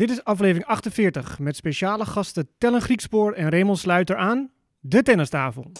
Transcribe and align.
Dit 0.00 0.10
is 0.10 0.24
aflevering 0.24 0.66
48 0.66 1.38
met 1.38 1.56
speciale 1.56 2.04
gasten 2.04 2.48
Tellen 2.58 2.82
Griekspoor 2.82 3.32
en 3.32 3.48
Raymond 3.48 3.78
Sluiter 3.78 4.16
aan 4.16 4.50
de 4.80 5.02
tennistafel. 5.02 5.72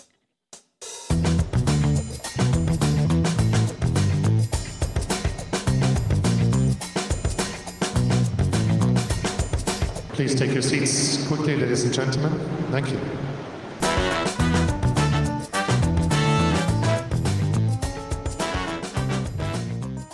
Please 10.12 10.34
take 10.34 10.52
your 10.52 10.62
seats 10.62 11.26
quickly, 11.26 11.56
ladies 11.60 11.84
and 11.84 11.94
gentlemen. 11.94 12.32
Thank 12.70 12.86
you. 12.86 12.98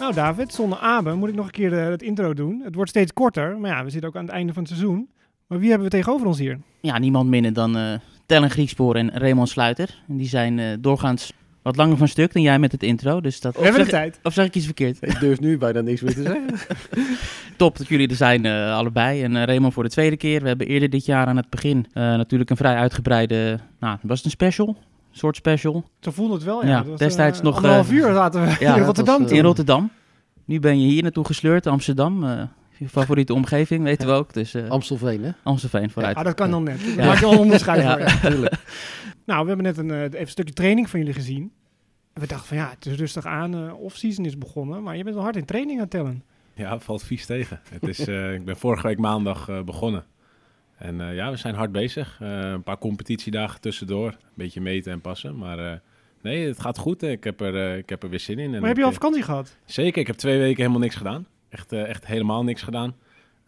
Nou 0.06 0.18
David, 0.18 0.52
zonder 0.54 0.78
Abe 0.78 1.14
moet 1.14 1.28
ik 1.28 1.34
nog 1.34 1.46
een 1.46 1.52
keer 1.52 1.78
eh, 1.78 1.88
het 1.88 2.02
intro 2.02 2.34
doen. 2.34 2.60
Het 2.64 2.74
wordt 2.74 2.90
steeds 2.90 3.12
korter, 3.12 3.58
maar 3.58 3.70
ja, 3.70 3.84
we 3.84 3.90
zitten 3.90 4.08
ook 4.08 4.16
aan 4.16 4.24
het 4.24 4.32
einde 4.32 4.52
van 4.52 4.62
het 4.62 4.72
seizoen. 4.72 5.08
Maar 5.46 5.58
wie 5.58 5.68
hebben 5.68 5.88
we 5.88 5.94
tegenover 5.96 6.26
ons 6.26 6.38
hier? 6.38 6.58
Ja, 6.80 6.98
niemand 6.98 7.28
minder 7.28 7.52
dan 7.52 7.76
eh 7.76 7.92
Tellen 8.26 8.50
Griekspoor 8.50 8.94
en 8.94 9.10
Raymond 9.10 9.48
Sluiter. 9.48 10.02
En 10.08 10.16
die 10.16 10.28
zijn 10.28 10.58
eh, 10.58 10.66
doorgaans 10.80 11.32
wat 11.62 11.76
langer 11.76 11.96
van 11.96 12.08
stuk 12.08 12.32
dan 12.32 12.42
jij 12.42 12.58
met 12.58 12.72
het 12.72 12.82
intro. 12.82 13.20
Dus 13.20 13.40
dat, 13.40 13.56
We 13.56 13.62
hebben 13.62 13.84
de 13.84 13.90
tijd. 13.90 14.18
of 14.22 14.32
zeg 14.32 14.46
ik 14.46 14.54
iets 14.54 14.64
verkeerd? 14.64 14.98
Ik 15.00 15.20
durf 15.20 15.40
nu 15.40 15.58
bijna 15.58 15.80
niks 15.80 16.00
meer 16.00 16.14
te 16.14 16.22
zeggen. 16.32 16.76
Top 17.56 17.76
dat 17.78 17.88
jullie 17.88 18.08
er 18.08 18.14
zijn, 18.16 18.44
eh, 18.44 18.76
allebei. 18.76 19.22
En 19.22 19.36
eh, 19.36 19.44
Raymond 19.44 19.72
voor 19.72 19.82
de 19.82 19.90
tweede 19.90 20.16
keer. 20.16 20.42
We 20.42 20.48
hebben 20.48 20.66
eerder 20.66 20.90
dit 20.90 21.04
jaar 21.06 21.26
aan 21.26 21.36
het 21.36 21.50
begin 21.50 21.86
eh, 21.92 22.02
natuurlijk 22.02 22.50
een 22.50 22.56
vrij 22.56 22.74
uitgebreide... 22.74 23.58
Nou, 23.80 23.98
was 24.02 24.16
het 24.16 24.24
een 24.24 24.30
special? 24.30 24.68
Een 24.68 25.22
soort 25.22 25.36
special? 25.36 25.84
Zo 26.00 26.10
voelde 26.10 26.34
het 26.34 26.44
wel, 26.44 26.62
ja. 26.62 26.68
Ja, 26.68 26.78
Dat 26.78 26.86
was, 26.86 26.98
destijds 26.98 27.38
eh, 27.38 27.44
nog, 27.44 27.56
Anderhalf 27.56 27.90
uur 27.90 28.12
zaten 28.12 28.42
we 28.44 28.56
ja, 28.60 28.76
in 28.76 28.82
Rotterdam 28.82 29.18
was, 29.20 29.28
toen. 29.28 29.38
In 29.38 29.44
Rotterdam. 29.44 29.90
Nu 30.46 30.60
ben 30.60 30.80
je 30.80 30.86
hier 30.86 31.02
naartoe 31.02 31.24
gesleurd, 31.24 31.66
Amsterdam. 31.66 32.24
eh, 32.24 32.42
je 32.78 32.88
favoriete 32.88 33.34
omgeving, 33.34 33.82
weten 33.82 34.06
we 34.08 34.12
ook. 34.12 34.32
Dus 34.32 34.54
eh 34.54 34.68
Amstelveen, 34.68 35.24
hè? 35.24 35.30
Amstelveen 35.42 35.90
vooruit. 35.90 36.16
Ah, 36.16 36.24
dat 36.24 36.34
kan 36.34 36.50
dan 36.50 36.62
net. 36.62 36.80
Ja. 36.96 37.06
maak 37.06 37.18
je 37.18 37.24
al 37.26 37.32
een 37.32 37.38
onderscheid 37.38 37.82
Ja. 37.82 37.98
ja. 37.98 38.50
Nou, 39.26 39.42
we 39.42 39.48
hebben 39.48 39.66
net 39.66 39.78
een, 39.78 39.90
eh, 39.90 40.02
even 40.02 40.20
een 40.20 40.26
stukje 40.28 40.52
training 40.54 40.90
van 40.90 40.98
jullie 40.98 41.14
gezien. 41.14 41.52
En 42.12 42.20
we 42.20 42.26
dachten 42.26 42.48
van 42.48 42.56
ja, 42.56 42.70
het 42.70 42.86
is 42.86 42.96
rustig 42.96 43.26
aan, 43.26 43.54
eh 43.54 43.74
off-season 43.80 44.24
is 44.24 44.38
begonnen. 44.38 44.82
Maar 44.82 44.96
je 44.96 45.02
bent 45.02 45.14
wel 45.14 45.24
hard 45.24 45.36
in 45.36 45.44
training 45.44 45.74
aan 45.76 45.82
het 45.82 45.90
tellen. 45.90 46.22
Ja, 46.54 46.78
valt 46.78 47.02
vies 47.02 47.26
tegen. 47.26 47.60
Het 47.70 47.88
is, 47.88 47.98
eh, 48.08 48.34
ik 48.34 48.44
ben 48.44 48.56
vorige 48.56 48.86
week 48.86 48.98
maandag 48.98 49.48
eh, 49.48 49.62
begonnen. 49.62 50.04
En 50.78 51.00
eh, 51.00 51.14
ja, 51.14 51.30
we 51.30 51.36
zijn 51.36 51.54
hard 51.54 51.72
bezig. 51.72 52.18
Eh, 52.20 52.28
een 52.40 52.62
paar 52.62 52.78
competitiedagen 52.78 53.60
tussendoor. 53.60 54.08
Een 54.08 54.16
beetje 54.34 54.60
meten 54.60 54.92
en 54.92 55.00
passen. 55.00 55.36
Maar 55.36 55.58
eh, 55.72 55.78
nee, 56.26 56.46
het 56.46 56.60
gaat 56.60 56.78
goed. 56.78 57.02
Ik 57.02 57.24
heb 57.24 57.40
er, 57.40 57.54
eh, 57.56 57.76
ik 57.76 57.88
heb 57.88 58.02
er 58.02 58.08
weer 58.08 58.20
zin 58.20 58.38
in. 58.38 58.54
En 58.54 58.60
Maar 58.60 58.68
heb 58.68 58.76
je 58.78 58.84
al 58.84 58.92
vakantie 58.92 59.22
gehad? 59.22 59.46
eh, 59.66 59.72
Zeker, 59.72 60.00
ik 60.00 60.06
heb 60.06 60.16
twee 60.16 60.38
weken 60.38 60.56
helemaal 60.56 60.80
niks 60.80 60.94
gedaan. 60.94 61.26
Echt, 61.48 61.72
eh, 61.72 61.88
echt 61.88 62.06
helemaal 62.06 62.44
niks 62.44 62.62
gedaan. 62.62 62.94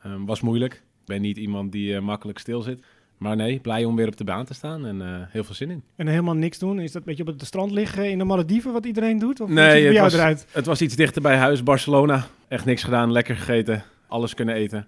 Ehm, 0.02 0.24
was 0.24 0.40
moeilijk. 0.40 0.72
Ik 0.74 1.04
ben 1.06 1.20
niet 1.20 1.36
iemand 1.36 1.72
die 1.72 1.94
eh, 1.94 2.00
makkelijk 2.00 2.38
stil 2.38 2.62
zit. 2.62 2.82
Maar 3.18 3.36
nee, 3.36 3.58
blij 3.60 3.84
om 3.84 3.96
weer 3.96 4.06
op 4.06 4.16
de 4.16 4.24
baan 4.24 4.44
te 4.44 4.54
staan 4.54 4.86
en 4.86 5.02
eh, 5.02 5.08
heel 5.28 5.44
veel 5.44 5.54
zin 5.54 5.70
in. 5.70 5.82
En 5.96 6.06
helemaal 6.06 6.34
niks 6.34 6.58
doen? 6.58 6.78
Is 6.80 6.92
dat 6.92 7.00
een 7.02 7.06
beetje 7.08 7.22
op 7.22 7.38
het 7.38 7.46
strand 7.46 7.70
liggen 7.70 8.10
in 8.10 8.18
de 8.18 8.24
Malediven 8.24 8.72
wat 8.72 8.86
iedereen 8.86 9.18
doet? 9.18 9.40
Of 9.40 9.48
Nee, 9.48 9.64
het 9.64 9.72
bij 9.72 9.82
het 9.82 9.92
jou 9.92 10.04
was- 10.04 10.14
eruit? 10.14 10.46
Het 10.50 10.66
was 10.66 10.80
iets 10.82 10.96
dichter 10.96 11.22
bij 11.22 11.36
huis, 11.36 11.62
Barcelona. 11.62 12.26
Echt 12.48 12.64
niks 12.64 12.82
gedaan, 12.82 13.12
lekker 13.12 13.36
gegeten, 13.36 13.82
alles 14.08 14.34
kunnen 14.34 14.54
eten. 14.54 14.86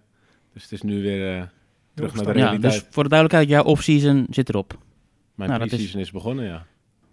Dus 0.53 0.63
het 0.63 0.73
is 0.73 0.83
nu 0.83 1.03
weer 1.03 1.37
eh, 1.37 1.43
terug 1.95 2.15
naar 2.15 2.25
de 2.33 2.39
ja, 2.39 2.45
realiteit. 2.45 2.73
dus 2.73 2.85
voor 2.91 3.03
de 3.03 3.09
duidelijkheid, 3.09 3.49
jouw 3.51 3.65
off-season 3.73 4.27
zit 4.31 4.49
erop. 4.49 4.79
Mijn 5.35 5.51
Nou, 5.51 5.63
is- 5.63 5.69
pre-season 5.69 6.01
is... 6.01 6.11
begonnen, 6.11 6.45
ja. 6.45 6.67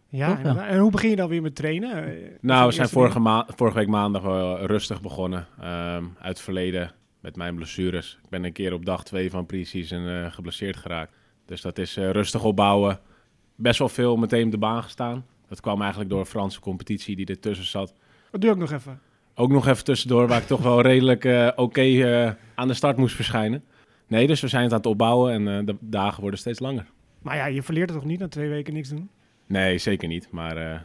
Ja, 0.09 0.27
Toch, 0.27 0.35
ja. 0.35 0.41
inderdaad. 0.49 0.71
en 0.71 0.79
hoe 0.79 0.91
begin 0.91 1.09
je 1.09 1.15
dan 1.15 1.29
weer 1.29 1.41
met 1.41 1.55
trainen? 1.55 2.05
Eh, 2.05 2.29
Nou, 2.41 2.67
we 2.67 2.73
zijn 2.73 2.89
vorige, 2.89 3.19
ma- 3.19 3.47
vorige 3.55 3.77
week 3.77 3.87
maandag 3.87 4.21
wel 4.21 4.65
rustig 4.65 5.01
begonnen. 5.01 5.47
Ehm, 5.59 6.03
uit 6.19 6.27
het 6.37 6.41
verleden 6.41 6.91
met 7.19 7.35
mijn 7.35 7.55
blessures. 7.55 8.17
Ik 8.23 8.29
ben 8.29 8.43
een 8.43 8.51
keer 8.51 8.73
op 8.73 8.85
dag 8.85 9.03
twee 9.03 9.29
van 9.29 9.45
pre-season 9.45 10.07
eh, 10.07 10.31
geblesseerd 10.31 10.75
geraakt. 10.77 11.15
Dus 11.45 11.61
dat 11.61 11.77
is 11.77 11.97
eh, 11.97 12.09
rustig 12.09 12.43
opbouwen. 12.43 12.99
Best 13.55 13.79
wel 13.79 13.89
veel 13.89 14.15
meteen 14.17 14.45
op 14.45 14.51
de 14.51 14.57
baan 14.57 14.83
gestaan. 14.83 15.25
Dat 15.47 15.61
kwam 15.61 15.79
eigenlijk 15.81 16.09
door 16.09 16.19
een 16.19 16.25
Franse 16.25 16.59
competitie 16.59 17.15
die 17.15 17.25
ertussen 17.25 17.65
zat. 17.65 17.93
Dat 18.31 18.41
doe 18.41 18.51
ik 18.51 18.57
nog 18.57 18.71
even. 18.71 18.99
Ook 19.35 19.49
nog 19.51 19.67
even 19.67 19.83
tussendoor 19.83 20.27
waar 20.27 20.41
ik 20.41 20.47
toch 20.47 20.61
wel 20.61 20.81
redelijk 20.91 21.25
eh, 21.25 21.49
oké 21.55 21.81
eh, 21.81 22.31
aan 22.55 22.67
de 22.67 22.73
start 22.73 22.97
moest 22.97 23.15
verschijnen. 23.15 23.63
Nee, 24.07 24.27
dus 24.27 24.41
we 24.41 24.47
zijn 24.47 24.63
het 24.63 24.71
aan 24.71 24.77
het 24.77 24.87
opbouwen 24.87 25.33
en 25.33 25.47
eh, 25.59 25.65
de 25.65 25.75
dagen 25.79 26.21
worden 26.21 26.39
steeds 26.39 26.59
langer. 26.59 26.85
Maar 27.21 27.35
ja, 27.35 27.45
je 27.45 27.63
verleert 27.63 27.89
het 27.89 27.99
toch 27.99 28.07
niet 28.07 28.19
na 28.19 28.27
twee 28.27 28.49
weken 28.49 28.73
niks 28.73 28.89
doen? 28.89 29.09
Nee, 29.47 29.77
zeker 29.77 30.07
niet. 30.07 30.27
Maar 30.31 30.57
eh, 30.57 30.79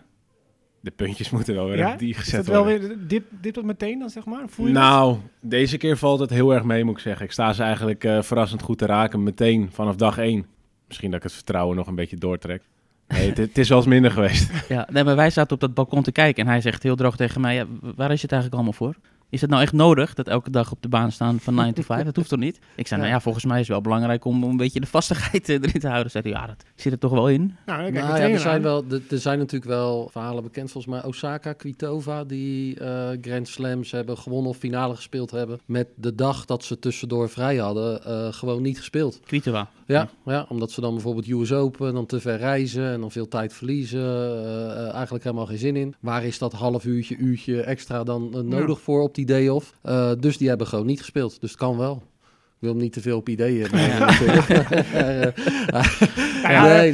de 0.81 0.91
puntjes 0.91 1.31
moeten 1.35 1.55
wel 1.55 1.67
weer 1.69 1.79
Ja? 1.79 1.93
op 1.93 1.99
die 1.99 2.11
Is 2.11 2.17
gezet 2.17 2.45
dat 2.45 2.55
wel 2.55 2.63
worden. 2.65 2.89
weer, 2.89 2.97
dip, 3.09 3.25
dip 3.31 3.55
dat 3.55 3.65
meteen 3.65 3.99
dan, 3.99 4.11
zeg 4.11 4.25
maar? 4.25 4.43
Voel 4.49 4.67
je 4.67 4.73
dat? 4.73 4.83
Nou, 4.83 5.17
deze 5.41 5.77
keer 5.77 5.97
valt 5.97 6.21
het 6.21 6.31
heel 6.31 6.55
erg 6.55 6.65
mee, 6.65 6.85
moet 6.85 6.97
ik 6.97 7.03
zeggen. 7.03 7.25
Ik 7.27 7.33
sta 7.33 7.53
ze 7.53 7.63
eigenlijk 7.63 8.05
eh, 8.05 8.23
verrassend 8.23 8.63
goed 8.63 8.79
te 8.79 8.87
raken, 8.87 9.23
meteen 9.23 9.69
vanaf 9.73 9.97
dag 9.97 10.19
één. 10.19 10.47
Misschien 10.87 11.11
dat 11.11 11.19
ik 11.19 11.25
het 11.25 11.35
vertrouwen 11.35 11.77
nog 11.77 11.87
een 11.87 11.95
beetje 11.95 12.17
doortrek. 12.17 12.63
Nee, 13.09 13.29
het, 13.29 13.37
het 13.37 13.59
is 13.59 13.69
wel 13.69 13.79
eens 13.79 13.87
minder 13.87 14.11
geweest. 14.11 14.51
Ja, 14.69 14.89
nee, 14.93 15.05
maar 15.05 15.17
wij 15.17 15.31
zaten 15.31 15.55
op 15.55 15.61
dat 15.61 15.75
balkon 15.75 16.03
te 16.03 16.13
kijken 16.13 16.45
en 16.45 16.51
hij 16.51 16.61
zegt 16.61 16.83
heel 16.83 16.97
droog 16.97 17.17
tegen 17.17 17.41
mij, 17.41 17.55
ja, 17.55 17.67
waar 17.97 18.13
is 18.13 18.23
het 18.23 18.33
eigenlijk 18.33 18.63
allemaal 18.63 18.73
voor? 18.79 18.97
Is 19.33 19.41
het 19.41 19.51
nou 19.51 19.63
echt 19.63 19.73
nodig 19.73 20.15
dat 20.15 20.29
elke 20.29 20.51
dag 20.51 20.71
op 20.73 20.83
de 20.83 20.89
baan 20.89 21.13
staan 21.13 21.41
van 21.41 21.55
9 21.55 21.75
to 21.75 21.83
5? 21.83 22.05
Dat 22.05 22.17
hoeft 22.17 22.29
toch 22.29 22.39
niet? 22.39 22.59
Ik 22.77 22.87
zei, 22.87 23.01
Ja. 23.01 23.07
nou 23.07 23.19
ja, 23.19 23.23
volgens 23.23 23.45
mij 23.45 23.55
is 23.55 23.61
het 23.61 23.71
wel 23.71 23.81
belangrijk 23.81 24.25
om 24.25 24.43
een 24.43 24.57
beetje 24.57 24.81
de 24.81 24.87
vastigheid 24.87 25.49
eh, 25.49 25.55
erin 25.55 25.81
te 25.81 25.89
houden. 25.89 26.11
Zei 26.11 26.25
hij, 26.31 26.33
ja, 26.41 26.47
dat 26.47 26.65
zit 26.75 26.93
er 26.93 26.99
toch 26.99 27.11
wel 27.11 27.29
in. 27.29 27.57
Nou, 27.67 27.79
Nou 27.79 27.87
ik 27.89 27.95
ja, 27.95 28.19
er 28.19 28.39
zijn, 28.41 28.55
aan. 28.55 28.63
wel, 28.63 28.85
er, 28.91 29.03
er 29.11 29.19
zijn 29.19 29.39
natuurlijk 29.39 29.71
wel 29.71 30.09
verhalen 30.13 30.43
bekend. 30.43 30.71
Volgens 30.71 30.95
mij 30.95 31.05
Osaka, 31.05 31.53
Kvitova, 31.53 32.25
die 32.25 32.79
eh, 32.79 33.09
Grand 33.21 33.49
Slams 33.49 33.91
hebben 33.91 34.19
gewonnen 34.19 34.51
of 34.51 34.57
finale 34.57 34.95
gespeeld 34.95 35.31
hebben. 35.31 35.61
Met 35.67 35.89
de 35.95 36.15
dag 36.15 36.45
dat 36.45 36.65
ze 36.65 36.79
tussendoor 36.79 37.29
vrij 37.31 37.57
hadden, 37.57 38.05
eh, 38.05 38.33
gewoon 38.33 38.63
niet 38.63 38.79
gespeeld. 38.79 39.21
Kvitova. 39.25 39.69
Ja, 39.87 40.09
ja, 40.25 40.47
omdat 40.49 40.71
ze 40.71 40.81
dan 40.81 40.93
bijvoorbeeld 40.93 41.29
US 41.29 41.53
Open, 41.53 41.95
dan 41.95 42.07
te 42.07 42.21
ver 42.21 42.37
reizen 42.39 42.93
en 42.93 43.01
dan 43.01 43.11
veel 43.11 43.29
tijd 43.29 43.53
verliezen. 43.53 44.93
eigenlijk 44.93 45.25
helemaal 45.25 45.47
geen 45.47 45.59
zin 45.59 45.77
in. 45.77 45.95
Waar 46.01 46.25
is 46.25 46.39
dat 46.39 46.53
half 46.53 46.85
uurtje, 46.85 47.17
uurtje 47.17 47.63
extra 47.63 48.05
dan 48.05 48.49
nodig 48.49 48.81
voor 48.81 49.03
op 49.03 49.15
die 49.15 49.22
day 49.27 49.49
off? 49.49 49.75
Eh, 49.83 50.13
dus 50.19 50.37
die 50.39 50.49
hebben 50.49 50.67
gewoon 50.67 50.87
niet 50.87 51.01
gespeeld. 51.01 51.41
Dus 51.41 51.51
het 51.51 51.59
kan 51.59 51.77
wel. 51.77 52.03
Ik 52.33 52.69
wil 52.69 52.71
hem 52.71 52.81
niet 52.81 52.93
te 52.93 53.01
veel 53.01 53.17
op 53.17 53.29
ideeën. 53.29 53.69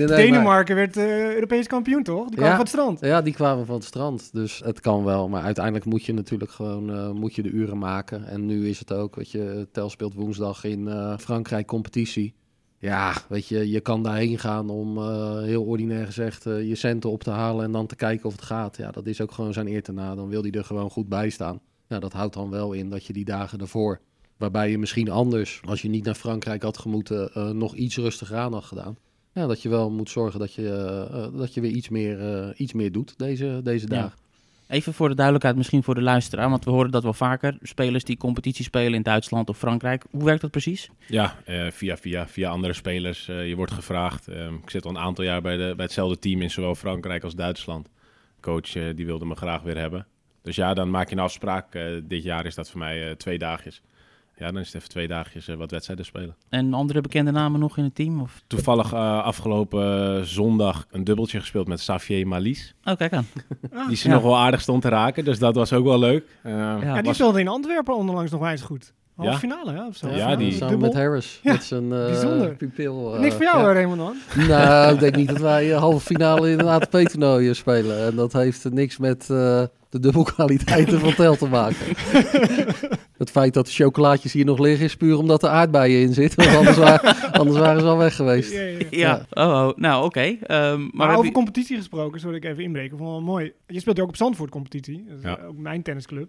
Denemarken 0.07 0.75
werd 0.75 0.97
eh, 0.97 1.35
Europees 1.35 1.67
kampioen, 1.67 2.03
toch? 2.03 2.27
Die 2.27 2.37
kwam 2.37 2.45
Ja. 2.49 2.51
van 2.51 2.61
het 2.61 2.69
strand. 2.69 3.01
Ja, 3.01 3.23
die 3.23 3.33
kwamen 3.35 3.67
van 3.67 3.75
het 3.75 3.85
strand. 3.85 4.31
Dus 4.33 4.61
het 4.65 4.81
kan 4.81 5.05
wel. 5.05 5.29
Maar 5.29 5.43
uiteindelijk 5.43 5.85
moet 5.85 6.05
je 6.05 6.13
natuurlijk 6.15 6.51
gewoon 6.51 6.91
eh, 6.91 7.11
moet 7.11 7.35
je 7.35 7.43
de 7.43 7.51
uren 7.51 7.79
maken. 7.79 8.27
En 8.27 8.47
nu 8.47 8.69
is 8.69 8.79
het 8.79 8.93
ook, 8.93 9.17
weet 9.17 9.31
je, 9.31 9.69
Tel 9.73 9.91
speelt 9.91 10.15
woensdag 10.15 10.65
in 10.65 10.89
Frankrijk 11.19 11.67
competitie. 11.67 12.35
Ja, 12.81 13.13
weet 13.29 13.47
je, 13.49 13.71
je 13.71 13.81
kan 13.81 14.03
daarheen 14.03 14.39
gaan 14.39 14.71
om 14.71 14.99
heel 15.43 15.63
ordinair 15.65 16.07
gezegd 16.07 16.45
je 16.45 16.75
centen 16.75 17.11
op 17.11 17.23
te 17.23 17.31
halen 17.31 17.65
en 17.65 17.73
dan 17.73 17.87
te 17.87 17.97
kijken 17.97 18.27
of 18.27 18.33
het 18.33 18.43
gaat. 18.43 18.77
Ja, 18.77 18.91
dat 18.91 19.07
is 19.07 19.21
ook 19.21 19.33
gewoon 19.33 19.53
zijn 19.53 19.69
eer 19.69 19.83
te 19.83 19.93
na. 19.93 20.15
Dan 20.15 20.29
wil 20.29 20.43
hij 20.43 20.51
er 20.51 20.65
gewoon 20.65 20.91
goed 20.91 21.09
bij 21.09 21.31
staan. 21.31 21.61
Ja, 21.89 21.99
dat 21.99 22.13
houdt 22.13 22.35
dan 22.35 22.51
wel 22.51 22.73
in 22.73 22.91
dat 22.91 23.05
je 23.07 23.13
die 23.13 23.25
dagen 23.25 23.61
ervoor, 23.61 24.01
waarbij 24.37 24.71
je 24.71 24.79
misschien 24.79 25.11
anders, 25.11 25.61
als 25.65 25.83
je 25.83 25.89
niet 25.89 26.05
naar 26.05 26.15
Frankrijk 26.15 26.63
had 26.63 26.79
gemoeten, 26.79 27.33
eh, 27.33 27.51
nog 27.51 27.75
iets 27.75 27.97
rustiger 27.97 28.37
aan 28.37 28.53
had 28.53 28.65
gedaan. 28.65 28.97
Ja, 29.33 29.47
dat 29.47 29.63
je 29.63 29.69
wel 29.69 29.91
moet 29.91 30.11
zorgen 30.11 30.41
dat 30.41 30.55
je, 30.55 30.69
eh, 30.69 31.25
eh, 31.25 31.33
dat 31.37 31.55
je 31.55 31.61
weer 31.61 31.71
iets 31.71 31.89
meer, 31.89 32.21
eh, 32.21 32.49
iets 32.61 32.73
meer 32.73 32.93
doet 32.93 33.19
deze, 33.19 33.61
deze 33.65 33.87
Ja. 33.89 33.95
dagen. 34.01 34.19
Even 34.69 34.95
voor 34.95 35.09
de 35.09 35.15
duidelijkheid, 35.15 35.57
misschien 35.57 35.83
voor 35.83 35.95
de 35.95 36.03
luisteraar, 36.03 36.51
want 36.51 36.65
we 36.65 36.71
horen 36.71 36.91
dat 36.91 37.03
wel 37.03 37.13
vaker. 37.13 37.57
Spelers 37.63 38.05
die 38.05 38.17
competitie 38.17 38.65
spelen 38.65 38.95
in 38.95 39.03
Duitsland 39.03 39.49
of 39.49 39.59
Frankrijk. 39.59 40.05
Hoe 40.11 40.25
werkt 40.25 40.41
dat 40.41 40.51
precies? 40.51 40.91
Ja, 41.07 41.37
eh, 41.45 41.71
via, 41.71 41.97
via, 41.97 42.27
via 42.29 42.51
andere 42.51 42.73
spelers. 42.73 43.29
Eh, 43.29 43.49
je 43.49 43.57
wordt 43.57 43.73
gevraagd. 43.73 44.29
Ehm, 44.29 44.55
ik 44.55 44.71
zit 44.71 44.85
al 44.85 44.91
een 44.91 44.99
aantal 44.99 45.25
jaar 45.25 45.43
bij, 45.43 45.57
de, 45.57 45.73
bij 45.77 45.85
hetzelfde 45.85 46.19
team 46.19 46.43
in 46.43 46.51
zowel 46.51 46.75
Frankrijk 46.75 47.25
als 47.25 47.35
Duitsland. 47.35 47.89
Coach 48.41 48.71
die 48.95 49.07
wilde 49.07 49.25
me 49.25 49.35
graag 49.35 49.63
weer 49.63 49.79
hebben. 49.79 50.07
Dus 50.49 50.57
ja, 50.57 50.75
dan 50.75 50.91
maak 50.91 51.09
je 51.09 51.15
een 51.17 51.23
afspraak. 51.23 51.75
Eh, 51.75 51.83
dit 52.03 52.23
jaar 52.23 52.47
is 52.47 52.55
dat 52.55 52.71
voor 52.71 52.79
mij 52.79 53.09
eh, 53.09 53.15
twee 53.17 53.39
dagjes. 53.39 53.83
Ja, 54.37 54.47
dan 54.47 54.59
is 54.61 54.67
het 54.67 54.75
even 54.77 54.89
twee 54.89 55.09
dagjes 55.09 55.49
eh, 55.49 55.57
wat 55.57 55.71
wedstrijden 55.71 56.05
spelen. 56.05 56.37
En 56.49 56.75
andere 56.75 57.01
bekende 57.01 57.31
namen 57.31 57.61
nog 57.61 57.77
in 57.77 57.85
het 57.85 57.95
team? 57.95 58.21
Of... 58.21 58.43
Toevallig 58.47 58.93
eh, 58.93 59.23
afgelopen 59.23 60.27
zondag 60.27 60.87
een 60.91 61.05
dubbeltje 61.05 61.41
gespeeld 61.41 61.69
met 61.69 61.79
Xavier 61.79 62.27
Malis. 62.29 62.75
Oh, 62.85 62.97
kijk 62.97 63.13
aan. 63.13 63.27
Die 63.89 63.97
ze 63.97 64.09
ja. 64.09 64.15
nog 64.15 64.23
wel 64.23 64.37
aardig 64.39 64.61
stond 64.61 64.83
te 64.83 64.89
raken, 64.89 65.25
dus 65.25 65.39
dat 65.39 65.55
was 65.55 65.73
ook 65.73 65.85
wel 65.85 65.99
leuk. 65.99 66.25
Eh, 66.43 66.53
Ja, 66.53 66.77
Ja, 66.83 66.95
die 66.95 67.03
was- 67.03 67.15
speelde 67.15 67.41
in 67.41 67.49
Antwerpen 67.49 67.97
onlangs 67.97 68.31
nog 68.31 68.41
wel 68.41 68.51
eens 68.51 68.63
goed. 68.63 68.93
Halve 69.19 69.33
Ja? 69.33 69.39
finale, 69.39 69.73
hè? 69.73 69.87
Of 69.87 69.97
zo. 69.97 70.09
Ja, 70.09 70.37
die- 70.37 70.53
Samen 70.53 70.69
Dubbel. 70.69 70.89
met 70.89 70.97
Harris, 70.97 71.41
Ja, 71.43 71.53
met 71.53 71.65
zijn 71.65 71.93
eh, 71.93 72.05
bijzonder. 72.07 72.55
pupil. 72.57 73.15
eh, 73.15 73.21
Niks 73.21 73.35
voor 73.35 73.45
jou, 73.45 73.59
ja. 73.67 73.73
Raymond, 73.73 73.99
dan? 73.99 74.47
Nou, 74.49 74.95
ik 74.95 75.01
denk 75.01 75.17
niet 75.23 75.29
dat 75.29 75.39
wij 75.39 75.73
eh, 75.73 75.79
halve 75.79 76.01
finale 76.01 76.51
in 76.51 76.59
een 76.61 76.67
ATP-toernooi 76.69 77.55
spelen. 77.55 78.07
En 78.07 78.15
dat 78.17 78.33
heeft 78.33 78.71
niks 78.71 78.99
met 78.99 79.21
eh, 79.31 79.63
de 79.89 80.01
dubbelkwaliteiten 80.01 81.01
van 81.01 81.15
Tel 81.15 81.37
te 81.37 81.47
maken. 81.47 81.77
Het 83.19 83.31
feit 83.31 83.55
dat 83.55 83.67
de 83.67 83.73
chocolaatjes 83.73 84.33
hier 84.33 84.45
nog 84.45 84.59
liggen 84.59 84.85
is 84.85 84.97
puur 84.97 85.19
omdat 85.19 85.43
er 85.43 85.49
aardbeien 85.49 86.01
in 86.01 86.13
zitten. 86.15 86.45
Want 86.45 86.57
anders, 86.57 86.77
wa- 86.77 87.15
anders 87.33 87.59
waren 87.59 87.81
ze 87.81 87.87
al 87.87 87.97
weg 87.97 88.17
geweest. 88.17 88.53
Ja, 88.53 88.61
ja. 88.61 88.87
Ja, 88.91 89.27
oh, 89.31 89.67
oh. 89.69 89.77
nou 89.77 90.05
oké. 90.05 90.21
Ehm, 90.43 90.89
maar 90.93 91.13
over 91.13 91.25
je- 91.25 91.33
competitie 91.33 91.77
gesproken, 91.77 92.21
sorry 92.21 92.37
ik 92.37 92.45
even 92.45 92.63
inbreken. 92.63 92.99
Vond 92.99 93.11
wel 93.11 93.21
mooi. 93.21 93.53
Je 93.67 93.81
speelt 93.81 94.01
ook 94.01 94.09
op 94.09 94.17
Zandvoort 94.17 94.51
competitie. 94.51 95.05
Dat 95.09 95.17
is 95.19 95.23
Ja. 95.25 95.39
ook 95.49 95.57
mijn 95.57 95.83
tennisclub. 95.83 96.29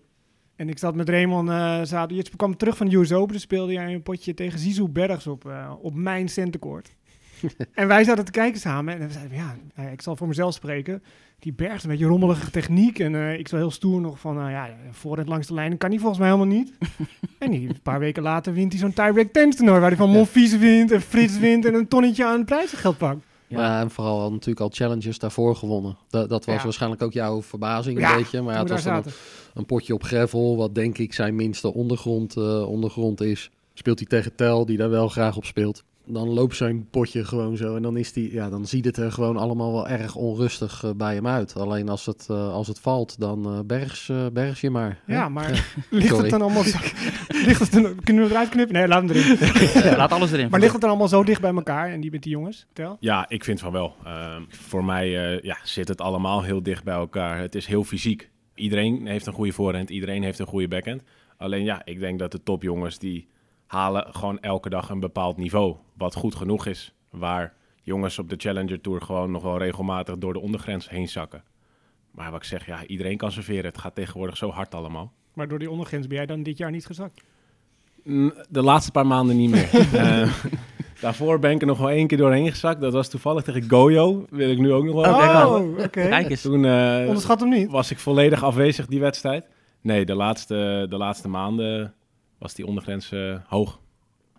En 0.60 0.70
ik 0.70 0.78
zat 0.78 0.96
met 0.96 1.10
Raymond, 1.10 1.50
eh 1.50 1.80
zaten, 1.84 2.16
je 2.16 2.26
kwam 2.36 2.58
terug 2.58 2.78
van 2.78 2.90
de 2.90 2.96
US 2.96 3.14
Open, 3.14 3.34
dus 3.34 3.42
speelde 3.42 3.74
jij 3.74 3.94
een 3.94 4.04
potje 4.04 4.34
tegen 4.34 4.60
Zizou 4.60 4.90
Bergs 4.90 5.28
op, 5.28 5.46
eh, 5.46 5.72
op 5.82 5.94
mijn 5.96 6.30
centenkoord. 6.30 6.96
en 7.74 7.88
wij 7.88 8.04
zaten 8.04 8.26
te 8.26 8.32
kijken 8.32 8.60
samen 8.60 8.94
en 8.94 9.08
we 9.08 9.14
zeiden, 9.14 9.38
ja, 9.38 9.56
nou 9.76 9.88
ja, 9.88 9.94
ik 9.94 10.02
zal 10.02 10.16
voor 10.16 10.28
mezelf 10.28 10.54
spreken. 10.54 11.04
Die 11.40 11.54
Bergs, 11.54 11.84
een 11.84 11.90
beetje 11.90 12.06
rommelige 12.06 12.52
techniek 12.52 13.00
en 13.00 13.16
eh, 13.16 13.40
ik 13.40 13.48
zo 13.48 13.56
heel 13.56 13.72
stoer 13.72 14.02
nog 14.02 14.20
van, 14.20 14.36
nou 14.36 14.52
ja, 14.52 14.70
voorhand 14.92 15.28
langs 15.30 15.48
de 15.48 15.54
lijn 15.54 15.78
kan 15.78 15.90
hij 15.90 16.00
volgens 16.00 16.20
mij 16.20 16.30
helemaal 16.30 16.56
niet. 16.58 16.74
en 17.40 17.52
die, 17.52 17.70
een 17.70 17.82
paar 17.82 18.00
weken 18.00 18.24
later 18.24 18.54
wint 18.54 18.72
hij 18.72 18.82
zo'n 18.82 18.94
tiebreak 18.94 19.32
tennis 19.32 19.56
toernooi, 19.56 19.80
waar 19.80 19.90
hij 19.90 19.98
van 19.98 20.10
Monfils 20.10 20.58
wint 20.58 20.92
en 20.92 21.02
Frits 21.02 21.40
wint 21.40 21.66
en 21.66 21.74
een 21.74 21.88
tonnetje 21.88 22.26
aan 22.26 22.46
prijzengeld 22.46 22.98
pakt. 22.98 23.26
Ja. 23.50 23.58
Maar 23.58 23.82
en 23.82 23.92
vooral 23.92 24.20
al 24.20 24.32
natuurlijk 24.32 24.60
al 24.60 24.70
challenges 24.74 25.20
daarvoor 25.20 25.56
gewonnen. 25.56 25.98
Dat, 26.10 26.30
dat 26.30 26.46
was 26.46 26.56
Ja. 26.56 26.64
waarschijnlijk 26.64 27.02
ook 27.02 27.14
jouw 27.14 27.42
verbazing 27.42 28.06
een 28.10 28.18
beetje. 28.18 28.42
Maar 28.42 28.58
het 28.60 28.70
was 28.70 28.84
dan 28.84 29.04
een 29.54 29.66
potje 29.66 29.94
op 29.94 30.04
gravel, 30.04 30.58
wat 30.58 30.76
denk 30.76 30.98
ik 30.98 31.14
zijn 31.14 31.36
minste 31.36 31.74
ondergrond, 31.74 32.38
eh, 32.38 32.70
ondergrond 32.70 33.22
is. 33.22 33.50
Speelt 33.74 34.00
hij 34.00 34.08
tegen 34.08 34.36
Tel, 34.36 34.66
die 34.66 34.78
daar 34.78 34.90
wel 34.90 35.08
graag 35.08 35.38
op 35.38 35.46
speelt. 35.46 35.84
Dan 36.12 36.30
loopt 36.30 36.56
zijn 36.56 36.90
potje 36.90 37.26
gewoon 37.26 37.58
zo 37.58 37.76
en 37.76 37.82
dan, 37.82 37.98
is 37.98 38.14
die, 38.14 38.34
ja, 38.34 38.50
dan 38.50 38.66
ziet 38.66 38.86
het 38.86 38.98
er 38.98 39.12
gewoon 39.12 39.38
allemaal 39.38 39.72
wel 39.72 39.88
erg 39.88 40.16
onrustig 40.16 40.84
eh, 40.84 40.92
bij 40.96 41.14
hem 41.16 41.28
uit. 41.28 41.56
Alleen 41.56 41.90
als 41.90 42.06
het, 42.06 42.28
eh, 42.30 42.54
als 42.54 42.68
het 42.68 42.80
valt, 42.80 43.20
dan 43.20 43.46
eh, 43.46 43.60
bergs, 43.66 44.12
bergs 44.34 44.62
je 44.62 44.70
maar. 44.70 45.00
hè? 45.06 45.14
Ja, 45.14 45.30
maar 45.30 45.50
ligt 45.90 46.08
Sorry. 46.08 46.22
het 46.22 46.32
dan 46.32 46.42
allemaal 46.42 46.64
zo, 46.64 46.78
ligt 47.46 47.60
het 47.60 47.72
dan, 47.72 47.96
kunnen 48.04 48.24
we 48.24 48.30
eruit 48.30 48.50
knippen? 48.50 48.76
Nee, 48.76 48.88
laat 48.88 49.02
hem 49.02 49.10
erin. 49.10 49.38
Ja, 49.90 49.98
laat 49.98 50.12
alles 50.12 50.32
erin. 50.32 50.50
Maar 50.50 50.60
ligt 50.60 50.72
het 50.72 50.82
dan 50.82 50.90
allemaal 50.90 51.08
zo 51.08 51.24
dicht 51.24 51.42
bij 51.42 51.54
elkaar 51.54 51.90
en 51.92 52.02
die 52.02 52.12
met 52.12 52.24
die 52.24 52.32
jongens? 52.32 52.66
Tel? 52.74 52.98
Ja, 53.00 53.30
ik 53.30 53.44
vind 53.44 53.60
van 53.60 53.72
wel. 53.72 53.96
Ehm, 54.04 54.42
voor 54.48 54.86
mij 54.86 55.34
eh, 55.36 55.42
ja, 55.44 55.58
zit 55.64 55.88
het 55.88 56.02
allemaal 56.02 56.44
heel 56.44 56.64
dicht 56.64 56.84
bij 56.84 56.96
elkaar. 56.96 57.40
Het 57.40 57.56
is 57.56 57.66
heel 57.66 57.84
fysiek. 57.84 58.30
Iedereen 58.56 59.08
heeft 59.08 59.26
een 59.26 59.34
goede 59.34 59.52
voorhand, 59.52 59.90
iedereen 59.90 60.24
heeft 60.24 60.40
een 60.40 60.46
goede 60.46 60.68
backhand. 60.68 61.02
Alleen 61.38 61.64
ja, 61.64 61.82
ik 61.86 62.00
denk 62.00 62.20
dat 62.20 62.32
de 62.32 62.44
topjongens 62.44 63.00
die 63.00 63.28
halen 63.70 64.06
gewoon 64.14 64.40
elke 64.40 64.70
dag 64.70 64.90
een 64.90 65.00
bepaald 65.00 65.38
niveau. 65.38 65.76
Wat 65.98 66.16
goed 66.16 66.36
genoeg 66.36 66.66
is. 66.66 66.94
Waar 67.10 67.54
jongens 67.84 68.20
op 68.20 68.30
de 68.30 68.36
Challenger 68.38 68.82
Tour 68.82 69.02
gewoon 69.02 69.32
nog 69.32 69.44
wel 69.44 69.58
regelmatig 69.58 70.18
door 70.18 70.34
de 70.34 70.40
ondergrens 70.40 70.90
heen 70.90 71.08
zakken. 71.08 71.44
Maar 72.12 72.32
wat 72.32 72.40
ik 72.40 72.46
zeg, 72.48 72.66
ja, 72.66 72.86
iedereen 72.86 73.18
kan 73.18 73.32
serveren. 73.32 73.66
Het 73.66 73.78
gaat 73.78 73.96
tegenwoordig 73.96 74.38
zo 74.38 74.50
hard 74.52 74.76
allemaal. 74.76 75.12
Maar 75.34 75.48
door 75.48 75.60
die 75.60 75.70
ondergrens 75.70 76.08
ben 76.08 76.18
jij 76.18 76.26
dan 76.26 76.44
dit 76.44 76.58
jaar 76.58 76.72
niet 76.72 76.86
gezakt? 76.86 77.22
Mm, 78.04 78.34
De 78.50 78.62
laatste 78.62 78.92
paar 78.92 79.08
maanden 79.08 79.38
niet 79.38 79.50
meer. 79.52 79.70
Eh, 79.94 80.34
daarvoor 81.02 81.40
ben 81.40 81.52
ik 81.52 81.62
er 81.62 81.68
nog 81.68 81.78
wel 81.78 81.90
één 81.90 82.08
keer 82.08 82.18
doorheen 82.18 82.50
gezakt. 82.50 82.82
Dat 82.82 82.94
was 82.94 83.10
toevallig 83.10 83.44
tegen 83.44 83.70
Goyo. 83.70 84.26
Wil 84.30 84.50
ik 84.50 84.58
nu 84.58 84.72
ook 84.74 84.84
nog 84.84 84.96
wel. 84.96 85.60
Oh, 85.62 85.70
oké. 85.72 85.88
Kijk 85.90 86.30
eens. 86.30 86.42
Toen 86.42 86.66
eh, 86.66 87.04
Onderschat 87.08 87.40
hem 87.40 87.50
niet. 87.50 87.70
was 87.72 87.92
ik 87.92 88.00
volledig 88.00 88.44
afwezig 88.44 88.86
die 88.86 89.00
wedstrijd. 89.00 89.46
Nee, 89.82 90.06
de 90.06 90.16
laatste, 90.16 90.86
de 90.90 90.98
laatste 90.98 91.28
maanden 91.28 91.94
was 92.40 92.54
die 92.54 92.66
ondergrens 92.66 93.12
eh, 93.12 93.36
hoog. 93.48 93.80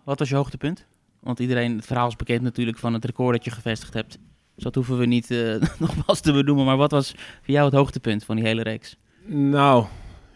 Wat 0.03 0.19
was 0.19 0.29
je 0.29 0.35
hoogtepunt? 0.35 0.87
Want 1.19 1.39
iedereen, 1.39 1.75
het 1.75 1.85
verhaal 1.85 2.07
is 2.07 2.15
bekend 2.15 2.41
natuurlijk 2.41 2.77
van 2.77 2.93
het 2.93 3.05
record 3.05 3.35
dat 3.35 3.45
je 3.45 3.51
gevestigd 3.51 3.93
hebt. 3.93 4.19
Dus 4.55 4.63
dat 4.63 4.75
hoeven 4.75 4.97
we 4.97 5.05
niet 5.05 5.31
eh, 5.31 5.55
nogmaals 5.79 6.19
te 6.19 6.31
benoemen. 6.33 6.65
Maar 6.65 6.77
wat 6.77 6.91
was 6.91 7.11
voor 7.11 7.53
jou 7.53 7.65
het 7.65 7.73
hoogtepunt 7.75 8.23
van 8.23 8.35
die 8.35 8.45
hele 8.45 8.61
reeks? 8.61 8.97
Nou, 9.25 9.85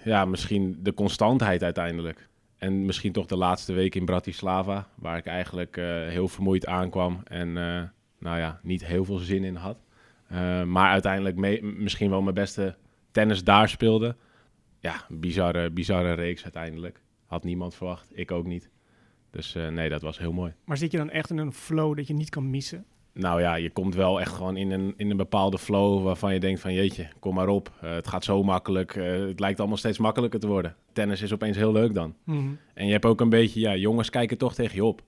ja, 0.03 0.25
misschien 0.25 0.79
de 0.83 0.93
constantheid 0.93 1.63
uiteindelijk. 1.63 2.29
En 2.57 2.85
misschien 2.85 3.11
toch 3.11 3.25
de 3.25 3.37
laatste 3.37 3.73
week 3.73 3.95
in 3.95 4.05
Bratislava, 4.05 4.87
waar 4.95 5.17
ik 5.17 5.25
eigenlijk 5.25 5.77
eh, 5.77 5.85
heel 5.85 6.27
vermoeid 6.27 6.65
aankwam 6.65 7.21
en 7.23 7.53
nou 8.19 8.37
ja, 8.39 8.59
niet 8.63 8.85
heel 8.85 9.05
veel 9.05 9.17
zin 9.17 9.43
in 9.43 9.55
had. 9.55 9.77
Maar 10.65 10.91
uiteindelijk 10.91 11.35
mee- 11.35 11.63
misschien 11.63 12.09
wel 12.09 12.21
mijn 12.21 12.35
beste 12.35 12.75
tennis 13.11 13.43
daar 13.43 13.69
speelde. 13.69 14.15
Ja, 14.79 15.05
bizarre, 15.09 15.71
bizarre 15.71 16.13
reeks 16.13 16.43
uiteindelijk. 16.43 17.01
Had 17.35 17.43
niemand 17.43 17.75
verwacht, 17.75 18.11
ik 18.13 18.31
ook 18.31 18.45
niet. 18.45 18.69
Dus 19.31 19.55
eh, 19.55 19.67
nee, 19.67 19.89
dat 19.89 20.01
was 20.01 20.19
heel 20.19 20.31
mooi. 20.31 20.53
Maar 20.65 20.77
zit 20.77 20.91
je 20.91 20.97
dan 20.97 21.09
echt 21.09 21.29
in 21.29 21.37
een 21.37 21.53
flow 21.53 21.97
dat 21.97 22.07
je 22.07 22.13
niet 22.13 22.29
kan 22.29 22.49
missen? 22.49 22.85
Nou 23.13 23.41
ja, 23.41 23.55
je 23.55 23.69
komt 23.69 23.95
wel 23.95 24.19
echt 24.19 24.33
gewoon 24.33 24.57
in 24.57 24.71
een, 24.71 24.93
in 24.97 25.09
een 25.09 25.17
bepaalde 25.17 25.57
flow 25.57 26.03
waarvan 26.03 26.33
je 26.33 26.39
denkt 26.39 26.59
van 26.59 26.73
jeetje, 26.73 27.07
kom 27.19 27.35
maar 27.35 27.47
op. 27.47 27.71
Eh, 27.81 27.93
het 27.93 28.07
gaat 28.07 28.23
zo 28.23 28.43
makkelijk. 28.43 28.95
Eh, 28.95 29.19
het 29.19 29.39
lijkt 29.39 29.59
allemaal 29.59 29.77
steeds 29.77 29.97
makkelijker 29.97 30.39
te 30.39 30.47
worden. 30.47 30.75
Tennis 30.93 31.21
is 31.21 31.33
opeens 31.33 31.57
heel 31.57 31.71
leuk 31.71 31.93
dan. 31.93 32.15
Mhm. 32.23 32.53
En 32.73 32.85
je 32.85 32.91
hebt 32.91 33.05
ook 33.05 33.21
een 33.21 33.29
beetje, 33.29 33.59
ja, 33.59 33.75
jongens 33.75 34.09
kijken 34.09 34.37
toch 34.37 34.53
tegen 34.53 34.75
je 34.75 34.85
op. 34.85 35.01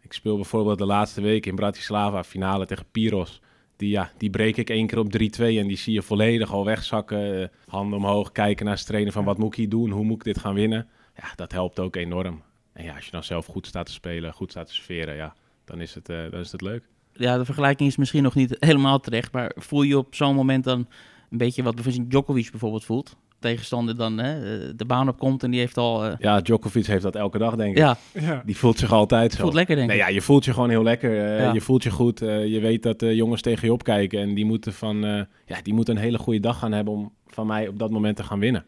Ik 0.00 0.12
speel 0.12 0.36
bijvoorbeeld 0.36 0.78
de 0.78 0.86
laatste 0.86 1.20
week 1.20 1.46
in 1.46 1.54
Bratislava, 1.54 2.24
finale 2.24 2.66
tegen 2.66 2.86
Piros. 2.90 3.40
Die, 3.76 3.90
ja, 3.90 4.10
die 4.16 4.30
breek 4.30 4.56
ik 4.56 4.70
één 4.70 4.86
keer 4.86 4.98
op 4.98 5.10
3-2 5.10 5.58
en 5.58 5.66
die 5.66 5.76
zie 5.76 5.94
je 5.94 6.02
volledig 6.02 6.52
al 6.52 6.64
wegzakken. 6.64 7.50
Handen 7.66 7.98
omhoog, 7.98 8.32
kijken 8.32 8.66
naar 8.66 8.76
zijn 8.76 8.88
trainer 8.88 9.12
van 9.12 9.24
wat 9.24 9.38
moet 9.38 9.52
ik 9.52 9.58
hier 9.58 9.68
doen, 9.68 9.90
hoe 9.90 10.04
moet 10.04 10.16
ik 10.16 10.24
dit 10.24 10.38
gaan 10.38 10.54
winnen. 10.54 10.88
Ja, 11.16 11.24
dat 11.36 11.52
helpt 11.52 11.78
ook 11.78 11.96
enorm. 11.96 12.42
En 12.72 12.84
ja, 12.84 12.94
als 12.94 13.04
je 13.04 13.10
dan 13.10 13.24
zelf 13.24 13.46
goed 13.46 13.66
staat 13.66 13.86
te 13.86 13.92
spelen, 13.92 14.32
goed 14.32 14.50
staat 14.50 14.66
te 14.66 14.74
serveren, 14.74 15.14
ja, 15.14 15.34
dan 15.64 15.80
is 15.80 15.94
het, 15.94 16.08
eh, 16.08 16.30
dan 16.30 16.40
is 16.40 16.52
het 16.52 16.60
leuk. 16.60 16.84
Ja, 17.12 17.38
de 17.38 17.44
vergelijking 17.44 17.88
is 17.88 17.96
misschien 17.96 18.22
nog 18.22 18.34
niet 18.34 18.56
helemaal 18.68 19.00
terecht. 19.00 19.32
Maar 19.32 19.52
voel 19.56 19.82
je 19.82 19.98
op 19.98 20.14
zo'n 20.14 20.34
moment 20.34 20.64
dan 20.64 20.86
een 21.30 21.38
beetje 21.38 21.62
wat 21.62 21.74
bijvoorbeeld 21.74 22.10
Djokovic 22.10 22.50
bijvoorbeeld 22.50 22.84
voelt? 22.84 23.16
Tegenstander 23.38 23.96
dan 23.96 24.18
hè, 24.18 24.34
eh, 24.66 24.72
de 24.76 24.84
baan 24.84 25.08
opkomt 25.08 25.42
en 25.42 25.50
die 25.50 25.60
heeft 25.60 25.76
al... 25.76 26.04
eh, 26.04 26.12
Ja, 26.18 26.40
Djokovic 26.40 26.86
heeft 26.86 27.02
dat 27.02 27.16
elke 27.16 27.38
dag, 27.38 27.56
denk 27.56 27.70
ik. 27.70 27.78
ja, 27.78 27.96
Ja. 28.12 28.42
Die 28.46 28.56
voelt 28.56 28.78
zich 28.78 28.92
altijd 28.92 29.32
zo. 29.32 29.40
voelt 29.40 29.54
lekker 29.54 29.76
denk 29.76 29.90
ik. 29.90 29.96
Nee, 29.96 30.04
ja, 30.06 30.12
je 30.14 30.20
voelt 30.22 30.44
je 30.44 30.52
gewoon 30.52 30.70
heel 30.70 30.82
lekker. 30.82 31.40
Ja. 31.40 31.52
Je 31.52 31.60
voelt 31.60 31.82
je 31.82 31.90
goed. 31.90 32.18
je 32.18 32.58
weet 32.62 32.82
dat 32.82 32.98
de 32.98 33.14
jongens 33.16 33.42
tegen 33.42 33.66
je 33.66 33.72
opkijken. 33.72 34.20
En 34.20 34.34
die 34.34 34.44
moeten, 34.44 34.72
van, 34.72 35.04
eh, 35.04 35.22
ja, 35.46 35.62
die 35.62 35.74
moeten 35.74 35.96
een 35.96 36.02
hele 36.02 36.18
goede 36.18 36.40
dag 36.40 36.58
gaan 36.58 36.72
hebben 36.72 36.94
om 36.94 37.12
van 37.26 37.46
mij 37.46 37.68
op 37.68 37.78
dat 37.78 37.90
moment 37.90 38.16
te 38.16 38.22
gaan 38.24 38.38
winnen. 38.38 38.64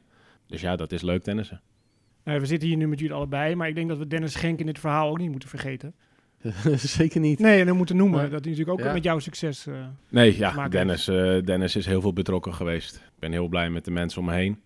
Dus 0.46 0.60
ja, 0.60 0.76
dat 0.76 0.92
is 0.92 1.02
leuk 1.02 1.22
tennissen. 1.22 1.60
Nou, 2.24 2.40
we 2.40 2.46
zitten 2.46 2.68
hier 2.68 2.76
nu 2.76 2.88
met 2.88 2.98
jullie 3.00 3.14
allebei, 3.14 3.54
maar 3.54 3.68
ik 3.68 3.74
denk 3.74 3.88
dat 3.88 3.98
we 3.98 4.06
Dennis 4.06 4.32
Schenk 4.32 4.60
in 4.60 4.66
dit 4.66 4.78
verhaal 4.78 5.08
ook 5.10 5.18
niet 5.18 5.30
moeten 5.30 5.48
vergeten. 5.48 5.94
Zeker 6.76 7.20
niet. 7.20 7.38
Nee, 7.38 7.60
en 7.60 7.66
dan 7.66 7.76
moeten 7.76 7.96
noemen 7.96 8.20
dat 8.20 8.30
hij 8.44 8.50
natuurlijk 8.50 8.68
ook 8.70 8.86
Ja. 8.86 8.92
met 8.92 9.04
jouw 9.04 9.18
succes... 9.18 9.66
eh, 9.66 9.74
Nee, 10.08 10.38
ja. 10.38 10.68
Dennis, 10.68 11.08
eh, 11.08 11.38
Dennis 11.44 11.76
is 11.76 11.86
heel 11.86 12.00
veel 12.00 12.12
betrokken 12.12 12.54
geweest. 12.54 12.94
Ik 12.96 13.18
ben 13.18 13.32
heel 13.32 13.48
blij 13.48 13.70
met 13.70 13.84
de 13.84 13.90
mensen 13.90 14.20
om 14.20 14.26
me 14.26 14.32
heen. 14.34 14.60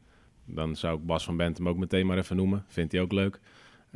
Dan 0.45 0.77
zou 0.77 0.99
ik 0.99 1.07
Bas 1.07 1.25
van 1.25 1.37
Bentem 1.37 1.69
ook 1.69 1.77
meteen 1.77 2.07
maar 2.07 2.19
even 2.19 2.37
noemen. 2.37 2.65
Vindt 2.69 2.93
hij 2.93 3.01
ook 3.01 3.13
leuk. 3.13 3.41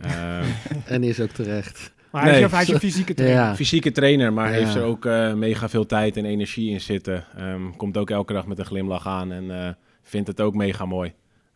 Ehm, 0.00 0.44
En 0.86 1.02
is 1.02 1.20
ook 1.20 1.30
terecht. 1.30 1.92
maar 2.10 2.22
hij 2.22 2.30
is, 2.30 2.36
Nee. 2.38 2.48
je- 2.48 2.54
hij 2.54 2.62
is 2.64 2.68
je 2.68 2.78
fysieke 2.78 3.14
trainer. 3.22 3.40
Ja. 3.42 3.54
fysieke 3.54 3.92
trainer, 3.92 4.32
maar 4.32 4.48
Ja. 4.52 4.58
heeft 4.58 4.74
er 4.74 4.82
ook 4.82 5.04
eh, 5.06 5.34
mega 5.34 5.68
veel 5.68 5.86
tijd 5.86 6.16
en 6.16 6.24
energie 6.24 6.70
in 6.70 6.80
zitten. 6.80 7.24
Ehm, 7.36 7.70
komt 7.76 7.96
ook 7.96 8.10
elke 8.10 8.32
dag 8.32 8.46
met 8.46 8.58
een 8.58 8.64
glimlach 8.66 9.06
aan 9.06 9.32
en 9.32 9.64
eh, 9.66 9.72
vindt 10.02 10.28
het 10.28 10.40
ook 10.40 10.54
mega 10.54 10.84
mooi. 10.86 11.12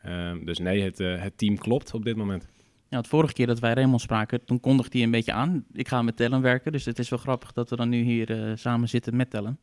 Ehm, 0.06 0.44
dus 0.44 0.58
nee, 0.58 0.82
het, 0.82 1.00
eh, 1.00 1.22
het 1.22 1.38
team 1.38 1.58
klopt 1.58 1.94
op 1.94 2.04
dit 2.04 2.16
moment. 2.16 2.46
Ja, 2.88 2.96
want 2.96 3.08
vorige 3.08 3.32
keer 3.32 3.46
dat 3.46 3.58
wij 3.58 3.72
Raymond 3.72 4.00
spraken, 4.00 4.44
toen 4.44 4.60
kondigde 4.60 4.96
hij 4.96 5.06
een 5.06 5.10
beetje 5.10 5.32
aan. 5.32 5.64
Ik 5.72 5.88
ga 5.88 6.02
met 6.02 6.16
Tellen 6.16 6.40
werken, 6.40 6.72
dus 6.72 6.84
het 6.84 6.98
is 6.98 7.08
wel 7.08 7.18
grappig 7.18 7.52
dat 7.52 7.70
we 7.70 7.76
dan 7.76 7.88
nu 7.88 8.02
hier 8.02 8.30
eh, 8.30 8.52
samen 8.54 8.88
zitten 8.88 9.16
met 9.16 9.30
Tellen. 9.30 9.58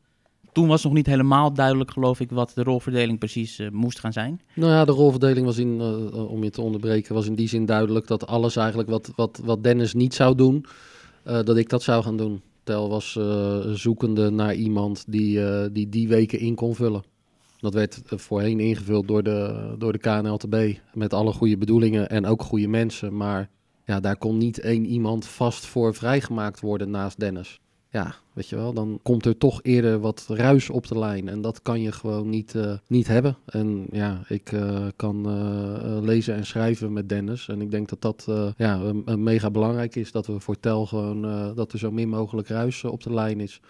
Toen 0.52 0.68
was 0.68 0.84
nog 0.84 0.92
niet 0.92 1.06
helemaal 1.06 1.52
duidelijk, 1.52 1.90
geloof 1.90 2.20
ik, 2.20 2.30
wat 2.30 2.52
de 2.54 2.62
rolverdeling 2.62 3.18
precies 3.18 3.58
eh, 3.58 3.70
moest 3.70 3.98
gaan 3.98 4.12
zijn. 4.12 4.40
Nou 4.54 4.72
ja, 4.72 4.84
de 4.84 4.92
rolverdeling 4.92 5.46
was 5.46 5.58
in, 5.58 5.80
om 6.12 6.44
je 6.44 6.50
te 6.50 6.60
onderbreken, 6.60 7.14
was 7.14 7.26
in 7.26 7.34
die 7.34 7.48
zin 7.48 7.66
duidelijk 7.66 8.06
dat 8.06 8.26
alles 8.26 8.56
eigenlijk 8.56 8.88
wat, 8.88 9.12
wat, 9.16 9.40
wat 9.44 9.62
Dennis 9.62 9.94
niet 9.94 10.14
zou 10.14 10.34
doen, 10.34 10.66
eh, 11.24 11.42
dat 11.42 11.56
ik 11.56 11.68
dat 11.68 11.82
zou 11.82 12.02
gaan 12.02 12.16
doen. 12.16 12.42
Tel 12.62 12.88
was 12.88 13.16
eh, 13.16 13.58
zoekende 13.72 14.30
naar 14.30 14.54
iemand 14.54 15.04
die, 15.06 15.44
eh, 15.44 15.68
die 15.72 15.88
die 15.88 16.08
weken 16.08 16.38
in 16.38 16.54
kon 16.54 16.74
vullen. 16.74 17.02
Dat 17.64 17.74
werd 17.74 18.02
eh, 18.06 18.18
voorheen 18.18 18.60
ingevuld 18.60 19.08
door 19.08 19.22
de, 19.22 19.74
door 19.78 19.92
de 19.92 19.98
KNLTB 19.98 20.78
met 20.92 21.12
alle 21.12 21.32
goede 21.32 21.56
bedoelingen 21.56 22.08
en 22.08 22.26
ook 22.26 22.42
goede 22.42 22.68
mensen. 22.68 23.16
Maar 23.16 23.48
ja, 23.84 24.00
daar 24.00 24.16
kon 24.16 24.38
niet 24.38 24.58
één 24.58 24.86
iemand 24.86 25.26
vast 25.26 25.66
voor 25.66 25.94
vrijgemaakt 25.94 26.60
worden 26.60 26.90
naast 26.90 27.20
Dennis. 27.20 27.60
Ja, 27.90 28.14
weet 28.32 28.48
je 28.48 28.56
wel, 28.56 28.72
dan 28.72 28.98
komt 29.02 29.26
er 29.26 29.38
toch 29.38 29.60
eerder 29.62 30.00
wat 30.00 30.24
ruis 30.28 30.70
op 30.70 30.86
de 30.86 30.98
lijn. 30.98 31.28
En 31.28 31.40
dat 31.40 31.62
kan 31.62 31.80
je 31.80 31.92
gewoon 31.92 32.28
niet, 32.28 32.54
eh, 32.54 32.72
niet 32.86 33.06
hebben. 33.06 33.36
En 33.46 33.86
ja, 33.90 34.20
ik 34.28 34.52
eh, 34.52 34.86
kan 34.96 35.24
lezen 36.04 36.34
en 36.34 36.46
schrijven 36.46 36.92
met 36.92 37.08
Dennis. 37.08 37.48
En 37.48 37.60
ik 37.60 37.70
denk 37.70 37.88
dat 37.88 38.00
dat 38.00 38.54
ja, 38.56 38.92
mega 39.16 39.50
belangrijk 39.50 39.96
is. 39.96 40.12
Dat 40.12 40.26
we 40.26 40.40
voor 40.40 40.60
Tel 40.60 40.86
gewoon, 40.86 41.22
dat 41.54 41.72
er 41.72 41.78
zo 41.78 41.90
min 41.90 42.08
mogelijk 42.08 42.48
ruis 42.48 42.84
op 42.84 43.02
de 43.02 43.12
lijn 43.14 43.40
is. 43.40 43.60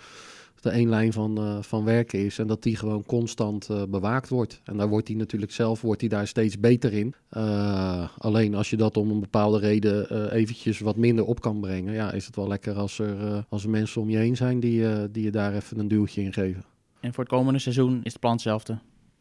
De 0.65 0.71
één 0.71 0.89
lijn 0.89 1.13
van, 1.13 1.39
eh, 1.39 1.57
van 1.61 1.85
werken 1.85 2.25
is. 2.25 2.39
En 2.39 2.47
dat 2.47 2.63
die 2.63 2.77
gewoon 2.77 3.05
constant 3.07 3.71
eh, 3.71 3.83
bewaakt 3.89 4.29
wordt. 4.29 4.61
En 4.65 4.77
daar 4.77 4.89
wordt 4.89 5.09
hij 5.09 5.17
natuurlijk 5.17 5.53
zelf 5.53 5.81
wordt 5.81 6.01
hij 6.01 6.11
daar 6.11 6.27
steeds 6.27 6.61
beter 6.61 6.93
in. 6.93 7.15
Eh, 7.29 8.09
alleen 8.19 8.55
als 8.55 8.71
je 8.71 8.77
dat 8.77 8.97
om 8.97 9.11
een 9.11 9.21
bepaalde 9.21 9.59
reden 9.59 10.31
eventjes 10.31 10.79
wat 10.81 10.97
minder 10.97 11.25
op 11.25 11.41
kan 11.41 11.61
brengen. 11.61 11.93
Ja, 11.93 12.13
is 12.13 12.27
het 12.27 12.37
wel 12.37 12.49
lekker 12.49 12.75
als 12.75 12.99
er, 12.99 13.45
als 13.49 13.67
mensen 13.67 14.01
om 14.01 14.11
je 14.11 14.17
heen 14.17 14.37
zijn 14.37 14.61
die, 14.61 15.11
die 15.11 15.25
je 15.25 15.31
daar 15.31 15.55
even 15.55 15.79
een 15.79 15.89
duwtje 15.89 16.23
in 16.23 16.33
geven. 16.33 16.65
En 17.01 17.15
voor 17.15 17.25
het 17.25 17.33
komende 17.33 17.59
seizoen 17.59 18.01
is 18.03 18.13
het 18.13 18.21
plan 18.21 18.33
hetzelfde. 18.33 18.79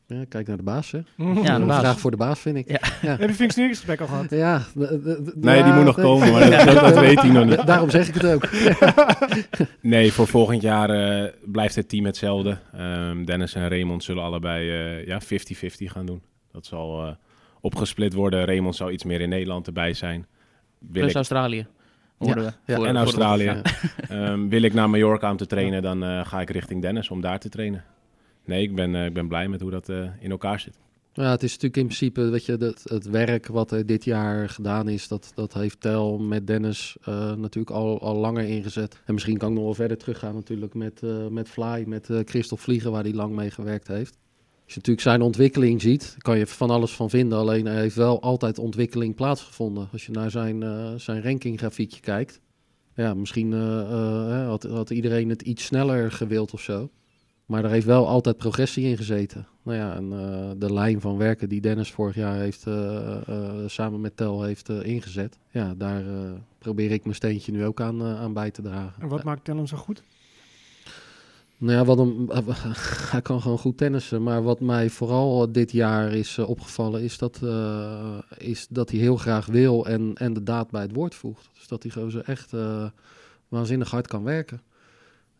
Ja, 0.07 0.23
kijk 0.29 0.47
naar 0.47 0.57
de 0.57 0.63
baas, 0.63 0.91
hè. 0.91 0.97
Ja, 1.17 1.59
de 1.59 1.65
baas. 1.65 1.79
vraag 1.79 1.99
voor 1.99 2.11
de 2.11 2.17
baas, 2.17 2.39
vind 2.39 2.57
ik. 2.57 2.69
Ja. 2.69 2.79
Heb 3.17 3.29
je 3.35 3.67
gesprek 3.67 4.01
al 4.01 4.07
gehad? 4.07 4.29
Ja, 4.29 4.61
Nee, 5.35 5.57
ja, 5.57 5.63
die 5.63 5.73
moet 5.73 5.83
nog 5.83 5.95
komen, 5.95 6.31
maar 6.31 6.49
dat, 6.49 6.65
dat, 6.65 6.79
dat 6.79 6.99
weet 6.99 7.21
hij 7.21 7.31
nog 7.31 7.45
niet. 7.45 7.55
Da- 7.55 7.63
Daarom 7.63 7.89
zeg 7.89 8.07
ik 8.07 8.13
het 8.13 8.25
ook. 8.25 8.49
Nee, 9.81 10.11
voor 10.13 10.27
volgend 10.27 10.61
jaar 10.61 10.89
eh, 10.89 11.31
blijft 11.45 11.75
het 11.75 11.89
team 11.89 12.05
hetzelfde. 12.05 12.57
Ehm, 12.73 13.23
Dennis 13.23 13.55
en 13.55 13.67
Raymond 13.69 14.03
zullen 14.03 14.23
allebei 14.23 14.69
eh, 14.69 15.07
ja, 15.07 15.21
50-50 15.21 15.25
gaan 15.85 16.05
doen. 16.05 16.21
Dat 16.51 16.65
zal 16.65 17.05
eh, 17.05 17.11
opgesplit 17.61 18.13
worden. 18.13 18.45
Raymond 18.45 18.75
zou 18.75 18.91
iets 18.91 19.03
meer 19.03 19.21
in 19.21 19.29
Nederland 19.29 19.67
erbij 19.67 19.93
zijn. 19.93 20.25
Wil 20.79 20.89
Plus 20.91 21.09
ik, 21.09 21.15
Australië. 21.15 21.67
Hoorden 22.17 22.43
we. 22.43 22.51
Ja, 22.65 22.75
Voor- 22.75 22.85
en 22.87 22.97
Australië. 22.97 23.43
Ja. 23.43 23.61
Ehm, 24.09 24.47
wil 24.47 24.61
ik 24.61 24.73
naar 24.73 24.89
Mallorca 24.89 25.31
om 25.31 25.37
te 25.37 25.45
trainen, 25.45 25.81
dan 25.81 26.03
eh, 26.03 26.25
ga 26.25 26.41
ik 26.41 26.49
richting 26.49 26.81
Dennis 26.81 27.09
om 27.09 27.21
daar 27.21 27.39
te 27.39 27.49
trainen. 27.49 27.83
Nee, 28.45 28.63
ik 28.63 28.75
ben, 28.75 28.95
eh, 28.95 29.05
ik 29.05 29.13
ben 29.13 29.27
blij 29.27 29.47
met 29.47 29.61
hoe 29.61 29.71
dat 29.71 29.89
eh, 29.89 30.09
in 30.19 30.31
elkaar 30.31 30.59
zit. 30.59 30.77
Ja, 31.15 31.31
het 31.31 31.43
is 31.43 31.51
natuurlijk 31.51 31.77
in 31.77 31.85
principe, 31.85 32.21
weet 32.21 32.45
je, 32.45 32.55
het, 32.57 32.83
het 32.83 33.05
werk 33.05 33.47
wat 33.47 33.71
er 33.71 33.85
dit 33.85 34.03
jaar 34.03 34.49
gedaan 34.49 34.89
is, 34.89 35.07
dat, 35.07 35.31
dat 35.35 35.53
heeft 35.53 35.81
Tel 35.81 36.17
met 36.17 36.47
Dennis 36.47 36.95
eh, 37.03 37.33
natuurlijk 37.33 37.75
al, 37.75 38.01
al 38.01 38.15
langer 38.15 38.43
ingezet. 38.43 39.01
En 39.05 39.13
misschien 39.13 39.37
kan 39.37 39.49
ik 39.49 39.55
nog 39.55 39.63
wel 39.63 39.73
verder 39.73 39.97
teruggaan 39.97 40.33
natuurlijk 40.33 40.73
met, 40.73 41.03
eh, 41.03 41.27
met 41.27 41.49
Fly, 41.49 41.83
met 41.87 42.09
eh 42.09 42.19
Christophe 42.25 42.63
Vliegen, 42.63 42.91
waar 42.91 43.03
hij 43.03 43.13
lang 43.13 43.35
mee 43.35 43.51
gewerkt 43.51 43.87
heeft. 43.87 44.17
Als 44.63 44.73
je 44.73 44.79
natuurlijk 44.79 45.07
zijn 45.07 45.21
ontwikkeling 45.21 45.81
ziet, 45.81 46.15
kan 46.17 46.37
je 46.37 46.47
van 46.47 46.69
alles 46.69 46.91
van 46.91 47.09
vinden. 47.09 47.37
Alleen 47.37 47.67
er 47.67 47.77
heeft 47.77 47.95
wel 47.95 48.21
altijd 48.21 48.59
ontwikkeling 48.59 49.15
plaatsgevonden. 49.15 49.89
Als 49.91 50.05
je 50.05 50.11
naar 50.11 50.31
zijn, 50.31 50.63
zijn 50.99 51.23
rankinggrafiekje 51.23 51.99
kijkt. 51.99 52.41
Ja, 52.95 53.13
misschien 53.13 53.51
had, 54.45 54.63
had 54.63 54.89
iedereen 54.89 55.29
het 55.29 55.41
iets 55.41 55.65
sneller 55.65 56.11
gewild 56.11 56.53
of 56.53 56.61
zo. 56.61 56.89
Maar 57.45 57.63
er 57.63 57.69
heeft 57.69 57.85
wel 57.85 58.07
altijd 58.07 58.37
progressie 58.37 58.85
in 58.85 58.97
gezeten. 58.97 59.47
Nou 59.63 59.77
ja, 59.77 59.95
en 59.95 60.11
eh, 60.11 60.51
de 60.57 60.73
lijn 60.73 61.01
van 61.01 61.17
werken 61.17 61.49
die 61.49 61.61
Dennis 61.61 61.91
vorig 61.91 62.15
jaar 62.15 62.35
heeft 62.35 62.67
eh, 62.67 63.27
eh, 63.27 63.67
samen 63.67 64.01
met 64.01 64.17
Tel 64.17 64.43
heeft 64.43 64.69
ingezet. 64.69 65.37
Ja, 65.49 65.73
daar 65.77 66.03
probeer 66.57 66.91
ik 66.91 67.03
mijn 67.03 67.15
steentje 67.15 67.51
nu 67.51 67.65
ook 67.65 67.81
aan, 67.81 68.03
aan 68.03 68.33
bij 68.33 68.51
te 68.51 68.61
dragen. 68.61 69.01
En 69.01 69.07
wat 69.07 69.23
maakt 69.23 69.43
Tellem 69.43 69.67
zo 69.67 69.77
goed? 69.77 70.03
Nou 71.57 71.77
ja, 71.77 71.85
wat 71.85 71.97
hem, 71.97 72.29
hij 73.11 73.21
kan 73.21 73.41
gewoon 73.41 73.57
goed 73.57 73.77
tennissen. 73.77 74.23
Maar 74.23 74.43
wat 74.43 74.59
mij 74.59 74.89
vooral 74.89 75.51
dit 75.51 75.71
jaar 75.71 76.13
is 76.13 76.39
opgevallen, 76.39 77.01
is 77.01 77.17
dat, 77.17 77.41
is 78.37 78.67
dat 78.69 78.89
hij 78.89 78.99
heel 78.99 79.17
graag 79.17 79.45
wil 79.45 79.85
en, 79.85 80.13
en 80.13 80.33
de 80.33 80.43
daad 80.43 80.71
bij 80.71 80.81
het 80.81 80.95
woord 80.95 81.15
voegt. 81.15 81.49
Dus 81.53 81.67
dat 81.67 81.83
hij 81.83 81.91
gewoon 81.91 82.11
zo 82.11 82.19
echt 82.19 82.51
waanzinnig 83.47 83.91
hard 83.91 84.07
kan 84.07 84.23
werken. 84.23 84.61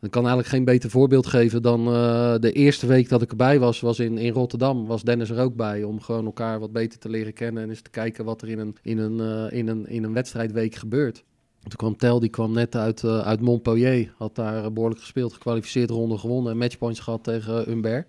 Ik 0.04 0.12
kan 0.12 0.22
eigenlijk 0.22 0.54
geen 0.54 0.66
beter 0.66 0.90
voorbeeld 0.90 1.28
geven 1.28 1.62
dan 1.62 1.88
eh, 1.88 2.36
de 2.40 2.52
eerste 2.52 2.88
week 2.88 3.10
dat 3.10 3.22
ik 3.22 3.30
erbij 3.30 3.60
was, 3.60 3.80
was 3.80 4.00
in, 4.00 4.18
in 4.18 4.34
Rotterdam. 4.34 4.86
Was 4.86 5.04
Dennis 5.04 5.30
er 5.30 5.40
ook 5.40 5.56
bij 5.56 5.84
om 5.84 6.02
gewoon 6.02 6.26
elkaar 6.26 6.60
wat 6.60 6.72
beter 6.72 7.00
te 7.00 7.10
leren 7.10 7.34
kennen 7.34 7.64
en 7.64 7.70
eens 7.70 7.82
te 7.82 7.90
kijken 7.90 8.26
wat 8.26 8.42
er 8.42 8.50
in 8.50 8.60
een, 8.60 8.76
in 8.82 8.98
een, 8.98 9.20
eh, 9.20 9.58
in 9.58 9.68
een, 9.68 9.88
in 9.88 10.04
een 10.04 10.14
wedstrijdweek 10.14 10.76
gebeurt. 10.76 11.24
Toen 11.64 11.78
kwam 11.78 11.98
Tel, 11.98 12.20
die 12.20 12.30
kwam 12.30 12.54
net 12.54 12.76
uit, 12.76 13.04
eh, 13.04 13.20
uit 13.20 13.42
Montpellier. 13.42 14.14
Had 14.18 14.36
daar 14.36 14.66
eh, 14.66 14.72
behoorlijk 14.72 15.02
gespeeld, 15.02 15.34
gekwalificeerd, 15.34 15.90
ronde 15.90 16.18
gewonnen 16.18 16.52
en 16.52 16.58
matchpoints 16.58 17.00
gehad 17.00 17.24
tegen 17.24 17.64
Humbert. 17.64 18.08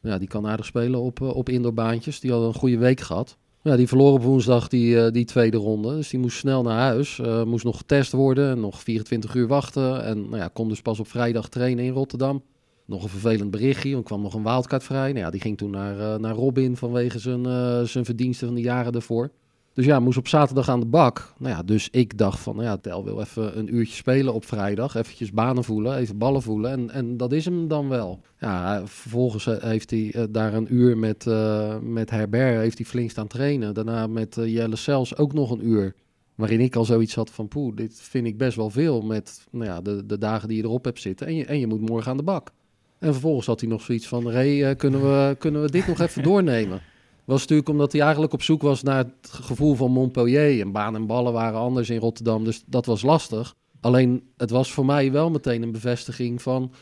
Ja, 0.00 0.18
die 0.18 0.28
kan 0.28 0.46
aardig 0.46 0.66
spelen 0.66 1.00
op, 1.00 1.20
op 1.20 1.48
indoorbaantjes. 1.48 2.20
Die 2.20 2.32
had 2.32 2.42
een 2.42 2.54
goede 2.60 2.78
week 2.78 3.00
gehad. 3.00 3.38
Ja, 3.64 3.76
die 3.76 3.88
verloor 3.88 4.12
op 4.12 4.22
woensdag 4.22 4.68
die, 4.68 5.00
eh, 5.00 5.12
die 5.12 5.24
tweede 5.24 5.56
ronde. 5.56 5.94
Dus 5.94 6.08
die 6.08 6.18
moest 6.18 6.38
snel 6.38 6.62
naar 6.62 6.78
huis. 6.78 7.18
Eh, 7.18 7.44
moest 7.44 7.64
nog 7.64 7.76
getest 7.76 8.12
worden. 8.12 8.60
Nog 8.60 8.82
24 8.82 9.34
uur 9.34 9.46
wachten. 9.46 10.04
En 10.04 10.22
nou 10.22 10.36
ja, 10.36 10.48
kon 10.52 10.68
dus 10.68 10.82
pas 10.82 11.00
op 11.00 11.08
vrijdag 11.08 11.48
trainen 11.48 11.84
in 11.84 11.92
Rotterdam. 11.92 12.42
Nog 12.84 13.02
een 13.02 13.08
vervelend 13.08 13.50
berichtje. 13.50 13.92
Want 13.92 14.04
kwam 14.04 14.22
nog 14.22 14.34
een 14.34 14.42
wildcard 14.42 14.82
vrij. 14.82 15.12
Nou 15.12 15.24
ja, 15.24 15.30
die 15.30 15.40
ging 15.40 15.56
toen 15.56 15.70
naar, 15.70 15.98
eh, 16.00 16.18
naar 16.18 16.34
Robin 16.34 16.76
vanwege 16.76 17.18
zijn, 17.18 17.42
zijn 17.86 18.04
verdiensten 18.04 18.46
van 18.46 18.56
de 18.56 18.62
jaren 18.62 18.92
ervoor. 18.92 19.30
Dus 19.74 19.84
ja, 19.84 20.00
moest 20.00 20.18
op 20.18 20.28
zaterdag 20.28 20.68
aan 20.68 20.80
de 20.80 20.86
bak. 20.86 21.34
Nou 21.38 21.54
ja, 21.54 21.62
dus 21.62 21.88
ik 21.90 22.18
dacht 22.18 22.40
van, 22.40 22.56
nou 22.56 22.66
ja, 22.66 22.76
Tel 22.76 23.04
wil 23.04 23.20
even 23.20 23.58
een 23.58 23.74
uurtje 23.74 23.94
spelen 23.94 24.34
op 24.34 24.44
vrijdag. 24.44 24.94
Eventjes 24.94 25.32
banen 25.32 25.64
voelen, 25.64 25.96
even 25.96 26.18
ballen 26.18 26.42
voelen. 26.42 26.70
En, 26.70 26.90
en 26.90 27.16
dat 27.16 27.32
is 27.32 27.44
hem 27.44 27.68
dan 27.68 27.88
wel. 27.88 28.20
Ja, 28.38 28.86
vervolgens 28.86 29.46
eh, 29.46 29.62
heeft 29.62 29.90
hij 29.90 30.12
eh, 30.12 30.22
daar 30.30 30.54
een 30.54 30.74
uur 30.74 30.98
met, 30.98 31.26
eh, 31.26 31.78
met 31.78 32.10
Herbert 32.10 32.60
heeft 32.60 32.78
hij 32.78 32.86
flink 32.86 33.10
staan 33.10 33.26
trainen. 33.26 33.74
Daarna 33.74 34.06
met 34.06 34.36
Jelle 34.44 34.76
Sels 34.76 35.16
ook 35.16 35.32
nog 35.32 35.50
een 35.50 35.68
uur. 35.68 35.94
Waarin 36.34 36.60
ik 36.60 36.76
al 36.76 36.84
zoiets 36.84 37.14
had 37.14 37.30
van, 37.30 37.48
poeh, 37.48 37.76
dit 37.76 38.00
vind 38.00 38.26
ik 38.26 38.38
best 38.38 38.56
wel 38.56 38.70
veel 38.70 39.02
met 39.02 39.46
nou 39.50 39.64
ja, 39.64 39.80
de, 39.80 40.06
de 40.06 40.18
dagen 40.18 40.48
die 40.48 40.56
je 40.56 40.62
erop 40.62 40.84
hebt 40.84 41.00
zitten. 41.00 41.26
En 41.26 41.34
je, 41.34 41.44
en 41.44 41.58
je 41.58 41.66
moet 41.66 41.88
morgen 41.88 42.10
aan 42.10 42.16
de 42.16 42.22
bak. 42.22 42.52
En 42.98 43.12
vervolgens 43.12 43.46
had 43.46 43.60
hij 43.60 43.68
nog 43.68 43.82
zoiets 43.82 44.08
van, 44.08 44.30
Ray, 44.30 44.64
eh, 44.64 44.76
kunnen, 44.76 45.00
we, 45.00 45.36
kunnen 45.38 45.62
we 45.62 45.70
dit 45.70 45.86
nog 45.86 46.00
even 46.00 46.22
doornemen? 46.32 46.80
Was 47.24 47.40
natuurlijk 47.40 47.68
omdat 47.68 47.92
hij 47.92 48.00
eigenlijk 48.00 48.32
op 48.32 48.42
zoek 48.42 48.62
was 48.62 48.82
naar 48.82 48.98
het 48.98 49.30
gevoel 49.30 49.74
van 49.74 49.90
Montpellier. 49.90 50.60
En 50.60 50.72
baan 50.72 50.94
en 50.94 51.06
ballen 51.06 51.32
waren 51.32 51.58
anders 51.58 51.90
in 51.90 51.98
Rotterdam, 51.98 52.44
dus 52.44 52.62
dat 52.66 52.86
was 52.86 53.02
lastig. 53.02 53.54
Alleen, 53.80 54.22
het 54.36 54.50
was 54.50 54.72
voor 54.72 54.84
mij 54.84 55.12
wel 55.12 55.30
meteen 55.30 55.62
een 55.62 55.72
bevestiging 55.72 56.42
van... 56.42 56.72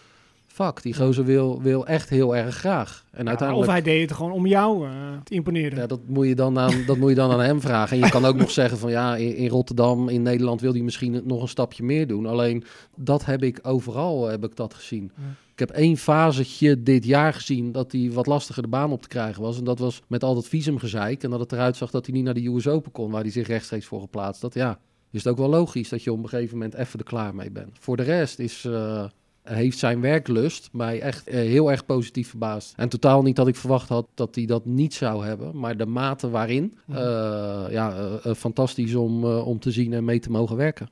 Fuck, 0.47 0.83
die 0.83 0.95
gozer 0.95 1.25
wil, 1.25 1.63
wil 1.63 1.87
echt 1.87 2.09
heel 2.09 2.37
erg 2.37 2.57
graag. 2.57 3.05
En 3.11 3.23
Ja, 3.23 3.29
uiteindelijk... 3.29 3.69
Of 3.69 3.75
hij 3.75 3.83
deed 3.83 4.01
het 4.01 4.17
gewoon 4.17 4.33
om 4.33 4.47
jou 4.47 4.87
eh, 4.87 4.93
te 5.25 5.35
imponeren. 5.35 5.79
Ja, 5.79 5.87
dat 5.87 6.01
moet, 6.07 6.27
je 6.27 6.35
dan 6.35 6.59
aan, 6.59 6.83
dat 6.87 6.97
moet 6.97 7.09
je 7.09 7.15
dan 7.15 7.31
aan 7.31 7.41
hem 7.41 7.61
vragen. 7.61 7.97
En 7.97 8.05
je 8.05 8.11
kan 8.11 8.25
ook 8.25 8.37
nog 8.37 8.51
zeggen 8.51 8.79
van 8.79 8.91
ja, 8.91 9.17
in, 9.17 9.37
in 9.37 9.49
Rotterdam, 9.49 10.09
in 10.09 10.23
Nederland 10.23 10.61
wil 10.61 10.73
hij 10.73 10.83
misschien 10.83 11.23
nog 11.25 11.43
een 11.43 11.49
stapje 11.49 11.83
meer 11.83 12.07
doen. 12.07 12.27
Alleen 12.27 12.65
dat 12.97 13.25
heb 13.25 13.43
ik 13.43 13.59
overal 13.63 14.29
heb 14.29 14.45
ik 14.45 14.57
dat 14.57 14.75
gezien. 14.75 15.13
Ja. 15.17 15.23
Ik 15.63 15.69
heb 15.69 15.77
één 15.77 15.97
fasetje 15.97 16.83
dit 16.83 17.05
jaar 17.05 17.33
gezien 17.35 17.73
dat 17.73 17.93
hij 17.93 18.11
wat 18.13 18.27
lastiger 18.27 18.63
de 18.63 18.69
baan 18.69 18.93
op 18.93 19.03
te 19.03 19.09
krijgen 19.09 19.43
was. 19.43 19.59
En 19.59 19.65
dat 19.65 19.79
was 19.79 20.03
met 20.07 20.25
al 20.25 20.35
dat 20.35 20.49
visumgezeik. 20.49 21.23
En 21.23 21.31
dat 21.31 21.41
het 21.41 21.53
eruit 21.53 21.77
zag 21.77 21.91
dat 21.91 22.07
hij 22.07 22.15
niet 22.15 22.25
naar 22.25 22.35
de 22.35 22.47
US 22.47 22.69
Open 22.69 22.93
kon, 22.93 23.11
waar 23.11 23.23
hij 23.23 23.31
zich 23.31 23.47
rechtstreeks 23.47 23.87
voor 23.87 24.01
geplaatst 24.01 24.43
had. 24.43 24.55
Ja, 24.55 24.79
is 25.11 25.25
het 25.25 25.33
ook 25.33 25.39
wel 25.39 25.49
logisch 25.49 25.89
dat 25.89 26.03
je 26.03 26.13
op 26.13 26.23
een 26.23 26.29
gegeven 26.29 26.57
moment 26.59 26.75
even 26.75 26.99
er 26.99 27.05
klaar 27.05 27.35
mee 27.35 27.51
bent. 27.51 27.71
Voor 27.81 27.97
de 27.97 28.03
rest 28.03 28.39
is... 28.39 28.65
eh, 28.65 29.05
heeft 29.43 29.79
zijn 29.79 30.01
werklust 30.01 30.69
mij 30.73 31.01
echt 31.01 31.27
eh, 31.27 31.35
heel 31.35 31.71
erg 31.71 31.85
positief 31.87 32.29
verbaasd. 32.29 32.73
En 32.77 32.89
totaal 32.89 33.23
niet 33.23 33.37
dat 33.37 33.49
ik 33.49 33.57
verwacht 33.57 33.89
had 33.89 34.07
dat 34.15 34.35
hij 34.35 34.45
dat 34.47 34.65
niet 34.65 34.95
zou 34.95 35.25
hebben. 35.25 35.59
Maar 35.59 35.77
de 35.77 35.87
mate 35.87 36.31
waarin, 36.31 36.79
Mhm. 36.87 36.99
eh, 36.99 37.65
ja, 37.71 38.19
fantastisch 38.37 38.95
om, 38.95 39.25
om 39.25 39.59
te 39.59 39.71
zien 39.71 39.93
en 39.93 40.05
mee 40.05 40.19
te 40.19 40.31
mogen 40.31 40.57
werken. 40.57 40.89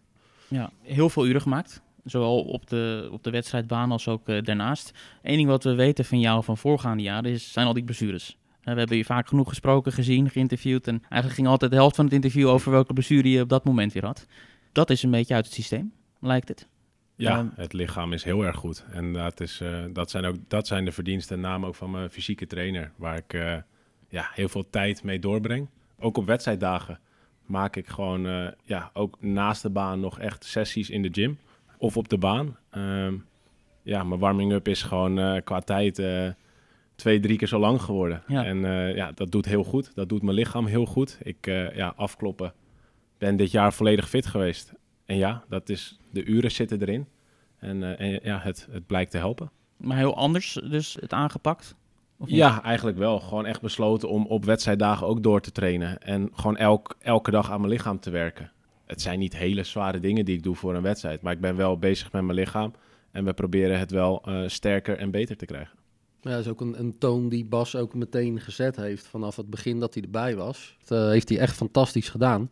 Ja, 0.49 0.71
heel 0.83 1.09
veel 1.09 1.27
uren 1.27 1.41
gemaakt. 1.41 1.83
Zowel 2.05 2.43
op 2.43 2.67
de, 2.67 3.09
op 3.13 3.23
de 3.23 3.31
wedstrijdbaan 3.31 3.93
als 3.93 4.09
ook 4.09 4.29
eh, 4.29 4.43
daarnaast. 4.43 4.93
Eén 5.23 5.37
ding 5.37 5.49
wat 5.49 5.65
we 5.65 5.75
weten 5.75 6.05
van 6.05 6.21
jou 6.21 6.45
van 6.45 6.57
voorgaande 6.57 7.03
jaren 7.03 7.31
is, 7.31 7.53
zijn 7.53 7.67
al 7.67 7.73
die 7.73 7.85
blessures. 7.85 8.37
Eh, 8.61 8.73
we 8.73 8.79
hebben 8.79 8.97
je 8.97 9.05
vaak 9.05 9.29
genoeg 9.29 9.49
gesproken, 9.49 9.93
gezien, 9.93 10.31
geïnterviewd. 10.31 10.87
En 10.87 10.99
eigenlijk 11.01 11.35
ging 11.35 11.47
altijd 11.47 11.71
de 11.71 11.77
helft 11.77 11.97
van 11.97 12.05
het 12.05 12.15
interview 12.15 12.49
over 12.49 12.71
welke 12.71 12.93
blessure 12.93 13.31
je 13.31 13.43
op 13.43 13.49
dat 13.49 13.65
moment 13.65 13.93
weer 13.93 14.05
had. 14.05 14.27
Dat 14.73 14.91
is 14.91 15.03
een 15.03 15.11
beetje 15.11 15.35
uit 15.35 15.45
het 15.45 15.55
systeem, 15.55 15.93
lijkt 16.21 16.49
het. 16.49 16.69
Ja, 17.17 17.39
Ehm, 17.39 17.49
het 17.55 17.73
lichaam 17.73 18.13
is 18.13 18.25
heel 18.25 18.45
erg 18.45 18.57
goed. 18.57 18.85
En 18.93 19.13
dat, 19.13 19.41
is, 19.41 19.61
eh, 19.61 19.85
dat, 19.93 20.11
zijn 20.11 20.25
ook, 20.25 20.37
dat 20.49 20.67
zijn 20.67 20.85
de 20.85 20.93
verdiensten 20.93 21.37
en 21.37 21.43
namen 21.43 21.69
ook 21.69 21.75
van 21.75 21.91
mijn 21.91 22.11
fysieke 22.11 22.47
trainer. 22.47 22.93
Waar 22.97 23.17
ik 23.17 23.63
ja, 24.09 24.31
heel 24.33 24.49
veel 24.49 24.71
tijd 24.71 25.03
mee 25.03 25.19
doorbreng. 25.19 25.69
Ook 25.99 26.17
op 26.17 26.27
wedstrijddagen 26.27 26.99
maak 27.47 27.77
ik 27.77 27.87
gewoon 27.87 28.55
ja, 28.65 28.91
ook 28.93 29.17
naast 29.21 29.63
de 29.63 29.71
baan 29.71 30.01
nog 30.01 30.19
echt 30.19 30.45
sessies 30.45 30.91
in 30.91 31.03
de 31.03 31.09
gym. 31.13 31.39
Of 31.81 31.97
op 31.97 32.09
de 32.09 32.19
baan. 32.19 32.57
Ehm, 32.71 33.15
ja, 33.83 34.05
mijn 34.05 34.21
warming-up 34.21 34.69
is 34.69 34.83
gewoon 34.83 35.19
eh, 35.19 35.41
qua 35.45 35.61
tijd 35.61 35.99
eh, 35.99 36.29
twee, 36.95 37.21
drie 37.21 37.39
keer 37.39 37.49
zo 37.49 37.59
lang 37.59 37.83
geworden. 37.83 38.23
Ja. 38.27 38.45
En 38.45 38.65
eh, 38.65 38.95
ja, 38.95 39.13
dat 39.13 39.31
doet 39.31 39.45
heel 39.45 39.65
goed. 39.65 39.95
Dat 39.95 40.09
doet 40.09 40.23
mijn 40.23 40.37
lichaam 40.37 40.67
heel 40.67 40.87
goed. 40.87 41.19
Ik 41.23 41.47
ja, 41.75 41.93
afkloppen. 41.97 42.53
Ben 43.19 43.37
dit 43.37 43.51
jaar 43.51 43.73
volledig 43.73 44.09
fit 44.09 44.27
geweest. 44.27 44.73
En 45.05 45.17
ja, 45.17 45.45
dat 45.49 45.69
is, 45.69 45.99
de 46.11 46.25
uren 46.25 46.51
zitten 46.51 46.81
erin. 46.81 47.07
En, 47.59 47.99
en 47.99 48.21
ja, 48.23 48.39
het, 48.39 48.69
het 48.71 48.87
blijkt 48.87 49.11
te 49.11 49.19
helpen. 49.19 49.51
Maar 49.77 49.97
heel 49.97 50.17
anders 50.17 50.53
dus 50.53 50.97
het 51.01 51.13
aangepakt? 51.13 51.75
Ja, 52.25 52.63
eigenlijk 52.63 52.99
wel. 52.99 53.21
Gewoon 53.21 53.47
echt 53.47 53.61
besloten 53.61 54.09
om 54.09 54.27
op 54.27 54.45
wedstrijddagen 54.45 55.07
ook 55.07 55.23
door 55.23 55.41
te 55.41 55.53
trainen. 55.53 55.99
En 55.99 56.31
gewoon 56.35 56.57
elk, 56.57 56.97
elke 56.99 57.31
dag 57.31 57.51
aan 57.51 57.61
mijn 57.61 57.73
lichaam 57.73 58.01
te 58.01 58.11
werken. 58.11 58.51
Het 58.91 59.01
zijn 59.01 59.19
niet 59.19 59.37
hele 59.37 59.63
zware 59.63 60.01
dingen 60.01 60.25
die 60.25 60.37
ik 60.37 60.43
doe 60.43 60.55
voor 60.55 60.75
een 60.75 60.83
wedstrijd. 60.83 61.23
Maar 61.23 61.33
ik 61.33 61.41
ben 61.41 61.57
wel 61.57 61.79
bezig 61.79 62.13
met 62.13 62.23
mijn 62.23 62.39
lichaam. 62.39 62.73
En 63.11 63.25
we 63.25 63.33
proberen 63.33 63.79
het 63.79 63.91
wel 63.91 64.23
eh, 64.25 64.43
sterker 64.47 64.99
en 64.99 65.11
beter 65.11 65.37
te 65.37 65.47
krijgen. 65.47 65.79
Ja, 66.21 66.31
dat 66.31 66.41
is 66.41 66.49
ook 66.49 66.61
een, 66.61 66.95
toon 66.99 67.29
die 67.29 67.45
Bas 67.45 67.77
ook 67.77 67.95
meteen 67.95 68.41
gezet 68.41 68.77
heeft 68.77 69.07
vanaf 69.07 69.37
het 69.37 69.51
begin 69.51 69.81
dat 69.81 69.95
hij 69.95 70.03
erbij 70.03 70.37
was. 70.37 70.77
Dat 70.85 70.99
eh, 70.99 71.09
heeft 71.09 71.29
hij 71.29 71.39
echt 71.39 71.57
fantastisch 71.57 72.09
gedaan. 72.09 72.51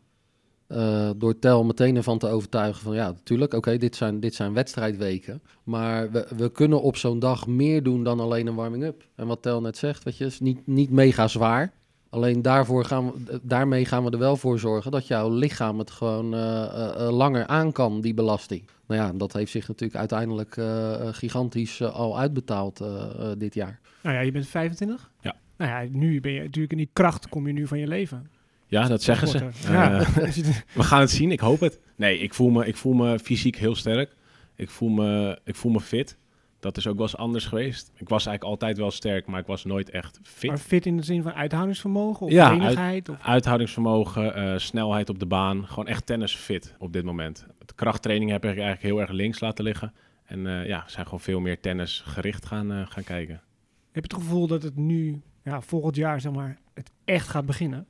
Eh, 0.66 1.11
door 1.16 1.38
Tel 1.38 1.64
meteen 1.64 1.97
ervan 1.97 2.18
te 2.18 2.28
overtuigen 2.28 2.83
van 2.83 2.95
ja, 2.95 3.11
natuurlijk, 3.11 3.54
oké, 3.54 3.76
dit, 3.76 3.97
zijn, 3.97 4.21
dit 4.21 4.35
zijn 4.35 4.52
wedstrijdweken. 4.52 5.42
Maar 5.64 6.11
we, 6.11 6.26
we 6.37 6.52
kunnen 6.52 6.83
op 6.83 6.97
zo'n 6.97 7.18
dag 7.18 7.47
meer 7.47 7.83
doen 7.83 8.04
dan 8.04 8.21
alleen 8.21 8.47
een 8.47 8.54
warming-up. 8.54 9.04
En 9.14 9.26
wat 9.26 9.42
Tel 9.42 9.61
net 9.61 9.76
zegt, 9.76 10.04
weet 10.04 10.16
je, 10.16 10.25
is 10.25 10.40
niet, 10.40 10.66
niet 10.66 10.90
mega 10.90 11.28
zwaar. 11.28 11.73
Alleen 12.10 12.42
daarvoor 12.42 12.84
gaan 12.84 13.12
we, 13.12 13.40
daarmee 13.42 13.84
gaan 13.84 14.04
we 14.04 14.10
er 14.10 14.18
wel 14.18 14.36
voor 14.36 14.58
zorgen 14.58 14.90
dat 14.90 15.06
jouw 15.06 15.30
lichaam 15.30 15.78
het 15.78 15.90
gewoon 15.90 16.34
eh, 16.34 16.62
eh, 16.64 17.06
eh, 17.06 17.10
langer 17.16 17.46
aan 17.46 17.72
kan, 17.72 18.00
die 18.00 18.14
belasting. 18.14 18.62
Nou 18.86 19.00
ja, 19.00 19.12
dat 19.14 19.32
heeft 19.32 19.50
zich 19.50 19.68
natuurlijk 19.68 19.98
uiteindelijk 19.98 20.56
eh, 20.56 20.94
eh, 20.94 21.14
gigantisch 21.14 21.80
eh, 21.80 21.94
al 21.94 22.18
uitbetaald 22.18 22.80
eh, 22.80 22.88
eh, 23.18 23.38
dit 23.38 23.54
jaar. 23.54 23.80
Nou 24.02 24.14
ja, 24.16 24.20
je 24.22 24.32
bent 24.32 24.46
25? 24.46 25.10
Ja. 25.20 25.36
Nou 25.56 25.70
ja, 25.70 25.90
nu 25.98 26.20
ben 26.20 26.32
je 26.32 26.40
natuurlijk 26.40 26.72
in 26.72 26.78
die 26.78 26.90
kracht 26.92 27.28
kom 27.28 27.46
je 27.46 27.52
nu 27.52 27.66
van 27.66 27.78
je 27.78 27.86
leven. 27.86 28.30
Ja, 28.66 28.88
dat 28.88 29.02
zeggen 29.02 29.28
ze. 29.28 29.48
Ja. 29.70 29.98
Eh, 30.00 30.06
we 30.74 30.82
gaan 30.82 31.00
het 31.00 31.10
zien, 31.10 31.30
ik 31.32 31.40
hoop 31.40 31.60
het. 31.60 31.80
Nee, 31.96 32.18
ik 32.18 32.34
voel 32.34 32.50
me, 32.50 32.66
ik 32.66 32.76
voel 32.76 32.92
me 32.92 33.18
fysiek 33.18 33.56
heel 33.56 33.74
sterk. 33.74 34.14
Ik 34.56 34.70
voel 34.70 34.88
me, 34.88 35.38
ik 35.44 35.54
voel 35.54 35.72
me 35.72 35.80
fit. 35.80 36.16
Dat 36.60 36.76
is 36.76 36.86
ook 36.86 36.96
wel 36.96 37.06
eens 37.06 37.16
anders 37.16 37.46
geweest. 37.46 37.90
Ik 37.94 38.08
was 38.08 38.26
eigenlijk 38.26 38.44
altijd 38.44 38.78
wel 38.78 38.90
sterk, 38.90 39.26
maar 39.26 39.40
ik 39.40 39.46
was 39.46 39.64
nooit 39.64 39.90
echt 39.90 40.20
fit. 40.22 40.50
Maar 40.50 40.58
fit 40.58 40.86
in 40.86 40.96
de 40.96 41.02
zin 41.02 41.22
van 41.22 41.32
uithoudingsvermogen 41.32 42.26
of 42.26 42.32
Ja? 42.32 42.56
Of... 42.56 43.20
Uithoudingsvermogen, 43.22 44.34
eh, 44.34 44.58
snelheid 44.58 45.08
op 45.08 45.18
de 45.18 45.26
baan. 45.26 45.66
Gewoon 45.66 45.86
echt 45.86 46.06
tennisfit 46.06 46.74
op 46.78 46.92
dit 46.92 47.04
moment. 47.04 47.46
De 47.66 47.74
krachttraining 47.74 48.30
heb 48.30 48.44
ik 48.44 48.50
eigenlijk 48.50 48.82
heel 48.82 49.00
erg 49.00 49.10
links 49.10 49.40
laten 49.40 49.64
liggen. 49.64 49.92
En 50.24 50.46
eh, 50.46 50.66
ja, 50.66 50.82
we 50.84 50.90
zijn 50.90 51.04
gewoon 51.04 51.20
veel 51.20 51.40
meer 51.40 51.60
tennisgericht 51.60 52.46
gaan, 52.46 52.72
eh, 52.72 52.86
gaan 52.86 53.04
kijken. 53.04 53.34
Heb 53.92 54.04
je 54.04 54.14
het 54.14 54.24
gevoel 54.24 54.46
dat 54.46 54.62
het 54.62 54.76
nu, 54.76 55.20
ja, 55.44 55.60
volgend 55.60 55.96
jaar, 55.96 56.20
zeg 56.20 56.32
maar, 56.32 56.58
het 56.74 56.90
echt 57.04 57.28
gaat 57.28 57.46
beginnen? 57.46 57.86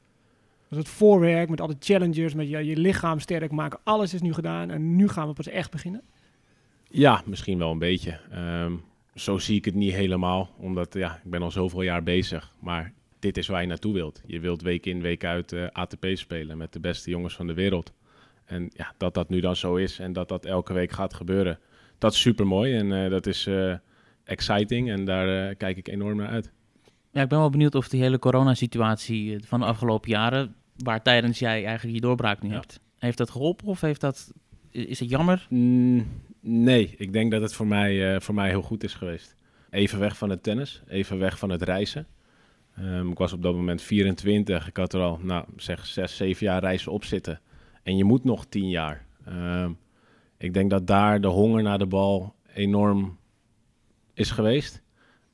Dat 0.68 0.78
het 0.78 0.88
voorwerk 0.88 1.48
met 1.48 1.60
alle 1.60 1.76
challengers, 1.80 2.34
met 2.34 2.48
je, 2.48 2.64
je 2.64 2.76
lichaam 2.76 3.20
sterk 3.20 3.52
maken, 3.52 3.80
alles 3.84 4.14
is 4.14 4.20
nu 4.20 4.32
gedaan 4.32 4.70
en 4.70 4.96
nu 4.96 5.08
gaan 5.08 5.28
we 5.28 5.32
pas 5.32 5.48
echt 5.48 5.70
beginnen? 5.70 6.02
Ja, 6.88 7.22
misschien 7.26 7.58
wel 7.58 7.70
een 7.70 7.78
beetje. 7.78 8.18
Ehm, 8.30 8.72
zo 9.14 9.38
zie 9.38 9.56
ik 9.56 9.64
het 9.64 9.74
niet 9.74 9.92
helemaal, 9.92 10.50
omdat 10.58 10.94
ja, 10.94 11.20
ik 11.24 11.30
ben 11.30 11.42
al 11.42 11.50
zoveel 11.50 11.82
jaar 11.82 12.02
bezig. 12.02 12.52
Maar 12.60 12.92
dit 13.18 13.36
is 13.36 13.46
waar 13.46 13.60
je 13.60 13.66
naartoe 13.66 13.92
wilt. 13.92 14.22
Je 14.26 14.40
wilt 14.40 14.62
week 14.62 14.86
in, 14.86 15.00
week 15.00 15.24
uit 15.24 15.52
eh, 15.52 15.66
ATP 15.72 16.06
spelen 16.12 16.56
met 16.56 16.72
de 16.72 16.80
beste 16.80 17.10
jongens 17.10 17.34
van 17.34 17.46
de 17.46 17.54
wereld. 17.54 17.92
En 18.44 18.70
ja, 18.72 18.94
dat 18.96 19.14
dat 19.14 19.28
nu 19.28 19.40
dan 19.40 19.56
zo 19.56 19.76
is 19.76 19.98
en 19.98 20.12
dat 20.12 20.28
dat 20.28 20.44
elke 20.44 20.72
week 20.72 20.90
gaat 20.92 21.14
gebeuren, 21.14 21.58
dat 21.98 22.12
is 22.12 22.20
super 22.20 22.46
mooi 22.46 22.74
en 22.76 23.04
eh, 23.04 23.10
dat 23.10 23.26
is 23.26 23.46
eh, 23.46 23.74
exciting 24.24 24.90
en 24.90 25.04
daar 25.04 25.54
kijk 25.54 25.76
ik 25.76 25.88
enorm 25.88 26.16
naar 26.16 26.28
uit. 26.28 26.52
Ja, 27.10 27.22
ik 27.22 27.28
ben 27.28 27.38
wel 27.38 27.50
benieuwd 27.50 27.74
of 27.74 27.88
die 27.88 28.00
hele 28.02 28.18
coronasituatie 28.18 29.44
van 29.44 29.60
de 29.60 29.66
afgelopen 29.66 30.10
jaren, 30.10 30.54
waar 30.76 31.02
tijdens 31.02 31.38
jij 31.38 31.64
eigenlijk 31.64 31.94
je 31.94 32.00
doorbraak 32.02 32.42
nu 32.42 32.48
Ja. 32.48 32.54
hebt, 32.54 32.80
heeft 32.98 33.18
dat 33.18 33.30
geholpen 33.30 33.66
of 33.66 33.80
heeft 33.80 34.00
dat, 34.00 34.32
is 34.70 35.00
het 35.00 35.10
jammer? 35.10 35.46
Mm, 35.50 36.06
nee, 36.40 36.94
ik 36.98 37.12
denk 37.12 37.30
dat 37.30 37.42
het 37.42 37.54
voor 37.54 37.66
mij, 37.66 38.14
eh, 38.14 38.20
voor 38.20 38.34
mij 38.34 38.48
heel 38.48 38.62
goed 38.62 38.84
is 38.84 38.94
geweest. 38.94 39.36
Even 39.70 39.98
weg 39.98 40.16
van 40.16 40.30
het 40.30 40.42
tennis, 40.42 40.82
even 40.86 41.18
weg 41.18 41.38
van 41.38 41.50
het 41.50 41.62
reizen. 41.62 42.06
Ehm, 42.76 43.10
ik 43.10 43.18
was 43.18 43.32
op 43.32 43.42
dat 43.42 43.54
moment 43.54 43.82
24. 43.82 44.68
Ik 44.68 44.76
had 44.76 44.92
er 44.92 45.00
al, 45.00 45.18
nou, 45.22 45.44
zeg, 45.56 45.86
6, 45.86 46.16
7 46.16 46.46
jaar 46.46 46.60
reizen 46.60 46.92
op 46.92 47.04
zitten. 47.04 47.40
En 47.82 47.96
je 47.96 48.04
moet 48.04 48.24
nog 48.24 48.46
10 48.46 48.68
jaar. 48.68 49.06
Ehm, 49.24 49.72
ik 50.36 50.54
denk 50.54 50.70
dat 50.70 50.86
daar 50.86 51.20
de 51.20 51.26
honger 51.26 51.62
naar 51.62 51.78
de 51.78 51.86
bal 51.86 52.34
enorm 52.54 53.18
is 54.14 54.30
geweest. 54.30 54.82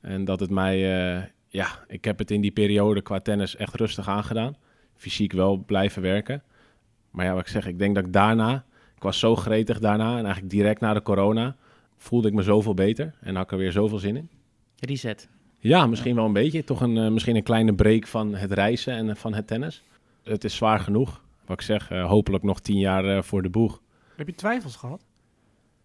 En 0.00 0.24
dat 0.24 0.40
het 0.40 0.50
mij, 0.50 0.74
eh, 0.74 1.22
ja, 1.48 1.84
ik 1.86 2.04
heb 2.04 2.18
het 2.18 2.30
in 2.30 2.40
die 2.40 2.50
periode 2.50 3.02
qua 3.02 3.20
tennis 3.20 3.56
echt 3.56 3.74
rustig 3.74 4.08
aangedaan. 4.08 4.56
Fysiek 4.94 5.32
wel 5.32 5.56
blijven 5.56 6.02
werken. 6.02 6.42
Maar 7.10 7.24
ja, 7.24 7.32
wat 7.32 7.40
ik 7.40 7.48
zeg, 7.48 7.66
ik 7.66 7.78
denk 7.78 7.94
dat 7.94 8.06
ik 8.06 8.12
daarna, 8.12 8.64
ik 8.96 9.02
was 9.02 9.18
zo 9.18 9.36
gretig 9.36 9.78
daarna 9.78 10.10
en 10.18 10.24
eigenlijk 10.24 10.50
direct 10.50 10.80
na 10.80 10.94
de 10.94 11.02
corona, 11.02 11.56
voelde 11.96 12.28
ik 12.28 12.34
me 12.34 12.42
zoveel 12.42 12.74
beter 12.74 13.14
en 13.20 13.34
had 13.34 13.44
ik 13.44 13.52
er 13.52 13.58
weer 13.58 13.72
zoveel 13.72 13.98
zin 13.98 14.16
in. 14.16 14.28
Reset. 14.78 15.28
Ja, 15.58 15.86
misschien 15.86 16.14
wel 16.14 16.24
een 16.24 16.32
beetje. 16.32 16.64
Toch 16.64 16.80
een, 16.80 16.96
eh, 16.96 17.08
misschien 17.08 17.36
een 17.36 17.42
kleine 17.42 17.74
break 17.74 18.06
van 18.06 18.34
het 18.34 18.52
reizen 18.52 18.94
en 18.94 19.10
eh, 19.10 19.16
van 19.16 19.34
het 19.34 19.46
tennis. 19.46 19.82
Het 20.22 20.44
is 20.44 20.56
zwaar 20.56 20.80
genoeg. 20.80 21.22
Wat 21.46 21.60
ik 21.60 21.66
zeg, 21.66 21.90
eh, 21.90 22.06
hopelijk 22.06 22.44
nog 22.44 22.60
tien 22.60 22.78
jaar 22.78 23.04
eh, 23.16 23.22
voor 23.22 23.42
de 23.42 23.50
boeg. 23.50 23.82
Heb 24.16 24.26
je 24.26 24.34
twijfels 24.34 24.76
gehad 24.76 25.04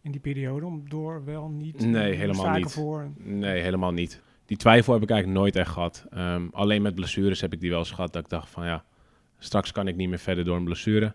in 0.02 0.12
die 0.12 0.20
periode 0.20 0.66
om 0.66 0.90
door 0.90 1.26
wel 1.26 1.50
niet? 1.50 1.86
Nee, 1.86 2.14
helemaal 2.14 2.46
zaken 2.46 2.62
niet. 2.62 2.72
Voor? 2.72 3.12
Nee, 3.18 3.62
helemaal 3.62 3.92
niet. 3.92 4.22
Die 4.46 4.58
twijfel 4.58 4.94
heb 4.94 5.04
ik 5.04 5.10
eigenlijk 5.10 5.40
nooit 5.40 5.56
echt 5.56 5.72
gehad. 5.72 6.06
Ehm, 6.10 6.48
alleen 6.52 6.82
met 6.82 6.96
blessures 6.96 7.42
heb 7.42 7.54
ik 7.54 7.60
die 7.60 7.70
wel 7.70 7.80
eens 7.80 7.92
gehad. 7.92 8.14
Dat 8.14 8.24
ik 8.24 8.30
dacht 8.30 8.50
van 8.50 8.66
ja, 8.66 8.86
straks 9.38 9.72
kan 9.72 9.88
ik 9.88 9.96
niet 9.96 10.10
meer 10.10 10.20
verder 10.20 10.44
door 10.44 10.58
een 10.58 10.64
blessure. 10.64 11.14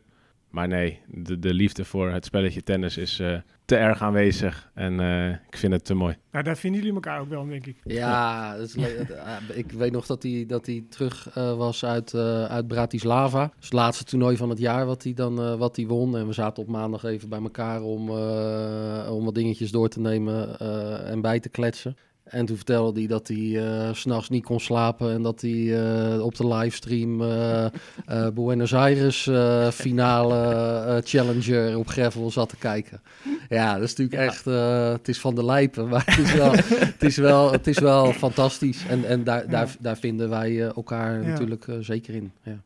Maar 0.54 0.68
nee, 0.68 1.00
de, 1.06 1.38
de 1.38 1.54
liefde 1.54 1.84
voor 1.84 2.10
het 2.10 2.24
spelletje 2.24 2.62
tennis 2.62 2.96
is 2.96 3.18
eh, 3.18 3.36
te 3.64 3.76
erg 3.76 4.02
aanwezig. 4.02 4.70
En 4.74 5.00
eh, 5.00 5.28
ik 5.30 5.56
vind 5.56 5.72
het 5.72 5.84
te 5.84 5.94
mooi. 5.94 6.16
Nou, 6.32 6.44
daar 6.44 6.56
vinden 6.56 6.80
jullie 6.80 6.94
elkaar 6.94 7.20
ook 7.20 7.28
wel, 7.28 7.46
denk 7.46 7.66
ik. 7.66 7.76
Ja, 7.84 8.56
dat 8.56 8.66
is 8.66 8.76
eh, 8.76 9.36
ik 9.52 9.72
weet 9.72 9.92
nog 9.92 10.06
dat 10.06 10.22
hij, 10.22 10.44
dat 10.46 10.66
hij 10.66 10.84
terug 10.88 11.28
eh, 11.34 11.56
was 11.56 11.84
uit, 11.84 12.14
eh, 12.14 12.44
uit 12.44 12.66
Bratislava. 12.66 13.52
Dus 13.56 13.64
het 13.64 13.72
laatste 13.72 14.04
toernooi 14.04 14.36
van 14.36 14.48
het 14.48 14.58
jaar 14.58 14.86
wat 14.86 15.02
hij 15.02 15.14
dan 15.14 15.40
eh, 15.40 15.54
wat 15.54 15.76
hij 15.76 15.86
won. 15.86 16.16
En 16.16 16.26
we 16.26 16.32
zaten 16.32 16.62
op 16.62 16.68
maandag 16.68 17.04
even 17.04 17.28
bij 17.28 17.40
elkaar 17.42 17.82
om, 17.82 18.08
eh, 18.08 19.08
om 19.10 19.24
wat 19.24 19.34
dingetjes 19.34 19.70
door 19.70 19.88
te 19.88 20.00
nemen 20.00 20.58
eh, 20.58 21.10
en 21.10 21.20
bij 21.20 21.40
te 21.40 21.48
kletsen. 21.48 21.96
En 22.24 22.46
toen 22.46 22.56
vertelde 22.56 22.98
hij 22.98 23.08
dat 23.08 23.28
hij 23.28 23.66
eh, 23.66 23.92
s 23.94 24.00
s'nachts 24.00 24.28
niet 24.28 24.44
kon 24.44 24.60
slapen 24.60 25.12
en 25.12 25.22
dat 25.22 25.40
hij 25.40 25.82
eh, 26.14 26.24
op 26.24 26.34
de 26.36 26.46
livestream 26.46 27.22
eh, 27.22 27.64
eh, 28.06 28.28
Buenos 28.34 28.74
Aires 28.74 29.26
eh, 29.26 29.68
finale 29.70 30.34
eh, 30.36 30.96
Challenger 31.04 31.78
op 31.78 31.88
gravel 31.88 32.30
zat 32.30 32.48
te 32.48 32.56
kijken. 32.56 33.00
Ja, 33.48 33.74
dat 33.74 33.82
is 33.82 33.94
natuurlijk 33.96 34.30
echt, 34.30 34.46
eh, 34.46 34.88
het 34.92 35.08
is 35.08 35.20
van 35.20 35.34
de 35.34 35.44
lijpen, 35.44 35.88
maar 35.88 36.02
het 36.06 36.18
is 36.18 36.34
wel, 36.34 36.52
het 36.76 37.02
is 37.02 37.16
wel, 37.16 37.52
het 37.52 37.66
is 37.66 37.78
wel 37.78 38.12
fantastisch. 38.12 38.86
En, 38.86 39.04
en 39.04 39.24
daar, 39.24 39.48
daar, 39.48 39.76
daar 39.80 39.96
vinden 39.96 40.28
wij 40.30 40.50
eh, 40.50 40.76
elkaar 40.76 41.22
Ja. 41.22 41.28
natuurlijk 41.28 41.68
eh, 41.68 41.76
zeker 41.80 42.14
in. 42.14 42.32
Ja. 42.42 42.50
Zullen 42.52 42.60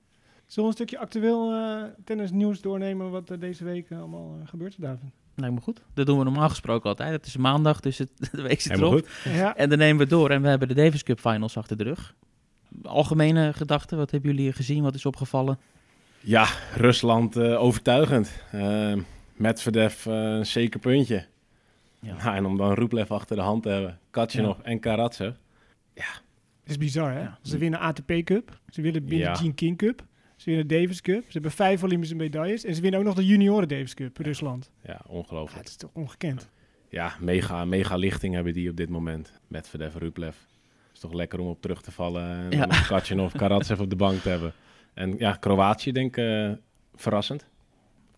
we 0.47 0.63
een 0.63 0.73
stukje 0.87 0.99
actueel 0.99 1.53
eh, 1.53 1.83
tennisnieuws 2.05 2.61
doornemen 2.61 3.11
wat 3.11 3.31
er 3.31 3.39
deze 3.41 3.65
week 3.65 3.91
eh, 3.91 3.99
allemaal 3.99 4.37
eh, 4.43 4.49
gebeurt, 4.49 4.75
David? 4.81 5.11
Lijkt 5.41 5.55
me 5.55 5.61
goed. 5.61 5.81
Dat 5.95 6.07
doen 6.07 6.19
we 6.19 6.25
normaal 6.25 6.49
gesproken 6.49 6.89
altijd. 6.89 7.11
Het 7.13 7.27
is 7.27 7.37
maandag, 7.37 7.81
dus 7.81 7.99
het, 7.99 8.11
de 8.33 8.43
week 8.43 8.61
zit 8.61 8.73
erop. 8.73 8.93
goed. 8.93 9.09
Ja, 9.25 9.57
En 9.57 9.69
dan 9.69 9.79
nemen 9.79 9.97
we 9.97 10.03
het 10.03 10.11
door 10.11 10.31
en 10.31 10.43
we 10.43 10.49
hebben 10.49 10.69
de 10.69 10.75
Davis 10.75 11.03
Cup 11.03 11.21
Finals 11.21 11.57
achter 11.57 11.77
de 11.77 11.85
rug. 11.85 12.15
Algemene 12.83 13.53
gedachten, 13.53 13.99
wat 13.99 14.11
hebben 14.11 14.35
jullie 14.35 14.53
gezien? 14.53 14.83
Wat 14.83 14.95
is 14.95 15.07
opgevallen? 15.07 15.59
Ja, 16.21 16.47
Rusland 16.77 17.37
eh, 17.37 17.63
overtuigend. 17.63 18.31
Ehm 18.53 19.01
Medvedev 19.39 20.07
eh, 20.07 20.15
een 20.15 20.47
zeker 20.47 20.81
puntje. 20.81 21.27
Ja. 22.01 22.17
Nou, 22.25 22.37
en 22.37 22.45
om 22.47 22.57
dan 22.57 22.73
Rublev 22.73 23.11
achter 23.11 23.37
de 23.37 23.43
hand 23.43 23.63
te 23.63 23.69
hebben. 23.69 23.99
Katjanov 24.11 24.59
en 24.63 24.81
Karatsev. 24.81 25.35
het 25.95 26.07
is 26.65 26.79
bizar, 26.79 27.13
hè? 27.13 27.21
Ja. 27.21 27.39
Ze 27.43 27.59
winnen 27.59 27.81
ATP 27.81 28.13
Cup, 28.25 28.59
ze 28.71 28.83
winnen 28.83 29.05
Billie 29.05 29.19
Ja. 29.25 29.33
Jean 29.41 29.55
King 29.55 29.77
Cup, 29.79 30.05
ze 30.39 30.45
winnen 30.51 30.67
Davis 30.67 31.01
Cup, 31.01 31.23
ze 31.27 31.33
hebben 31.33 31.51
vijf 31.51 31.83
Olympische 31.83 32.15
medailles 32.15 32.65
en 32.65 32.75
ze 32.75 32.81
winnen 32.81 33.01
ook 33.01 33.07
nog 33.07 33.15
de 33.15 33.27
junioren 33.27 33.69
Davis 33.69 33.95
Cup, 33.95 34.17
Rusland. 34.17 34.71
Ja, 34.85 35.01
ongelooflijk. 35.07 35.59
het 35.59 35.69
is 35.69 35.77
toch 35.77 35.91
ongekend. 35.93 36.49
Ja, 36.89 37.13
mega, 37.21 37.65
mega 37.65 37.97
lichting 37.97 38.35
hebben 38.35 38.53
die 38.53 38.71
op 38.71 38.77
dit 38.77 38.89
moment. 38.89 39.33
Medvedev, 39.49 39.95
Rublev. 39.95 40.37
is 40.95 41.01
toch 41.01 41.13
lekker 41.13 41.39
om 41.41 41.47
op 41.49 41.61
terug 41.61 41.83
te 41.83 41.91
vallen. 41.93 42.51
En 42.51 42.69
nog 42.69 42.87
Katjanov, 42.87 43.33
Karatsev 43.33 43.81
op 43.81 43.91
de 43.91 43.97
bank 43.97 44.21
te 44.21 44.29
hebben. 44.29 44.53
En 44.95 45.15
ja, 45.19 45.33
Kroatië 45.33 45.93
denk 45.93 46.17
ik 46.17 46.25
eh, 46.25 46.51
verrassend. 46.95 47.47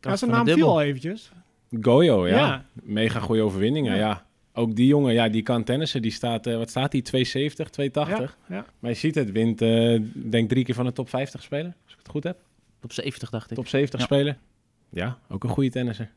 Ja, 0.01 0.17
zijn 0.17 0.31
naam 0.31 0.47
het 0.47 0.55
viel 0.55 0.69
al 0.69 0.81
eventjes. 0.83 1.33
Gojo, 1.81 2.27
ja. 2.29 2.37
Ja. 2.37 2.65
Mega 2.83 3.21
goede 3.21 3.43
overwinningen, 3.43 3.93
Ja. 3.95 3.99
ja. 3.99 4.29
Ook 4.53 4.77
die 4.77 4.87
jongen, 4.87 5.13
ja, 5.13 5.29
die 5.29 5.43
kan 5.43 5.65
tennissen. 5.65 6.03
Die 6.03 6.11
staat, 6.11 6.47
eh, 6.47 6.57
wat 6.57 6.71
staat 6.71 6.91
die? 6.91 7.03
270, 7.03 7.69
280? 7.71 8.39
Ja, 8.49 8.55
ja. 8.57 8.65
Maar 8.79 8.91
je 8.91 8.97
ziet 8.97 9.15
het, 9.15 9.33
wint, 9.33 9.63
eh 9.63 10.01
denk 10.15 10.49
drie 10.49 10.65
keer 10.65 10.75
van 10.75 10.85
de 10.85 10.93
top 10.93 11.09
50 11.09 11.43
spelen. 11.43 11.77
Het 12.03 12.09
goed 12.09 12.25
heb. 12.25 12.39
Op 12.83 12.93
70 12.93 13.31
dacht 13.31 13.51
ik. 13.51 13.57
Top 13.57 13.67
70 13.67 13.99
Ja. 14.01 14.05
spelen. 14.07 14.39
Ja, 14.89 15.19
ook 15.29 15.45
een 15.45 15.51
goede 15.51 15.71
tennisser. 15.71 16.11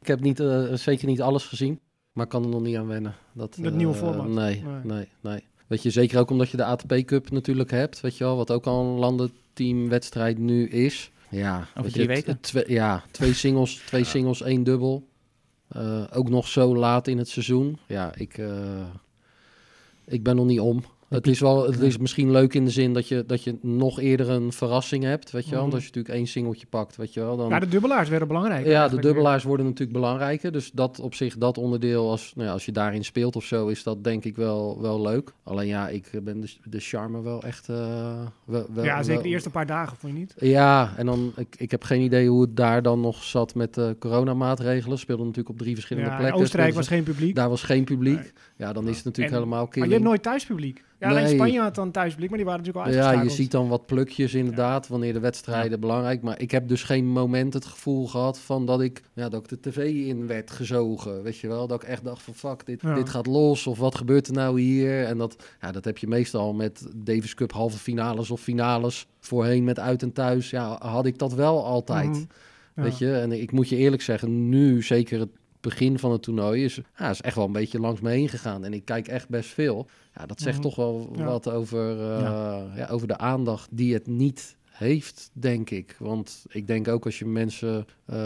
Ik 0.00 0.06
heb 0.06 0.20
niet, 0.20 0.40
eh, 0.40 0.72
zeker 0.74 1.06
niet 1.06 1.20
alles 1.22 1.44
gezien, 1.44 1.80
maar 2.12 2.24
ik 2.24 2.30
kan 2.30 2.42
er 2.42 2.48
nog 2.48 2.62
niet 2.62 2.76
aan 2.76 2.86
wennen. 2.86 3.14
Dat, 3.32 3.56
Dat 3.60 3.72
eh, 3.72 3.76
nieuwe 3.76 3.94
format. 3.94 4.28
Nee, 4.28 4.62
Nee. 4.62 4.80
nee, 4.84 5.08
nee, 5.20 5.44
Weet 5.66 5.82
je, 5.82 5.90
zeker 5.90 6.18
ook 6.18 6.30
omdat 6.30 6.48
je 6.50 6.56
de 6.56 6.64
ATP 6.64 6.94
Cup 7.04 7.30
natuurlijk 7.30 7.70
hebt, 7.70 8.00
weet 8.00 8.16
je 8.16 8.24
wel, 8.24 8.36
wat 8.36 8.50
ook 8.50 8.66
al 8.66 8.80
een 8.84 8.98
landenteamwedstrijd 8.98 10.38
nu 10.38 10.68
is. 10.68 11.10
Ja, 11.30 11.66
Over 11.76 11.90
drie 11.92 12.02
je, 12.02 12.08
weken. 12.08 12.40
Twee, 12.40 12.64
ja, 12.70 13.02
twee 13.10 13.32
singles, 13.32 13.74
twee 13.76 14.04
singles, 14.04 14.42
één 14.42 14.62
dubbel. 14.64 15.08
Eh, 15.68 16.04
ook 16.12 16.28
nog 16.28 16.48
zo 16.48 16.76
laat 16.76 17.06
in 17.08 17.18
het 17.18 17.28
seizoen. 17.28 17.78
Ja, 17.86 18.14
ik, 18.14 18.38
eh, 18.38 18.86
ik 20.04 20.22
ben 20.22 20.36
nog 20.36 20.46
niet 20.46 20.60
om. 20.60 20.84
Het 21.12 21.26
is, 21.26 21.40
wel, 21.40 21.66
het 21.66 21.80
is 21.80 21.98
misschien 21.98 22.30
leuk 22.30 22.54
in 22.54 22.64
de 22.64 22.70
zin 22.70 22.92
dat 22.92 23.08
je, 23.08 23.24
dat 23.26 23.44
je 23.44 23.56
nog 23.62 24.00
eerder 24.00 24.30
een 24.30 24.52
verrassing 24.52 25.04
hebt, 25.04 25.30
weet 25.30 25.44
je 25.44 25.50
wel. 25.50 25.58
Want 25.58 25.66
Mhm. 25.72 25.74
als 25.76 25.84
je 25.84 25.88
natuurlijk 25.94 26.14
één 26.18 26.26
singeltje 26.26 26.66
pakt, 26.66 26.96
weet 26.96 27.14
je 27.14 27.20
wel, 27.20 27.36
dan... 27.36 27.48
Ja, 27.48 27.58
de 27.58 27.68
dubbelaars 27.68 28.08
werden 28.08 28.28
belangrijk. 28.28 28.66
Ja, 28.66 28.88
de 28.88 29.00
dubbelaars 29.00 29.44
worden 29.44 29.66
natuurlijk 29.66 29.92
belangrijker. 29.98 30.52
Dus 30.52 30.70
dat 30.70 31.00
op 31.00 31.14
zich, 31.14 31.36
dat 31.36 31.58
onderdeel, 31.58 32.10
als, 32.10 32.32
nou 32.34 32.46
ja, 32.46 32.52
als 32.52 32.64
je 32.64 32.72
daarin 32.72 33.04
speelt 33.04 33.36
of 33.36 33.44
zo, 33.44 33.66
is 33.66 33.82
dat 33.82 34.04
denk 34.04 34.24
ik 34.24 34.36
wel, 34.36 34.80
wel 34.80 35.00
leuk. 35.02 35.32
Alleen 35.44 35.66
ja, 35.66 35.88
ik 35.88 36.10
ben 36.22 36.40
de, 36.40 36.52
de 36.64 36.80
charme 36.80 37.22
wel 37.22 37.42
echt... 37.42 37.68
eh, 37.68 38.20
wel. 38.44 38.66
Ja, 38.74 38.96
zeker 38.96 39.14
wel- 39.14 39.22
de 39.22 39.28
eerste 39.28 39.50
paar 39.50 39.66
dagen, 39.66 39.96
vond 39.96 40.12
je 40.12 40.18
niet? 40.18 40.34
Ja, 40.38 40.92
en 40.96 41.06
dan, 41.06 41.32
ik, 41.36 41.54
ik 41.58 41.70
heb 41.70 41.82
geen 41.84 42.00
idee 42.00 42.28
hoe 42.28 42.40
het 42.40 42.56
daar 42.56 42.82
dan 42.82 43.00
nog 43.00 43.22
zat 43.22 43.54
met 43.54 43.74
de 43.74 43.96
coronamaatregelen. 43.98 44.98
Speelden 44.98 45.26
natuurlijk 45.26 45.54
op 45.54 45.58
drie 45.60 45.74
verschillende 45.74 46.10
Ja, 46.10 46.16
plekken. 46.16 46.40
Oostenrijk 46.40 46.74
was 46.74 46.84
Speelden 46.84 47.04
geen 47.06 47.14
publiek. 47.14 47.34
Daar 47.36 47.48
was 47.48 47.62
geen 47.62 47.84
publiek. 47.84 48.18
Nee. 48.18 48.30
Ja, 48.56 48.72
dan 48.72 48.88
is 48.88 48.96
het 48.96 49.04
natuurlijk 49.04 49.34
helemaal 49.34 49.68
Maar 49.74 49.86
je 49.86 49.92
hebt 49.92 50.04
nooit 50.04 50.22
thuispubliek. 50.22 50.82
Ja, 51.02 51.08
alleen 51.08 51.24
Nee. 51.24 51.34
Spanje 51.34 51.60
had 51.60 51.74
dan 51.74 51.90
thuispubliek, 51.90 52.28
maar 52.28 52.38
die 52.38 52.46
waren 52.46 52.60
natuurlijk 52.64 52.86
al 52.86 52.92
Ja, 52.92 52.98
uitgeschakeld. 52.98 53.36
je 53.36 53.42
ziet 53.42 53.50
dan 53.52 53.68
wat 53.68 53.86
plukjes 53.86 54.34
inderdaad, 54.34 54.88
wanneer 54.88 55.12
de 55.12 55.20
wedstrijden 55.20 55.80
belangrijk. 55.80 56.22
Maar 56.22 56.40
ik 56.40 56.50
heb 56.50 56.68
dus 56.68 56.82
geen 56.82 57.06
moment 57.06 57.54
het 57.54 57.64
gevoel 57.64 58.06
gehad 58.06 58.38
van 58.40 58.66
dat 58.66 58.80
ik, 58.80 59.02
ja, 59.14 59.28
dat 59.28 59.40
ik 59.42 59.48
de 59.48 59.70
tv 59.70 60.06
in 60.06 60.26
werd 60.26 60.50
gezogen. 60.50 61.22
Weet 61.22 61.38
je 61.38 61.48
wel, 61.48 61.66
dat 61.66 61.82
ik 61.82 61.88
echt 61.88 62.04
dacht 62.04 62.22
van 62.22 62.34
fuck, 62.34 62.66
dit, 62.66 62.80
Ja. 62.82 62.94
dit 62.94 63.08
gaat 63.08 63.26
los. 63.26 63.66
Of 63.66 63.78
wat 63.78 63.94
gebeurt 63.94 64.26
er 64.26 64.32
nou 64.32 64.60
hier? 64.60 65.04
En 65.04 65.18
dat, 65.18 65.36
ja, 65.60 65.72
dat 65.72 65.84
heb 65.84 65.98
je 65.98 66.06
meestal 66.06 66.52
met 66.52 66.86
Davis 66.96 67.34
Cup 67.34 67.52
halve 67.52 67.78
finales 67.78 68.30
of 68.30 68.40
finales. 68.40 69.06
Voorheen 69.20 69.64
met 69.64 69.78
uit 69.78 70.02
en 70.02 70.12
thuis, 70.12 70.50
ja, 70.50 70.76
had 70.86 71.06
ik 71.06 71.18
dat 71.18 71.32
wel 71.34 71.64
altijd. 71.64 72.08
Mhm. 72.08 72.18
Ja. 72.76 72.82
Weet 72.82 72.98
je, 72.98 73.14
en 73.14 73.32
ik 73.32 73.52
moet 73.52 73.68
je 73.68 73.76
eerlijk 73.76 74.02
zeggen, 74.02 74.48
nu 74.48 74.82
zeker 74.82 75.20
het 75.20 75.28
begin 75.60 75.98
van 75.98 76.12
het 76.12 76.22
toernooi 76.22 76.64
is, 76.64 76.80
ja, 76.98 77.10
is 77.10 77.20
echt 77.20 77.36
wel 77.36 77.44
een 77.44 77.52
beetje 77.52 77.80
langs 77.80 78.00
me 78.00 78.10
heen 78.10 78.28
gegaan. 78.28 78.64
En 78.64 78.72
ik 78.72 78.84
kijk 78.84 79.08
echt 79.08 79.28
best 79.28 79.50
veel. 79.50 79.86
Ja, 80.16 80.26
dat 80.26 80.40
zegt 80.40 80.58
Mhm. 80.58 80.62
toch 80.66 80.76
wel 80.76 81.10
wat 81.16 81.48
over, 81.50 81.90
eh, 82.00 82.76
ja, 82.76 82.86
over 82.90 83.06
de 83.08 83.18
aandacht 83.18 83.68
die 83.72 83.94
het 83.94 84.06
niet 84.06 84.56
heeft, 84.82 85.30
denk 85.32 85.70
ik. 85.70 85.96
Want 85.98 86.44
ik 86.48 86.66
denk 86.66 86.88
ook 86.88 87.04
als 87.04 87.18
je 87.18 87.26
mensen... 87.26 87.86
eh, 88.06 88.16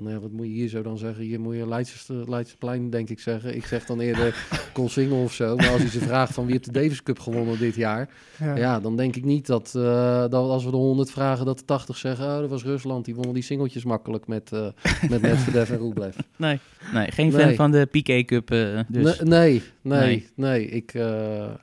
nou 0.00 0.10
ja, 0.10 0.18
wat 0.18 0.30
moet 0.30 0.46
je 0.46 0.52
hier 0.52 0.68
zo 0.68 0.82
dan 0.82 0.98
zeggen? 0.98 1.24
Hier 1.24 1.40
moet 1.40 1.54
je 1.56 1.68
Leidse, 1.68 2.24
Leidseplein, 2.26 2.90
denk 2.90 3.08
ik, 3.08 3.20
zeggen. 3.20 3.56
Ik 3.56 3.64
zeg 3.66 3.84
dan 3.86 4.00
eerder 4.00 4.46
Colsingel 4.72 5.22
of 5.22 5.32
zo. 5.32 5.56
Maar 5.56 5.68
als 5.70 5.80
hij 5.80 5.90
ze 5.90 6.00
vraagt 6.00 6.34
van 6.34 6.44
wie 6.44 6.52
heeft 6.52 6.64
de 6.64 6.72
Davis 6.80 7.02
Cup 7.02 7.18
gewonnen 7.18 7.58
dit 7.58 7.74
jaar... 7.74 8.08
Ja. 8.38 8.56
Ja, 8.56 8.80
dan 8.80 8.96
denk 8.96 9.16
ik 9.16 9.24
niet 9.24 9.46
dat, 9.46 9.72
eh, 9.76 10.20
dat 10.20 10.32
als 10.34 10.64
we 10.64 10.70
de 10.70 10.76
100 10.76 11.10
vragen, 11.10 11.46
dat 11.46 11.58
de 11.58 11.64
80 11.64 11.96
zeggen: 11.96 12.26
Oh, 12.26 12.38
dat 12.40 12.50
was 12.50 12.62
Rusland. 12.64 13.04
Die 13.04 13.14
wonnen 13.14 13.34
die 13.34 13.42
singeltjes 13.42 13.84
makkelijk 13.84 14.26
met, 14.26 14.52
eh 14.52 14.66
met 15.08 15.20
Medvedev 15.22 15.70
en 15.70 15.78
Rublev. 15.84 16.16
Nee, 16.36 16.58
nee 16.92 17.10
geen 17.10 17.32
fan 17.32 17.46
Nee. 17.46 17.56
van 17.56 17.70
de 17.70 17.86
Piqué 17.86 18.24
Cup. 18.24 18.50
eh, 18.50 18.80
dus. 18.88 19.18
Nee, 19.20 19.28
nee, 19.28 19.62
nee, 19.82 20.00
Nee. 20.00 20.28
nee. 20.34 20.66
Ik, 20.66 20.94
eh, 20.94 21.02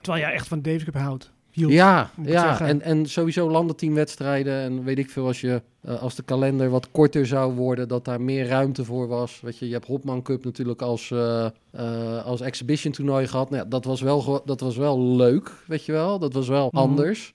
Terwijl 0.02 0.24
jij 0.26 0.34
echt 0.34 0.48
van 0.48 0.62
Davis 0.62 0.84
Cup 0.84 0.94
houdt. 0.96 1.32
Hield, 1.56 1.72
ja, 1.72 2.10
ja. 2.24 2.60
En, 2.60 2.82
en 2.82 3.06
sowieso 3.06 3.50
landenteamwedstrijden. 3.50 4.54
En 4.62 4.84
weet 4.84 4.98
ik 4.98 5.10
veel, 5.10 5.26
als, 5.26 5.42
je, 5.42 5.62
eh, 5.82 6.02
als 6.02 6.16
de 6.16 6.24
kalender 6.24 6.70
wat 6.70 6.92
korter 6.92 7.26
zou 7.28 7.54
worden, 7.54 7.88
dat 7.88 8.06
daar 8.06 8.22
meer 8.22 8.48
ruimte 8.48 8.86
voor 8.86 9.08
was. 9.08 9.42
Weet 9.42 9.58
je, 9.58 9.68
je 9.68 9.74
hebt 9.74 9.88
Hopman 9.88 10.22
Cup 10.22 10.44
natuurlijk 10.44 10.82
als, 10.82 11.12
eh, 11.12 11.46
eh, 11.72 12.26
als 12.26 12.42
exhibition 12.42 12.94
toernooi 12.94 13.28
gehad. 13.28 13.50
Nou, 13.50 13.64
ja, 13.64 13.70
dat, 13.70 13.86
was 13.86 14.02
wel, 14.02 14.42
dat 14.46 14.60
was 14.60 14.78
wel 14.78 15.02
leuk, 15.02 15.52
weet 15.68 15.86
je 15.86 15.92
wel. 15.92 16.20
Dat 16.20 16.34
was 16.34 16.48
wel 16.48 16.68
Mhm. 16.72 16.78
anders. 16.78 17.34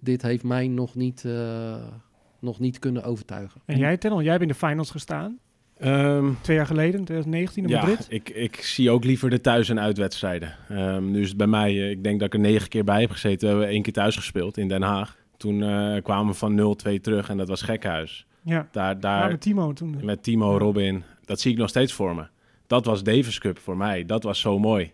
Dit 0.00 0.22
heeft 0.22 0.44
mij 0.44 0.68
nog 0.68 0.94
niet, 0.94 1.24
nog 2.38 2.58
niet 2.58 2.78
kunnen 2.78 3.04
overtuigen. 3.04 3.60
En 3.64 3.78
jij, 3.78 3.96
Tennel, 3.96 4.22
jij 4.22 4.30
hebt 4.30 4.42
in 4.42 4.48
de 4.48 4.54
finals 4.54 4.90
gestaan. 4.90 5.38
Ehm, 5.78 6.30
Twee 6.40 6.56
jaar 6.56 6.66
geleden, 6.66 6.98
in 6.98 7.04
2019 7.04 7.62
in 7.64 7.68
ja, 7.70 7.80
Madrid. 7.80 8.06
ik, 8.08 8.28
ik 8.28 8.56
zie 8.56 8.90
ook 8.90 9.04
liever 9.04 9.30
de 9.30 9.40
thuis- 9.40 9.68
en 9.68 9.80
uitwedstrijden. 9.80 10.54
Nu 11.00 11.20
is 11.20 11.28
het 11.28 11.36
bij 11.36 11.46
mij, 11.46 11.70
eh, 11.70 11.90
ik 11.90 12.02
denk 12.04 12.18
dat 12.18 12.28
ik 12.28 12.34
er 12.34 12.40
negen 12.40 12.68
keer 12.68 12.84
bij 12.84 13.00
heb 13.00 13.10
gezeten. 13.10 13.40
We 13.40 13.46
hebben 13.54 13.68
één 13.68 13.82
keer 13.82 13.92
thuis 13.92 14.16
gespeeld 14.16 14.56
in 14.56 14.68
Den 14.68 14.82
Haag. 14.82 15.16
Toen 15.36 15.62
eh, 15.62 16.02
kwamen 16.02 16.26
we 16.32 16.38
van 16.38 16.54
0-2 16.54 17.00
terug 17.00 17.28
en 17.28 17.36
dat 17.36 17.48
was 17.48 17.62
gekhuis. 17.62 18.26
Ja, 18.42 18.68
Daar, 18.72 18.88
ja, 18.88 18.94
daar 18.94 19.30
met 19.30 19.40
Timo 19.40 19.72
toen. 19.72 19.98
met 20.02 20.22
Timo, 20.22 20.52
Ja. 20.52 20.58
Robin, 20.58 21.02
dat 21.24 21.40
zie 21.40 21.52
ik 21.52 21.58
nog 21.58 21.68
steeds 21.68 21.92
voor 21.92 22.14
me. 22.14 22.22
Dat 22.66 22.84
was 22.84 23.02
Davis 23.02 23.38
Cup 23.38 23.58
voor 23.58 23.76
mij. 23.76 24.04
Dat 24.06 24.22
was 24.22 24.40
zo 24.40 24.58
mooi. 24.58 24.92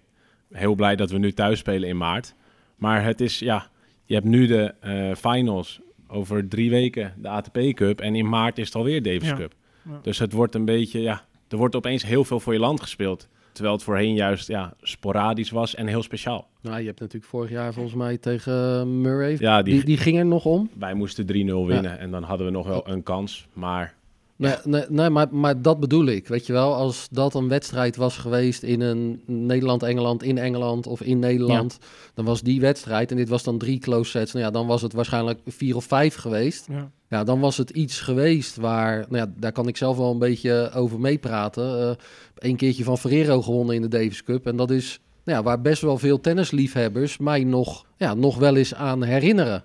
Heel 0.53 0.75
blij 0.75 0.97
dat 0.97 1.11
we 1.11 1.18
nu 1.18 1.33
thuis 1.33 1.59
spelen 1.59 1.88
in 1.88 1.97
maart. 1.97 2.35
Maar 2.77 3.05
het 3.05 3.20
is, 3.20 3.38
ja, 3.38 3.66
je 4.05 4.14
hebt 4.14 4.27
nu 4.27 4.47
de 4.47 4.75
eh, 4.81 5.14
finals 5.14 5.81
over 6.09 6.49
drie 6.49 6.70
weken, 6.70 7.14
de 7.18 7.29
ATP 7.29 7.59
Cup. 7.75 8.01
En 8.01 8.14
in 8.14 8.29
maart 8.29 8.59
is 8.59 8.66
het 8.66 8.75
alweer 8.75 9.03
Davis 9.03 9.29
Ja. 9.29 9.35
Cup. 9.37 9.55
Ja. 9.85 9.99
Dus 10.03 10.18
het 10.18 10.33
wordt 10.33 10.55
een 10.55 10.64
beetje, 10.64 11.01
ja, 11.01 11.23
er 11.49 11.57
wordt 11.57 11.77
opeens 11.77 12.05
heel 12.05 12.25
veel 12.25 12.40
voor 12.40 12.53
je 12.53 12.59
land 12.59 12.81
gespeeld. 12.81 13.29
Terwijl 13.53 13.75
het 13.75 13.85
voorheen 13.85 14.14
juist 14.14 14.49
ja, 14.49 14.75
sporadisch 14.81 15.51
was 15.51 15.75
en 15.75 15.87
heel 15.87 16.03
speciaal. 16.03 16.49
Nou, 16.61 16.79
je 16.81 16.87
hebt 16.87 17.01
natuurlijk 17.01 17.31
vorig 17.31 17.51
jaar 17.51 17.73
volgens 17.73 17.94
mij 17.94 18.18
tegen 18.18 19.01
Murray. 19.01 19.37
Ja, 19.38 19.62
die, 19.62 19.75
Die, 19.75 19.85
die 19.85 19.97
ging 19.97 20.18
er 20.18 20.27
nog 20.27 20.44
om. 20.44 20.70
wij 20.79 20.94
moesten 20.94 21.25
3-0 21.27 21.29
winnen 21.66 21.99
en 21.99 22.11
dan 22.11 22.23
hadden 22.23 22.47
we 22.47 22.53
nog 22.53 22.66
wel 22.66 22.88
een 22.88 23.03
kans. 23.03 23.47
Maar 23.53 23.94
Nee, 24.37 24.55
nee, 24.64 24.85
nee 24.88 25.11
maar, 25.11 25.29
maar 25.31 25.62
dat 25.62 25.81
bedoel 25.81 26.07
ik. 26.07 26.29
Weet 26.29 26.47
je 26.47 26.53
wel, 26.53 26.75
als 26.75 27.09
dat 27.11 27.35
een 27.35 27.49
wedstrijd 27.49 27.97
was 27.97 28.16
geweest 28.16 28.62
in 28.62 28.81
een 28.81 29.23
Nederland-Engeland, 29.27 30.23
in 30.23 30.38
Engeland 30.38 30.87
of 30.87 31.01
in 31.01 31.18
Nederland, 31.18 31.79
dan 32.14 32.25
was 32.25 32.42
die 32.42 32.61
wedstrijd, 32.61 33.11
en 33.11 33.16
dit 33.16 33.29
was 33.29 33.42
dan 33.42 33.59
drie 33.59 33.79
close 33.79 34.11
sets, 34.11 34.33
nou 34.33 34.44
ja, 34.44 34.51
dan 34.51 34.66
was 34.66 34.83
het 34.83 34.92
waarschijnlijk 34.92 35.40
vier 35.47 35.77
of 35.77 35.85
vijf 35.85 36.14
geweest. 36.14 36.66
Ja. 36.70 36.90
Ja, 37.09 37.25
dan 37.25 37.40
was 37.40 37.57
het 37.57 37.70
iets 37.70 38.01
geweest 38.01 38.57
waar, 38.57 38.97
nou 39.09 39.16
ja, 39.16 39.33
daar 39.37 39.53
kan 39.53 39.68
ik 39.68 39.77
zelf 39.77 39.97
wel 39.97 40.11
een 40.11 40.18
beetje 40.18 40.70
over 40.75 41.01
meepraten. 41.01 41.81
Eh 41.81 41.97
Eén 42.44 42.57
keertje 42.57 42.85
van 42.85 42.99
Ferrero 42.99 43.42
gewonnen 43.42 43.75
in 43.75 43.83
de 43.83 43.88
Davis 43.88 44.23
Cup. 44.23 44.47
En 44.47 44.57
dat 44.57 44.70
is, 44.70 45.01
nou 45.25 45.38
ja, 45.38 45.44
waar 45.44 45.61
best 45.61 45.83
wel 45.83 45.99
veel 45.99 46.20
tennisliefhebbers 46.20 47.18
mij 47.18 47.44
nog, 47.44 47.85
ja, 47.97 48.14
nog 48.14 48.38
wel 48.38 48.57
eens 48.57 48.75
aan 48.75 49.03
herinneren. 49.03 49.64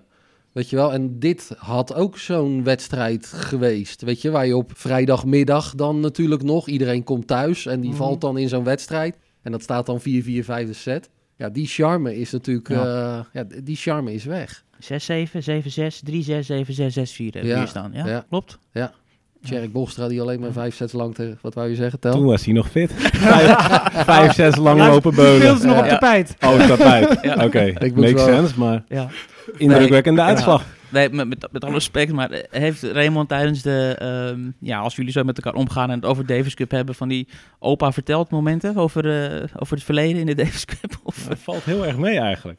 Weet 0.52 0.70
je 0.70 0.76
wel, 0.76 0.92
en 0.92 1.18
dit 1.18 1.52
had 1.58 1.94
ook 1.94 2.18
zo'n 2.18 2.64
wedstrijd 2.64 3.26
geweest. 3.26 4.02
Weet 4.02 4.22
je, 4.22 4.30
waar 4.30 4.46
je 4.46 4.56
op 4.56 4.72
vrijdagmiddag 4.74 5.74
dan 5.74 6.00
natuurlijk 6.00 6.42
nog, 6.42 6.68
iedereen 6.68 7.04
komt 7.04 7.26
thuis 7.26 7.66
en 7.66 7.80
die 7.80 7.90
Mhm. 7.90 7.98
valt 7.98 8.20
dan 8.20 8.38
in 8.38 8.48
zo'n 8.48 8.64
wedstrijd. 8.64 9.16
En 9.42 9.52
dat 9.52 9.62
staat 9.62 9.86
dan 9.86 10.00
4-4, 10.00 10.44
5 10.44 10.76
set. 10.76 11.10
Ja, 11.36 11.48
die 11.48 11.66
charme 11.66 12.16
is 12.16 12.30
natuurlijk, 12.30 12.68
Ja. 12.68 12.84
ja. 12.84 13.26
ja, 13.32 13.44
die 13.64 13.76
charme 13.76 14.12
is 14.12 14.24
weg. 14.24 14.64
6-7, 14.78 15.42
7-6, 15.42 16.00
3-6, 16.04 16.46
7-6, 16.46 16.92
6-4 16.94 17.32
hebben 17.32 17.42
we 17.42 17.56
Ja, 17.56 17.58
hier 17.58 17.68
staan. 17.68 17.90
Ja, 17.92 18.06
ja. 18.06 18.24
klopt. 18.28 18.58
Tjerk 19.44 19.72
Bostra 19.72 20.08
die 20.08 20.20
alleen 20.20 20.40
maar 20.40 20.52
vijf 20.52 20.74
sets 20.74 20.92
lang 20.92 21.14
tegen, 21.14 21.38
wat 21.40 21.54
wou 21.54 21.68
je 21.68 21.74
zeggen, 21.74 22.00
tel? 22.00 22.12
toen 22.12 22.24
was 22.24 22.44
hij 22.44 22.54
nog 22.54 22.68
fit. 22.70 22.92
vijf, 23.32 23.54
vijf, 24.04 24.34
zes 24.34 24.56
lang 24.56 24.80
lopen 24.86 25.14
beulen. 25.14 25.58
ze 25.58 25.66
nog 25.66 25.76
Ja. 25.76 25.82
op 25.82 25.88
tapijt. 25.88 26.36
Oh, 26.40 26.66
tapijt. 26.66 27.18
Ja. 27.22 27.44
Oké, 27.44 27.60
Ik 27.60 27.80
moet 27.80 27.94
makes 28.04 28.12
wel- 28.12 28.26
sense, 28.26 28.58
maar 28.58 28.82
Ja. 28.88 29.08
indrukwekkende 29.56 30.22
uitslag. 30.22 30.64
Nee, 30.88 31.08
met, 31.10 31.28
met, 31.28 31.48
met 31.52 31.64
alle 31.64 31.72
respect, 31.74 32.12
maar 32.12 32.30
eh, 32.30 32.60
heeft 32.62 32.82
Raymond 32.82 33.28
tijdens 33.28 33.62
de... 33.62 33.96
ehm, 33.98 34.40
ja, 34.60 34.78
als 34.78 34.96
jullie 34.96 35.12
zo 35.12 35.24
met 35.24 35.36
elkaar 35.36 35.60
omgaan 35.60 35.90
en 35.90 35.96
het 35.96 36.04
over 36.04 36.26
Davis 36.26 36.54
Cup 36.54 36.70
hebben... 36.70 36.94
van 36.94 37.08
die 37.08 37.28
opa 37.58 37.92
vertelt 37.92 38.30
momenten 38.30 38.76
over, 38.76 39.24
eh, 39.32 39.42
over 39.58 39.74
het 39.74 39.84
verleden 39.84 40.20
in 40.20 40.26
de 40.26 40.34
Davis 40.44 40.64
Cup? 40.64 41.00
Of, 41.02 41.28
Het 41.28 41.38
valt 41.38 41.64
heel 41.64 41.86
erg 41.86 41.96
mee 41.96 42.18
eigenlijk. 42.18 42.58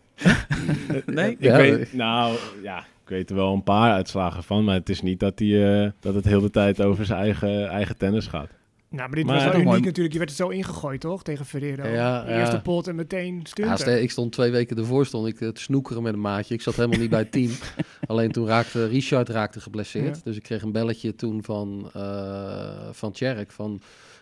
nee? 1.06 1.32
Ik 1.32 1.38
Ja, 1.40 1.58
weet, 1.58 1.94
nou 1.94 2.36
ja, 2.64 2.84
weet 3.12 3.30
er 3.30 3.36
wel 3.36 3.54
een 3.54 3.64
paar 3.64 3.92
uitslagen 3.92 4.44
van, 4.44 4.64
maar 4.64 4.76
het 4.76 4.90
is 4.90 5.02
niet 5.02 5.20
dat, 5.20 5.38
die, 5.38 5.66
eh, 5.84 5.90
dat 6.00 6.16
het 6.16 6.26
heel 6.26 6.42
de 6.42 6.50
tijd 6.50 6.82
over 6.82 7.06
zijn 7.06 7.20
eigen, 7.20 7.68
eigen 7.70 7.98
tennis 7.98 8.28
gaat. 8.28 8.50
Nou, 8.90 9.08
maar 9.08 9.16
dit 9.18 9.26
Maar- 9.26 9.36
was 9.36 9.44
wel 9.44 9.54
uniek 9.54 9.66
mooi. 9.68 9.82
natuurlijk. 9.82 10.12
Je 10.14 10.18
werd 10.20 10.30
er 10.30 10.36
zo 10.38 10.48
ingegooid, 10.48 11.02
toch? 11.02 11.24
Tegen 11.24 11.46
Ferrero. 11.46 11.88
Ja, 11.88 12.24
De 12.24 12.32
ja. 12.32 12.40
Eerste 12.40 12.62
pot 12.62 12.88
en 12.88 12.96
meteen 12.96 13.36
Ja, 13.36 13.46
stunten. 13.46 13.78
ste- 13.78 14.02
ik 14.02 14.12
stond 14.12 14.32
twee 14.32 14.52
weken 14.52 14.78
ervoor 14.78 15.06
stond 15.06 15.28
ik 15.28 15.42
eh, 15.42 15.50
te 15.50 15.62
snoekeren 15.62 16.04
met 16.04 16.14
een 16.14 16.22
maatje. 16.22 16.54
Ik 16.54 16.62
zat 16.62 16.76
helemaal 16.76 17.00
niet 17.00 17.10
bij 17.10 17.20
het 17.20 17.32
team. 17.32 17.52
Alleen 18.08 18.32
toen 18.32 18.48
raakte 18.48 18.88
Richard 18.88 19.30
raakte 19.30 19.60
geblesseerd. 19.62 20.16
Ja. 20.16 20.22
Dus 20.24 20.36
ik 20.36 20.44
kreeg 20.44 20.62
een 20.62 20.72
belletje 20.72 21.16
toen 21.16 21.44
van, 21.44 21.90
eh 21.94 22.90
van 22.92 23.12
Tjerk 23.12 23.52
van... 23.52 23.82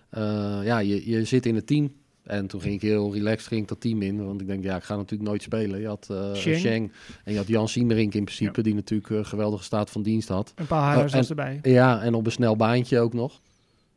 eh, 0.09 0.59
ja, 0.63 0.79
je, 0.79 1.09
je 1.09 1.23
zit 1.23 1.45
in 1.45 1.55
het 1.55 1.67
team. 1.67 1.91
En 2.29 2.47
toen 2.47 2.61
ging 2.61 2.73
ik 2.73 2.81
heel 2.81 3.13
relaxed 3.13 3.47
ging 3.47 3.61
ik 3.61 3.67
dat 3.67 3.81
team 3.81 4.01
in. 4.01 4.25
Want 4.25 4.41
ik 4.41 4.47
denk, 4.47 4.63
ja, 4.63 4.75
ik 4.75 4.83
ga 4.83 4.95
natuurlijk 4.95 5.29
nooit 5.29 5.41
spelen. 5.41 5.79
Je 5.79 5.87
had 5.87 6.07
eh. 6.11 6.33
Schenk 6.33 6.91
en 7.23 7.31
je 7.31 7.37
had 7.37 7.47
Jan 7.47 7.67
Siemerink 7.67 8.13
in 8.13 8.23
principe... 8.23 8.61
die 8.61 8.73
natuurlijk 8.73 9.09
een 9.09 9.25
geweldige 9.25 9.63
staat 9.63 9.89
van 9.89 10.01
dienst 10.01 10.27
had. 10.27 10.51
Een 10.55 10.67
paar 10.67 10.81
haarers 10.81 11.13
was 11.13 11.29
erbij. 11.29 11.59
Ja, 11.61 12.01
en 12.01 12.13
op 12.13 12.25
een 12.25 12.31
snel 12.31 12.55
baantje 12.55 12.99
ook 12.99 13.13
nog. 13.13 13.39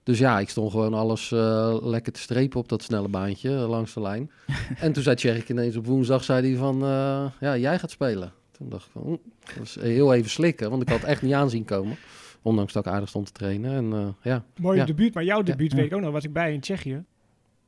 Dus 0.02 0.18
ja, 0.18 0.38
ik 0.38 0.48
stond 0.48 0.70
gewoon 0.70 0.94
alles 0.94 1.32
eh, 1.32 1.76
lekker 1.82 2.12
te 2.12 2.20
strepen 2.20 2.60
op 2.60 2.68
dat 2.68 2.82
snelle 2.82 3.08
baantje 3.08 3.54
eh, 3.56 3.68
langs 3.68 3.94
de 3.94 4.00
lijn. 4.00 4.30
en 4.80 4.92
toen 4.92 5.02
zei 5.02 5.16
Tjerk 5.16 5.48
ineens 5.48 5.76
op 5.76 5.86
woensdag, 5.86 6.24
zei 6.24 6.48
hij 6.48 6.56
van, 6.56 6.82
eh, 6.82 7.24
ja, 7.40 7.56
jij 7.56 7.78
gaat 7.78 7.90
spelen. 7.90 8.32
Toen 8.50 8.68
dacht 8.68 8.86
ik 8.86 8.90
van, 8.92 9.18
dat 9.44 9.54
was 9.58 9.74
heel 9.80 10.14
even 10.14 10.30
slikken, 10.30 10.70
want 10.70 10.82
ik 10.82 10.88
had 10.88 11.00
het 11.00 11.08
echt 11.08 11.22
niet 11.22 11.32
aanzien 11.32 11.64
komen. 11.64 11.96
Ondanks 12.42 12.72
dat 12.72 12.86
ik 12.86 12.92
aardig 12.92 13.08
stond 13.08 13.26
te 13.26 13.32
trainen. 13.32 13.72
En 13.72 13.92
eh, 13.92 14.08
ja, 14.22 14.44
Mooi 14.56 14.78
Ja. 14.78 14.84
debuut, 14.84 15.14
maar 15.14 15.24
jouw 15.24 15.42
debuut 15.42 15.70
Ja. 15.70 15.76
weet 15.76 15.86
ik 15.86 15.94
ook 15.94 16.00
nog. 16.00 16.12
Was 16.12 16.24
ik 16.24 16.32
bij 16.32 16.52
in 16.52 16.60
Tsjechië. 16.60 17.04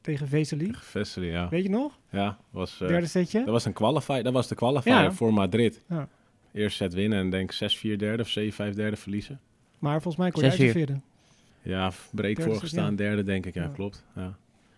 Tegen 0.05 0.29
Vesely. 0.29 0.71
Vesely, 0.75 1.27
ja. 1.31 1.49
Weet 1.49 1.63
je 1.63 1.71
nog? 1.71 1.99
Ja, 2.11 2.39
was, 2.51 2.81
eh, 2.81 2.89
Derde 2.89 3.07
setje. 3.07 3.39
dat 3.39 3.49
was 3.49 3.65
een 3.65 3.73
qualifier, 3.73 4.23
dat 4.23 4.33
was 4.33 4.49
de 4.49 4.55
qualifier 4.55 4.93
Ja. 4.93 5.13
voor 5.13 5.33
Madrid. 5.35 5.83
Ja. 5.89 6.09
Eerst 6.53 6.77
set 6.77 6.95
winnen 6.95 7.19
en 7.19 7.31
denk 7.31 7.53
6-4 7.53 7.97
derde 7.99 8.23
of 8.23 8.29
7-5 8.29 8.75
derde 8.75 8.97
verliezen. 8.97 9.41
Maar 9.79 9.93
volgens 10.03 10.17
mij 10.17 10.31
kon 10.31 10.43
jij 10.43 10.51
6-4. 10.51 10.57
de 10.67 10.73
vierde. 10.73 11.01
Ja, 11.63 11.91
breek 12.11 12.37
Derde 12.37 12.51
voorgestaan, 12.51 12.89
set, 12.89 12.99
derde 12.99 13.23
denk 13.23 13.47
ik, 13.47 13.55
ja, 13.55 13.63
Ja. 13.63 13.69
klopt. 13.69 14.05
Ja. 14.17 14.37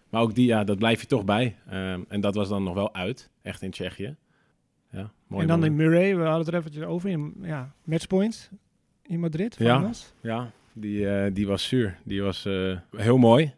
Maar 0.08 0.22
ook 0.22 0.34
die, 0.34 0.46
ja, 0.46 0.64
dat 0.64 0.78
blijf 0.78 1.00
je 1.00 1.06
toch 1.06 1.24
bij. 1.24 1.56
Ehm, 1.68 2.00
en 2.08 2.20
dat 2.20 2.34
was 2.34 2.48
dan 2.48 2.62
nog 2.62 2.74
wel 2.74 2.94
uit, 2.94 3.30
echt 3.42 3.62
in 3.62 3.70
Tsjechië. 3.70 4.16
Ja, 4.90 5.10
mooi 5.26 5.42
en 5.42 5.48
dan 5.48 5.58
moment. 5.60 5.80
in 5.80 5.86
Murray, 5.86 6.16
we 6.16 6.22
hadden 6.22 6.38
het 6.38 6.48
er 6.48 6.54
eventjes 6.54 6.84
over. 6.84 7.08
In, 7.10 7.34
ja, 7.42 7.72
matchpoints 7.84 8.48
in 9.02 9.20
Madrid. 9.20 9.56
Ja. 9.58 9.90
Ja, 10.20 10.50
die, 10.72 11.08
eh, 11.10 11.34
die 11.34 11.46
was 11.46 11.68
zuur. 11.68 11.98
Die 12.04 12.22
was 12.22 12.44
eh, 12.44 12.76
heel 12.96 13.18
mooi. 13.18 13.54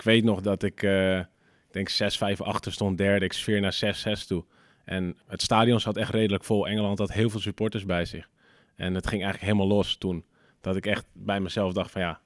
Ik 0.00 0.06
weet 0.06 0.24
nog 0.24 0.40
dat 0.40 0.62
ik, 0.62 0.82
eh, 0.82 1.18
ik 1.18 1.26
denk 1.70 1.88
6-5 1.88 2.40
achter 2.42 2.72
stond, 2.72 2.98
derde. 2.98 3.24
Ik 3.24 3.32
sfeer 3.32 3.60
naar 3.60 3.72
6-6 3.72 4.26
toe. 4.26 4.44
En 4.84 5.16
het 5.26 5.42
stadion 5.42 5.80
zat 5.80 5.96
echt 5.96 6.10
redelijk 6.12 6.44
vol. 6.44 6.68
Engeland 6.68 6.98
had 6.98 7.12
heel 7.12 7.30
veel 7.30 7.40
supporters 7.40 7.84
bij 7.84 8.04
zich. 8.04 8.28
En 8.76 8.94
het 8.94 9.06
ging 9.06 9.22
eigenlijk 9.22 9.52
helemaal 9.52 9.76
los 9.76 9.96
toen. 9.96 10.24
Dat 10.60 10.76
ik 10.76 10.86
echt 10.86 11.06
bij 11.12 11.40
mezelf 11.40 11.72
dacht 11.72 11.90
van 11.90 12.00
ja, 12.00 12.20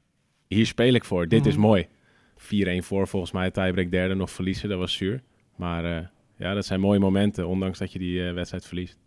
hier 0.47 0.67
speel 0.67 0.95
ik 0.95 1.05
voor. 1.05 1.29
Dit 1.29 1.47
is 1.47 1.53
Mhm. 1.53 1.63
mooi. 1.63 1.89
4-1 2.37 2.83
voor 2.83 3.09
volgens 3.09 3.33
mij, 3.33 3.51
tiebreak 3.51 3.91
derde 3.91 4.15
nog 4.15 4.31
verliezen. 4.31 4.69
Dat 4.69 4.79
was 4.79 4.93
zuur. 4.93 5.23
Maar 5.57 5.85
eh, 5.85 6.07
ja, 6.39 6.55
dat 6.55 6.67
zijn 6.67 6.81
mooie 6.81 6.99
momenten, 6.99 7.47
ondanks 7.47 7.79
dat 7.79 7.93
je 7.93 7.99
die 7.99 8.27
eh, 8.29 8.35
wedstrijd 8.35 8.67
verliest. 8.67 8.99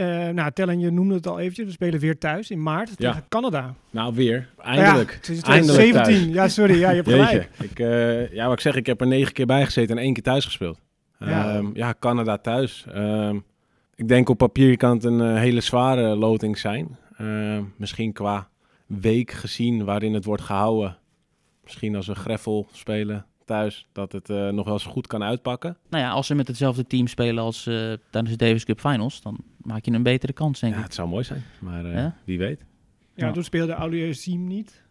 Eh, 0.00 0.28
nou, 0.28 0.50
Tellen, 0.52 0.78
je 0.78 0.90
noemde 0.90 1.14
het 1.14 1.26
al 1.26 1.38
eventjes. 1.38 1.66
We 1.66 1.72
spelen 1.72 2.00
weer 2.00 2.18
thuis 2.18 2.50
in 2.50 2.62
maart 2.62 2.88
Ja. 2.88 2.94
tegen 2.96 3.28
Canada. 3.28 3.74
Nou, 3.90 4.14
weer. 4.14 4.48
Eindelijk. 4.58 5.10
Ja, 5.10 5.16
het 5.16 5.28
is 5.28 5.42
Eindelijk 5.42 5.78
2017. 5.78 6.32
Ja, 6.32 6.48
sorry. 6.48 6.78
Ja, 6.78 6.90
je 6.90 6.96
hebt 6.96 7.08
gelijk. 7.08 7.48
Ik, 7.58 7.78
eh, 7.78 8.32
ja, 8.32 8.44
wat 8.44 8.52
ik 8.52 8.60
zeg, 8.60 8.74
ik 8.74 8.86
heb 8.86 9.00
er 9.00 9.06
negen 9.06 9.32
keer 9.32 9.46
bij 9.46 9.64
gezeten 9.64 9.96
en 9.96 10.02
één 10.02 10.12
keer 10.12 10.22
thuis 10.22 10.44
gespeeld. 10.44 10.80
Ja. 11.18 11.28
Ja, 11.28 11.62
ja 11.74 11.94
Canada 11.98 12.38
thuis. 12.38 12.86
Ehm, 12.92 13.36
ik 13.94 14.08
denk 14.08 14.28
op 14.28 14.38
papier 14.38 14.76
kan 14.76 14.90
het 14.94 15.04
een 15.04 15.20
eh, 15.20 15.34
hele 15.34 15.60
zware 15.60 16.16
loting 16.16 16.58
zijn. 16.58 16.96
Ehm, 17.16 17.62
misschien 17.76 18.12
qua 18.12 18.48
week 18.86 19.30
gezien 19.30 19.84
waarin 19.84 20.14
het 20.14 20.24
wordt 20.24 20.42
gehouden. 20.42 20.98
misschien 21.62 21.96
als 21.96 22.06
we 22.06 22.14
greffel 22.14 22.66
spelen 22.72 23.26
thuis, 23.50 23.86
dat 23.92 24.12
het 24.12 24.30
eh, 24.30 24.48
nog 24.48 24.64
wel 24.64 24.74
eens 24.74 24.84
goed 24.84 25.06
kan 25.06 25.22
uitpakken. 25.22 25.76
Nou 25.88 26.04
ja, 26.04 26.10
als 26.10 26.26
ze 26.26 26.34
met 26.34 26.48
hetzelfde 26.48 26.86
team 26.86 27.06
spelen 27.06 27.42
als 27.44 27.66
eh, 27.66 27.74
tijdens 28.10 28.36
de 28.36 28.44
Davis 28.46 28.64
Cup 28.64 28.80
Finals, 28.80 29.20
dan 29.22 29.38
maak 29.56 29.84
je 29.84 29.92
een 29.92 30.02
betere 30.02 30.32
kans, 30.32 30.60
denk 30.60 30.72
Ja, 30.72 30.78
ik. 30.78 30.84
het 30.84 30.94
zou 30.94 31.08
mooi 31.08 31.24
zijn, 31.24 31.42
maar 31.60 31.84
eh, 31.84 31.94
Ja? 31.94 32.16
wie 32.24 32.38
weet. 32.38 32.64
Ja, 33.14 33.26
Ja. 33.26 33.32
toen 33.32 33.44
speelde 33.44 33.72
Aulier 33.72 34.14
Siem 34.14 34.44
niet. 34.46 34.82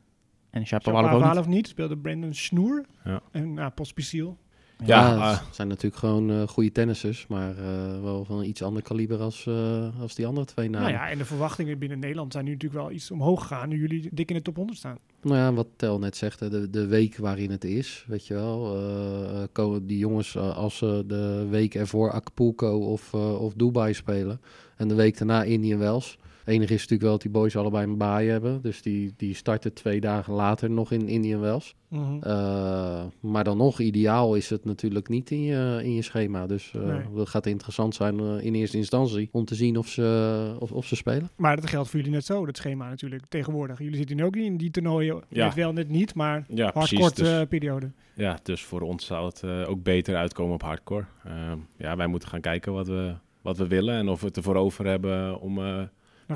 En 0.50 0.65
Shapovalov 0.65 1.36
niet. 1.36 1.56
Niet. 1.56 1.67
Speelde 1.67 1.98
Brandon 1.98 2.34
Snoer. 2.34 2.86
Ja. 3.04 3.22
En 3.32 3.54
nou, 3.54 3.69
Pospisil. 3.72 4.38
Ja, 4.86 5.15
Ja, 5.15 5.30
het 5.46 5.56
zijn 5.56 5.68
natuurlijk 5.68 5.96
gewoon 5.96 6.30
eh, 6.32 6.48
goede 6.48 6.72
tennissers, 6.72 7.28
maar 7.28 7.58
eh, 7.58 8.02
wel 8.02 8.26
van 8.26 8.38
een 8.39 8.48
iets 8.48 8.62
ander 8.63 8.82
kaliber 8.82 9.20
als, 9.20 9.46
eh, 9.48 10.02
als 10.02 10.15
die 10.15 10.28
andere 10.28 10.46
twee 10.46 10.70
namen. 10.70 10.92
Nou 10.92 11.04
ja, 11.04 11.10
en 11.10 11.18
de 11.18 11.26
verwachtingen 11.26 11.80
binnen 11.80 12.00
Nederland 12.00 12.32
zijn 12.34 12.46
nu 12.46 12.52
natuurlijk 12.52 12.82
wel 12.82 12.92
iets 12.92 13.12
omhoog 13.12 13.42
gegaan. 13.42 13.70
Nu 13.70 13.80
jullie 13.80 14.10
dik 14.12 14.30
in 14.30 14.36
de 14.36 14.42
top 14.42 14.56
100 14.56 14.78
staan. 14.78 14.98
Nou 15.22 15.36
ja, 15.38 15.54
wat 15.54 15.68
Tel 15.76 16.00
net 16.00 16.18
zegt, 16.18 16.39
hè, 16.39 16.50
de, 16.50 16.70
de 16.70 16.88
week 16.88 17.18
waarin 17.18 17.52
het 17.52 17.63
is, 17.63 18.06
weet 18.08 18.28
je 18.28 18.34
wel. 18.34 18.76
eh, 18.76 19.44
komen 19.52 19.88
die 19.88 19.98
jongens, 19.98 20.38
als 20.38 20.78
ze 20.78 21.04
de 21.08 21.48
week 21.50 21.76
ervoor 21.76 22.12
Acapulco 22.12 22.78
of, 22.78 23.13
eh, 23.13 23.42
of 23.42 23.54
Dubai 23.54 23.94
spelen 23.94 24.42
en 24.78 24.88
de 24.88 24.96
week 24.96 25.18
daarna 25.18 25.44
Indian 25.44 25.80
Wells. 25.80 26.18
Het 26.49 26.57
enige 26.57 26.73
is 26.73 26.79
natuurlijk 26.79 27.01
wel 27.09 27.12
dat 27.12 27.21
die 27.21 27.31
boys 27.31 27.55
allebei 27.55 27.85
een 27.85 27.97
baai 27.97 28.29
hebben. 28.29 28.62
Dus 28.62 28.81
die, 28.81 29.13
die 29.17 29.33
starten 29.33 29.73
twee 29.73 29.99
dagen 29.99 30.33
later 30.33 30.69
nog 30.69 30.91
in 30.91 31.07
Indian 31.07 31.39
Wells. 31.39 31.75
Eh, 32.21 33.03
maar 33.19 33.43
dan 33.43 33.57
nog, 33.57 33.79
ideaal 33.79 34.35
is 34.35 34.49
het 34.49 34.65
natuurlijk 34.65 35.09
niet 35.09 35.31
in 35.31 35.41
je, 35.43 35.79
in 35.83 35.93
je 35.95 36.01
schema. 36.01 36.47
Dus 36.47 36.71
eh 36.75 36.81
Nee. 36.81 37.01
dat 37.15 37.29
gaat 37.29 37.45
interessant 37.45 37.95
zijn 37.95 38.19
eh, 38.19 38.45
in 38.45 38.55
eerste 38.55 38.77
instantie 38.77 39.29
om 39.31 39.45
te 39.45 39.55
zien 39.55 39.77
of 39.77 39.88
ze, 39.88 40.55
of, 40.59 40.71
of 40.71 40.85
ze 40.85 40.95
spelen. 40.95 41.29
Maar 41.35 41.55
dat 41.55 41.69
geldt 41.69 41.89
voor 41.89 41.99
jullie 41.99 42.13
net 42.15 42.25
zo, 42.25 42.45
dat 42.45 42.57
schema 42.57 42.89
natuurlijk, 42.89 43.23
tegenwoordig. 43.29 43.79
Jullie 43.79 43.97
zitten 43.97 44.15
nu 44.15 44.23
ook 44.23 44.35
in 44.35 44.57
die 44.57 44.71
toernooien, 44.71 45.23
Ja. 45.29 45.45
net 45.45 45.55
wel, 45.55 45.73
net 45.73 45.89
niet, 45.89 46.13
maar 46.15 46.45
ja, 46.47 46.71
hardcore 46.73 47.12
Dus, 47.15 47.29
eh, 47.29 47.41
periode. 47.47 47.91
ja, 48.15 48.39
dus 48.43 48.63
voor 48.63 48.81
ons 48.81 49.05
zou 49.05 49.25
het 49.25 49.43
eh, 49.43 49.69
ook 49.69 49.83
beter 49.83 50.15
uitkomen 50.15 50.53
op 50.53 50.62
hardcore. 50.62 51.05
Ehm, 51.25 51.57
ja, 51.77 51.95
wij 51.95 52.07
moeten 52.07 52.29
gaan 52.29 52.41
kijken 52.41 52.73
wat 52.73 52.88
we, 52.88 53.13
wat 53.41 53.57
we 53.57 53.67
willen 53.67 53.95
en 53.95 54.07
of 54.09 54.19
we 54.21 54.27
het 54.27 54.38
ervoor 54.38 54.55
over 54.55 54.85
hebben 54.85 55.39
om 55.39 55.57
eh, 55.57 55.81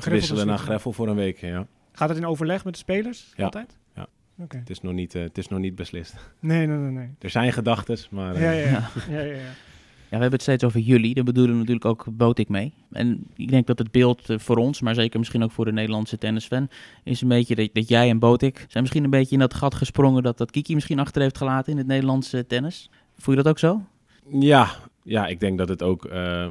Greffel 0.02 0.12
wisselen 0.20 0.46
naar 0.46 0.58
greffel 0.58 0.92
voor 0.92 1.08
een 1.08 1.16
week. 1.16 1.38
Ja. 1.40 1.66
Gaat 1.92 2.08
het 2.08 2.18
in 2.18 2.26
overleg 2.26 2.64
met 2.64 2.72
de 2.72 2.78
spelers? 2.78 3.32
Ja. 3.36 3.44
Altijd? 3.44 3.76
Ja. 3.94 4.06
Oké. 4.38 4.56
Het, 4.56 4.70
is 4.70 4.80
nog 4.80 4.92
niet, 4.92 5.14
eh, 5.14 5.22
het 5.22 5.38
is 5.38 5.48
nog 5.48 5.58
niet 5.58 5.74
beslist. 5.74 6.14
Nee, 6.40 6.66
nee, 6.66 6.76
nee. 6.76 6.90
nee. 6.90 7.08
Er 7.18 7.30
zijn 7.30 7.52
gedachten, 7.52 7.98
maar... 8.10 8.34
eh, 8.34 8.42
Ja, 8.42 8.50
ja, 8.50 8.64
ja. 8.68 8.70
Ja. 8.70 8.88
ja, 9.08 9.20
ja, 9.20 9.32
ja. 9.34 9.38
Ja, 10.04 10.20
we 10.20 10.26
hebben 10.26 10.38
het 10.38 10.42
steeds 10.48 10.64
over 10.64 10.80
jullie. 10.80 11.14
Daar 11.14 11.24
bedoelen 11.24 11.52
we 11.52 11.58
natuurlijk 11.58 11.84
ook 11.86 12.06
Botik 12.12 12.48
mee. 12.48 12.72
En 12.92 13.26
ik 13.36 13.50
denk 13.50 13.66
dat 13.66 13.78
het 13.78 13.90
beeld 13.90 14.30
eh, 14.30 14.38
voor 14.38 14.56
ons, 14.56 14.80
maar 14.80 14.94
zeker 14.94 15.18
misschien 15.18 15.42
ook 15.42 15.50
voor 15.52 15.64
de 15.64 15.72
Nederlandse 15.72 16.18
tennisfan, 16.18 16.68
is 17.04 17.20
een 17.20 17.28
beetje 17.28 17.54
dat, 17.54 17.68
dat 17.72 17.88
jij 17.88 18.08
en 18.08 18.18
Botik 18.18 18.56
zijn 18.68 18.82
misschien 18.82 19.04
een 19.04 19.10
beetje 19.10 19.32
in 19.34 19.38
dat 19.40 19.54
gat 19.54 19.74
gesprongen 19.74 20.22
dat, 20.22 20.38
dat 20.38 20.50
Kiki 20.50 20.74
misschien 20.74 20.98
achter 20.98 21.22
heeft 21.22 21.38
gelaten 21.38 21.72
in 21.72 21.78
het 21.78 21.86
Nederlandse 21.86 22.46
tennis. 22.46 22.90
Voel 23.16 23.34
je 23.34 23.42
dat 23.42 23.50
ook 23.52 23.58
zo? 23.58 23.82
Ja, 24.28 24.68
ja, 25.02 25.26
ik 25.26 25.40
denk 25.40 25.58
dat 25.58 25.68
het 25.68 25.82
ook 25.82 26.04
eh, 26.04 26.48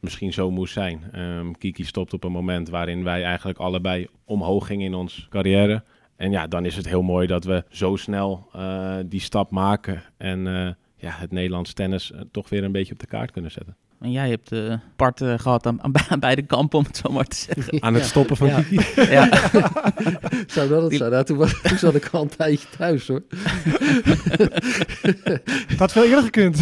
misschien 0.00 0.32
zo 0.32 0.50
moest 0.50 0.72
zijn. 0.72 1.02
Ehm, 1.12 1.52
Kiki 1.52 1.84
stopt 1.84 2.12
op 2.12 2.24
een 2.24 2.32
moment 2.32 2.68
waarin 2.68 3.04
wij 3.04 3.24
eigenlijk 3.24 3.58
allebei 3.58 4.06
omhoog 4.24 4.66
gingen 4.66 4.86
in 4.86 4.94
onze 4.94 5.28
carrière. 5.28 5.82
En 6.16 6.30
ja, 6.30 6.46
dan 6.46 6.64
is 6.64 6.76
het 6.76 6.88
heel 6.88 7.02
mooi 7.02 7.26
dat 7.26 7.44
we 7.44 7.64
zo 7.68 7.96
snel 7.96 8.48
eh, 8.52 8.96
die 9.06 9.20
stap 9.20 9.50
maken 9.50 10.02
en 10.16 10.46
eh, 10.46 10.72
ja, 10.96 11.10
het 11.10 11.32
Nederlands 11.32 11.72
tennis 11.72 12.12
eh, 12.12 12.20
toch 12.30 12.48
weer 12.48 12.64
een 12.64 12.72
beetje 12.72 12.92
op 12.92 12.98
de 12.98 13.06
kaart 13.06 13.30
kunnen 13.30 13.50
zetten. 13.50 13.76
En 14.00 14.10
jij 14.10 14.28
hebt 14.28 14.52
eh 14.52 14.74
part 14.96 15.20
eh, 15.20 15.34
gehad 15.38 15.66
aan, 15.66 15.82
aan, 15.82 15.92
be- 15.92 16.06
aan 16.08 16.20
beide 16.20 16.42
kampen, 16.42 16.78
om 16.78 16.84
het 16.84 16.96
zo 16.96 17.10
maar 17.12 17.24
te 17.24 17.36
zeggen. 17.36 17.82
Aan 17.82 17.94
het 17.94 18.04
stoppen 18.04 18.36
van 18.36 18.46
Ja. 18.48 18.62
Kiki. 18.62 19.00
ja. 19.16 19.28
Zou 20.46 20.68
dat 20.68 20.82
het 20.82 20.94
zijn? 20.96 21.10
Nou, 21.10 21.24
toen, 21.24 21.36
was, 21.36 21.60
toen 21.62 21.78
zat 21.78 21.94
ik 21.94 22.08
al 22.12 22.22
een 22.22 22.28
tijdje 22.28 22.68
thuis 22.76 23.08
hoor. 23.08 23.22
Dat 25.68 25.78
had 25.78 25.92
veel 25.92 26.04
eerder 26.04 26.22
gekund. 26.22 26.58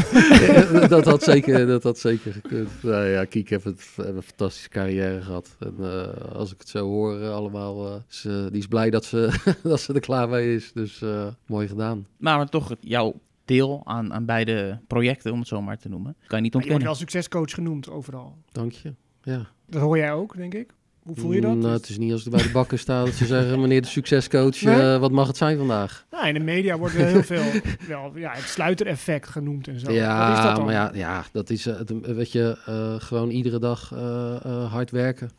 Ja, 0.72 0.86
dat, 0.86 1.04
had 1.04 1.22
zeker, 1.22 1.66
dat 1.66 1.82
had 1.82 1.98
zeker 1.98 2.32
gekund. 2.32 2.68
Nou 2.82 3.04
ja, 3.06 3.24
Kiek 3.24 3.50
heeft, 3.50 3.64
het, 3.64 3.80
heeft 3.96 4.08
een 4.16 4.22
fantastische 4.22 4.68
carrière 4.68 5.22
gehad. 5.22 5.56
En 5.60 5.74
eh, 5.80 6.34
als 6.34 6.52
ik 6.52 6.58
het 6.58 6.68
zo 6.68 6.86
hoor 6.86 7.28
allemaal, 7.28 7.86
eh, 7.86 7.94
eh, 8.32 8.46
die 8.50 8.58
is 8.60 8.66
blij 8.66 8.90
dat 8.90 9.04
ze, 9.04 9.30
dat 9.62 9.80
ze 9.80 9.92
er 9.92 10.00
klaar 10.00 10.28
mee 10.28 10.54
is. 10.54 10.70
Dus 10.74 11.02
eh, 11.02 11.26
mooi 11.46 11.68
gedaan. 11.68 12.06
Maar, 12.18 12.36
maar 12.36 12.48
toch, 12.48 12.74
jouw 12.80 13.14
deel 13.46 13.80
aan, 13.84 14.12
aan 14.12 14.24
beide 14.26 14.80
projecten, 14.86 15.32
om 15.32 15.38
het 15.38 15.48
zo 15.48 15.62
maar 15.62 15.78
te 15.78 15.88
noemen, 15.88 16.12
kan 16.12 16.18
je 16.18 16.26
niet 16.26 16.32
Maar 16.32 16.42
je 16.42 16.50
wordt 16.50 16.54
ontkennen. 16.84 16.86
wel 16.86 16.94
succescoach 16.94 17.50
genoemd 17.50 17.90
overal. 17.90 18.36
Dank 18.52 18.72
je. 18.72 18.94
Ja. 19.22 19.46
Dat 19.68 19.80
hoor 19.82 19.96
jij 19.96 20.12
ook, 20.12 20.36
denk 20.36 20.54
ik. 20.54 20.74
Hoe 21.02 21.16
voel 21.16 21.32
je 21.32 21.40
dat? 21.40 21.56
Nou, 21.56 21.72
het 21.72 21.88
is 21.88 21.98
niet 21.98 22.12
als 22.12 22.24
ik 22.26 22.30
bij 22.32 22.42
de 22.42 22.50
bakker 22.50 22.78
sta 22.78 23.04
dat 23.04 23.14
ze 23.14 23.26
zeggen, 23.26 23.60
meneer 23.60 23.80
de 23.82 23.86
succescoach, 23.88 24.60
Nee. 24.62 24.80
eh, 24.94 24.98
wat 25.00 25.10
mag 25.12 25.26
het 25.26 25.36
zijn 25.36 25.58
vandaag? 25.58 26.06
Nou, 26.10 26.26
in 26.28 26.34
de 26.34 26.40
media 26.40 26.78
wordt 26.78 26.94
er 26.94 27.06
heel 27.06 27.22
veel 27.22 27.42
wel, 27.88 28.12
ja, 28.16 28.32
het 28.32 28.44
sluitereffect 28.44 29.28
genoemd 29.28 29.68
en 29.68 29.80
zo. 29.80 29.86
Wat 29.86 29.94
is 29.94 30.00
dat 30.00 30.08
Ja, 30.10 30.54
dan? 30.54 30.64
maar 30.64 30.74
ja, 30.74 30.90
ja, 30.94 31.24
dat 31.32 31.50
is, 31.50 31.66
eh, 31.66 31.76
het, 31.78 31.92
weet 32.14 32.32
je, 32.32 32.58
eh, 32.66 32.94
gewoon 32.98 33.30
iedere 33.30 33.58
dag 33.58 33.92
eh, 33.92 34.36
eh, 34.44 34.72
hard 34.72 34.90
werken. 34.90 35.30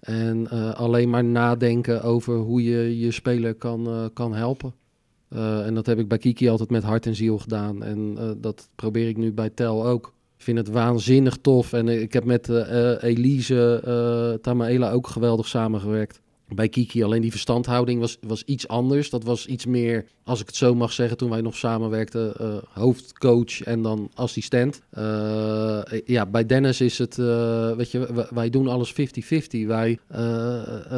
En 0.00 0.50
eh, 0.50 0.70
alleen 0.74 1.10
maar 1.10 1.24
nadenken 1.24 2.02
over 2.02 2.36
hoe 2.36 2.62
je 2.64 2.98
je 2.98 3.10
speler 3.10 3.54
kan, 3.54 3.86
eh, 3.86 4.04
kan 4.12 4.34
helpen. 4.34 4.74
Eh, 5.34 5.66
en 5.66 5.74
dat 5.74 5.86
heb 5.86 5.98
ik 5.98 6.08
bij 6.08 6.18
Kiki 6.18 6.48
altijd 6.48 6.70
met 6.70 6.82
hart 6.82 7.06
en 7.06 7.14
ziel 7.14 7.38
gedaan. 7.38 7.82
En 7.82 8.14
eh, 8.18 8.30
dat 8.36 8.68
probeer 8.74 9.08
ik 9.08 9.16
nu 9.16 9.32
bij 9.32 9.50
Tel 9.50 9.86
ook. 9.86 10.14
Ik 10.36 10.42
vind 10.42 10.58
het 10.58 10.68
waanzinnig 10.68 11.36
tof. 11.36 11.72
En 11.72 11.88
eh, 11.88 12.00
ik 12.00 12.12
heb 12.12 12.24
met 12.24 12.48
Elise 13.00 14.38
Tamaela 14.42 14.90
ook 14.90 15.06
geweldig 15.06 15.46
samengewerkt. 15.46 16.20
Bij 16.54 16.68
Kiki 16.68 17.04
alleen 17.04 17.20
die 17.20 17.30
verstandhouding 17.30 18.00
was, 18.00 18.18
was 18.20 18.42
iets 18.42 18.68
anders. 18.68 19.10
Dat 19.10 19.24
was 19.24 19.46
iets 19.46 19.66
meer, 19.66 20.04
als 20.24 20.40
ik 20.40 20.46
het 20.46 20.56
zo 20.56 20.74
mag 20.74 20.92
zeggen, 20.92 21.16
toen 21.16 21.30
wij 21.30 21.40
nog 21.40 21.56
samenwerkten, 21.56 22.36
eh, 22.36 22.56
hoofdcoach 22.72 23.62
en 23.62 23.82
dan 23.82 24.10
assistent. 24.14 24.80
Eh, 24.90 25.80
ja, 26.04 26.26
bij 26.26 26.46
Dennis 26.46 26.80
is 26.80 26.98
het, 26.98 27.18
eh, 27.18 27.72
weet 27.72 27.90
je, 27.90 28.26
wij, 28.30 28.50
doen 28.50 28.68
alles 28.68 28.92
50-50. 28.92 29.66
Wij 29.66 29.98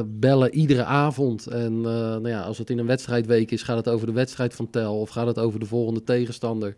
bellen 0.06 0.54
iedere 0.54 0.84
avond. 0.84 1.46
En 1.46 1.80
nou 1.80 2.28
ja, 2.28 2.42
als 2.42 2.58
het 2.58 2.70
in 2.70 2.78
een 2.78 2.86
wedstrijdweek 2.86 3.50
is, 3.50 3.62
gaat 3.62 3.76
het 3.76 3.88
over 3.88 4.06
de 4.06 4.12
wedstrijd 4.12 4.54
van 4.54 4.70
Tel 4.70 5.00
of 5.00 5.08
gaat 5.10 5.26
het 5.26 5.38
over 5.38 5.60
de 5.60 5.66
volgende 5.66 6.02
tegenstander. 6.02 6.76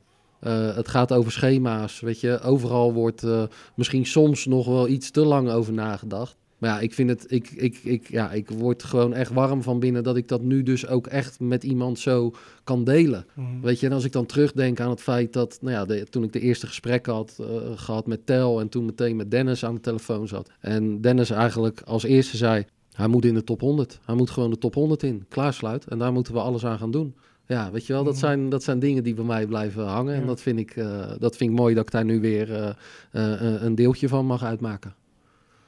Het 0.75 0.89
gaat 0.89 1.13
over 1.13 1.33
schema's, 1.33 2.01
weet 2.01 2.21
je. 2.21 2.41
Overal 2.41 2.93
wordt 2.93 3.27
misschien 3.75 4.07
soms 4.07 4.47
nog 4.47 4.67
wel 4.67 4.89
iets 4.89 5.11
te 5.11 5.25
lang 5.25 5.51
over 5.51 5.73
nagedacht. 5.73 6.37
Maar 6.59 6.71
ja, 6.71 6.81
ik 6.81 6.95
vind 6.95 7.11
het, 7.11 7.25
ik, 7.33 7.51
ik, 7.51 7.79
ik, 7.85 8.09
ja, 8.09 8.33
ik 8.33 8.51
word 8.51 8.83
gewoon 8.83 9.15
echt 9.15 9.33
warm 9.33 9.63
van 9.63 9.79
binnen 9.79 10.03
dat 10.03 10.17
ik 10.17 10.29
dat 10.29 10.43
nu 10.43 10.63
dus 10.63 10.87
ook 10.87 11.07
echt 11.07 11.41
met 11.41 11.65
iemand 11.65 11.99
zo 11.99 12.33
kan 12.65 12.85
delen. 12.85 13.27
Mhm. 13.35 13.61
Weet 13.61 13.81
je, 13.81 13.87
en 13.87 13.93
als 13.93 14.05
ik 14.05 14.13
dan 14.13 14.27
terugdenk 14.27 14.81
aan 14.81 14.91
het 14.91 15.01
feit 15.01 15.33
dat, 15.33 15.59
nou 15.61 15.73
ja, 15.75 15.85
de- 15.85 16.05
toen 16.11 16.23
ik 16.23 16.33
de 16.33 16.41
eerste 16.41 16.67
gesprekken 16.67 17.13
had 17.13 17.37
eh, 17.41 17.47
gehad 17.75 18.07
met 18.07 18.27
Tel 18.27 18.61
en 18.61 18.69
toen 18.69 18.85
meteen 18.85 19.17
met 19.17 19.31
Dennis 19.31 19.65
aan 19.65 19.75
de 19.75 19.81
telefoon 19.81 20.29
zat. 20.29 20.51
En 20.61 21.01
Dennis 21.01 21.31
eigenlijk 21.31 21.81
als 21.81 22.03
eerste 22.05 22.37
zei, 22.37 22.65
hij 22.93 23.09
moet 23.09 23.25
in 23.25 23.35
de 23.35 23.45
top 23.45 23.61
100. 23.61 23.99
Hij 24.05 24.15
moet 24.15 24.31
gewoon 24.31 24.51
de 24.51 24.59
top 24.59 24.75
100 24.75 25.03
in, 25.03 25.25
klaarsluit. 25.29 25.85
En 25.87 25.99
daar 25.99 26.13
moeten 26.13 26.33
we 26.33 26.41
alles 26.41 26.65
aan 26.67 26.79
gaan 26.79 26.91
doen. 26.91 27.15
Ja, 27.47 27.71
weet 27.71 27.87
je 27.87 27.93
wel, 27.93 28.05
dat 28.05 28.13
Mhm. 28.15 28.23
zijn, 28.23 28.49
dat 28.49 28.63
zijn 28.63 28.79
dingen 28.79 29.03
die 29.05 29.15
bij 29.15 29.25
mij 29.25 29.47
blijven 29.47 29.85
hangen. 29.87 30.15
En 30.15 30.27
dat 30.27 30.41
vind, 30.41 30.59
ik, 30.59 30.71
eh, 30.77 31.11
dat 31.19 31.37
vind 31.37 31.51
ik 31.51 31.57
mooi 31.57 31.75
dat 31.75 31.85
ik 31.85 31.91
daar 31.91 32.05
nu 32.05 32.21
weer 32.21 32.55
eh, 33.11 33.63
een 33.63 33.75
deeltje 33.75 34.09
van 34.09 34.27
mag 34.27 34.45
uitmaken. 34.45 34.95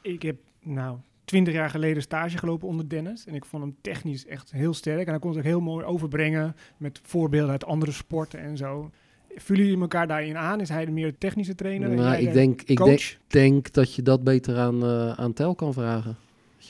Ik 0.03 0.23
heb, 0.23 0.37
nou, 0.63 0.99
twintig 1.25 1.55
jaar 1.55 1.71
geleden 1.71 2.03
stage 2.03 2.39
gelopen 2.39 2.69
onder 2.69 2.89
Dennis. 2.89 3.27
En 3.27 3.35
ik 3.35 3.45
vond 3.45 3.63
hem 3.63 3.77
technisch 3.81 4.27
echt 4.27 4.53
heel 4.53 4.75
sterk. 4.75 5.05
En 5.05 5.11
hij 5.11 5.19
kon 5.19 5.31
het 5.31 5.39
ook 5.39 5.45
heel 5.45 5.61
mooi 5.61 5.85
overbrengen 5.85 6.57
met 6.77 7.01
voorbeelden 7.03 7.51
uit 7.51 7.65
andere 7.65 7.93
sporten 7.93 8.41
en 8.41 8.57
zo. 8.57 8.91
Vullen 9.37 9.65
jullie 9.65 9.81
elkaar 9.81 10.07
daarin 10.07 10.37
aan? 10.37 10.61
Is 10.61 10.69
hij 10.69 10.85
de 10.85 10.91
meer 10.91 11.19
technische 11.19 11.55
trainer? 11.55 11.89
Nou, 11.89 12.17
ik 12.17 12.27
de 12.27 12.33
denk, 12.33 12.63
ik 12.63 12.77
denk, 12.77 13.19
denk 13.27 13.73
dat 13.73 13.95
je 13.95 14.03
dat 14.03 14.25
beter 14.25 14.59
aan, 14.59 14.85
eh, 14.85 15.13
aan 15.13 15.33
Tel 15.33 15.55
kan 15.55 15.73
vragen. 15.73 16.17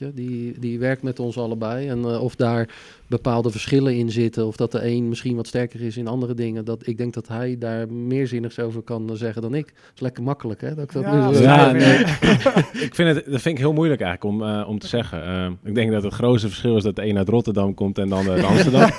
Je, 0.00 0.12
die, 0.14 0.58
die 0.58 0.78
werkt 0.78 1.02
met 1.02 1.18
ons 1.18 1.38
allebei. 1.38 1.88
En 1.88 2.04
eh, 2.04 2.22
of 2.22 2.36
daar 2.36 2.68
bepaalde 3.06 3.50
verschillen 3.50 3.96
in 3.96 4.10
zitten, 4.10 4.46
of 4.46 4.56
dat 4.56 4.72
de 4.72 4.84
een 4.86 5.08
misschien 5.08 5.36
wat 5.36 5.46
sterker 5.46 5.80
is 5.80 5.96
in 5.96 6.06
andere 6.06 6.34
dingen, 6.34 6.64
dat, 6.64 6.86
ik 6.86 6.96
denk 6.98 7.14
dat 7.14 7.28
hij 7.28 7.58
daar 7.58 7.92
meer 7.92 8.26
zinnigs 8.26 8.58
over 8.58 8.82
kan 8.82 9.10
eh, 9.10 9.14
zeggen 9.16 9.42
dan 9.42 9.54
ik. 9.54 9.66
Dat 9.66 9.74
is 9.94 10.00
lekker 10.00 10.22
makkelijk, 10.22 10.60
hè? 10.60 10.74
Dat 10.74 10.84
ik 10.84 10.92
dat 10.92 11.02
Ja, 11.02 11.28
nu 11.28 11.34
zo- 11.34 11.42
Ja, 11.42 11.72
nee. 11.72 11.98
ik 12.86 12.94
vind 12.94 13.14
het, 13.16 13.24
dat 13.24 13.40
vind 13.40 13.54
ik 13.54 13.58
heel 13.58 13.72
moeilijk 13.72 14.00
eigenlijk 14.00 14.34
om, 14.34 14.48
eh, 14.48 14.68
om 14.68 14.78
te 14.78 14.86
zeggen. 14.86 15.24
Ehm, 15.24 15.52
ik 15.64 15.74
denk 15.74 15.90
dat 15.92 16.02
het 16.02 16.12
grootste 16.12 16.48
verschil 16.48 16.76
is 16.76 16.82
dat 16.82 16.96
de 16.96 17.06
een 17.06 17.18
uit 17.18 17.28
Rotterdam 17.28 17.74
komt 17.74 17.98
en 17.98 18.08
dan 18.08 18.28
uit 18.30 18.44
Amsterdam. 18.44 18.90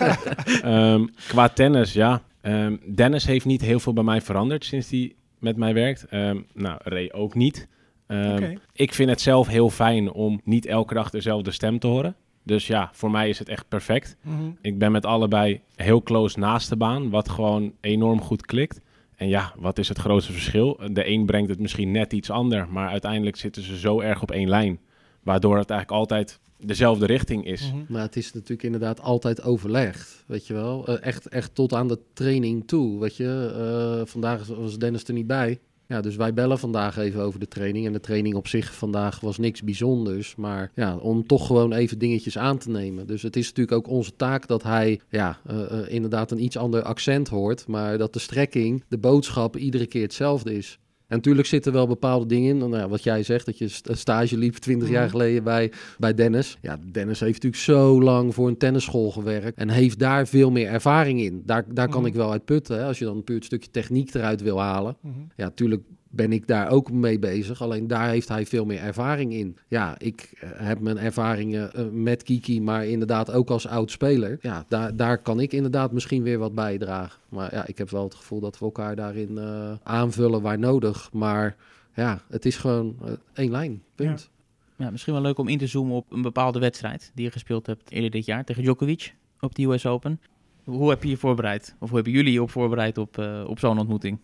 Ehm, 0.64 1.06
qua 1.28 1.50
tennis, 1.50 1.94
ja. 1.94 2.22
Ehm, 2.42 2.76
Dennis 2.96 3.26
heeft 3.26 3.46
niet 3.46 3.62
heel 3.62 3.80
veel 3.80 3.94
bij 3.94 4.04
mij 4.04 4.22
veranderd 4.22 4.66
sinds 4.66 4.90
hij 4.90 5.14
met 5.40 5.58
mij 5.58 5.74
werkt. 5.74 6.06
Ehm, 6.10 6.38
nou, 6.54 6.78
Ray 6.84 7.12
ook 7.14 7.36
niet. 7.36 7.68
Ehm. 8.12 8.56
Ik 8.74 8.94
vind 8.94 9.10
het 9.10 9.22
zelf 9.22 9.48
heel 9.48 9.70
fijn 9.70 10.12
om 10.12 10.42
niet 10.44 10.66
elke 10.66 10.94
dag 10.94 11.10
dezelfde 11.10 11.52
stem 11.52 11.80
te 11.80 11.88
horen. 11.88 12.16
Dus 12.44 12.68
ja, 12.68 12.90
voor 12.94 13.12
mij 13.12 13.30
is 13.30 13.40
het 13.40 13.50
echt 13.50 13.68
perfect. 13.68 14.16
Mhm. 14.22 14.50
Ik 14.62 14.78
ben 14.78 14.92
met 14.92 15.06
allebei 15.06 15.62
heel 15.76 16.04
close 16.04 16.40
naast 16.40 16.70
de 16.70 16.76
baan, 16.76 17.10
wat 17.10 17.30
gewoon 17.30 17.74
enorm 17.82 18.22
goed 18.22 18.46
klikt. 18.46 18.82
En 19.16 19.28
ja, 19.28 19.54
wat 19.58 19.78
is 19.78 19.88
het 19.88 19.98
grootste 19.98 20.32
verschil? 20.32 20.80
De 20.92 21.08
een 21.08 21.26
brengt 21.26 21.50
het 21.50 21.60
misschien 21.60 21.92
net 21.92 22.14
iets 22.14 22.30
ander, 22.30 22.68
maar 22.70 22.90
uiteindelijk 22.90 23.36
zitten 23.36 23.64
ze 23.64 23.78
zo 23.78 24.00
erg 24.00 24.22
op 24.22 24.32
één 24.32 24.50
lijn. 24.50 24.80
Waardoor 25.24 25.58
het 25.58 25.70
eigenlijk 25.70 26.00
altijd 26.00 26.40
dezelfde 26.58 27.06
richting 27.06 27.46
is. 27.46 27.72
Mhm. 27.72 27.94
Maar 27.94 28.02
het 28.02 28.16
is 28.16 28.34
natuurlijk 28.34 28.64
inderdaad 28.64 29.02
altijd 29.02 29.44
overlegd, 29.44 30.24
weet 30.28 30.48
je 30.48 30.54
wel. 30.54 30.88
Eh, 30.88 31.06
echt, 31.06 31.28
echt 31.28 31.56
tot 31.56 31.74
aan 31.74 31.88
de 31.88 32.00
training 32.14 32.68
toe, 32.68 33.00
weet 33.00 33.18
je. 33.18 33.54
Eh, 33.56 34.06
vandaag 34.08 34.48
was 34.48 34.78
Dennis 34.78 35.04
er 35.04 35.14
niet 35.14 35.28
bij. 35.28 35.60
Ja, 35.92 36.02
dus 36.02 36.16
wij 36.16 36.34
bellen 36.34 36.60
vandaag 36.60 36.98
even 36.98 37.22
over 37.22 37.40
de 37.40 37.48
training. 37.48 37.86
En 37.86 37.94
de 37.94 38.00
training 38.00 38.36
op 38.36 38.48
zich 38.48 38.76
vandaag 38.76 39.20
was 39.20 39.38
niks 39.38 39.62
bijzonders. 39.64 40.36
Maar 40.36 40.72
ja, 40.76 40.96
om 40.98 41.28
toch 41.28 41.48
gewoon 41.48 41.74
even 41.74 41.98
dingetjes 41.98 42.38
aan 42.38 42.58
te 42.58 42.70
nemen. 42.70 43.08
Dus 43.08 43.22
het 43.22 43.36
is 43.36 43.48
natuurlijk 43.48 43.78
ook 43.78 43.88
onze 43.88 44.16
taak 44.16 44.48
dat 44.48 44.64
hij 44.64 45.00
ja, 45.10 45.38
eh, 45.46 45.80
eh, 45.80 45.94
inderdaad 45.94 46.32
een 46.32 46.44
iets 46.44 46.58
ander 46.58 46.84
accent 46.84 47.28
hoort. 47.28 47.68
Maar 47.68 47.98
dat 47.98 48.14
de 48.14 48.20
strekking, 48.20 48.84
de 48.88 48.98
boodschap 48.98 49.58
iedere 49.58 49.86
keer 49.86 50.02
hetzelfde 50.02 50.58
is. 50.58 50.80
En 51.12 51.18
natuurlijk 51.18 51.48
zitten 51.48 51.74
wel 51.74 51.88
bepaalde 51.88 52.26
dingen 52.26 52.62
in. 52.62 52.70
Nou, 52.70 52.90
wat 52.90 53.04
jij 53.04 53.24
zegt, 53.24 53.46
dat 53.46 53.58
je 53.58 53.68
stage 53.84 54.38
liep 54.38 54.56
20 54.56 54.90
jaar 54.90 55.10
geleden 55.10 55.44
bij, 55.44 55.72
bij 55.98 56.14
Dennis. 56.14 56.58
Ja, 56.62 56.80
Dennis 56.92 57.20
heeft 57.20 57.44
natuurlijk 57.44 57.62
zo 57.62 58.02
lang 58.02 58.34
voor 58.34 58.48
een 58.48 58.58
tennisschool 58.58 59.12
gewerkt. 59.12 59.58
En 59.58 59.70
heeft 59.70 60.00
daar 60.00 60.28
veel 60.28 60.52
meer 60.52 60.68
ervaring 60.68 61.22
in. 61.22 61.42
Daar, 61.46 61.66
daar 61.74 61.88
kan 61.90 62.00
Mhm. 62.00 62.08
ik 62.10 62.14
wel 62.14 62.32
uit 62.32 62.46
putten. 62.46 62.78
Hè, 62.78 62.86
als 62.86 63.00
je 63.00 63.06
dan 63.06 63.24
puur 63.24 63.36
het 63.36 63.46
stukje 63.46 63.70
techniek 63.72 64.14
eruit 64.14 64.42
wil 64.42 64.60
halen. 64.62 64.98
Mhm. 65.02 65.20
Ja, 65.36 65.44
natuurlijk 65.46 65.82
ben 66.12 66.32
ik 66.32 66.48
daar 66.48 66.70
ook 66.70 66.92
mee 66.92 67.20
bezig. 67.20 67.62
Alleen 67.62 67.88
daar 67.88 68.10
heeft 68.10 68.28
hij 68.28 68.46
veel 68.46 68.66
meer 68.66 68.80
ervaring 68.80 69.34
in. 69.34 69.58
Ja, 69.68 69.96
ik 69.98 70.32
eh, 70.40 70.50
heb 70.54 70.80
mijn 70.80 70.98
ervaringen 70.98 71.74
eh, 71.74 71.86
met 71.92 72.24
Kiki, 72.24 72.62
maar 72.62 72.86
inderdaad 72.86 73.32
ook 73.32 73.50
als 73.50 73.68
oud 73.68 73.92
speler. 73.92 74.38
Ja, 74.42 74.66
daar, 74.68 74.96
daar 74.96 75.18
kan 75.18 75.40
ik 75.40 75.54
inderdaad 75.54 75.92
misschien 75.92 76.24
weer 76.24 76.38
wat 76.38 76.56
bijdragen. 76.56 77.20
Maar 77.30 77.54
ja, 77.54 77.68
ik 77.68 77.78
heb 77.78 77.90
wel 77.90 78.04
het 78.04 78.16
gevoel 78.16 78.40
dat 78.40 78.60
we 78.60 78.66
elkaar 78.66 78.96
daarin 78.96 79.38
eh, 79.38 79.74
aanvullen 79.84 80.42
waar 80.42 80.60
nodig. 80.60 81.10
Maar 81.14 81.56
ja, 81.96 82.22
het 82.30 82.46
is 82.46 82.58
gewoon 82.58 82.96
één 83.34 83.52
lijn. 83.52 83.84
Punt. 83.96 84.30
Ja, 84.78 84.90
misschien 84.92 85.14
wel 85.14 85.22
leuk 85.22 85.38
om 85.38 85.48
in 85.48 85.58
te 85.58 85.68
zoomen 85.68 85.96
op 85.96 86.12
een 86.12 86.22
bepaalde 86.22 86.60
wedstrijd 86.60 87.12
die 87.16 87.26
je 87.26 87.32
gespeeld 87.32 87.66
hebt 87.66 87.92
eerder 87.92 88.12
dit 88.12 88.26
jaar 88.26 88.44
tegen 88.44 88.64
Djokovic 88.64 89.14
op 89.40 89.56
de 89.56 89.64
US 89.64 89.86
Open. 89.86 90.20
Hoe 90.64 90.90
heb 90.90 91.04
je 91.04 91.10
je 91.10 91.18
voorbereid? 91.18 91.76
Of 91.80 91.88
hoe 91.88 91.96
hebben 91.96 92.14
jullie 92.14 92.34
je 92.34 92.42
op 92.42 92.50
voorbereid 92.50 92.98
op, 92.98 93.18
op 93.48 93.60
zo'n 93.60 93.80
ontmoeting? 93.80 94.20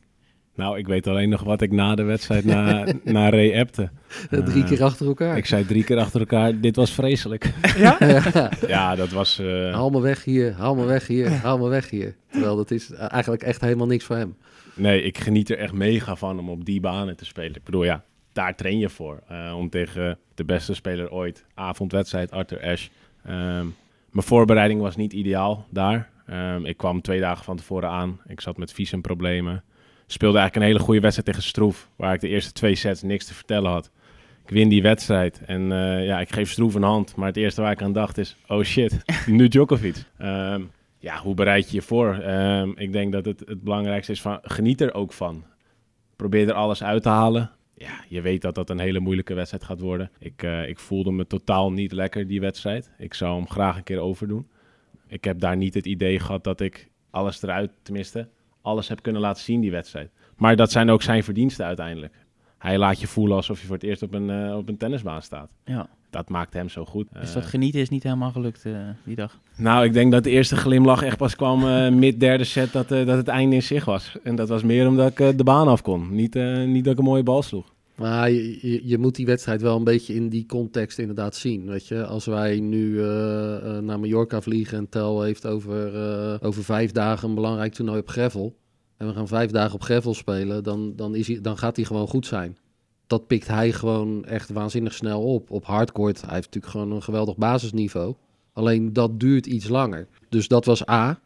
Nou, 0.58 0.78
ik 0.78 0.88
weet 0.88 1.08
alleen 1.08 1.30
nog 1.30 1.43
wat 1.43 1.62
ik 1.62 1.72
na 1.72 1.96
de 1.96 2.04
wedstrijd 2.04 2.46
na, 2.46 2.86
naar 3.04 3.32
Ray 3.34 3.60
appte. 3.60 3.89
Eh, 4.30 4.39
Drie 4.43 4.63
Eh, 4.63 4.70
keer 4.70 4.84
achter 4.84 5.06
elkaar. 5.08 5.38
Ik 5.38 5.46
zei 5.46 5.65
drie 5.65 5.84
keer 5.84 5.98
achter 5.98 6.20
elkaar, 6.20 6.60
dit 6.60 6.76
was 6.76 6.93
vreselijk. 6.93 7.54
Ja? 7.78 7.98
Ja. 8.67 8.96
dat 8.96 9.10
was... 9.10 9.39
eh, 9.39 9.74
Haal 9.74 9.89
me 9.89 10.02
weg 10.02 10.24
hier, 10.24 10.54
haal 10.54 10.76
me 10.76 10.86
weg 10.86 11.08
hier, 11.08 11.30
haal 11.32 11.58
me 11.58 11.67
weg 11.70 11.89
hier. 11.89 12.15
Terwijl 12.32 12.56
dat 12.56 12.72
is 12.72 12.91
eigenlijk 12.91 13.43
echt 13.43 13.62
helemaal 13.62 13.88
niks 13.88 14.04
voor 14.06 14.15
hem. 14.15 14.36
Nee, 14.76 15.02
ik 15.04 15.17
geniet 15.17 15.50
er 15.50 15.58
echt 15.58 15.74
mega 15.74 16.15
van 16.15 16.39
om 16.39 16.50
op 16.50 16.65
die 16.65 16.80
banen 16.80 17.15
te 17.17 17.26
spelen. 17.26 17.56
Ik 17.56 17.63
bedoel, 17.63 17.84
ja, 17.84 18.04
daar 18.34 18.56
train 18.56 18.78
je 18.80 18.89
voor. 18.89 19.20
eh, 19.28 19.54
om 19.58 19.70
tegen 19.70 20.17
de 20.36 20.43
beste 20.46 20.74
speler 20.74 21.12
ooit, 21.12 21.46
avondwedstrijd, 21.54 22.32
Arthur 22.32 22.62
Ashe. 22.63 22.89
Ehm, 23.26 23.65
mijn 24.12 24.26
voorbereiding 24.26 24.82
was 24.82 24.96
niet 24.96 25.13
ideaal 25.13 25.65
daar. 25.70 26.10
Ehm, 26.26 26.65
ik 26.65 26.78
kwam 26.78 27.02
twee 27.02 27.20
dagen 27.20 27.43
van 27.43 27.58
tevoren 27.58 27.89
aan. 27.89 28.20
Ik 28.28 28.41
zat 28.41 28.58
met 28.58 28.74
visumproblemen. 28.74 29.63
Speelde 30.08 30.38
eigenlijk 30.38 30.56
een 30.56 30.72
hele 30.72 30.86
goede 30.86 31.02
wedstrijd 31.02 31.28
tegen 31.28 31.48
Stroef. 31.48 31.89
Waar 31.96 32.13
ik 32.13 32.20
de 32.20 32.28
eerste 32.28 32.52
twee 32.52 32.76
sets 32.76 33.02
niks 33.02 33.26
te 33.26 33.34
vertellen 33.34 33.72
had. 33.72 33.91
Ik 34.46 34.54
win 34.54 34.70
die 34.70 34.82
wedstrijd 34.82 35.41
en 35.46 35.72
eh, 35.72 36.06
ja, 36.06 36.20
ik 36.20 36.34
geef 36.34 36.52
Stroef 36.52 36.74
een 36.74 36.84
hand. 36.84 37.15
Maar 37.15 37.28
het 37.28 37.38
eerste 37.38 37.62
waar 37.62 37.72
ik 37.72 37.82
aan 37.82 37.93
dacht 37.93 38.17
is, 38.17 38.36
oh 38.48 38.63
shit, 38.63 38.98
nu 39.26 39.48
Djokovic. 39.48 40.04
Ehm, 40.17 40.62
ja, 40.98 41.17
hoe 41.17 41.34
bereid 41.34 41.70
je 41.70 41.76
je 41.76 41.82
voor? 41.82 42.13
Ehm, 42.13 42.72
ik 42.76 42.91
denk 42.91 43.12
dat 43.12 43.26
het, 43.26 43.39
het 43.46 43.63
belangrijkste 43.63 44.12
is 44.12 44.22
van 44.22 44.39
geniet 44.41 44.82
er 44.82 44.93
ook 44.93 45.13
van. 45.13 45.43
Probeer 46.15 46.48
er 46.48 46.54
alles 46.54 46.84
uit 46.84 47.04
te 47.04 47.10
halen. 47.10 47.52
Ja, 47.74 48.04
je 48.08 48.22
weet 48.22 48.41
dat 48.41 48.56
dat 48.56 48.70
een 48.70 48.80
hele 48.80 49.00
moeilijke 49.00 49.34
wedstrijd 49.34 49.63
gaat 49.63 49.80
worden. 49.80 50.12
Ik, 50.20 50.43
eh, 50.43 50.70
ik 50.70 50.80
voelde 50.80 51.12
me 51.12 51.28
totaal 51.28 51.72
niet 51.72 51.91
lekker 51.91 52.28
die 52.28 52.39
wedstrijd. 52.39 52.91
Ik 52.98 53.13
zou 53.13 53.36
hem 53.36 53.50
graag 53.50 53.78
een 53.78 53.84
keer 53.84 54.00
overdoen. 54.00 54.48
Ik 55.08 55.24
heb 55.24 55.39
daar 55.39 55.58
niet 55.58 55.74
het 55.74 55.86
idee 55.86 56.20
gehad 56.20 56.43
dat 56.43 56.62
ik 56.62 56.89
alles 57.10 57.43
eruit, 57.43 57.72
tenminste, 57.82 58.28
alles 58.67 58.88
heb 58.88 59.01
kunnen 59.01 59.21
laten 59.21 59.43
zien 59.43 59.62
die 59.62 59.71
wedstrijd. 59.71 60.10
Maar 60.38 60.56
dat 60.56 60.71
zijn 60.71 60.89
ook 60.89 61.01
zijn 61.01 61.23
verdiensten 61.23 61.65
uiteindelijk. 61.65 62.13
Hij 62.58 62.77
laat 62.77 62.99
je 63.01 63.08
voelen 63.08 63.36
alsof 63.36 63.60
je 63.60 63.65
voor 63.65 63.75
het 63.75 63.84
eerst 63.86 64.01
op 64.03 64.13
een, 64.13 64.30
eh, 64.30 64.56
op 64.58 64.69
een 64.69 64.77
tennisbaan 64.77 65.21
staat. 65.21 65.49
Ja. 65.65 65.88
Dat 66.10 66.30
maakt 66.30 66.53
hem 66.53 66.69
zo 66.69 66.86
goed. 66.86 67.08
Dus 67.13 67.30
Eh, 67.30 67.36
dat 67.36 67.45
genieten 67.45 67.80
is 67.80 67.89
niet 67.89 68.03
helemaal 68.03 68.32
gelukt 68.32 68.65
eh, 68.65 68.73
die 69.03 69.15
dag. 69.15 69.39
nou, 69.58 69.86
ik 69.86 69.93
denk 69.93 70.12
dat 70.12 70.23
de 70.23 70.30
eerste 70.30 70.56
glimlach 70.56 71.01
echt 71.01 71.17
pas 71.17 71.36
kwam 71.36 71.67
eh, 71.67 71.89
mid 72.03 72.19
derde 72.19 72.43
set 72.43 72.71
dat, 72.71 72.91
eh, 72.91 73.06
dat 73.06 73.17
het 73.17 73.27
einde 73.27 73.56
in 73.56 73.63
zich 73.63 73.86
was. 73.86 74.15
En 74.23 74.36
dat 74.36 74.49
was 74.49 74.63
meer 74.63 74.88
omdat 74.88 75.12
ik 75.12 75.19
eh, 75.19 75.30
de 75.36 75.43
baan 75.43 75.67
af 75.67 75.82
kon. 75.82 76.15
Niet, 76.15 76.36
eh, 76.36 76.63
niet 76.63 76.84
dat 76.84 76.93
ik 76.93 76.99
een 76.99 77.06
mooie 77.06 77.23
bal 77.23 77.41
sloeg. 77.41 77.73
Maar 77.97 78.31
je, 78.31 78.88
je, 78.88 78.97
moet 78.97 79.15
die 79.15 79.25
wedstrijd 79.25 79.62
wel 79.62 79.75
een 79.75 79.83
beetje 79.83 80.13
in 80.13 80.29
die 80.29 80.45
context 80.45 80.99
inderdaad 80.99 81.36
zien. 81.36 81.65
Weet 81.65 81.88
je, 81.88 82.05
als 82.05 82.25
wij 82.25 82.60
nu 82.60 83.01
eh, 83.01 83.55
eh, 83.55 83.83
naar 83.83 83.99
Mallorca 83.99 84.41
vliegen 84.41 84.77
en 84.77 84.89
Tel 84.89 85.21
heeft 85.21 85.45
over, 85.45 85.95
eh, 85.95 86.47
over 86.47 86.63
vijf 86.63 86.91
dagen 86.91 87.29
een 87.29 87.36
belangrijk 87.36 87.73
toernooi 87.73 87.99
op 87.99 88.10
Gravel. 88.10 88.55
En 88.97 89.07
we 89.07 89.13
gaan 89.13 89.27
vijf 89.27 89.51
dagen 89.51 89.73
op 89.73 89.81
Gravel 89.83 90.13
spelen, 90.13 90.63
dan, 90.63 90.95
dan, 90.95 91.15
is 91.15 91.27
hij, 91.27 91.41
dan 91.41 91.57
gaat 91.57 91.75
hij 91.75 91.86
gewoon 91.86 92.07
goed 92.07 92.25
zijn. 92.25 92.57
Dat 93.07 93.27
pikt 93.27 93.47
hij 93.47 93.71
gewoon 93.71 94.25
echt 94.25 94.49
waanzinnig 94.49 94.93
snel 94.93 95.33
op. 95.33 95.51
Op 95.51 95.65
hardcourt, 95.65 96.21
hij 96.21 96.33
heeft 96.33 96.45
natuurlijk 96.45 96.73
gewoon 96.73 96.91
een 96.91 97.03
geweldig 97.03 97.38
basisniveau. 97.38 98.15
Alleen 98.53 98.93
dat 98.93 99.19
duurt 99.19 99.45
iets 99.45 99.67
langer. 99.67 100.07
Dus 100.29 100.47
dat 100.47 100.65
was 100.65 100.89
A. 100.89 101.19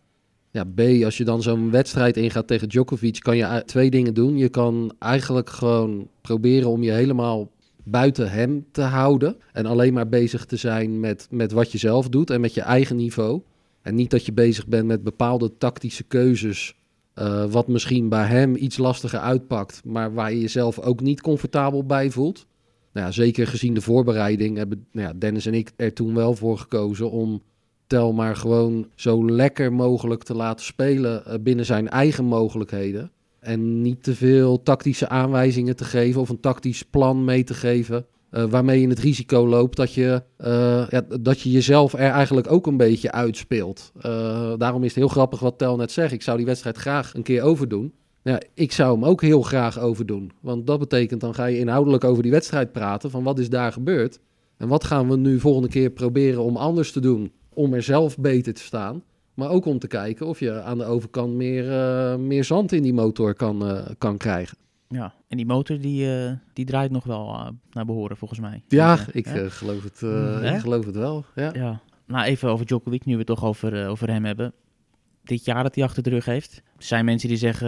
Ja, 0.51 0.63
B, 0.63 0.79
als 1.03 1.17
je 1.17 1.23
dan 1.23 1.41
zo'n 1.41 1.71
wedstrijd 1.71 2.17
ingaat 2.17 2.47
tegen 2.47 2.69
Djokovic, 2.69 3.19
kan 3.19 3.37
je 3.37 3.63
twee 3.65 3.89
dingen 3.89 4.13
doen. 4.13 4.37
Je 4.37 4.49
kan 4.49 4.93
eigenlijk 4.99 5.49
gewoon 5.49 6.07
proberen 6.21 6.69
om 6.69 6.83
je 6.83 6.91
helemaal 6.91 7.51
buiten 7.83 8.31
hem 8.31 8.65
te 8.71 8.81
houden. 8.81 9.35
En 9.53 9.65
alleen 9.65 9.93
maar 9.93 10.09
bezig 10.09 10.45
te 10.45 10.55
zijn 10.55 10.99
met, 10.99 11.27
met 11.29 11.51
wat 11.51 11.71
je 11.71 11.77
zelf 11.77 12.09
doet 12.09 12.29
en 12.29 12.41
met 12.41 12.53
je 12.53 12.61
eigen 12.61 12.95
niveau. 12.95 13.41
En 13.81 13.95
niet 13.95 14.09
dat 14.11 14.25
je 14.25 14.33
bezig 14.33 14.67
bent 14.67 14.87
met 14.87 15.03
bepaalde 15.03 15.57
tactische 15.57 16.03
keuzes. 16.03 16.75
eh, 17.13 17.45
wat 17.45 17.67
misschien 17.67 18.09
bij 18.09 18.25
hem 18.25 18.55
iets 18.55 18.77
lastiger 18.77 19.19
uitpakt, 19.19 19.81
maar 19.85 20.13
waar 20.13 20.33
je 20.33 20.39
jezelf 20.39 20.79
ook 20.79 21.01
niet 21.01 21.21
comfortabel 21.21 21.85
bij 21.85 22.11
voelt. 22.11 22.45
Nou 22.93 23.05
ja, 23.05 23.11
zeker 23.11 23.47
gezien 23.47 23.73
de 23.73 23.81
voorbereiding 23.81 24.57
hebben 24.57 24.85
nou 24.91 25.07
ja, 25.07 25.13
Dennis 25.13 25.45
en 25.45 25.53
ik 25.53 25.71
er 25.75 25.93
toen 25.93 26.15
wel 26.15 26.35
voor 26.35 26.57
gekozen 26.57 27.11
om 27.11 27.41
Tel 27.91 28.13
maar 28.13 28.36
gewoon 28.36 28.88
zo 28.95 29.25
lekker 29.25 29.73
mogelijk 29.73 30.23
te 30.23 30.36
laten 30.36 30.65
spelen 30.65 31.25
eh, 31.25 31.39
binnen 31.39 31.65
zijn 31.65 31.89
eigen 31.89 32.25
mogelijkheden. 32.25 33.12
En 33.39 33.82
niet 33.82 34.04
te 34.04 34.15
veel 34.15 34.63
tactische 34.63 35.10
aanwijzingen 35.10 35.75
te 35.75 35.84
geven 35.84 36.21
of 36.21 36.30
een 36.30 36.39
tactisch 36.39 36.84
plan 36.84 37.25
mee 37.25 37.43
te 37.43 37.54
geven. 37.54 38.06
eh, 38.30 38.43
waarmee 38.43 38.82
je 38.82 38.88
het 38.88 38.99
risico 38.99 39.47
loopt 39.47 39.75
dat 39.77 39.93
je, 39.93 40.23
eh, 40.38 40.88
ja, 40.89 41.01
dat 41.21 41.41
je 41.41 41.51
jezelf 41.51 41.93
er 41.93 41.99
eigenlijk 41.99 42.51
ook 42.51 42.67
een 42.67 42.77
beetje 42.77 43.12
uitspeelt. 43.12 43.91
Daarom 44.58 44.84
is 44.84 44.88
het 44.88 44.97
heel 44.97 45.08
grappig 45.08 45.39
wat 45.39 45.58
Tel 45.58 45.75
net 45.75 45.91
zegt. 45.91 46.13
Ik 46.13 46.21
zou 46.21 46.38
die 46.38 46.45
wedstrijd 46.45 46.77
graag 46.77 47.13
een 47.13 47.23
keer 47.23 47.41
overdoen. 47.41 47.93
Ja, 48.23 48.41
ik 48.54 48.71
zou 48.71 48.93
hem 48.93 49.06
ook 49.06 49.21
heel 49.21 49.41
graag 49.41 49.80
overdoen. 49.80 50.32
Want 50.41 50.67
dat 50.67 50.80
betekent 50.80 51.21
dan 51.21 51.34
ga 51.34 51.45
je 51.45 51.58
inhoudelijk 51.58 52.04
over 52.04 52.23
die 52.23 52.32
wedstrijd 52.32 52.71
praten. 52.71 53.12
Van 53.12 53.23
wat 53.23 53.39
is 53.39 53.49
daar 53.49 53.71
gebeurd? 53.71 54.19
En 54.58 54.67
wat 54.67 54.84
gaan 54.84 55.10
we 55.10 55.17
nu 55.17 55.39
volgende 55.39 55.69
keer 55.69 55.89
proberen 55.89 56.43
om 56.43 56.56
anders 56.56 56.91
te 56.91 56.99
doen? 56.99 57.32
Om 57.53 57.73
er 57.73 57.83
zelf 57.83 58.17
beter 58.17 58.53
te 58.53 58.61
staan. 58.61 59.03
Maar 59.33 59.49
ook 59.49 59.65
om 59.65 59.79
te 59.79 59.87
kijken 59.87 60.25
of 60.27 60.39
je 60.39 60.61
aan 60.61 60.77
de 60.77 60.83
overkant 60.83 61.33
meer, 61.33 61.71
eh, 61.71 62.15
meer 62.15 62.43
zand 62.43 62.71
in 62.71 62.83
die 62.83 62.93
motor 62.93 63.33
kan, 63.33 63.67
eh, 63.67 63.85
kan 63.97 64.17
krijgen. 64.17 64.57
Ja, 64.87 65.13
en 65.27 65.37
die 65.37 65.45
motor 65.45 65.79
die, 65.79 66.15
eh, 66.25 66.31
die 66.53 66.65
draait 66.65 66.91
nog 66.91 67.03
wel 67.03 67.51
naar 67.71 67.85
behoren 67.85 68.17
volgens 68.17 68.39
mij. 68.39 68.63
Ja, 68.67 68.95
Dus, 68.95 69.07
ik, 69.11 69.27
geloof, 69.27 69.83
het, 69.83 70.01
eh, 70.03 70.53
ik 70.53 70.59
geloof 70.59 70.85
het 70.85 70.95
wel. 70.95 71.25
Ja. 71.35 71.49
Ja, 71.53 71.81
nou 72.07 72.25
even 72.25 72.49
over 72.49 72.65
Djokovic, 72.65 73.05
nu 73.05 73.11
we 73.11 73.17
het 73.17 73.27
toch 73.27 73.43
over, 73.43 73.87
over 73.87 74.09
hem 74.09 74.25
hebben. 74.25 74.53
Dit 75.23 75.45
jaar 75.45 75.63
dat 75.63 75.75
hij 75.75 75.83
achter 75.83 76.03
de 76.03 76.09
rug 76.09 76.25
heeft. 76.25 76.55
Er 76.77 76.83
zijn 76.83 77.05
mensen 77.05 77.29
die 77.29 77.37
zeggen, 77.37 77.67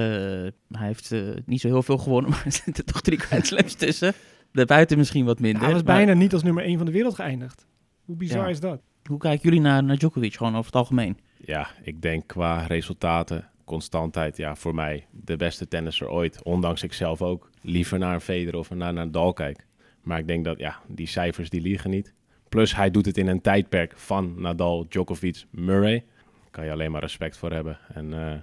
hij 0.72 0.88
heeft 0.88 1.16
niet 1.46 1.62
zo 1.62 1.68
heel 1.68 1.84
veel 1.84 1.98
gewonnen, 1.98 2.30
maar 2.32 2.42
er 2.46 2.52
zitten 2.52 2.86
toch 2.86 3.02
drie 3.02 3.18
kwijtslaps 3.18 3.74
tussen. 3.74 4.14
Daarbuiten 4.52 4.98
misschien 4.98 5.26
wat 5.26 5.40
minder. 5.40 5.62
Hij 5.64 5.72
was 5.74 5.84
maar 5.84 5.96
bijna 5.96 6.14
niet 6.14 6.34
als 6.34 6.44
nummer 6.44 6.64
1 6.64 6.78
van 6.78 6.86
de 6.86 6.92
wereld 6.92 7.16
geëindigd. 7.16 7.66
Hoe 8.06 8.16
bizar 8.16 8.44
Ja. 8.44 8.48
is 8.48 8.60
dat? 8.60 8.82
Hoe 9.04 9.18
kijken 9.18 9.44
jullie 9.44 9.62
naar, 9.62 9.84
naar 9.84 9.98
Djokovic, 9.98 10.36
gewoon 10.36 10.54
over 10.54 10.66
het 10.66 10.76
algemeen? 10.76 11.18
Ja, 11.46 11.68
ik 11.84 12.02
denk 12.02 12.28
qua 12.28 12.66
resultaten, 12.66 13.50
constantheid, 13.66 14.38
ja, 14.38 14.56
voor 14.56 14.76
mij 14.76 15.06
de 15.12 15.36
beste 15.36 15.68
tennisser 15.68 16.10
ooit. 16.10 16.44
Ondanks 16.44 16.84
ik 16.84 16.94
zelf 16.94 17.22
ook 17.22 17.50
liever 17.62 18.00
naar 18.00 18.14
een 18.14 18.22
Federer 18.22 18.60
of 18.60 18.70
naar 18.70 18.90
een 18.90 18.96
Nadal 18.96 19.34
kijk. 19.34 19.66
Maar 20.02 20.20
ik 20.20 20.28
denk 20.28 20.46
dat, 20.46 20.60
ja, 20.60 20.80
die 20.88 21.08
cijfers 21.08 21.50
die 21.50 21.62
liegen 21.62 21.90
niet. 21.90 22.14
Plus 22.50 22.76
hij 22.76 22.92
doet 22.92 23.06
het 23.06 23.18
in 23.18 23.28
een 23.28 23.42
tijdperk 23.42 23.94
van 23.96 24.34
Nadal, 24.42 24.86
Djokovic, 24.90 25.46
Murray. 25.50 26.06
Kan 26.52 26.66
je 26.66 26.72
alleen 26.72 26.92
maar 26.92 27.02
respect 27.02 27.38
voor 27.38 27.52
hebben. 27.52 27.78
En 27.94 28.14
eh, 28.14 28.40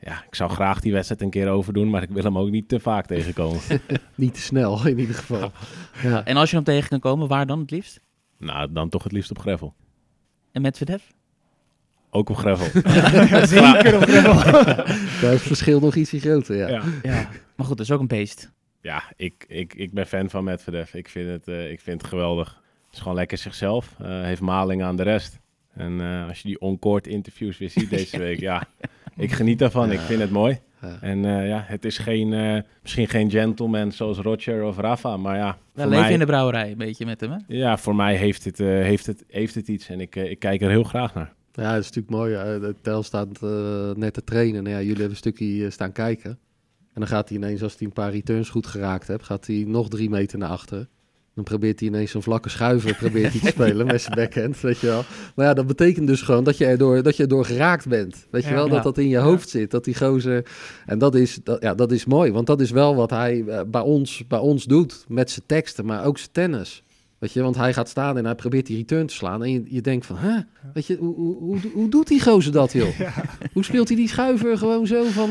ja, 0.00 0.24
ik 0.26 0.34
zou 0.34 0.50
graag 0.50 0.80
die 0.80 0.92
wedstrijd 0.92 1.22
een 1.22 1.30
keer 1.30 1.48
overdoen, 1.48 1.90
maar 1.90 2.02
ik 2.02 2.10
wil 2.10 2.22
hem 2.22 2.38
ook 2.38 2.50
niet 2.50 2.68
te 2.68 2.80
vaak 2.80 3.06
tegenkomen. 3.06 3.60
Niet 4.14 4.34
te 4.34 4.40
snel 4.40 4.86
in 4.86 4.98
ieder 4.98 5.14
geval. 5.14 5.52
Ja. 6.02 6.24
En 6.24 6.36
als 6.36 6.50
je 6.50 6.56
hem 6.56 6.64
tegen 6.64 6.88
kan 6.88 7.00
komen, 7.00 7.28
waar 7.28 7.46
dan 7.46 7.60
het 7.60 7.70
liefst? 7.70 8.00
Nou, 8.38 8.72
dan 8.72 8.88
toch 8.88 9.02
het 9.02 9.12
liefst 9.12 9.30
op 9.30 9.38
gravel. 9.38 9.74
En 10.52 10.62
met 10.62 10.76
Verdef? 10.76 11.12
Ook 12.10 12.28
op 12.28 12.36
gravel. 12.36 12.66
Zeker 13.46 13.96
op 13.96 14.02
gravel. 14.02 14.54
Daar 15.20 15.32
is 15.32 15.38
het 15.38 15.40
verschil 15.40 15.80
nog 15.80 15.94
ietsje 15.94 16.20
groter. 16.20 16.56
Ja. 16.56 16.68
ja. 16.68 16.82
Ja. 17.02 17.28
Maar 17.56 17.66
goed, 17.66 17.76
dat 17.76 17.86
is 17.86 17.92
ook 17.92 18.00
een 18.00 18.06
beest. 18.06 18.52
Ja, 18.80 19.02
ik, 19.16 19.44
ik, 19.48 19.74
ik 19.74 19.92
ben 19.92 20.06
fan 20.06 20.30
van 20.30 20.44
Medvedev. 20.44 20.94
Ik 20.94 21.08
vind 21.08 21.28
het, 21.28 21.48
eh, 21.48 21.70
ik 21.70 21.80
vind 21.80 22.00
het 22.00 22.10
geweldig. 22.10 22.60
is 22.92 22.98
gewoon 22.98 23.16
lekker 23.16 23.38
zichzelf. 23.38 23.94
eh, 23.98 24.22
heeft 24.22 24.40
maling 24.40 24.82
aan 24.82 24.96
de 24.96 25.02
rest. 25.02 25.38
En 25.74 26.00
eh, 26.00 26.28
als 26.28 26.40
je 26.40 26.48
die 26.48 26.60
on-court 26.60 27.06
interviews 27.06 27.58
weer 27.58 27.70
ziet 27.70 27.90
deze 27.90 28.18
week, 28.18 28.40
ja, 28.40 28.68
ik 29.16 29.32
geniet 29.32 29.58
daarvan. 29.58 29.92
Ik 29.92 30.00
vind 30.00 30.20
het 30.20 30.30
mooi. 30.30 30.60
Ja. 30.80 30.98
En 31.00 31.24
eh, 31.24 31.48
ja, 31.48 31.64
het 31.66 31.84
is 31.84 31.98
geen, 31.98 32.32
eh, 32.32 32.62
misschien 32.82 33.08
geen 33.08 33.30
gentleman 33.30 33.92
zoals 33.92 34.18
Roger 34.18 34.64
of 34.64 34.76
Rafa, 34.76 35.16
maar 35.16 35.36
ja, 35.36 35.58
leven 35.74 35.90
mij, 35.90 36.12
in 36.12 36.18
de 36.18 36.26
brouwerij 36.26 36.70
een 36.70 36.78
beetje 36.78 37.06
met 37.06 37.20
hem, 37.20 37.30
hè? 37.30 37.38
ja, 37.46 37.78
voor 37.78 37.94
mij 37.94 38.16
heeft 38.16 38.44
het, 38.44 38.60
eh, 38.60 38.66
heeft 38.66 39.06
het, 39.06 39.24
heeft 39.28 39.54
het 39.54 39.68
iets 39.68 39.88
en 39.88 40.00
ik, 40.00 40.16
ik 40.16 40.38
kijk 40.38 40.60
er 40.60 40.70
heel 40.70 40.82
graag 40.82 41.14
naar. 41.14 41.32
Ja, 41.52 41.72
dat 41.72 41.84
is 41.84 41.86
natuurlijk 41.86 42.14
mooi. 42.14 42.32
De 42.60 42.74
Tel 42.80 43.02
staat 43.02 43.42
eh, 43.42 43.90
net 43.94 44.14
te 44.14 44.24
trainen. 44.24 44.62
Nou 44.62 44.74
ja, 44.74 44.80
jullie 44.80 44.92
hebben 44.96 45.10
een 45.10 45.16
stukje 45.16 45.70
staan 45.70 45.92
kijken. 45.92 46.30
En 46.92 47.04
dan 47.04 47.06
gaat 47.06 47.28
hij 47.28 47.38
ineens, 47.38 47.62
als 47.62 47.76
hij 47.78 47.86
een 47.86 47.92
paar 47.92 48.10
returns 48.10 48.48
goed 48.48 48.66
geraakt 48.66 49.08
heeft, 49.08 49.24
gaat 49.24 49.46
hij 49.46 49.64
nog 49.66 49.88
drie 49.88 50.10
meter 50.10 50.38
naar 50.38 50.48
achteren. 50.48 50.88
Dan 51.38 51.46
probeert 51.46 51.80
hij 51.80 51.88
ineens 51.88 52.10
zo'n 52.10 52.22
vlakke 52.22 52.48
schuiver 52.48 52.94
probeert 53.04 53.32
hij 53.32 53.40
te 53.40 53.46
spelen 53.46 53.86
met 53.86 54.02
zijn 54.02 54.14
backhand, 54.14 54.60
weet 54.60 54.78
je 54.78 54.86
wel. 54.86 55.04
Maar 55.34 55.46
ja, 55.46 55.54
dat 55.54 55.66
betekent 55.66 56.06
dus 56.06 56.22
gewoon 56.22 56.44
dat 56.44 56.58
je 56.58 56.64
erdoor, 56.66 57.02
dat 57.02 57.16
je 57.16 57.22
erdoor 57.22 57.44
geraakt 57.44 57.88
bent. 57.88 58.26
Weet 58.30 58.42
je 58.42 58.48
Ja. 58.48 58.54
wel, 58.54 58.66
Ja. 58.66 58.72
dat 58.72 58.82
dat 58.82 58.98
in 58.98 59.08
je 59.08 59.18
hoofd 59.18 59.48
zit, 59.48 59.70
dat 59.70 59.84
die 59.84 59.94
gozer... 59.96 60.46
En 60.86 60.98
dat 60.98 61.14
is, 61.14 61.38
dat, 61.44 61.62
ja, 61.62 61.74
dat 61.74 61.92
is 61.92 62.04
mooi, 62.04 62.32
want 62.32 62.46
dat 62.46 62.60
is 62.60 62.70
wel 62.70 62.94
wat 62.94 63.10
hij 63.10 63.44
eh, 63.46 63.60
bij, 63.66 63.80
ons, 63.80 64.26
bij 64.28 64.38
ons 64.38 64.64
doet 64.64 65.04
met 65.08 65.30
zijn 65.30 65.46
teksten, 65.46 65.84
maar 65.84 66.04
ook 66.04 66.18
zijn 66.18 66.30
tennis. 66.32 66.82
Weet 67.18 67.32
je, 67.32 67.42
want 67.42 67.56
hij 67.56 67.72
gaat 67.72 67.88
staan 67.88 68.18
en 68.18 68.24
hij 68.24 68.34
probeert 68.34 68.66
die 68.66 68.76
return 68.76 69.06
te 69.06 69.14
slaan. 69.14 69.42
En 69.44 69.50
je, 69.52 69.62
je 69.64 69.80
denkt 69.80 70.06
van, 70.06 70.16
hè, 70.16 70.38
weet 70.72 70.86
je, 70.86 70.96
hoe, 70.96 71.14
hoe, 71.14 71.36
hoe, 71.36 71.58
hoe 71.72 71.88
doet 71.88 72.08
die 72.08 72.22
gozer 72.22 72.52
dat, 72.52 72.72
joh? 72.72 73.00
Hoe 73.52 73.64
speelt 73.64 73.88
hij 73.88 73.96
die 73.96 74.08
schuiver 74.08 74.58
gewoon 74.58 74.86
zo 74.86 75.04
van 75.04 75.30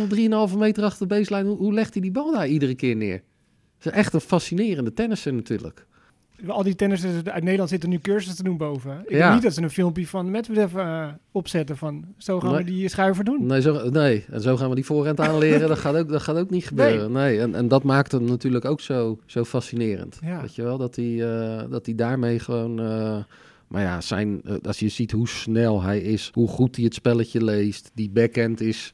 3,5 0.52 0.58
meter 0.58 0.84
achter 0.84 1.08
de 1.08 1.16
baseline? 1.16 1.50
Hoe, 1.50 1.58
hoe 1.58 1.74
legt 1.74 1.94
hij 1.94 2.02
die 2.02 2.12
bal 2.12 2.32
daar 2.32 2.48
iedere 2.48 2.76
keer 2.76 2.96
neer? 2.96 3.22
Het 3.78 3.86
is 3.86 3.92
echt 3.92 4.14
een 4.14 4.22
fascinerende 4.22 4.94
tennisser 4.94 5.34
natuurlijk. 5.34 5.87
Al 6.48 6.64
die 6.64 6.76
tennissers 6.76 7.24
uit 7.26 7.44
Nederland 7.44 7.70
zitten 7.70 7.90
nu 7.90 8.00
cursussen 8.00 8.36
te 8.36 8.44
doen 8.44 8.58
boven. 8.58 9.02
Ik 9.06 9.16
Ja. 9.18 9.34
niet 9.34 9.44
dat 9.44 9.54
ze 9.54 9.62
een 9.62 9.70
filmpje 9.70 10.08
van 10.08 10.32
Medvedev 10.32 10.76
eh, 10.76 11.08
opzetten 11.32 11.78
van 11.78 12.06
zo 12.18 12.40
gaan 12.40 12.52
Nee. 12.54 12.64
we 12.64 12.72
die 12.72 12.90
schuiver 12.90 13.24
doen. 13.24 13.46
Nee, 13.46 13.62
zo, 13.62 13.90
nee, 13.90 14.26
en 14.32 14.42
zo 14.42 14.58
gaan 14.58 14.70
we 14.70 14.76
die 14.76 14.86
voorhand 14.86 15.20
aanleren. 15.20 15.68
dat, 15.68 15.78
gaat 15.78 15.96
ook, 15.96 16.10
dat 16.10 16.22
gaat 16.22 16.38
ook 16.38 16.50
niet 16.50 16.68
gebeuren. 16.68 17.12
Nee. 17.12 17.40
En, 17.40 17.56
en 17.56 17.68
dat 17.68 17.84
maakt 17.84 18.12
hem 18.12 18.24
natuurlijk 18.24 18.66
ook 18.66 18.82
zo, 18.82 19.20
zo 19.26 19.44
fascinerend. 19.44 20.20
Ja. 20.24 20.42
Weet 20.42 20.56
je 20.56 20.64
wel, 20.64 20.78
dat 20.78 20.96
hij, 20.96 21.24
eh, 21.24 21.64
dat 21.70 21.86
hij 21.86 21.96
daarmee 21.96 22.40
gewoon... 22.40 22.80
eh, 22.80 23.18
maar 23.68 23.82
ja, 23.82 24.02
zijn, 24.02 24.42
als 24.64 24.80
je 24.80 24.90
ziet 24.90 25.12
hoe 25.12 25.28
snel 25.28 25.82
hij 25.82 26.00
is, 26.00 26.32
hoe 26.34 26.48
goed 26.48 26.76
hij 26.76 26.86
het 26.86 26.94
spelletje 26.94 27.44
leest, 27.44 27.92
die 27.94 28.10
backhand 28.10 28.62
is... 28.62 28.94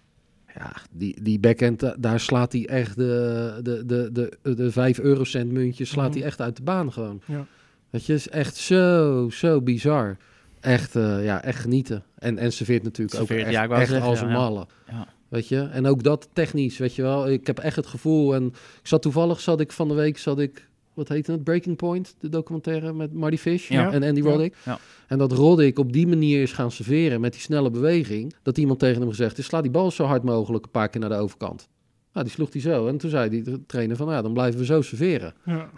Ja, 0.55 0.71
die, 0.91 1.21
die 1.21 1.39
backhand, 1.39 1.79
da- 1.79 1.95
daar 1.99 2.19
slaat 2.19 2.51
hij 2.51 2.67
echt 2.67 2.95
de, 2.95 3.59
de, 3.63 3.85
de, 3.85 4.09
de, 4.41 4.53
de 4.55 4.71
5 4.71 4.99
eurocent 4.99 5.51
muntjes 5.51 5.89
slaat 5.89 6.09
Mhm. 6.09 6.17
hij 6.17 6.27
echt 6.27 6.41
uit 6.41 6.55
de 6.57 6.63
baan 6.63 6.91
gewoon. 6.93 7.21
Ja. 7.25 7.45
Weet 7.89 8.05
je, 8.05 8.13
is 8.13 8.29
echt 8.29 8.55
zo, 8.55 9.29
zo 9.31 9.61
bizar. 9.61 10.17
Echt, 10.59 10.95
eh, 10.95 11.23
ja, 11.23 11.43
echt 11.43 11.59
genieten. 11.59 12.03
En, 12.17 12.37
en 12.37 12.51
serveert 12.53 12.83
natuurlijk 12.83 13.17
Serveert, 13.17 13.39
ook 13.39 13.45
echt, 13.45 13.55
ja, 13.55 13.63
ik 13.63 13.71
echt 13.71 13.89
zeggen, 13.89 14.07
als 14.09 14.21
een 14.21 14.27
ja. 14.27 14.33
malle. 14.33 14.65
Ja. 14.87 15.07
Weet 15.27 15.47
je, 15.47 15.59
en 15.61 15.85
ook 15.85 16.03
dat 16.03 16.29
technisch, 16.33 16.77
weet 16.77 16.95
je 16.95 17.01
wel. 17.01 17.29
Ik 17.29 17.47
heb 17.47 17.59
echt 17.59 17.75
het 17.75 17.87
gevoel, 17.87 18.35
en 18.35 18.45
ik 18.81 18.87
zat 18.87 19.01
toevallig, 19.01 19.39
zat 19.39 19.59
ik 19.59 19.71
van 19.71 19.87
de 19.87 19.93
week, 19.93 20.17
zat 20.17 20.39
ik, 20.39 20.67
wat 20.93 21.07
heette 21.09 21.31
het, 21.31 21.43
Breaking 21.43 21.75
Point, 21.75 22.15
de 22.19 22.29
documentaire 22.29 22.93
met 22.93 23.13
Marty 23.13 23.37
Fish 23.37 23.69
Ja. 23.69 23.91
en 23.91 24.03
Andy. 24.03 24.21
Roddick. 24.21 24.55
Ja. 24.65 24.79
En 25.07 25.17
dat 25.17 25.31
Roddick 25.31 25.79
op 25.79 25.93
die 25.93 26.07
manier 26.07 26.41
is 26.41 26.51
gaan 26.51 26.71
serveren 26.71 27.21
met 27.21 27.31
die 27.31 27.41
snelle 27.41 27.69
beweging, 27.71 28.33
dat 28.41 28.57
iemand 28.57 28.79
tegen 28.79 28.99
hem 29.01 29.09
gezegd 29.09 29.37
is, 29.37 29.45
sla 29.45 29.61
die 29.61 29.71
bal 29.71 29.91
zo 29.91 30.03
hard 30.05 30.23
mogelijk 30.23 30.65
een 30.65 30.71
paar 30.71 30.89
keer 30.89 31.01
naar 31.01 31.09
de 31.09 31.15
overkant. 31.15 31.67
Nou, 32.13 32.25
die 32.25 32.35
sloeg 32.35 32.51
hij 32.53 32.61
zo. 32.61 32.87
En 32.87 32.97
toen 32.97 33.09
zei 33.09 33.29
die 33.29 33.65
trainer 33.65 33.95
van, 33.95 34.07
ja, 34.09 34.21
dan 34.21 34.33
blijven 34.33 34.59
we 34.59 34.65
zo 34.65 34.81
serveren. 34.81 35.33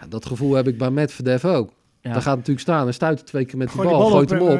Dat 0.09 0.25
gevoel 0.25 0.53
heb 0.53 0.67
ik 0.67 0.77
bij 0.77 0.91
Medvedev 0.91 1.45
ook. 1.45 1.71
Ja. 2.01 2.11
Daar 2.11 2.21
gaat 2.21 2.33
natuurlijk 2.35 2.59
staan 2.59 2.87
en 2.87 2.93
stuit 2.93 3.25
twee 3.25 3.45
keer 3.45 3.57
met 3.57 3.71
die 3.73 3.81
bal, 3.81 4.09
gooit 4.09 4.29
hem 4.29 4.41
op. 4.41 4.57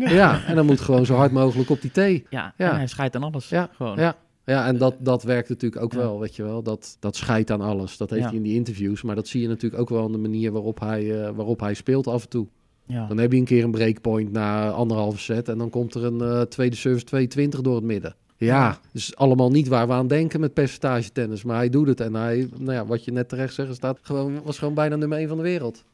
eh, 0.00 0.10
Ja, 0.12 0.44
en 0.44 0.54
dan 0.56 0.66
moet 0.66 0.80
gewoon 0.80 1.06
zo 1.06 1.14
hard 1.14 1.32
mogelijk 1.32 1.70
op 1.70 1.80
die 1.80 1.90
thee. 1.90 2.26
Ja, 2.30 2.54
Ja. 2.56 2.70
en 2.70 2.76
hij 2.76 2.86
scheidt 2.86 3.16
aan 3.16 3.22
alles. 3.22 3.48
Ja, 3.48 3.70
Gewoon. 3.72 3.96
Ja, 3.96 4.16
ja 4.46 4.66
en 4.66 4.78
dat, 4.78 4.94
dat 4.98 5.22
werkt 5.22 5.48
natuurlijk 5.48 5.82
ook 5.82 5.92
Ja. 5.92 5.98
wel, 5.98 6.20
weet 6.20 6.36
je 6.36 6.42
wel. 6.42 6.62
Dat, 6.62 6.96
dat 7.00 7.16
scheidt 7.16 7.50
aan 7.50 7.60
alles. 7.60 7.96
Dat 7.96 8.10
heeft 8.10 8.22
Ja. 8.22 8.28
hij 8.28 8.36
in 8.36 8.42
die 8.42 8.54
interviews. 8.54 9.02
Maar 9.02 9.14
dat 9.14 9.28
zie 9.28 9.40
je 9.40 9.48
natuurlijk 9.48 9.80
ook 9.82 9.88
wel 9.88 10.04
aan 10.04 10.12
de 10.12 10.18
manier 10.18 10.52
waarop 10.52 10.80
hij, 10.80 11.22
eh, 11.24 11.30
waarop 11.34 11.60
hij 11.60 11.74
speelt 11.74 12.06
af 12.06 12.22
en 12.22 12.28
toe. 12.28 12.46
Ja. 12.86 13.06
Dan 13.06 13.18
heb 13.18 13.32
je 13.32 13.38
een 13.38 13.44
keer 13.44 13.64
een 13.64 13.70
breakpoint 13.70 14.32
na 14.32 14.70
anderhalve 14.70 15.18
set... 15.18 15.48
en 15.48 15.58
dan 15.58 15.70
komt 15.70 15.94
er 15.94 16.04
een 16.04 16.20
eh, 16.20 16.40
tweede 16.40 16.76
service 16.76 17.04
220 17.04 17.60
door 17.60 17.74
het 17.74 17.84
midden. 17.84 18.14
Ja, 18.38 18.78
dus 18.92 19.16
allemaal 19.16 19.50
niet 19.50 19.68
waar 19.68 19.86
we 19.86 19.92
aan 19.92 20.06
denken 20.08 20.40
met 20.40 20.52
percentage 20.54 21.12
tennis. 21.12 21.44
Maar 21.44 21.56
hij 21.56 21.68
doet 21.68 21.86
het 21.88 22.00
en 22.00 22.14
hij, 22.14 22.48
nou 22.58 22.72
ja, 22.72 22.86
wat 22.86 23.04
je 23.04 23.12
net 23.12 23.28
terecht 23.28 23.54
zegt, 23.54 23.74
staat 23.74 23.98
gewoon, 24.02 24.42
was 24.42 24.58
gewoon 24.58 24.74
bijna 24.74 24.96
nummer 24.96 25.18
1 25.18 25.28
van 25.28 25.36
de 25.36 25.42
wereld. 25.42 25.84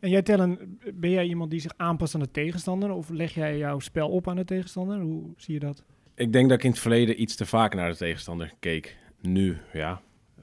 En 0.00 0.10
jij 0.10 0.22
Tellen, 0.22 0.78
ben 0.94 1.10
jij 1.10 1.26
iemand 1.26 1.50
die 1.50 1.60
zich 1.60 1.72
aanpast 1.76 2.14
aan 2.14 2.20
de 2.20 2.30
tegenstander? 2.30 2.90
Of 2.90 3.08
leg 3.10 3.34
jij 3.34 3.58
jouw 3.58 3.78
spel 3.78 4.08
op 4.08 4.28
aan 4.28 4.36
de 4.36 4.44
tegenstander? 4.44 5.00
Hoe 5.00 5.22
zie 5.36 5.54
je 5.54 5.60
dat? 5.60 5.82
Ik 6.16 6.32
denk 6.32 6.48
dat 6.48 6.58
ik 6.58 6.64
in 6.64 6.70
het 6.70 6.78
verleden 6.78 7.20
iets 7.20 7.34
te 7.36 7.46
vaak 7.46 7.74
naar 7.74 7.90
de 7.90 7.96
tegenstander 7.96 8.52
keek. 8.60 8.96
Nu, 9.20 9.58
ja, 9.72 10.00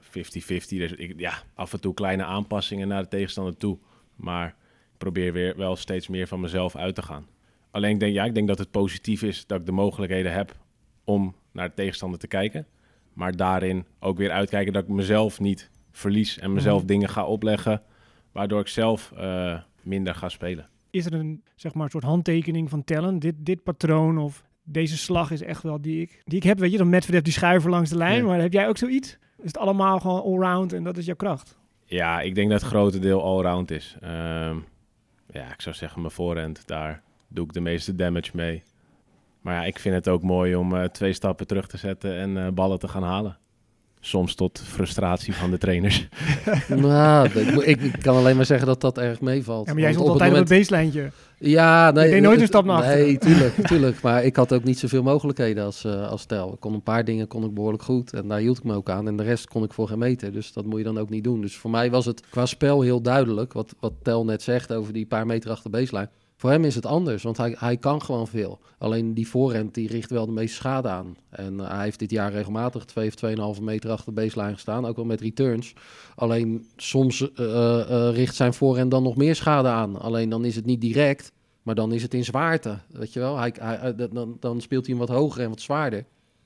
Dus 0.78 0.92
ik, 0.92 1.14
ja, 1.20 1.32
af 1.54 1.72
en 1.72 1.80
toe 1.80 1.94
kleine 1.94 2.24
aanpassingen 2.24 2.88
naar 2.88 3.02
de 3.02 3.08
tegenstander 3.08 3.56
toe. 3.56 3.78
Maar 4.16 4.48
ik 4.92 4.98
probeer 4.98 5.32
weer 5.32 5.56
wel 5.56 5.76
steeds 5.76 6.08
meer 6.08 6.26
van 6.26 6.40
mezelf 6.40 6.76
uit 6.76 6.94
te 6.94 7.02
gaan. 7.02 7.26
Alleen 7.70 7.90
ik 7.90 8.00
denk, 8.00 8.14
ja, 8.14 8.24
ik 8.24 8.34
denk 8.34 8.48
dat 8.48 8.58
het 8.58 8.70
positief 8.70 9.22
is 9.22 9.46
dat 9.46 9.60
ik 9.60 9.66
de 9.66 9.72
mogelijkheden 9.72 10.32
heb 10.32 10.56
om 11.04 11.34
naar 11.52 11.68
de 11.68 11.74
tegenstander 11.74 12.18
te 12.18 12.26
kijken. 12.26 12.66
Maar 13.12 13.36
daarin 13.36 13.86
ook 14.00 14.16
weer 14.18 14.30
uitkijken 14.30 14.72
dat 14.72 14.82
ik 14.82 14.88
mezelf 14.88 15.40
niet 15.40 15.70
verlies 15.92 16.38
en 16.38 16.52
mezelf 16.52 16.78
Mhm. 16.78 16.86
dingen 16.86 17.08
ga 17.08 17.26
opleggen. 17.26 17.82
Waardoor 18.32 18.60
ik 18.60 18.68
zelf 18.68 19.12
eh, 19.16 19.60
minder 19.82 20.14
ga 20.14 20.28
spelen. 20.28 20.68
Is 20.90 21.06
er 21.06 21.14
een, 21.14 21.42
zeg 21.54 21.74
maar, 21.74 21.90
soort 21.90 22.04
handtekening 22.04 22.70
van 22.70 22.84
Tellen? 22.84 23.18
Dit, 23.18 23.34
dit 23.38 23.62
patroon 23.62 24.18
of 24.18 24.44
deze 24.64 24.96
slag 24.96 25.30
is 25.30 25.42
echt 25.42 25.62
wel 25.62 25.80
die 25.80 26.00
ik, 26.00 26.22
die 26.24 26.36
ik 26.36 26.42
heb. 26.42 26.58
Weet 26.58 26.70
je, 26.70 26.78
dan 26.78 26.88
Medvedev 26.88 27.22
die 27.22 27.32
schuiver 27.32 27.70
langs 27.70 27.90
de 27.90 27.96
lijn. 27.96 28.16
Ja. 28.16 28.24
Maar 28.24 28.40
heb 28.40 28.52
jij 28.52 28.68
ook 28.68 28.76
zoiets? 28.76 29.18
Is 29.38 29.46
het 29.46 29.58
allemaal 29.58 30.00
gewoon 30.00 30.22
allround 30.22 30.72
en 30.72 30.84
dat 30.84 30.96
is 30.96 31.06
jouw 31.06 31.14
kracht? 31.14 31.58
Ja, 31.84 32.20
ik 32.20 32.34
denk 32.34 32.50
dat 32.50 32.60
het 32.60 32.70
grote 32.70 32.98
deel 32.98 33.22
allround 33.22 33.70
is. 33.70 33.96
Ehm, 34.00 34.56
ja, 35.30 35.52
ik 35.52 35.60
zou 35.60 35.74
zeggen 35.74 36.00
mijn 36.00 36.12
voorhand, 36.12 36.66
daar 36.66 37.02
doe 37.28 37.44
ik 37.44 37.52
de 37.52 37.60
meeste 37.60 37.94
damage 37.94 38.30
mee. 38.34 38.62
Maar 39.40 39.54
ja, 39.54 39.64
ik 39.64 39.78
vind 39.78 39.94
het 39.94 40.08
ook 40.08 40.22
mooi 40.22 40.54
om 40.56 40.76
eh, 40.76 40.84
twee 40.84 41.12
stappen 41.12 41.46
terug 41.46 41.66
te 41.66 41.76
zetten 41.76 42.16
en 42.16 42.36
eh, 42.36 42.52
ballen 42.52 42.78
te 42.78 42.88
gaan 42.88 43.02
halen. 43.02 43.38
Soms 44.06 44.34
tot 44.34 44.62
frustratie 44.64 45.34
van 45.34 45.50
de 45.50 45.58
trainers. 45.58 46.08
nou, 46.68 47.28
ik, 47.28 47.64
ik, 47.64 47.82
ik 47.82 48.02
kan 48.02 48.16
alleen 48.16 48.36
maar 48.36 48.44
zeggen 48.44 48.66
dat 48.66 48.80
dat 48.80 48.98
erg 48.98 49.20
meevalt. 49.20 49.66
Ja, 49.66 49.72
maar 49.72 49.82
jij 49.82 49.92
stond 49.92 50.08
op 50.08 50.12
het 50.12 50.22
altijd 50.22 50.46
moment- 50.46 50.50
op 50.50 50.56
het 50.56 50.68
baselijntje. 50.68 51.10
Ja, 51.38 51.90
nee. 51.90 52.04
Je 52.04 52.10
deed 52.10 52.22
nooit 52.22 52.40
een 52.40 52.46
stap 52.46 52.64
naar 52.64 52.76
achteren. 52.76 52.98
Nee, 52.98 53.18
tuurlijk, 53.18 53.54
tuurlijk. 53.68 54.00
Maar 54.02 54.24
ik 54.24 54.36
had 54.36 54.52
ook 54.52 54.64
niet 54.64 54.78
zoveel 54.78 55.02
mogelijkheden 55.02 55.64
als, 55.64 55.84
eh 55.84 56.08
als 56.10 56.24
Tel. 56.24 56.52
Ik 56.52 56.60
kon 56.60 56.74
een 56.74 56.82
paar 56.82 57.04
dingen 57.04 57.26
kon 57.26 57.44
ik 57.44 57.54
behoorlijk 57.54 57.82
goed 57.82 58.12
en 58.12 58.28
daar 58.28 58.38
hield 58.38 58.58
ik 58.58 58.64
me 58.64 58.74
ook 58.74 58.90
aan. 58.90 59.08
En 59.08 59.16
de 59.16 59.22
rest 59.22 59.48
kon 59.48 59.64
ik 59.64 59.72
voor 59.72 59.88
geen 59.88 59.98
meter, 59.98 60.32
dus 60.32 60.52
dat 60.52 60.64
moet 60.64 60.78
je 60.78 60.84
dan 60.84 60.98
ook 60.98 61.10
niet 61.10 61.24
doen. 61.24 61.40
Dus 61.40 61.56
voor 61.56 61.70
mij 61.70 61.90
was 61.90 62.04
het 62.04 62.22
qua 62.30 62.46
spel 62.46 62.80
heel 62.80 63.00
duidelijk, 63.00 63.52
wat, 63.52 63.74
wat 63.80 63.92
Tel 64.02 64.24
net 64.24 64.42
zegt 64.42 64.72
over 64.72 64.92
die 64.92 65.06
paar 65.06 65.26
meter 65.26 65.50
achter 65.50 65.70
de 65.70 65.76
baseline. 65.78 66.08
Voor 66.36 66.50
hem 66.50 66.64
is 66.64 66.74
het 66.74 66.86
anders, 66.86 67.22
want 67.22 67.36
hij, 67.36 67.56
hij 67.58 67.76
kan 67.76 68.02
gewoon 68.02 68.28
veel. 68.28 68.60
Alleen 68.78 69.14
die 69.14 69.28
voorhand 69.28 69.74
die 69.74 69.88
richt 69.88 70.10
wel 70.10 70.26
de 70.26 70.32
meeste 70.32 70.56
schade 70.56 70.88
aan. 70.88 71.16
En 71.30 71.60
eh, 71.60 71.68
hij 71.68 71.84
heeft 71.84 71.98
dit 71.98 72.10
jaar 72.10 72.32
regelmatig 72.32 72.84
2 72.84 73.12
of 73.44 73.56
2,5 73.58 73.62
meter 73.62 73.90
achter 73.90 74.14
de 74.14 74.20
baseline 74.20 74.52
gestaan, 74.52 74.86
ook 74.86 74.96
wel 74.96 75.04
met 75.04 75.20
returns. 75.20 75.74
Alleen 76.14 76.66
soms 76.76 77.32
eh, 77.32 77.80
eh, 77.80 78.14
richt 78.14 78.34
zijn 78.34 78.54
voorhand 78.54 78.90
dan 78.90 79.02
nog 79.02 79.16
meer 79.16 79.34
schade 79.34 79.68
aan. 79.68 80.00
Alleen 80.00 80.28
dan 80.28 80.44
is 80.44 80.56
het 80.56 80.64
niet 80.64 80.80
direct, 80.80 81.32
maar 81.62 81.74
dan 81.74 81.92
is 81.92 82.02
het 82.02 82.14
in 82.14 82.24
zwaarte. 82.24 82.78
Weet 82.90 83.12
je 83.12 83.20
wel, 83.20 83.38
hij, 83.38 83.54
hij, 83.58 83.94
dan, 83.94 84.36
dan 84.40 84.60
speelt 84.60 84.86
hij 84.86 84.96
hem 84.96 85.06
wat 85.06 85.16
hoger 85.16 85.42
en 85.42 85.48
wat 85.48 85.60
zwaarder. 85.60 86.04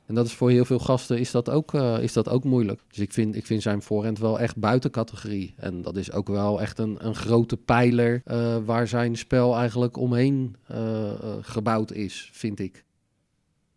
En 0.09 0.14
dat 0.14 0.26
is 0.26 0.32
voor 0.32 0.50
heel 0.50 0.64
veel 0.64 0.78
gasten 0.78 1.18
is 1.18 1.30
dat 1.30 1.50
ook, 1.50 1.74
eh, 1.74 2.02
is 2.02 2.12
dat 2.12 2.28
ook 2.28 2.44
moeilijk. 2.44 2.82
Dus 2.88 2.98
ik 2.98 3.12
vind, 3.12 3.36
ik 3.36 3.46
vind 3.46 3.62
zijn 3.62 3.82
voorhand 3.82 4.18
wel 4.18 4.40
echt 4.40 4.56
buiten 4.56 4.90
categorie. 4.90 5.54
En 5.56 5.82
dat 5.82 5.96
is 5.96 6.12
ook 6.12 6.28
wel 6.28 6.61
echt 6.61 6.78
een, 6.78 7.06
een 7.06 7.14
grote 7.14 7.56
pijler 7.56 8.22
eh, 8.24 8.56
waar 8.64 8.88
zijn 8.88 9.16
spel 9.16 9.56
eigenlijk 9.56 9.96
omheen 9.96 10.56
eh, 10.66 11.12
gebouwd 11.40 11.92
is, 11.92 12.30
vind 12.32 12.59
ik. 12.59 12.84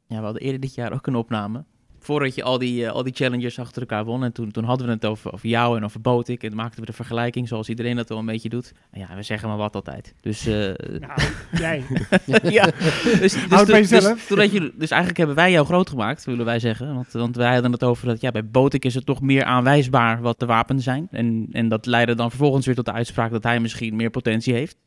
Ja, 0.07 0.17
we 0.17 0.23
hadden 0.23 0.41
eerder 0.41 0.59
dit 0.59 0.75
jaar 0.75 0.93
ook 0.93 1.07
een 1.07 1.15
opname. 1.15 1.65
Voordat 2.03 2.35
je 2.35 2.43
al 2.43 2.57
die, 2.57 2.85
eh, 2.85 2.91
al 2.91 3.03
die 3.03 3.13
challengers 3.13 3.59
achter 3.59 3.81
elkaar 3.81 4.05
won. 4.05 4.23
En 4.23 4.31
toen, 4.31 4.51
toen 4.51 4.63
hadden 4.63 4.87
we 4.87 4.93
het 4.93 5.05
over, 5.05 5.33
over 5.33 5.49
jou 5.49 5.77
en 5.77 5.83
over 5.83 6.01
Botik. 6.01 6.43
En 6.43 6.55
maakten 6.55 6.79
we 6.79 6.85
de 6.85 6.93
vergelijking 6.93 7.47
zoals 7.47 7.69
iedereen 7.69 7.95
dat 7.95 8.09
wel 8.09 8.17
een 8.17 8.25
beetje 8.25 8.49
doet. 8.49 8.73
En 8.91 8.99
ja, 8.99 9.15
we 9.15 9.23
zeggen 9.23 9.47
maar 9.47 9.57
wat 9.57 9.75
altijd. 9.75 10.13
Dus, 10.21 10.45
eh, 10.45 10.53
Nou, 10.99 11.21
jij. 11.51 11.83
ja, 12.43 12.65
dus, 13.19 13.47
dus, 13.49 13.67
jezelf. 13.67 14.27
dus, 14.27 14.51
je, 14.51 14.73
dus 14.75 14.89
eigenlijk 14.89 15.17
hebben 15.17 15.35
wij 15.35 15.51
jou 15.51 15.65
groot 15.65 15.89
gemaakt, 15.89 16.25
willen 16.25 16.45
wij 16.45 16.59
zeggen. 16.59 16.93
Want, 16.93 17.11
want 17.11 17.35
wij 17.35 17.53
hadden 17.53 17.71
het 17.71 17.83
over 17.83 18.07
dat 18.07 18.21
ja, 18.21 18.31
bij 18.31 18.45
Botik 18.45 18.85
is 18.85 18.95
het 18.95 19.05
toch 19.05 19.21
meer 19.21 19.43
aanwijsbaar 19.43 20.21
wat 20.21 20.39
de 20.39 20.45
wapens 20.45 20.83
zijn. 20.83 21.07
En, 21.11 21.47
en 21.51 21.67
dat 21.67 21.85
leidde 21.85 22.15
dan 22.15 22.29
vervolgens 22.29 22.65
weer 22.65 22.75
tot 22.75 22.85
de 22.85 22.91
uitspraak 22.91 23.31
dat 23.31 23.43
hij 23.43 23.59
misschien 23.59 23.95
meer 23.95 24.09
potentie 24.09 24.53
heeft. 24.53 24.77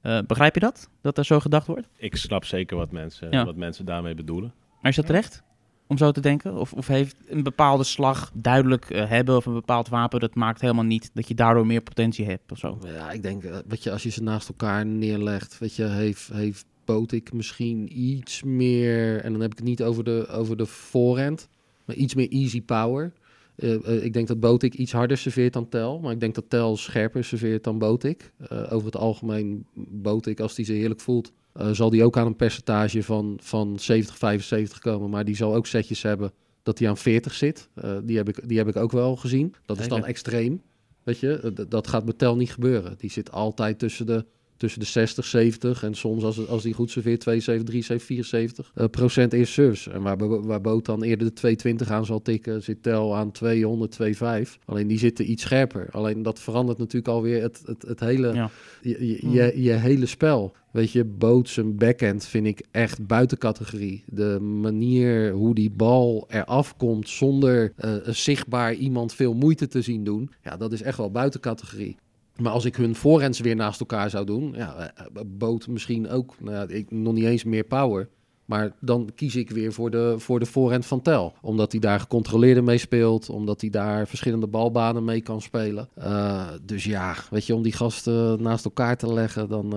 Eh, 0.00 0.18
begrijp 0.26 0.54
je 0.54 0.60
dat? 0.60 0.88
Dat 1.02 1.18
er 1.18 1.24
zo 1.24 1.40
gedacht 1.40 1.66
wordt? 1.66 1.86
Ik 1.96 2.16
snap 2.16 2.44
zeker 2.44 2.76
wat 2.76 2.90
mensen, 2.92 3.28
Ja. 3.30 3.44
wat 3.44 3.56
mensen 3.56 3.84
daarmee 3.84 4.14
bedoelen. 4.14 4.52
Maar 4.80 4.90
is 4.90 4.96
dat 4.96 5.06
terecht? 5.06 5.42
Om 5.86 5.98
zo 5.98 6.12
te 6.12 6.20
denken? 6.20 6.54
Of, 6.54 6.72
of 6.72 6.86
heeft 6.86 7.16
een 7.26 7.42
bepaalde 7.42 7.84
slag 7.84 8.30
duidelijk 8.34 8.90
eh, 8.90 9.08
hebben 9.08 9.36
of 9.36 9.46
een 9.46 9.54
bepaald 9.54 9.88
wapen, 9.88 10.20
dat 10.20 10.34
maakt 10.34 10.60
helemaal 10.60 10.84
niet 10.84 11.10
dat 11.14 11.28
je 11.28 11.34
daardoor 11.34 11.66
meer 11.66 11.80
potentie 11.80 12.26
hebt 12.26 12.52
of 12.52 12.58
zo? 12.58 12.78
Ja, 12.84 13.10
ik 13.10 13.22
denk, 13.22 13.44
eh, 13.44 13.56
weet 13.66 13.82
je, 13.82 13.90
als 13.90 14.02
je 14.02 14.10
ze 14.10 14.22
naast 14.22 14.48
elkaar 14.48 14.86
neerlegt, 14.86 15.58
weet 15.58 15.76
je, 15.76 15.84
heeft, 15.84 16.28
heeft 16.32 16.64
Botik 16.84 17.32
misschien 17.32 18.00
iets 18.00 18.42
meer, 18.42 19.20
en 19.20 19.32
dan 19.32 19.40
heb 19.40 19.50
ik 19.50 19.58
het 19.58 19.66
niet 19.66 19.82
over 19.82 20.04
de, 20.04 20.26
over 20.30 20.56
de 20.56 20.66
voorhand, 20.66 21.48
maar 21.84 21.96
iets 21.96 22.14
meer 22.14 22.28
easy 22.28 22.62
power. 22.62 23.12
Eh, 23.56 23.74
eh, 23.74 24.04
ik 24.04 24.12
denk 24.12 24.26
dat 24.26 24.40
Botik 24.40 24.74
iets 24.74 24.92
harder 24.92 25.18
serveert 25.18 25.52
dan 25.52 25.68
Tel, 25.68 25.98
maar 26.00 26.12
ik 26.12 26.20
denk 26.20 26.34
dat 26.34 26.44
Tel 26.48 26.76
scherper 26.76 27.24
serveert 27.24 27.64
dan 27.64 27.78
Botik. 27.78 28.32
Eh, 28.38 28.72
over 28.72 28.86
het 28.86 28.96
algemeen, 28.96 29.66
Botik, 29.74 30.40
als 30.40 30.56
hij 30.56 30.64
ze 30.64 30.72
heerlijk 30.72 31.00
voelt, 31.00 31.32
eh, 31.58 31.70
zal 31.70 31.90
die 31.90 32.04
ook 32.04 32.16
aan 32.16 32.26
een 32.26 32.36
percentage 32.36 33.02
van, 33.02 33.38
van 33.42 33.78
70, 33.78 34.18
75 34.18 34.78
komen. 34.78 35.10
Maar 35.10 35.24
die 35.24 35.36
zal 35.36 35.54
ook 35.54 35.66
setjes 35.66 36.02
hebben 36.02 36.32
dat 36.62 36.78
hij 36.78 36.88
aan 36.88 36.96
40 36.96 37.34
zit. 37.34 37.68
Eh, 37.74 37.96
die, 38.04 38.16
heb 38.16 38.28
ik, 38.28 38.48
die 38.48 38.58
heb 38.58 38.68
ik 38.68 38.76
ook 38.76 38.92
wel 38.92 39.16
gezien. 39.16 39.54
Dat 39.66 39.78
is 39.78 39.88
dan 39.88 40.04
extreem. 40.04 40.62
Weet 41.02 41.18
je, 41.18 41.40
Eh, 41.40 41.64
dat 41.68 41.86
gaat 41.86 42.04
met 42.04 42.18
Tel 42.18 42.36
niet 42.36 42.52
gebeuren. 42.52 42.94
Die 42.98 43.10
zit 43.10 43.32
altijd 43.32 43.78
tussen 43.78 44.06
de, 44.06 44.26
tussen 44.56 44.80
de 44.80 44.86
60, 44.86 45.24
70 45.24 45.82
en 45.82 45.94
soms 45.94 46.22
als, 46.24 46.36
het- 46.36 46.48
als 46.48 46.62
die 46.62 46.72
goed 46.74 46.90
serveert 46.90 47.20
72, 47.20 47.64
73, 47.66 48.06
74 48.06 48.70
eh, 48.74 48.84
procent 48.90 49.32
eerst 49.32 49.52
service. 49.52 49.90
En 49.90 50.02
waar, 50.02 50.42
waar 50.46 50.60
Boot 50.60 50.84
dan 50.84 51.02
eerder 51.02 51.26
de 51.26 51.32
220 51.32 51.90
aan 51.90 52.06
zal 52.06 52.22
tikken, 52.22 52.62
zit 52.62 52.82
Tel 52.82 53.16
aan 53.16 53.30
200, 53.30 53.96
25. 53.96 54.58
Alleen 54.64 54.86
die 54.86 54.98
zitten 54.98 55.30
iets 55.30 55.42
scherper. 55.42 55.88
Alleen 55.90 56.22
dat 56.22 56.40
verandert 56.40 56.78
natuurlijk 56.78 57.08
alweer 57.08 57.42
het, 57.42 57.62
het, 57.66 57.82
het 57.82 58.00
hele, 58.00 58.32
Ja. 58.34 58.50
je, 58.82 59.06
je, 59.06 59.30
je, 59.30 59.62
je 59.62 59.72
hele 59.72 60.06
spel. 60.06 60.54
Weet 60.70 60.92
je, 60.92 61.04
Boot 61.04 61.48
zijn 61.48 61.76
backhand 61.76 62.24
vind 62.24 62.46
ik 62.46 62.62
echt 62.70 63.06
buiten 63.06 63.38
categorie. 63.38 64.04
De 64.06 64.38
manier 64.40 65.32
hoe 65.32 65.54
die 65.54 65.70
bal 65.70 66.26
eraf 66.28 66.76
komt 66.76 67.08
zonder 67.08 67.72
eh, 67.76 67.94
zichtbaar 68.04 68.74
iemand 68.74 69.14
veel 69.14 69.34
moeite 69.34 69.66
te 69.68 69.82
zien 69.82 70.04
doen. 70.04 70.30
Ja, 70.42 70.56
dat 70.56 70.72
is 70.72 70.82
echt 70.82 70.96
wel 70.98 71.10
buiten 71.10 71.40
categorie. 71.40 71.96
Maar 72.36 72.52
als 72.52 72.64
ik 72.64 72.76
hun 72.76 72.94
voorhands 72.94 73.40
weer 73.40 73.56
naast 73.56 73.80
elkaar 73.80 74.10
zou 74.10 74.26
doen, 74.26 74.52
ja, 74.56 74.76
eh, 74.76 74.84
eh, 74.84 75.22
Boot 75.26 75.66
misschien 75.68 76.08
ook, 76.08 76.34
nou 76.40 76.72
ik, 76.72 76.90
nog 76.90 77.12
niet 77.14 77.24
eens 77.24 77.44
meer 77.44 77.64
power. 77.64 78.08
Maar 78.44 78.72
dan 78.80 79.10
kies 79.14 79.36
ik 79.36 79.50
weer 79.50 79.72
voor 79.72 79.90
de, 79.90 80.14
voor 80.18 80.38
de 80.38 80.46
voorhand 80.46 80.86
van 80.86 81.02
Tel. 81.02 81.34
Omdat 81.42 81.72
hij 81.72 81.80
daar 81.80 82.00
gecontroleerder 82.00 82.64
mee 82.64 82.78
speelt. 82.78 83.28
Omdat 83.30 83.60
hij 83.60 83.70
daar 83.70 84.06
verschillende 84.06 84.46
balbanen 84.46 85.04
mee 85.04 85.20
kan 85.20 85.40
spelen. 85.40 85.88
Eh, 85.94 86.46
dus 86.62 86.84
ja, 86.84 87.14
weet 87.30 87.46
je, 87.46 87.54
om 87.54 87.62
die 87.62 87.72
gasten 87.72 88.42
naast 88.42 88.64
elkaar 88.64 88.96
te 88.96 89.12
leggen, 89.12 89.48
dan 89.48 89.72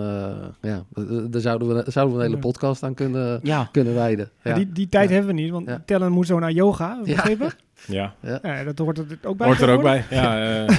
ja, 0.61 0.85
daar 1.29 1.41
zouden 1.41 1.67
we, 1.67 1.91
zouden 1.91 2.17
we 2.17 2.23
een 2.23 2.29
hele 2.29 2.41
podcast 2.41 2.83
aan 2.83 2.93
kunnen, 2.93 3.39
Ja, 3.43 3.69
kunnen 3.71 3.93
wijden. 3.93 4.29
Ja. 4.43 4.53
Die, 4.55 4.71
die 4.71 4.89
tijd 4.89 5.09
Ja. 5.09 5.15
hebben 5.15 5.35
we 5.35 5.41
niet, 5.41 5.51
want. 5.51 5.69
Tellen 5.85 6.11
moet 6.11 6.27
zo 6.27 6.39
naar 6.39 6.51
yoga, 6.51 6.99
ik 7.03 7.37
Ja. 7.85 8.13
Ja, 8.21 8.39
Ja, 8.43 8.63
dat 8.63 8.77
hoort 8.77 8.97
er 8.97 9.05
ook 9.23 9.37
bij. 9.37 9.47
hoort 9.47 9.61
er 9.61 9.69
ook 9.69 9.81
bij. 9.81 10.03
Ja, 10.09 10.39
eh, 10.67 10.75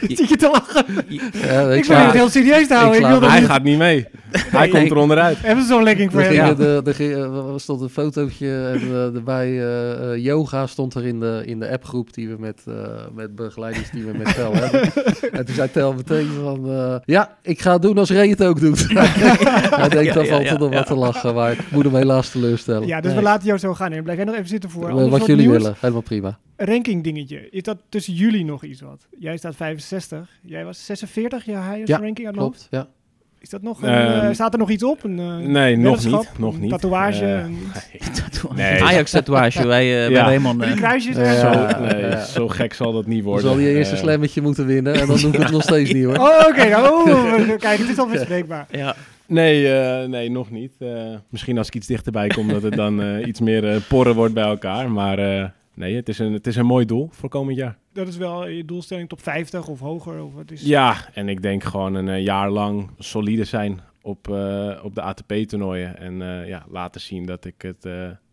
Zit 0.00 0.28
je 0.28 0.36
te 0.36 0.48
lachen? 0.52 0.84
Ja, 1.32 1.70
Ik 1.72 1.84
ga- 1.84 2.04
het 2.04 2.12
heel 2.12 2.28
serieus 2.28 2.66
te 2.68 2.74
houden. 2.74 3.00
ik 3.00 3.06
Ik, 3.06 3.18
wil 3.20 3.28
hij 3.30 3.40
niet. 3.40 3.48
gaat 3.48 3.62
niet 3.62 3.78
mee. 3.78 4.06
Hij 4.36 4.68
komt 4.68 4.90
er 4.90 4.96
onderuit. 4.96 5.38
Hebben 5.42 5.64
ze 5.64 5.70
zo'n 5.72 5.82
legging 5.82 6.12
voor 6.12 6.20
hem? 6.20 6.32
Ja. 6.32 6.54
de, 6.54 6.82
er, 6.84 7.52
er 7.54 7.60
stond 7.60 7.80
een 7.80 7.88
fotootje 7.88 8.66
en 8.72 8.80
eh, 8.80 9.14
erbij 9.14 9.46
eh, 9.46 10.12
eh, 10.12 10.24
yoga 10.24 10.66
stond 10.66 10.94
er 10.94 11.06
in 11.06 11.20
de, 11.20 11.42
in 11.44 11.60
de 11.60 11.70
appgroep 11.70 12.14
die 12.14 12.28
we 12.28 12.36
met, 12.38 12.62
eh, 12.68 12.74
met 13.14 13.34
begeleiders 13.34 13.90
die 13.90 14.04
we 14.04 14.12
met 14.18 14.34
Tel 14.34 14.52
hebben. 14.60 14.82
en 15.32 15.44
toen 15.44 15.54
zei 15.54 15.70
Tel 15.70 15.92
meteen 15.94 16.28
van, 16.42 16.70
eh, 16.70 16.96
ja, 17.04 17.36
ik 17.42 17.60
ga 17.60 17.72
het 17.72 17.82
doen 17.82 17.98
als 17.98 18.10
Ray 18.10 18.28
het 18.28 18.44
ook 18.44 18.60
doet. 18.60 18.86
Hij 18.90 19.88
denkt, 19.88 20.14
dan 20.14 20.26
valt 20.26 20.46
er 20.46 20.58
nog 20.58 20.70
ja. 20.70 20.76
wat 20.76 20.86
te 20.86 20.94
lachen, 20.94 21.34
maar 21.34 21.52
ik 21.52 21.58
moet 21.70 21.84
hem 21.84 21.94
helaas 21.94 22.30
teleurstellen. 22.30 22.86
Ja, 22.86 23.00
dus 23.00 23.14
we 23.14 23.22
laten 23.22 23.46
jou 23.46 23.58
zo 23.58 23.74
gaan. 23.74 23.92
En 23.92 24.02
blijf 24.02 24.16
jij 24.16 24.26
nog 24.26 24.34
even 24.34 24.48
zitten 24.48 24.70
voor 24.70 24.88
Eh, 24.88 24.94
wat 24.94 25.08
wat 25.08 25.26
jullie 25.26 25.46
nieuws. 25.46 25.56
willen, 25.62 25.74
helemaal 25.80 26.02
prima. 26.02 26.35
Ranking 26.56 27.04
dingetje. 27.04 27.48
Is 27.50 27.62
dat 27.62 27.76
tussen 27.88 28.14
jullie 28.14 28.44
nog 28.44 28.64
iets 28.64 28.80
wat? 28.80 29.06
Jij 29.18 29.36
staat 29.36 29.56
65. 29.56 30.28
Jij 30.42 30.64
was 30.64 30.84
46, 30.86 31.44
je 31.44 31.52
highest 31.52 31.88
Ja, 31.88 31.98
ranking 31.98 32.26
hoofd. 32.26 32.36
Klopt, 32.38 32.66
ja. 32.70 32.86
Is 33.40 33.48
dat 33.50 33.62
nog 33.62 33.82
een, 33.82 33.88
Ehm, 33.88 34.26
eh, 34.26 34.34
staat 34.34 34.52
er 34.52 34.58
nog 34.58 34.70
iets 34.70 34.82
op? 34.82 35.04
Een, 35.04 35.18
eh, 35.18 35.36
Nee, 35.36 35.76
nog 35.76 36.04
niet. 36.04 36.30
Nog 36.38 36.54
Een 36.54 36.60
niet. 36.60 36.70
Tatoeage? 36.70 37.24
Eh, 37.24 37.38
een- 37.44 37.58
Nee. 38.54 38.82
Ajax-tatoeage 38.88 39.66
bij, 39.66 40.02
eh 40.04 40.06
bij 40.12 40.16
Ja. 40.16 40.24
Raymond. 40.24 40.74
kruisjes? 40.74 41.14
Zo? 41.14 41.20
Nee, 41.80 42.00
ja. 42.00 42.24
zo 42.24 42.48
gek 42.48 42.72
zal 42.74 42.92
dat 42.92 43.06
niet 43.06 43.16
Dan 43.22 43.26
worden. 43.32 43.50
zal 43.50 43.58
je 43.58 43.74
eerst 43.74 43.90
een 43.90 43.96
slammetje 43.96 44.42
moeten 44.42 44.66
winnen 44.66 44.94
en 44.94 45.06
dan 45.06 45.20
doe 45.20 45.30
ik 45.32 45.38
het 45.38 45.50
nog 45.50 45.62
steeds 45.62 45.92
niet 45.92 46.04
hoor. 46.04 46.16
Oh, 46.18 46.44
oké. 46.48 46.68
nou, 46.68 47.10
oh, 47.10 47.56
kijk, 47.58 47.78
het 47.78 47.88
is 47.88 47.98
al 47.98 48.06
bespreekbaar. 48.08 48.66
Ja. 48.70 48.94
Nee, 49.26 49.72
eh, 49.74 50.08
nee, 50.08 50.30
nog 50.30 50.50
niet. 50.50 50.72
Eh, 50.78 50.88
misschien 51.28 51.58
als 51.58 51.66
ik 51.66 51.74
iets 51.74 51.86
dichterbij 51.86 52.28
kom, 52.28 52.48
dat 52.48 52.62
het 52.62 52.74
dan 52.74 53.18
iets 53.26 53.40
meer 53.40 53.80
porren 53.88 54.14
wordt 54.14 54.34
bij 54.34 54.44
elkaar. 54.44 54.90
Maar 54.90 55.18
eh, 55.18 55.44
nee, 55.76 55.96
het 55.96 56.08
is, 56.08 56.18
een, 56.18 56.32
het 56.32 56.46
is 56.46 56.56
een 56.56 56.66
mooi 56.66 56.84
doel 56.84 57.08
voor 57.10 57.28
komend 57.28 57.56
jaar. 57.56 57.78
Dat 57.92 58.08
is 58.08 58.16
wel 58.16 58.46
je 58.46 58.64
doelstelling 58.64 59.08
top 59.08 59.22
50 59.22 59.68
of 59.68 59.80
hoger? 59.80 60.22
Of 60.22 60.34
wat 60.34 60.50
is... 60.50 60.62
Ja, 60.62 60.96
en 61.14 61.28
ik 61.28 61.42
denk 61.42 61.64
gewoon 61.64 61.94
een 61.94 62.08
eh, 62.08 62.22
jaar 62.22 62.50
lang 62.50 62.90
solide 62.98 63.44
zijn 63.44 63.80
op, 64.02 64.28
eh, 64.28 64.80
op 64.82 64.94
de 64.94 65.02
ATP-toernooien. 65.02 65.98
En 65.98 66.22
eh, 66.22 66.48
ja, 66.48 66.64
laten 66.68 67.00
zien 67.00 67.26
dat 67.26 67.44
ik, 67.44 67.62
het, 67.62 67.82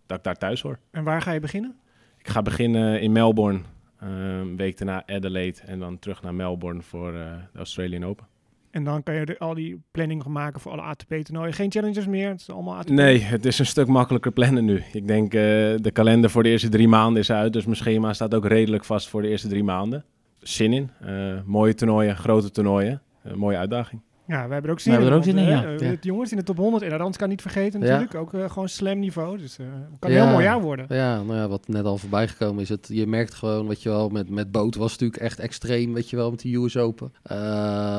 dat 0.06 0.18
ik 0.18 0.24
daar 0.24 0.38
thuis 0.38 0.62
hoor. 0.62 0.80
En 0.92 1.04
waar 1.04 1.22
ga 1.22 1.32
je 1.32 1.40
beginnen? 1.40 1.76
Ik 2.18 2.28
ga 2.28 2.42
beginnen 2.42 3.02
in 3.02 3.12
Melbourne. 3.12 3.60
een 4.00 4.58
week 4.58 4.78
daarna 4.78 5.04
Adelaide. 5.06 5.60
En 5.66 5.80
dan 5.80 6.00
terug 6.00 6.22
naar 6.22 6.36
Melbourne 6.36 6.82
voor 6.82 7.12
de 7.12 7.38
Australian 7.54 8.06
Open. 8.06 8.28
En 8.74 8.84
dan 8.84 9.04
kan 9.04 9.16
je 9.16 9.40
al 9.40 9.54
die 9.54 9.82
planning 9.92 10.26
maken 10.26 10.62
voor 10.62 10.72
alle 10.72 10.82
ATP-toernooien. 10.82 11.54
Geen 11.54 11.72
challenges 11.72 12.08
meer? 12.08 12.30
Het 12.30 12.40
is 12.40 12.50
allemaal 12.50 12.76
ATP? 12.76 12.90
Nee, 12.90 13.20
het 13.20 13.46
is 13.46 13.60
een 13.60 13.66
stuk 13.66 13.88
makkelijker 13.88 14.32
plannen 14.32 14.66
nu. 14.66 14.84
Ik 14.94 15.08
denk, 15.08 15.34
eh, 15.34 15.42
de 15.76 15.90
kalender 15.94 16.30
voor 16.30 16.44
de 16.44 16.50
eerste 16.50 16.70
drie 16.70 16.88
maanden 16.88 17.22
is 17.22 17.32
uit. 17.32 17.54
Dus 17.54 17.66
mijn 17.66 17.78
schema 17.78 18.14
staat 18.14 18.34
ook 18.34 18.46
redelijk 18.46 18.86
vast 18.86 19.10
voor 19.10 19.22
de 19.22 19.28
eerste 19.28 19.48
drie 19.48 19.64
maanden. 19.64 20.06
Zin 20.40 20.74
in. 20.74 20.92
Eh, 21.02 21.42
mooie 21.46 21.74
toernooien, 21.74 22.16
grote 22.18 22.52
toernooien. 22.52 23.02
Eh, 23.24 23.34
mooie 23.34 23.58
uitdaging. 23.58 24.02
Ja, 24.28 24.48
we 24.48 24.52
hebben 24.54 24.64
er 24.64 24.72
ook 24.72 24.80
zin 24.80 24.92
We 24.94 24.98
hebben 25.00 25.08
in. 25.08 25.12
er 25.12 25.18
ook 25.18 25.24
zin 25.24 25.78
in, 25.78 25.80
ja. 25.88 25.90
Het 25.92 26.04
jongens 26.04 26.32
in 26.32 26.38
de 26.38 26.44
top 26.44 26.58
100. 26.58 26.84
En 26.84 26.90
Rans 26.98 27.18
kan 27.18 27.30
niet 27.30 27.42
vergeten 27.42 27.80
Ja. 27.80 27.86
natuurlijk. 27.86 28.16
Ook 28.16 28.34
eh, 28.34 28.50
gewoon 28.50 28.70
slam 28.70 29.00
niveau. 29.00 29.38
Dus 29.38 29.58
eh 29.60 29.66
kan 30.00 30.10
een 30.10 30.16
Ja. 30.16 30.24
heel 30.24 30.32
mooi 30.34 30.44
jaar 30.46 30.62
worden. 30.62 30.86
Ja, 30.90 31.22
nou 31.24 31.38
ja, 31.38 31.48
wat 31.48 31.68
net 31.68 31.86
al 31.86 31.98
voorbij 31.98 32.28
gekomen 32.28 32.62
is, 32.62 32.70
het, 32.70 32.88
je 32.92 33.08
merkt 33.08 33.34
gewoon, 33.34 33.68
weet 33.68 33.84
je 33.84 33.90
wel, 33.90 34.10
met, 34.10 34.30
met 34.30 34.52
Boot 34.52 34.76
was 34.76 34.92
het 34.92 35.02
natuurlijk 35.02 35.30
echt 35.32 35.40
extreem, 35.40 35.94
weet 35.94 36.10
je 36.10 36.16
wel, 36.16 36.30
met 36.30 36.40
die 36.42 36.58
US 36.58 36.78
Open. 36.78 37.12
Eh, 37.24 37.38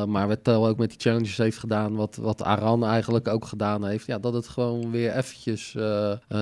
maar 0.04 0.28
wat 0.28 0.44
Tel 0.44 0.66
ook 0.68 0.78
met 0.78 0.88
die 0.88 0.98
challenges 1.00 1.36
heeft 1.36 1.58
gedaan, 1.58 1.94
wat, 1.94 2.16
wat 2.16 2.42
Aran 2.42 2.84
eigenlijk 2.84 3.28
ook 3.28 3.44
gedaan 3.44 3.84
heeft, 3.86 4.06
ja, 4.06 4.18
dat 4.18 4.32
het 4.34 4.48
gewoon 4.48 4.90
weer 4.90 5.16
eventjes 5.16 5.74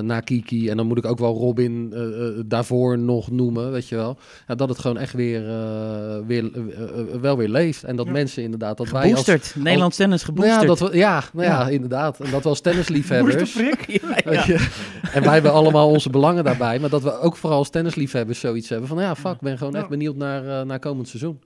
na 0.01 0.21
Kiki, 0.21 0.69
en 0.71 0.77
dan 0.77 0.87
moet 0.87 0.99
ik 0.99 1.05
ook 1.07 1.19
wel 1.19 1.35
Robin 1.35 1.93
eh, 1.93 2.27
eh, 2.29 2.35
daarvoor 2.47 2.99
nog 2.99 3.31
noemen, 3.31 3.71
weet 3.73 3.89
je 3.89 3.97
wel, 3.97 4.19
ja, 4.47 4.55
dat 4.55 4.69
het 4.69 4.79
gewoon 4.79 4.99
echt 4.99 5.13
weer, 5.13 5.49
eh, 5.49 6.19
weer 6.27 6.51
wel 7.21 7.37
weer 7.37 7.49
leeft. 7.49 7.85
En 7.85 7.97
dat 7.97 8.07
Ja. 8.07 8.13
mensen 8.13 8.43
inderdaad, 8.43 8.77
dat 8.77 8.91
wij 8.91 9.01
als... 9.15 9.25
Geboosterd. 9.25 9.55
Nederlands 9.73 9.97
tennis 9.97 10.23
Nou 10.27 10.35
geboosterd. 10.35 10.61
ja, 10.61 10.67
dat 10.67 10.79
we, 10.91 10.97
ja, 10.97 11.23
nou 11.33 11.47
ja, 11.47 11.61
Ja. 11.61 11.69
inderdaad. 11.69 12.21
En 12.21 12.31
dat 12.31 12.43
we 12.43 12.49
als 12.49 12.61
tennisliefhebbers... 12.61 13.55
Ja, 13.87 14.33
ja. 14.33 14.59
En 15.13 15.23
wij 15.23 15.33
hebben 15.33 15.53
allemaal 15.53 15.89
onze 15.89 16.11
belangen 16.11 16.45
daarbij. 16.45 16.79
Maar 16.79 16.91
dat 16.91 17.03
we 17.03 17.19
ook 17.21 17.37
vooral 17.37 17.59
als 17.59 17.71
tennisliefhebbers 17.71 18.41
zoiets 18.41 18.69
hebben 18.69 18.89
van... 18.89 18.99
Ja, 18.99 19.15
fuck, 19.15 19.33
ik 19.35 19.41
ben 19.41 19.59
gewoon 19.59 19.73
Ja. 19.73 19.79
echt 19.79 19.89
benieuwd 19.89 20.17
naar, 20.17 20.61
eh, 20.61 20.67
naar 20.67 20.79
komend 20.79 21.09
seizoen. 21.09 21.41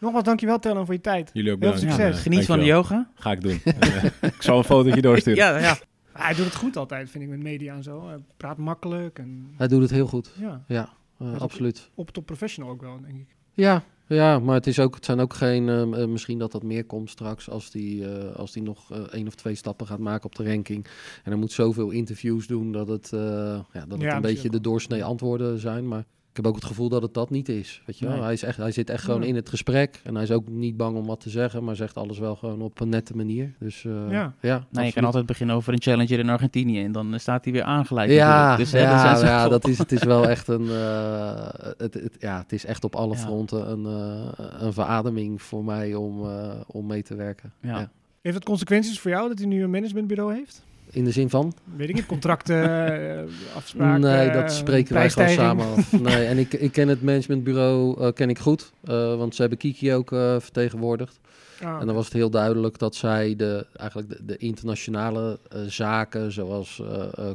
Nogmaals, 0.00 0.24
dankjewel 0.24 0.58
Tellen 0.58 0.84
voor 0.84 0.94
je 0.94 1.00
tijd. 1.00 1.30
Jullie 1.32 1.52
ook 1.52 1.58
bedankt. 1.58 1.80
veel 1.80 1.90
succes. 1.90 2.20
Geniet 2.22 2.46
van 2.46 2.58
de 2.58 2.64
yoga. 2.64 3.08
Ga 3.14 3.32
ik 3.32 3.40
doen. 3.40 3.60
En, 3.64 3.80
eh, 3.92 4.04
ik 4.20 4.42
zal 4.42 4.58
een 4.58 4.64
fotootje 4.64 5.00
doorsturen. 5.02 5.44
Ja, 5.44 5.58
ja. 5.58 5.76
Hij 6.12 6.34
doet 6.34 6.44
het 6.44 6.54
goed 6.54 6.76
altijd, 6.76 7.10
vind 7.10 7.24
ik, 7.24 7.30
met 7.30 7.42
media 7.42 7.74
en 7.74 7.82
zo. 7.82 8.06
Hij 8.08 8.16
praat 8.36 8.56
makkelijk 8.56 9.18
en 9.18 9.50
Hij 9.56 9.68
doet 9.68 9.82
het 9.82 9.90
heel 9.90 10.06
goed. 10.06 10.30
ja, 10.40 10.62
Ja, 10.68 10.88
eh, 11.18 11.40
absoluut. 11.40 11.90
op 11.94 12.10
top 12.10 12.26
professional 12.26 12.70
ook 12.70 12.80
wel, 12.80 12.98
denk 13.02 13.14
ik. 13.18 13.26
Ja, 13.52 13.82
ja, 14.08 14.38
maar 14.38 14.54
het, 14.54 14.66
is 14.66 14.78
ook, 14.78 14.94
het 14.94 15.04
zijn 15.04 15.20
ook 15.20 15.34
geen... 15.34 15.68
eh, 15.68 16.02
eh, 16.02 16.08
misschien 16.08 16.38
dat 16.38 16.52
dat 16.52 16.62
meer 16.62 16.84
komt 16.84 17.10
straks 17.10 17.50
als 17.50 17.70
die, 17.70 18.08
eh, 18.08 18.36
als 18.36 18.52
die 18.52 18.62
nog 18.62 18.90
eh, 18.90 18.98
één 19.00 19.26
of 19.26 19.34
twee 19.34 19.54
stappen 19.54 19.86
gaat 19.86 19.98
maken 19.98 20.24
op 20.24 20.34
de 20.34 20.44
ranking. 20.44 20.86
En 21.24 21.32
er 21.32 21.38
moet 21.38 21.52
zoveel 21.52 21.90
interviews 21.90 22.46
doen 22.46 22.72
dat 22.72 22.88
het, 22.88 23.08
ja, 23.10 23.64
dat 23.72 23.90
het 23.90 24.00
Ja, 24.00 24.16
een 24.16 24.22
beetje 24.22 24.50
de 24.50 24.60
doorsnee 24.60 25.04
antwoorden 25.04 25.58
zijn. 25.58 25.88
Maar 25.88 26.04
ik 26.30 26.36
heb 26.44 26.46
ook 26.46 26.54
het 26.54 26.64
gevoel 26.64 26.88
dat 26.88 27.02
het 27.02 27.14
dat 27.14 27.30
niet 27.30 27.48
is. 27.48 27.82
Weet 27.86 27.98
je 27.98 28.04
wel? 28.06 28.14
Nee. 28.14 28.24
Hij, 28.24 28.32
is 28.32 28.42
echt, 28.42 28.56
hij 28.56 28.70
zit 28.72 28.90
echt 28.90 29.04
gewoon 29.04 29.22
in 29.22 29.34
het 29.34 29.48
gesprek. 29.48 30.00
En 30.04 30.14
hij 30.14 30.22
is 30.22 30.30
ook 30.30 30.48
niet 30.48 30.76
bang 30.76 30.96
om 30.96 31.06
wat 31.06 31.20
te 31.20 31.30
zeggen, 31.30 31.64
maar 31.64 31.76
zegt 31.76 31.96
alles 31.96 32.18
wel 32.18 32.36
gewoon 32.36 32.60
op 32.62 32.80
een 32.80 32.88
nette 32.88 33.16
manier. 33.16 33.54
Dus 33.58 33.84
eh, 33.84 34.10
Ja. 34.10 34.34
ja, 34.40 34.66
Nou, 34.70 34.86
je 34.86 34.92
kan 34.92 35.04
altijd 35.04 35.26
beginnen 35.26 35.56
over 35.56 35.72
een 35.72 35.80
challenger 35.82 36.18
in 36.18 36.28
Argentinië. 36.28 36.84
En 36.84 36.92
dan 36.92 37.12
eh, 37.14 37.18
staat 37.20 37.44
hij 37.44 37.52
weer 37.52 37.62
aangeleid. 37.62 38.10
Ja. 38.10 38.56
Dus, 38.56 38.72
hè, 38.72 38.80
ja, 38.80 39.18
ja, 39.18 39.48
dat 39.48 39.68
is, 39.68 39.78
het 39.78 39.92
is 39.92 40.02
wel 40.02 40.28
echt 40.34 40.48
een. 40.48 40.68
eh, 40.70 41.48
het, 41.78 41.94
het, 41.94 42.16
ja, 42.18 42.38
het 42.38 42.52
is 42.52 42.64
echt 42.64 42.84
op 42.84 42.94
alle 42.96 43.14
Ja. 43.14 43.20
fronten 43.20 43.70
een, 43.70 43.86
eh, 43.86 44.44
een 44.60 44.72
verademing 44.72 45.42
voor 45.42 45.64
mij 45.64 45.94
om, 45.94 46.24
eh, 46.24 46.50
om 46.66 46.86
mee 46.86 47.02
te 47.02 47.14
werken. 47.14 47.52
Ja. 47.60 47.78
Ja. 47.78 47.90
Heeft 48.22 48.34
het 48.36 48.44
consequenties 48.44 49.00
voor 49.00 49.10
jou 49.10 49.28
dat 49.28 49.38
hij 49.38 49.46
nu 49.46 49.62
een 49.62 49.70
managementbureau 49.70 50.34
heeft? 50.34 50.64
In 50.98 51.04
de 51.04 51.10
zin 51.10 51.30
van? 51.30 51.54
Weet 51.76 51.88
ik 51.88 51.94
niet, 51.94 52.06
contracten, 52.06 52.62
eh, 53.18 53.24
afspraken. 53.56 54.00
nee, 54.00 54.30
dat 54.30 54.52
spreken 54.52 54.94
wij 54.94 55.10
gewoon 55.10 55.28
samen 55.28 55.66
af. 55.66 55.92
Nee, 56.00 56.24
en 56.26 56.38
ik, 56.38 56.52
ik 56.54 56.72
ken 56.72 56.88
het 56.88 57.02
managementbureau 57.02 58.00
eh, 58.00 58.12
ken 58.12 58.28
ik 58.30 58.38
goed. 58.38 58.72
eh, 58.84 59.16
want 59.16 59.34
ze 59.34 59.40
hebben 59.40 59.58
Kiki 59.58 59.94
ook 59.94 60.08
vertegenwoordigd. 60.38 61.20
Ah, 61.62 61.80
En 61.80 61.86
dan 61.86 61.94
was 61.94 62.04
het 62.04 62.14
heel 62.14 62.30
duidelijk 62.30 62.78
dat 62.78 62.94
zij 62.94 63.36
de, 63.36 63.66
eigenlijk 63.76 64.08
de, 64.10 64.24
de 64.24 64.36
internationale 64.36 65.38
zaken, 65.66 66.32
zoals 66.32 66.82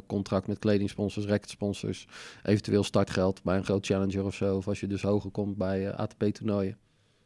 contract 0.06 0.46
met 0.46 0.58
kledingsponsors, 0.58 1.26
racketsponsors, 1.26 2.06
eventueel 2.42 2.84
startgeld 2.84 3.42
bij 3.42 3.56
een 3.56 3.64
groot 3.64 3.86
challenger 3.86 4.24
of 4.24 4.34
zo, 4.34 4.56
of 4.56 4.68
als 4.68 4.80
je 4.80 4.86
dus 4.86 5.02
hoger 5.02 5.30
komt 5.30 5.56
bij 5.56 5.92
ATP-toernooien, 5.94 6.76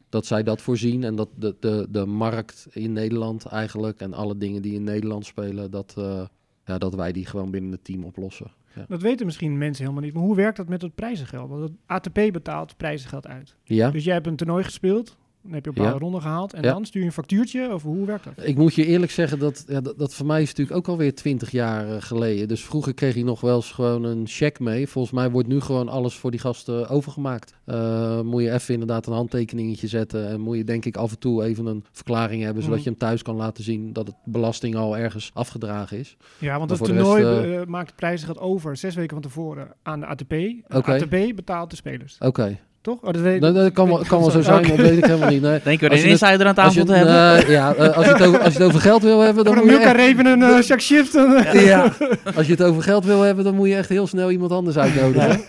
dat 0.09 0.25
zij 0.25 0.43
dat 0.43 0.61
voorzien 0.61 1.03
en 1.03 1.15
dat 1.15 1.29
de, 1.35 1.55
de, 1.59 1.87
de 1.89 2.05
markt 2.05 2.67
in 2.71 2.93
Nederland 2.93 3.45
eigenlijk 3.45 3.99
en 3.99 4.13
alle 4.13 4.37
dingen 4.37 4.61
die 4.61 4.73
in 4.73 4.83
Nederland 4.83 5.25
spelen, 5.25 5.71
dat, 5.71 5.93
eh, 5.97 6.21
ja, 6.65 6.77
dat 6.77 6.95
wij 6.95 7.11
die 7.11 7.25
gewoon 7.25 7.51
binnen 7.51 7.71
het 7.71 7.83
team 7.83 8.03
oplossen. 8.03 8.51
Ja, 8.75 8.85
Dat 8.87 9.01
weten 9.01 9.25
misschien 9.25 9.57
mensen 9.57 9.83
helemaal 9.83 10.03
niet. 10.05 10.13
Maar 10.13 10.23
hoe 10.23 10.35
werkt 10.35 10.57
dat 10.57 10.67
met 10.69 10.81
het 10.81 10.95
prijzengeld? 10.95 11.49
Want 11.49 11.61
het 11.61 11.71
ATP 11.85 12.13
betaalt 12.31 12.77
prijzengeld 12.77 13.27
uit. 13.27 13.55
ja? 13.63 13.91
Dus 13.91 14.03
jij 14.03 14.13
hebt 14.13 14.27
een 14.27 14.35
toernooi 14.35 14.63
gespeeld. 14.63 15.17
Dan 15.43 15.53
heb 15.53 15.63
je 15.63 15.69
een 15.69 15.75
paar 15.83 15.93
Ja. 15.93 15.99
ronden 15.99 16.21
gehaald. 16.21 16.53
En 16.53 16.63
Ja. 16.63 16.71
dan 16.73 16.85
stuur 16.85 17.01
je 17.01 17.07
een 17.07 17.13
factuurtje? 17.13 17.73
Of 17.73 17.83
hoe 17.83 18.05
werkt 18.05 18.23
dat? 18.23 18.33
Ik 18.47 18.57
moet 18.57 18.75
je 18.75 18.85
eerlijk 18.85 19.11
zeggen 19.11 19.39
dat, 19.39 19.63
ja, 19.67 19.81
dat, 19.81 19.97
dat 19.97 20.13
voor 20.13 20.25
mij 20.25 20.41
is 20.41 20.47
natuurlijk 20.47 20.77
ook 20.77 20.87
alweer 20.87 21.15
twintig 21.15 21.51
jaar 21.51 21.89
eh, 21.89 21.95
geleden. 22.01 22.47
Dus 22.47 22.65
vroeger 22.65 22.93
kreeg 22.93 23.15
je 23.15 23.23
nog 23.23 23.41
wel 23.41 23.55
eens 23.55 23.71
gewoon 23.71 24.03
een 24.03 24.27
check 24.27 24.59
mee. 24.59 24.87
Volgens 24.87 25.13
mij 25.13 25.29
wordt 25.31 25.47
nu 25.47 25.59
gewoon 25.59 25.89
alles 25.89 26.15
voor 26.15 26.31
die 26.31 26.39
gasten 26.39 26.89
overgemaakt. 26.89 27.53
Eh, 27.65 28.21
moet 28.21 28.41
je 28.41 28.51
even 28.51 28.73
inderdaad 28.73 29.05
een 29.07 29.13
handtekeningetje 29.13 29.87
zetten. 29.87 30.27
En 30.27 30.39
moet 30.41 30.57
je 30.57 30.63
denk 30.63 30.85
ik 30.85 30.97
af 30.97 31.11
en 31.11 31.19
toe 31.19 31.43
even 31.43 31.65
een 31.65 31.83
verklaring 31.91 32.43
hebben. 32.43 32.63
Zodat 32.63 32.77
Mhm. 32.77 32.83
je 32.85 32.89
hem 32.91 32.99
thuis 32.99 33.21
kan 33.21 33.35
laten 33.35 33.63
zien 33.63 33.93
dat 33.93 34.07
het 34.07 34.15
belasting 34.25 34.75
al 34.75 34.97
ergens 34.97 35.31
afgedragen 35.33 35.97
is. 35.97 36.17
Ja, 36.37 36.57
want 36.57 36.69
het 36.69 36.79
de 36.79 36.85
toernooi 36.85 37.23
rest, 37.23 37.61
eh, 37.61 37.65
maakt 37.67 37.87
het 37.87 37.95
prijzengeld 37.95 38.39
over 38.39 38.77
zes 38.77 38.95
weken 38.95 39.13
van 39.13 39.21
tevoren 39.21 39.73
aan 39.83 39.99
de 39.99 40.05
ATP. 40.05 40.29
De 40.29 40.63
ATP 40.67 41.35
betaalt 41.35 41.69
de 41.69 41.75
spelers. 41.75 42.15
Oké, 42.19 42.57
Toch? 42.81 42.97
Oh, 43.01 43.13
dat 43.13 43.21
weet, 43.21 43.41
dat, 43.41 43.55
dat 43.55 43.71
kan, 43.71 43.87
wel, 43.87 44.03
kan 44.07 44.19
wel 44.19 44.29
zo 44.31 44.41
zijn, 44.41 44.61
maar 44.61 44.69
dat 44.77 44.85
weet 44.87 44.97
ik 44.97 45.05
helemaal 45.05 45.29
niet. 45.29 45.41
Nee. 45.41 45.59
Denk 45.63 45.79
je 45.79 45.89
Als 45.89 45.99
er 45.99 46.05
je 46.05 46.11
een 46.11 46.17
het- 46.19 46.21
insider 46.21 46.47
aan 46.47 46.53
tafel 46.53 46.79
het, 46.79 46.87
te 46.87 46.93
hebben? 46.93 47.45
eh, 47.45 47.49
ja, 47.49 47.73
eh, 47.73 47.97
als, 47.97 48.05
je 48.05 48.11
het 48.11 48.21
over, 48.27 48.39
als 48.39 48.53
je 48.53 48.59
het 48.59 48.67
over 48.67 48.79
geld 48.81 49.01
wil 49.03 49.19
hebben, 49.19 49.43
dan 49.43 49.55
moet 49.55 49.69
je 49.69 49.77
echt- 49.77 49.95
Reven 49.95 50.25
en 50.25 50.41
een 50.41 50.49
uh, 50.49 50.61
Jacques 50.61 50.85
Shift. 50.85 51.15
eh, 51.15 51.65
Ja, 51.65 51.93
als 52.35 52.45
je 52.45 52.51
het 52.51 52.63
over 52.63 52.83
geld 52.83 53.05
wil 53.05 53.21
hebben, 53.21 53.43
dan 53.43 53.55
moet 53.55 53.67
je 53.67 53.75
echt 53.75 53.89
heel 53.89 54.07
snel 54.07 54.31
iemand 54.31 54.51
anders 54.51 54.77
uitnodigen. 54.77 55.41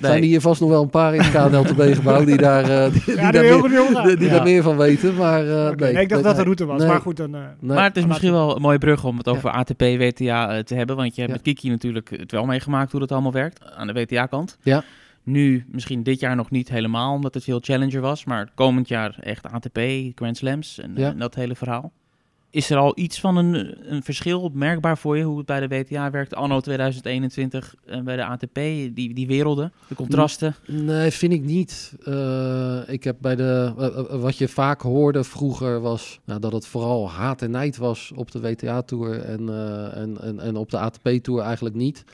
Zijn 0.00 0.22
er 0.22 0.28
hier 0.28 0.40
vast 0.40 0.60
nog 0.60 0.70
wel 0.70 0.82
een 0.82 0.90
paar 0.90 1.14
in 1.14 1.20
het 1.20 2.26
die 2.26 2.36
daar, 2.36 2.70
eh, 2.84 2.92
die, 2.92 3.02
die 3.06 3.14
Ja, 3.16 3.20
daar, 3.30 3.32
die 3.32 3.40
heel 3.40 3.68
meer, 3.68 4.02
die, 4.04 4.16
die 4.16 4.26
Ja. 4.28 4.34
daar 4.34 4.42
meer 4.42 4.62
van 4.62 4.76
weten. 4.76 5.14
Maar 5.14 5.46
eh, 5.48 5.70
nee, 5.76 5.92
nee, 5.92 6.02
ik 6.02 6.08
dacht 6.08 6.22
dat 6.22 6.30
de 6.30 6.36
nee, 6.36 6.44
route 6.44 6.64
was. 6.66 6.78
nee. 6.78 6.88
Maar 6.88 7.00
goed, 7.00 7.16
dan... 7.16 7.34
eh, 7.34 7.40
nee. 7.60 7.76
maar 7.76 7.84
het 7.84 7.96
is 7.96 8.06
misschien 8.06 8.32
wel 8.32 8.56
een 8.56 8.62
mooie 8.62 8.78
brug 8.78 9.04
om 9.04 9.18
het 9.18 9.28
over 9.28 9.50
Ja. 9.50 9.56
ATP, 9.56 9.80
WTA 9.80 10.50
eh, 10.56 10.62
te 10.62 10.74
hebben. 10.74 10.96
Want 10.96 11.14
je 11.14 11.20
hebt 11.20 11.32
Ja. 11.34 11.40
met 11.44 11.54
Kiki 11.54 11.68
natuurlijk 11.70 12.10
het 12.16 12.32
wel 12.32 12.44
meegemaakt 12.44 12.90
hoe 12.90 13.00
dat 13.00 13.12
allemaal 13.12 13.32
werkt 13.32 13.60
aan 13.76 13.86
de 13.86 13.92
WTA-kant. 13.92 14.58
Ja. 14.62 14.82
Nu 15.22 15.64
misschien 15.68 16.02
dit 16.02 16.20
jaar 16.20 16.36
nog 16.36 16.50
niet 16.50 16.68
helemaal, 16.68 17.14
omdat 17.14 17.34
het 17.34 17.44
veel 17.44 17.60
challenger 17.62 18.00
was. 18.00 18.24
Maar 18.24 18.50
komend 18.54 18.88
jaar 18.88 19.16
echt 19.20 19.46
ATP, 19.46 19.80
Grand 20.14 20.36
Slams 20.36 20.78
en, 20.78 20.92
Ja. 20.96 21.08
en 21.10 21.18
dat 21.18 21.34
hele 21.34 21.54
verhaal. 21.54 21.92
Is 22.50 22.70
er 22.70 22.76
al 22.76 22.92
iets 22.98 23.20
van 23.20 23.36
een, 23.36 23.76
een 23.94 24.02
verschil 24.02 24.50
merkbaar 24.54 24.98
voor 24.98 25.16
je 25.16 25.24
hoe 25.24 25.36
het 25.36 25.46
bij 25.46 25.60
de 25.66 25.68
WTA 25.68 26.10
werkt 26.10 26.34
anno 26.34 26.60
2021 26.60 27.74
en 27.86 28.04
bij 28.04 28.16
de 28.16 28.24
ATP, 28.24 28.54
die, 28.94 29.14
die 29.14 29.26
werelden, 29.26 29.72
de 29.88 29.94
contrasten? 29.94 30.54
Nee, 30.66 31.10
vind 31.10 31.32
ik 31.32 31.42
niet. 31.42 31.94
Eh, 32.04 32.78
ik 32.86 33.04
heb 33.04 33.16
bij 33.20 33.36
de. 33.36 33.72
eh, 33.78 33.86
eh, 33.86 34.20
wat 34.20 34.38
je 34.38 34.48
vaak 34.48 34.80
hoorde 34.80 35.24
vroeger 35.24 35.80
was 35.80 36.20
nou, 36.24 36.40
dat 36.40 36.52
het 36.52 36.66
vooral 36.66 37.10
haat 37.10 37.42
en 37.42 37.50
nijd 37.50 37.76
was 37.76 38.12
op 38.14 38.30
de 38.30 38.40
WTA-tour 38.40 39.20
en, 39.20 39.48
eh, 39.48 39.96
en, 39.96 40.20
en, 40.20 40.40
en 40.40 40.56
op 40.56 40.70
de 40.70 40.78
ATP-tour 40.78 41.42
eigenlijk 41.42 41.74
niet. 41.74 42.04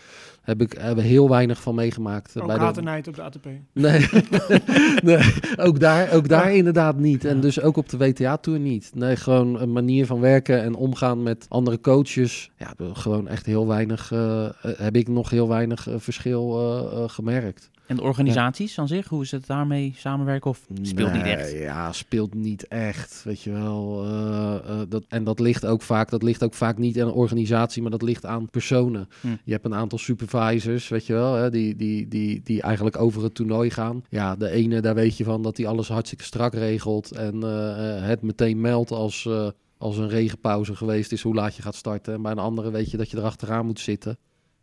Heb 0.48 0.60
ik 0.60 0.72
hebben 0.78 1.04
heel 1.04 1.28
weinig 1.28 1.60
van 1.62 1.74
meegemaakt. 1.74 2.40
ook 2.40 2.46
bij 2.46 2.56
de, 2.56 2.62
haat 2.62 2.82
nijd 2.82 3.08
op 3.08 3.14
de 3.14 3.22
ATP. 3.22 3.46
Nee, 3.72 4.06
nee 5.02 5.34
ook 5.56 5.80
daar, 5.80 6.12
ook 6.12 6.28
daar 6.28 6.54
inderdaad 6.54 6.96
niet. 6.96 7.24
En 7.24 7.40
dus 7.40 7.60
ook 7.60 7.76
op 7.76 7.88
de 7.88 7.96
WTA-tour 7.96 8.58
niet. 8.58 8.90
Nee, 8.94 9.16
gewoon 9.16 9.60
een 9.60 9.72
manier 9.72 10.06
van 10.06 10.20
werken 10.20 10.62
en 10.62 10.74
omgaan 10.74 11.22
met 11.22 11.46
andere 11.48 11.80
coaches. 11.80 12.50
Ja, 12.56 12.74
gewoon 12.92 13.28
echt 13.28 13.46
heel 13.46 13.66
weinig, 13.66 14.12
eh, 14.12 14.44
eh, 14.44 14.52
heb 14.62 14.96
ik 14.96 15.08
nog 15.08 15.30
heel 15.30 15.48
weinig 15.48 15.88
eh, 15.88 15.94
verschil 15.98 16.58
eh, 16.58 17.02
eh, 17.02 17.08
gemerkt. 17.08 17.70
En 17.88 17.96
de 17.96 18.02
organisaties 18.02 18.78
aan 18.78 18.88
zich, 18.88 19.08
hoe 19.08 19.22
is 19.22 19.30
het 19.30 19.46
daarmee 19.46 19.94
samenwerken 19.96 20.50
of 20.50 20.60
speelt 20.82 21.12
niet 21.12 21.22
echt? 21.22 21.52
Ja, 21.52 21.92
speelt 21.92 22.34
niet 22.34 22.68
echt, 22.68 23.22
weet 23.24 23.42
je 23.42 23.50
wel. 23.50 24.04
eh, 24.04 24.54
eh, 24.54 24.80
dat, 24.88 25.04
en 25.08 25.24
dat 25.24 25.40
ligt 25.40 25.66
ook 25.66 25.82
vaak, 25.82 26.10
dat 26.10 26.22
ligt 26.22 26.42
ook 26.44 26.54
vaak 26.54 26.78
niet 26.78 27.00
aan 27.00 27.06
een 27.06 27.12
organisatie, 27.14 27.82
maar 27.82 27.90
dat 27.90 28.02
ligt 28.02 28.26
aan 28.26 28.50
personen. 28.50 29.08
Hm. 29.20 29.26
Je 29.44 29.52
hebt 29.52 29.64
een 29.64 29.74
aantal 29.74 29.98
supervisors, 29.98 30.88
weet 30.88 31.06
je 31.06 31.12
wel, 31.12 31.34
hè, 31.34 31.50
die, 31.50 31.76
die, 31.76 32.08
die, 32.08 32.40
die 32.44 32.62
eigenlijk 32.62 32.98
over 33.00 33.22
het 33.22 33.34
toernooi 33.34 33.70
gaan. 33.70 34.04
Ja, 34.08 34.36
de 34.36 34.50
ene, 34.50 34.80
daar 34.80 34.94
weet 34.94 35.16
je 35.16 35.24
van 35.24 35.42
dat 35.42 35.56
hij 35.56 35.66
alles 35.66 35.88
hartstikke 35.88 36.24
strak 36.24 36.54
regelt 36.54 37.12
en 37.12 37.42
eh, 37.42 38.06
het 38.06 38.22
meteen 38.22 38.60
meldt 38.60 38.90
als, 38.90 39.28
als 39.78 39.96
een 39.96 40.08
regenpauze 40.08 40.76
geweest 40.76 41.12
is 41.12 41.22
hoe 41.22 41.34
laat 41.34 41.56
je 41.56 41.62
gaat 41.62 41.74
starten. 41.74 42.14
En 42.14 42.22
bij 42.22 42.32
een 42.32 42.38
andere 42.38 42.70
weet 42.70 42.90
je 42.90 42.96
dat 42.96 43.10
je 43.10 43.16
erachteraan 43.16 43.66
moet 43.66 43.80
zitten. 43.80 44.18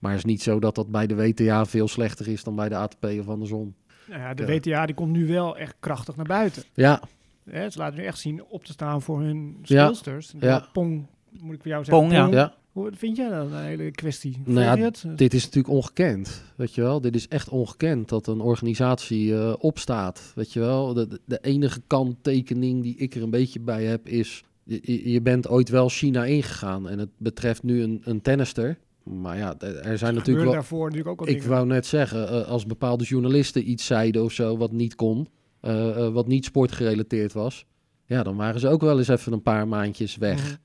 Maar 0.06 0.14
het 0.16 0.26
is 0.26 0.32
niet 0.32 0.42
zo 0.42 0.60
dat 0.60 0.76
dat 0.76 0.92
bij 0.92 1.08
de 1.08 1.16
WTA 1.16 1.66
veel 1.66 1.88
slechter 1.88 2.28
is 2.28 2.44
dan 2.44 2.56
bij 2.56 2.70
de 2.70 2.76
ATP 2.76 3.06
of 3.20 3.28
andersom. 3.28 3.76
Nou 4.08 4.20
ja, 4.22 4.34
de 4.34 4.46
Ja. 4.46 4.50
WTA 4.60 4.86
die 4.86 4.96
komt 4.96 5.12
nu 5.12 5.28
wel 5.28 5.58
echt 5.58 5.76
krachtig 5.80 6.16
naar 6.16 6.26
buiten. 6.26 6.64
Ja, 6.74 7.02
Hè, 7.50 7.70
ze 7.70 7.78
laten 7.78 8.00
nu 8.00 8.06
echt 8.06 8.20
zien 8.20 8.44
op 8.50 8.64
te 8.66 8.72
staan 8.72 9.02
voor 9.02 9.22
hun 9.22 9.58
speelsters. 9.62 10.34
Ja. 10.40 10.68
Pong, 10.74 11.06
moet 11.42 11.56
ik 11.56 11.62
voor 11.62 11.72
jou 11.72 11.84
zeggen. 11.86 12.04
Pong, 12.08 12.14
ja. 12.16 12.28
ja. 12.40 12.54
Hoe 12.72 12.92
vind 12.96 13.18
jij 13.18 13.30
dat 13.30 13.52
een 13.52 13.64
hele 13.64 13.92
kwestie? 13.92 14.42
Nou 14.46 14.80
ja? 14.80 14.92
Dit 15.16 15.34
is 15.34 15.44
natuurlijk 15.44 15.74
ongekend, 15.74 16.44
weet 16.56 16.76
je 16.76 16.82
wel. 16.82 17.02
Dit 17.02 17.16
is 17.16 17.28
echt 17.28 17.50
ongekend 17.50 18.10
dat 18.10 18.28
een 18.28 18.42
organisatie 18.42 19.36
eh, 19.38 19.54
opstaat, 19.60 20.32
weet 20.36 20.54
je 20.54 20.60
wel. 20.60 20.94
De, 20.94 21.20
de- 21.26 21.40
enige 21.42 21.82
kanttekening 21.88 22.84
die 22.84 22.96
ik 22.98 23.16
er 23.16 23.22
een 23.24 23.30
beetje 23.30 23.60
bij 23.60 23.84
heb 23.84 24.08
is... 24.08 24.44
Je, 24.64 24.80
je- 24.82 25.12
je 25.12 25.22
bent 25.22 25.48
ooit 25.48 25.70
wel 25.70 25.90
China 25.90 26.26
ingegaan 26.26 26.90
en 26.90 27.00
het 27.00 27.10
betreft 27.18 27.64
nu 27.64 27.82
een, 27.84 28.02
een 28.04 28.22
tennister. 28.22 28.78
Maar 29.06 29.38
ja, 29.38 29.60
er 29.60 29.98
zijn 29.98 30.14
natuurlijk 30.14 30.46
wel... 30.46 30.54
daarvoor 30.54 30.84
natuurlijk 30.84 31.10
ook 31.10 31.20
al 31.20 31.28
Ik 31.28 31.34
dingen. 31.34 31.50
wou 31.50 31.66
net 31.66 31.86
zeggen, 31.86 32.30
eh, 32.30 32.48
als 32.48 32.66
bepaalde 32.66 33.04
journalisten 33.04 33.70
iets 33.70 33.86
zeiden 33.86 34.24
of 34.24 34.32
zo 34.32 34.58
wat 34.58 34.72
niet 34.72 34.96
kon, 34.96 35.28
eh, 35.60 36.06
eh, 36.06 36.14
wat 36.14 36.28
niet 36.28 36.46
sportgerelateerd 36.46 37.34
was, 37.34 37.66
ja, 38.06 38.24
dan 38.24 38.36
waren 38.36 38.60
ze 38.60 38.68
ook 38.68 38.82
wel 38.82 38.98
eens 38.98 39.08
even 39.08 39.34
een 39.34 39.42
paar 39.42 39.68
maandjes 39.68 40.18
weg. 40.18 40.44
Mhm. 40.44 40.56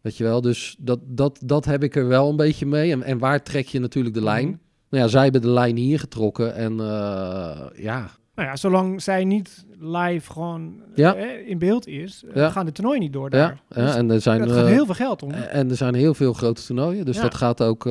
Weet 0.00 0.16
je 0.16 0.24
wel, 0.24 0.40
dus 0.40 0.76
dat, 0.78 1.00
dat, 1.04 1.40
dat 1.44 1.64
heb 1.64 1.82
ik 1.82 1.96
er 1.96 2.06
wel 2.06 2.28
een 2.30 2.36
beetje 2.36 2.66
mee. 2.66 2.92
En, 2.92 3.02
en 3.02 3.18
waar 3.18 3.42
trek 3.42 3.66
je 3.66 3.78
natuurlijk 3.78 4.14
de 4.14 4.22
lijn? 4.22 4.48
Mhm. 4.48 4.56
Nou 4.90 5.02
ja, 5.04 5.08
zij 5.08 5.22
hebben 5.22 5.40
de 5.40 5.50
lijn 5.50 5.76
hier 5.76 5.98
getrokken 5.98 6.54
en 6.54 6.76
ja, 7.76 8.10
Nou 8.34 8.48
ja, 8.48 8.56
zolang 8.56 9.02
zij 9.02 9.24
niet 9.24 9.64
live 9.78 10.32
gewoon 10.32 10.74
Ja. 10.94 11.14
eh, 11.14 11.48
in 11.48 11.58
beeld 11.58 11.86
is, 11.86 12.22
eh, 12.28 12.34
Ja. 12.34 12.50
gaan 12.50 12.66
de 12.66 12.72
toernooi 12.72 12.98
niet 12.98 13.12
door 13.12 13.30
daar. 13.30 13.60
ja, 13.68 13.84
Dus 13.84 13.94
en 13.94 14.10
er 14.10 14.20
zijn, 14.20 14.48
gaat 14.48 14.56
eh, 14.56 14.66
heel 14.66 14.84
veel 14.84 14.94
geld 14.94 15.22
om. 15.22 15.30
en 15.30 15.70
er 15.70 15.76
zijn 15.76 15.94
heel 15.94 16.14
veel 16.14 16.32
grote 16.32 16.62
toernooien, 16.64 17.04
dus 17.04 17.20
dat 17.20 17.34
gaat 17.34 17.62
ook, 17.62 17.84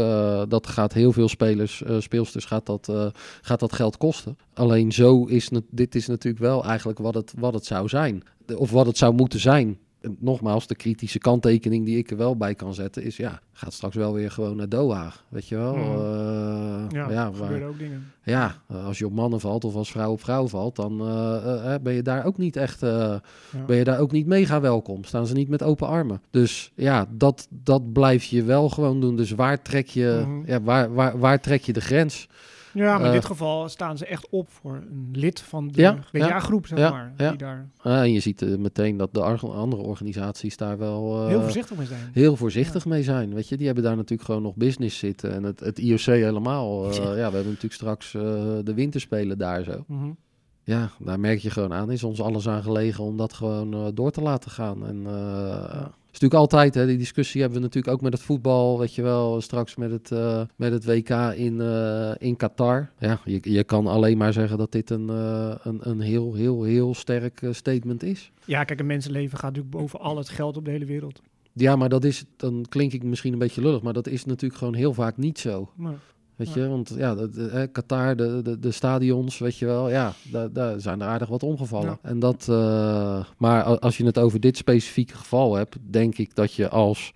dat 0.49 0.67
gaat 0.67 0.93
heel 0.93 1.11
veel 1.11 1.27
spelers, 1.29 1.83
speelsters 1.97 2.45
gaat 2.45 2.65
dat, 2.65 2.91
gaat 3.41 3.59
dat 3.59 3.73
geld 3.73 3.97
kosten. 3.97 4.37
Alleen 4.53 4.91
zo 4.91 5.25
is 5.25 5.49
dit 5.69 5.95
is 5.95 6.07
natuurlijk 6.07 6.43
wel 6.43 6.65
eigenlijk 6.65 6.99
wat 6.99 7.13
het, 7.13 7.33
wat 7.37 7.53
het 7.53 7.65
zou 7.65 7.87
zijn, 7.87 8.23
of 8.55 8.71
wat 8.71 8.85
het 8.85 8.97
zou 8.97 9.13
moeten 9.13 9.39
zijn. 9.39 9.77
En 10.03 10.17
nogmaals, 10.19 10.67
de 10.67 10.75
kritische 10.75 11.19
kanttekening 11.19 11.85
die 11.85 11.97
ik 11.97 12.11
er 12.11 12.17
wel 12.17 12.37
bij 12.37 12.55
kan 12.55 12.73
zetten 12.73 13.03
is, 13.03 13.17
ja, 13.17 13.39
gaat 13.53 13.73
straks 13.73 13.95
wel 13.95 14.13
weer 14.13 14.31
gewoon 14.31 14.55
naar 14.55 14.69
Doha, 14.69 15.11
weet 15.29 15.47
je 15.47 15.55
wel? 15.55 15.75
Mhm. 15.75 15.83
Eh, 15.83 16.85
ja, 16.89 17.09
ja, 17.09 17.31
waar- 17.31 17.63
ook 17.63 17.79
dingen. 17.79 18.11
Ja, 18.23 18.55
als 18.85 18.97
je 18.97 19.05
op 19.05 19.13
mannen 19.13 19.39
valt 19.39 19.65
of 19.65 19.75
als 19.75 19.91
vrouw 19.91 20.11
op 20.11 20.21
vrouw 20.21 20.47
valt, 20.47 20.75
dan 20.75 20.99
eh, 21.01 21.73
eh, 21.73 21.81
ben 21.81 21.93
je 21.93 22.01
daar 22.01 22.25
ook 22.25 22.37
niet 22.37 22.55
echt, 22.55 22.83
eh, 22.83 23.15
ben 23.67 23.75
je 23.77 23.83
daar 23.83 23.99
ook 23.99 24.11
niet 24.11 24.25
mega 24.27 24.61
welkom. 24.61 25.03
Staan 25.03 25.27
ze 25.27 25.33
niet 25.33 25.49
met 25.49 25.63
open 25.63 25.87
armen. 25.87 26.21
Dus 26.31 26.71
ja, 26.75 27.05
dat, 27.11 27.47
dat 27.49 27.93
blijf 27.93 28.23
je 28.23 28.43
wel 28.43 28.69
gewoon 28.69 29.01
doen. 29.01 29.15
Dus 29.15 29.31
waar 29.31 29.61
trek 29.61 29.87
je, 29.87 30.23
Mhm. 30.27 30.49
ja, 30.51 30.61
waar, 30.61 30.93
waar, 30.93 31.19
waar 31.19 31.41
trek 31.41 31.61
je 31.63 31.73
de 31.73 31.81
grens? 31.81 32.27
Ja, 32.73 32.91
maar 32.91 32.99
in 32.99 33.05
Eh, 33.05 33.11
dit 33.11 33.25
geval 33.25 33.69
staan 33.69 33.97
ze 33.97 34.05
echt 34.05 34.27
op 34.29 34.49
voor 34.51 34.75
een 34.75 35.09
lid 35.11 35.39
van 35.41 35.67
de 35.67 35.81
Ja, 35.81 35.97
WTA-groep, 36.11 36.67
zeg 36.67 36.77
ja, 36.79 36.89
maar. 36.89 37.13
ja. 37.17 37.29
Die 37.29 37.37
daar 37.37 37.69
en 37.83 38.11
je 38.11 38.19
ziet 38.19 38.41
eh, 38.41 38.55
meteen 38.57 38.97
dat 38.97 39.13
de 39.13 39.21
andere 39.21 39.81
organisaties 39.81 40.57
daar 40.57 40.77
wel 40.77 41.21
eh, 41.21 41.27
heel 41.27 41.41
voorzichtig 41.41 41.77
mee 41.77 41.87
zijn. 41.87 42.09
heel 42.13 42.35
voorzichtig 42.35 42.85
mee 42.85 43.03
zijn. 43.03 43.33
Weet 43.33 43.47
je, 43.47 43.57
die 43.57 43.65
hebben 43.65 43.83
daar 43.83 43.95
natuurlijk 43.95 44.23
gewoon 44.27 44.41
nog 44.41 44.55
business 44.55 44.97
zitten. 44.99 45.33
En 45.33 45.43
het, 45.43 45.59
het 45.59 45.79
IOC 45.79 45.99
helemaal. 45.99 46.71
Ja. 46.93 47.01
ja, 47.01 47.13
we 47.15 47.21
hebben 47.21 47.43
natuurlijk 47.45 47.73
straks 47.73 48.11
de 48.11 48.71
winterspelen 48.75 49.37
daar 49.37 49.63
zo. 49.63 49.83
Mhm. 49.87 50.09
Ja, 50.63 50.89
daar 50.99 51.19
merk 51.19 51.39
je 51.39 51.49
gewoon 51.49 51.73
aan. 51.73 51.91
Is 51.91 52.03
ons 52.03 52.21
alles 52.21 52.47
aan 52.47 52.63
gelegen 52.63 53.03
om 53.03 53.17
dat 53.17 53.33
gewoon 53.33 53.91
door 53.93 54.11
te 54.11 54.21
laten 54.21 54.51
gaan. 54.51 54.87
En 54.87 55.05
het 55.05 55.91
is 56.13 56.19
natuurlijk 56.19 56.53
altijd, 56.53 56.75
hè, 56.75 56.85
die 56.85 56.97
discussie 56.97 57.41
hebben 57.41 57.59
we 57.59 57.65
natuurlijk 57.65 57.93
ook 57.93 58.01
met 58.01 58.13
het 58.13 58.21
voetbal, 58.21 58.79
weet 58.79 58.95
je 58.95 59.01
wel, 59.01 59.41
straks 59.41 59.75
met 59.75 59.91
het, 59.91 60.11
eh, 60.11 60.41
met 60.55 60.71
het 60.71 60.85
WK 60.85 61.09
in, 61.35 61.61
eh, 61.61 62.11
in 62.17 62.35
Qatar. 62.35 62.89
Ja, 62.99 63.19
je, 63.25 63.39
je 63.41 63.63
kan 63.63 63.87
alleen 63.87 64.17
maar 64.17 64.33
zeggen 64.33 64.57
dat 64.57 64.71
dit 64.71 64.89
een, 64.89 65.09
eh, 65.09 65.55
een, 65.63 65.79
een 65.89 65.99
heel, 65.99 66.33
heel, 66.33 66.63
heel 66.63 66.93
sterk 66.93 67.41
statement 67.51 68.03
is. 68.03 68.31
Ja, 68.45 68.63
kijk, 68.63 68.79
een 68.79 68.85
mensenleven 68.85 69.37
gaat 69.37 69.55
natuurlijk 69.55 69.75
boven 69.75 69.99
al 69.99 70.17
het 70.17 70.29
geld 70.29 70.57
op 70.57 70.65
de 70.65 70.71
hele 70.71 70.85
wereld. 70.85 71.21
Ja, 71.53 71.75
maar 71.75 71.89
dat 71.89 72.03
is, 72.03 72.23
dan 72.35 72.65
klink 72.69 72.93
ik 72.93 73.03
misschien 73.03 73.33
een 73.33 73.39
beetje 73.39 73.61
lullig, 73.61 73.81
maar 73.81 73.93
dat 73.93 74.07
is 74.07 74.25
natuurlijk 74.25 74.59
gewoon 74.59 74.73
heel 74.73 74.93
vaak 74.93 75.17
niet 75.17 75.39
zo. 75.39 75.69
Maar, 75.75 75.95
Weet 76.35 76.53
je, 76.53 76.67
want 76.67 76.93
ja, 76.97 77.15
de, 77.15 77.29
de- 77.29 77.49
hè, 77.51 77.67
Qatar, 77.67 78.15
de, 78.15 78.39
de, 78.43 78.59
de 78.59 78.71
stadions, 78.71 79.37
weet 79.39 79.57
je 79.57 79.65
wel, 79.65 79.89
ja, 79.89 80.13
daar, 80.31 80.53
daar 80.53 80.79
zijn 80.81 81.01
er 81.01 81.07
aardig 81.07 81.27
wat 81.29 81.43
omgevallen. 81.43 81.87
Ja. 82.03 82.09
En 82.09 82.19
dat, 82.19 82.47
eh, 82.49 83.25
maar 83.37 83.79
als 83.79 83.97
je 83.97 84.05
het 84.05 84.17
over 84.17 84.39
dit 84.39 84.57
specifieke 84.57 85.15
geval 85.15 85.55
hebt, 85.55 85.75
denk 85.89 86.17
ik 86.17 86.35
dat 86.35 86.53
je 86.53 86.69
als, 86.69 87.11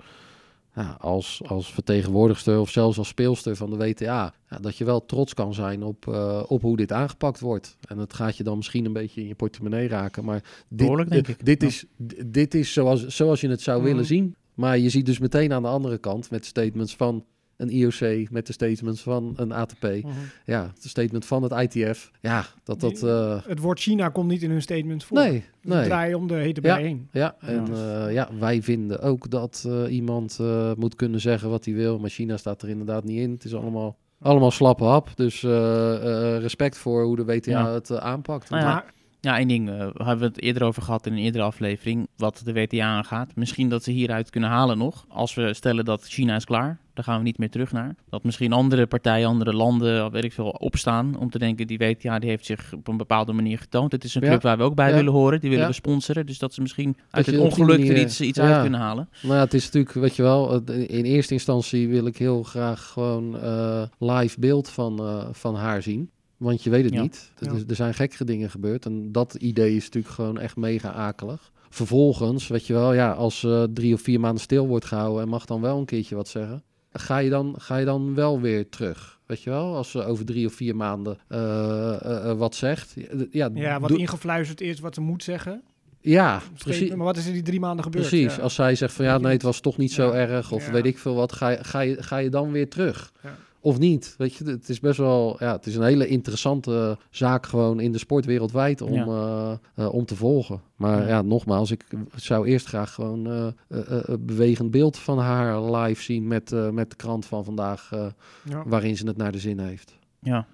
ja, 0.76 0.98
als, 1.00 1.42
als 1.48 1.74
vertegenwoordigster 1.74 2.60
of 2.60 2.70
zelfs 2.70 2.98
als 2.98 3.08
speelster 3.08 3.56
van 3.56 3.70
de 3.70 3.76
WTA, 3.78 4.34
ja, 4.50 4.58
dat 4.62 4.78
je 4.78 4.86
wel 4.86 5.06
trots 5.06 5.34
kan 5.34 5.54
zijn 5.54 5.84
op, 5.84 6.08
eh, 6.08 6.44
op 6.48 6.62
hoe 6.62 6.78
dit 6.78 6.92
aangepakt 6.92 7.40
wordt. 7.40 7.78
En 7.88 7.98
het 7.98 8.14
gaat 8.14 8.38
je 8.38 8.44
dan 8.44 8.58
misschien 8.58 8.86
een 8.86 8.94
beetje 8.94 9.22
in 9.22 9.28
je 9.28 9.36
portemonnee 9.36 9.88
raken, 9.88 10.26
maar 10.26 10.44
dit, 10.70 11.10
dit, 11.10 11.28
ik. 11.28 11.46
dit 11.46 11.64
is, 11.64 11.86
dit 12.26 12.54
is 12.54 12.74
zoals, 12.74 13.06
zoals 13.08 13.42
je 13.42 13.50
het 13.50 13.62
zou 13.62 13.78
Mhm. 13.80 13.88
willen 13.88 14.06
zien. 14.06 14.36
Maar 14.54 14.78
je 14.78 14.90
ziet 14.90 15.06
dus 15.06 15.20
meteen 15.20 15.54
aan 15.54 15.62
de 15.62 15.68
andere 15.68 15.98
kant 15.98 16.30
met 16.32 16.46
statements 16.46 16.96
van 16.96 17.24
een 17.58 17.70
IOC, 17.70 18.30
met 18.30 18.48
de 18.48 18.54
statements 18.54 19.02
van 19.02 19.34
een 19.36 19.52
ATP. 19.52 19.84
mhm. 19.84 20.08
Ja, 20.46 20.62
het 20.74 20.84
statement 20.90 21.26
van 21.26 21.44
het 21.44 21.52
ITF. 21.76 22.12
Ja, 22.22 22.46
dat 22.64 22.80
dat... 22.80 23.04
eh, 23.04 23.38
Het 23.48 23.60
woord 23.60 23.80
China 23.80 24.10
komt 24.10 24.28
niet 24.30 24.42
in 24.44 24.50
hun 24.52 24.62
statements 24.62 25.06
voor. 25.06 25.18
nee, 25.18 25.44
Ze 25.62 25.68
nee. 25.68 25.86
draaien 25.86 26.18
om 26.18 26.28
de 26.28 26.34
hete 26.34 26.62
Ja. 26.64 26.74
bij 26.76 26.84
heen. 26.84 27.08
Ja, 27.12 27.36
en 27.40 27.68
eh, 27.74 28.14
ja, 28.14 28.30
wij 28.40 28.62
vinden 28.64 29.02
ook 29.02 29.30
dat 29.30 29.64
eh, 29.68 29.94
iemand 29.96 30.38
eh, 30.42 30.72
moet 30.78 30.96
kunnen 30.96 31.20
zeggen 31.20 31.50
wat 31.50 31.66
hij 31.66 31.74
wil. 31.74 32.00
Maar 32.00 32.10
China 32.10 32.38
staat 32.38 32.62
er 32.62 32.70
inderdaad 32.70 33.04
niet 33.04 33.20
in. 33.20 33.32
Het 33.32 33.44
is 33.44 33.56
allemaal, 33.56 33.98
allemaal 34.22 34.52
slappe 34.52 34.84
hap. 34.84 35.10
Dus 35.16 35.44
eh, 35.44 35.96
eh, 36.36 36.42
respect 36.42 36.78
voor 36.78 37.04
hoe 37.04 37.16
de 37.16 37.26
WTA 37.26 37.52
Ja. 37.52 37.72
het 37.74 37.92
aanpakt. 38.00 38.50
Nou 38.50 38.64
ja, 38.64 38.70
Maar 38.74 38.94
Ja, 39.28 39.38
één 39.38 39.48
ding. 39.48 39.70
eh, 39.70 39.76
hebben 39.78 40.18
we 40.20 40.26
het 40.26 40.42
eerder 40.42 40.64
over 40.64 40.82
gehad 40.82 41.06
in 41.06 41.12
een 41.14 41.20
eerdere 41.20 41.44
aflevering. 41.44 42.08
Wat 42.18 42.42
de 42.46 42.54
WTA 42.54 42.86
aangaat. 42.86 43.36
Misschien 43.36 43.70
dat 43.70 43.84
ze 43.84 43.92
hieruit 43.92 44.30
kunnen 44.30 44.50
halen 44.50 44.78
nog. 44.78 45.06
Als 45.10 45.34
we 45.34 45.54
stellen 45.54 45.86
dat 45.86 46.06
China 46.08 46.36
is 46.36 46.46
klaar. 46.46 46.80
Daar 46.94 47.06
gaan 47.06 47.18
we 47.18 47.24
niet 47.24 47.38
meer 47.38 47.50
terug 47.50 47.72
naar. 47.72 47.96
Dat 48.10 48.24
misschien 48.24 48.54
andere 48.54 48.86
partijen, 48.88 49.28
andere 49.28 49.54
landen, 49.54 50.12
weet 50.12 50.24
ik 50.24 50.34
veel, 50.34 50.50
opstaan. 50.50 51.18
Om 51.20 51.30
te 51.30 51.40
denken, 51.40 51.68
die 51.68 51.78
WTA 51.78 52.20
die 52.20 52.30
heeft 52.30 52.46
zich 52.46 52.74
op 52.74 52.88
een 52.88 52.98
bepaalde 52.98 53.34
manier 53.34 53.58
getoond. 53.58 53.92
Het 53.92 54.04
is 54.04 54.16
een 54.16 54.22
Ja. 54.22 54.28
club 54.28 54.42
waar 54.42 54.58
we 54.58 54.64
ook 54.64 54.76
bij 54.76 54.90
Ja. 54.90 54.96
willen 54.96 55.12
horen. 55.14 55.40
Die 55.40 55.50
willen 55.50 55.64
Ja. 55.66 55.70
we 55.70 55.76
sponsoren. 55.76 56.26
Dus 56.26 56.40
dat 56.40 56.54
ze 56.54 56.62
misschien 56.62 56.98
uit 57.10 57.26
het 57.26 57.38
ongeluk 57.38 57.88
er 57.90 57.98
iets, 58.00 58.22
iets 58.22 58.40
uit 58.40 58.62
kunnen 58.62 58.80
halen. 58.80 59.10
Nou 59.22 59.34
ja, 59.36 59.40
het 59.40 59.54
is 59.54 59.66
natuurlijk, 59.66 59.94
weet 59.94 60.16
je 60.16 60.22
wel, 60.22 60.62
in 60.72 61.04
eerste 61.06 61.34
instantie 61.34 61.88
wil 61.88 62.06
ik 62.06 62.18
heel 62.18 62.44
graag 62.44 62.86
gewoon 62.88 63.40
eh, 63.40 63.82
live 64.00 64.40
beeld 64.40 64.70
van, 64.70 65.00
eh, 65.00 65.28
van 65.32 65.56
haar 65.56 65.82
zien. 65.82 66.10
Want 66.38 66.64
je 66.64 66.70
weet 66.70 66.84
het 66.84 66.94
Ja. 66.94 67.02
niet. 67.02 67.32
Er, 67.40 67.54
Ja. 67.56 67.64
er 67.68 67.76
zijn 67.76 67.94
gekke 67.94 68.26
dingen 68.26 68.50
gebeurd. 68.50 68.86
En 68.86 69.12
dat 69.12 69.34
idee 69.34 69.76
is 69.76 69.84
natuurlijk 69.84 70.14
gewoon 70.14 70.40
echt 70.40 70.56
mega 70.56 70.92
akelig. 70.92 71.52
Vervolgens, 71.70 72.48
weet 72.48 72.68
je 72.68 72.74
wel, 72.74 72.94
ja, 72.94 73.12
als 73.12 73.44
eh, 73.44 73.64
drie 73.74 73.94
of 73.94 74.02
vier 74.02 74.20
maanden 74.20 74.42
stil 74.42 74.68
wordt 74.68 74.86
gehouden 74.86 75.22
en 75.24 75.30
mag 75.30 75.46
dan 75.46 75.62
wel 75.62 75.78
een 75.80 75.86
keertje 75.86 76.16
wat 76.16 76.28
zeggen. 76.28 76.64
Ga 76.92 77.18
je 77.18 77.30
dan, 77.30 77.56
ga 77.58 77.78
je 77.78 77.86
dan 77.86 78.16
wel 78.16 78.42
weer 78.42 78.70
terug? 78.70 79.20
Weet 79.26 79.42
je 79.44 79.50
wel, 79.50 79.76
als 79.76 79.92
ze 79.92 80.04
over 80.04 80.26
drie 80.26 80.46
of 80.48 80.54
vier 80.54 80.76
maanden 80.76 81.18
eh, 81.28 82.30
eh, 82.30 82.38
wat 82.38 82.56
zegt. 82.56 82.96
Ja, 83.32 83.50
ja, 83.54 83.80
wat 83.80 83.92
ingefluisterd 83.92 84.62
is 84.62 84.80
wat 84.80 84.94
ze 84.94 85.02
moet 85.02 85.24
zeggen. 85.24 85.62
ja 86.02 86.42
Precies. 86.58 86.90
Maar 86.96 87.06
wat 87.06 87.18
is 87.18 87.26
er 87.28 87.34
die 87.34 87.42
drie 87.42 87.60
maanden 87.60 87.84
gebeurd? 87.84 88.08
Precies, 88.08 88.36
Ja. 88.36 88.42
als 88.42 88.56
zij 88.56 88.76
zegt 88.76 88.94
van 88.94 89.06
ja, 89.06 89.18
nee, 89.18 89.34
het 89.34 89.42
was 89.42 89.60
toch 89.60 89.78
niet 89.78 89.92
zo 89.92 90.12
erg, 90.12 90.52
of 90.52 90.66
Ja. 90.66 90.72
weet 90.72 90.86
ik 90.86 90.98
veel 90.98 91.16
wat, 91.16 91.32
ga 91.34 91.50
je, 91.50 91.64
ga 91.64 91.80
je, 91.80 92.04
ga 92.04 92.18
je 92.18 92.30
dan 92.30 92.52
weer 92.52 92.70
terug? 92.70 93.14
Ja. 93.24 93.38
Of 93.68 93.80
niet? 93.80 94.16
Weet 94.18 94.34
je, 94.36 94.44
het 94.44 94.70
is 94.70 94.80
best 94.80 94.98
wel, 94.98 95.36
ja, 95.40 95.52
het 95.52 95.66
is 95.66 95.76
een 95.76 95.84
hele 95.84 96.08
interessante 96.08 96.98
zaak 97.10 97.46
gewoon 97.46 97.80
in 97.80 97.92
de 97.92 97.98
sport 97.98 98.26
wereldwijd 98.26 98.82
om, 98.82 98.94
Ja. 98.94 99.06
eh, 99.06 99.58
eh, 99.86 99.94
om 99.94 100.06
te 100.06 100.16
volgen. 100.16 100.62
Maar 100.76 101.02
Ja. 101.02 101.08
ja. 101.08 101.22
nogmaals, 101.22 101.72
ik 101.72 101.86
zou 102.16 102.48
eerst 102.48 102.66
graag 102.68 102.94
gewoon 102.94 103.28
eh, 103.28 103.48
eh, 103.48 103.52
eh, 103.98 104.02
een 104.06 104.26
bewegend 104.26 104.72
beeld 104.72 104.98
van 104.98 105.18
haar 105.20 105.62
live 105.64 106.02
zien 106.02 106.28
met, 106.28 106.52
eh, 106.52 106.70
met 106.70 106.90
de 106.90 106.96
krant 106.96 107.26
van 107.26 107.44
vandaag, 107.46 107.90
eh, 107.92 108.06
Ja. 108.44 108.64
waarin 108.66 108.98
ze 108.98 109.08
het 109.08 109.18
naar 109.18 109.32
de 109.32 109.40
zin 109.40 109.60
heeft. 109.60 109.98
Ja. 110.20 110.46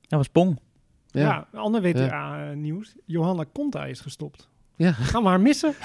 Dat 0.00 0.18
was 0.18 0.28
Pong. 0.28 0.58
Ja, 1.06 1.48
ander 1.52 1.82
WTA-nieuws. 1.82 2.94
Johanna 3.04 3.44
Conta 3.52 3.84
is 3.86 4.00
gestopt. 4.00 4.48
Ja. 4.78 4.92
Gaan 4.92 5.22
we 5.22 5.28
haar 5.28 5.40
missen? 5.40 5.74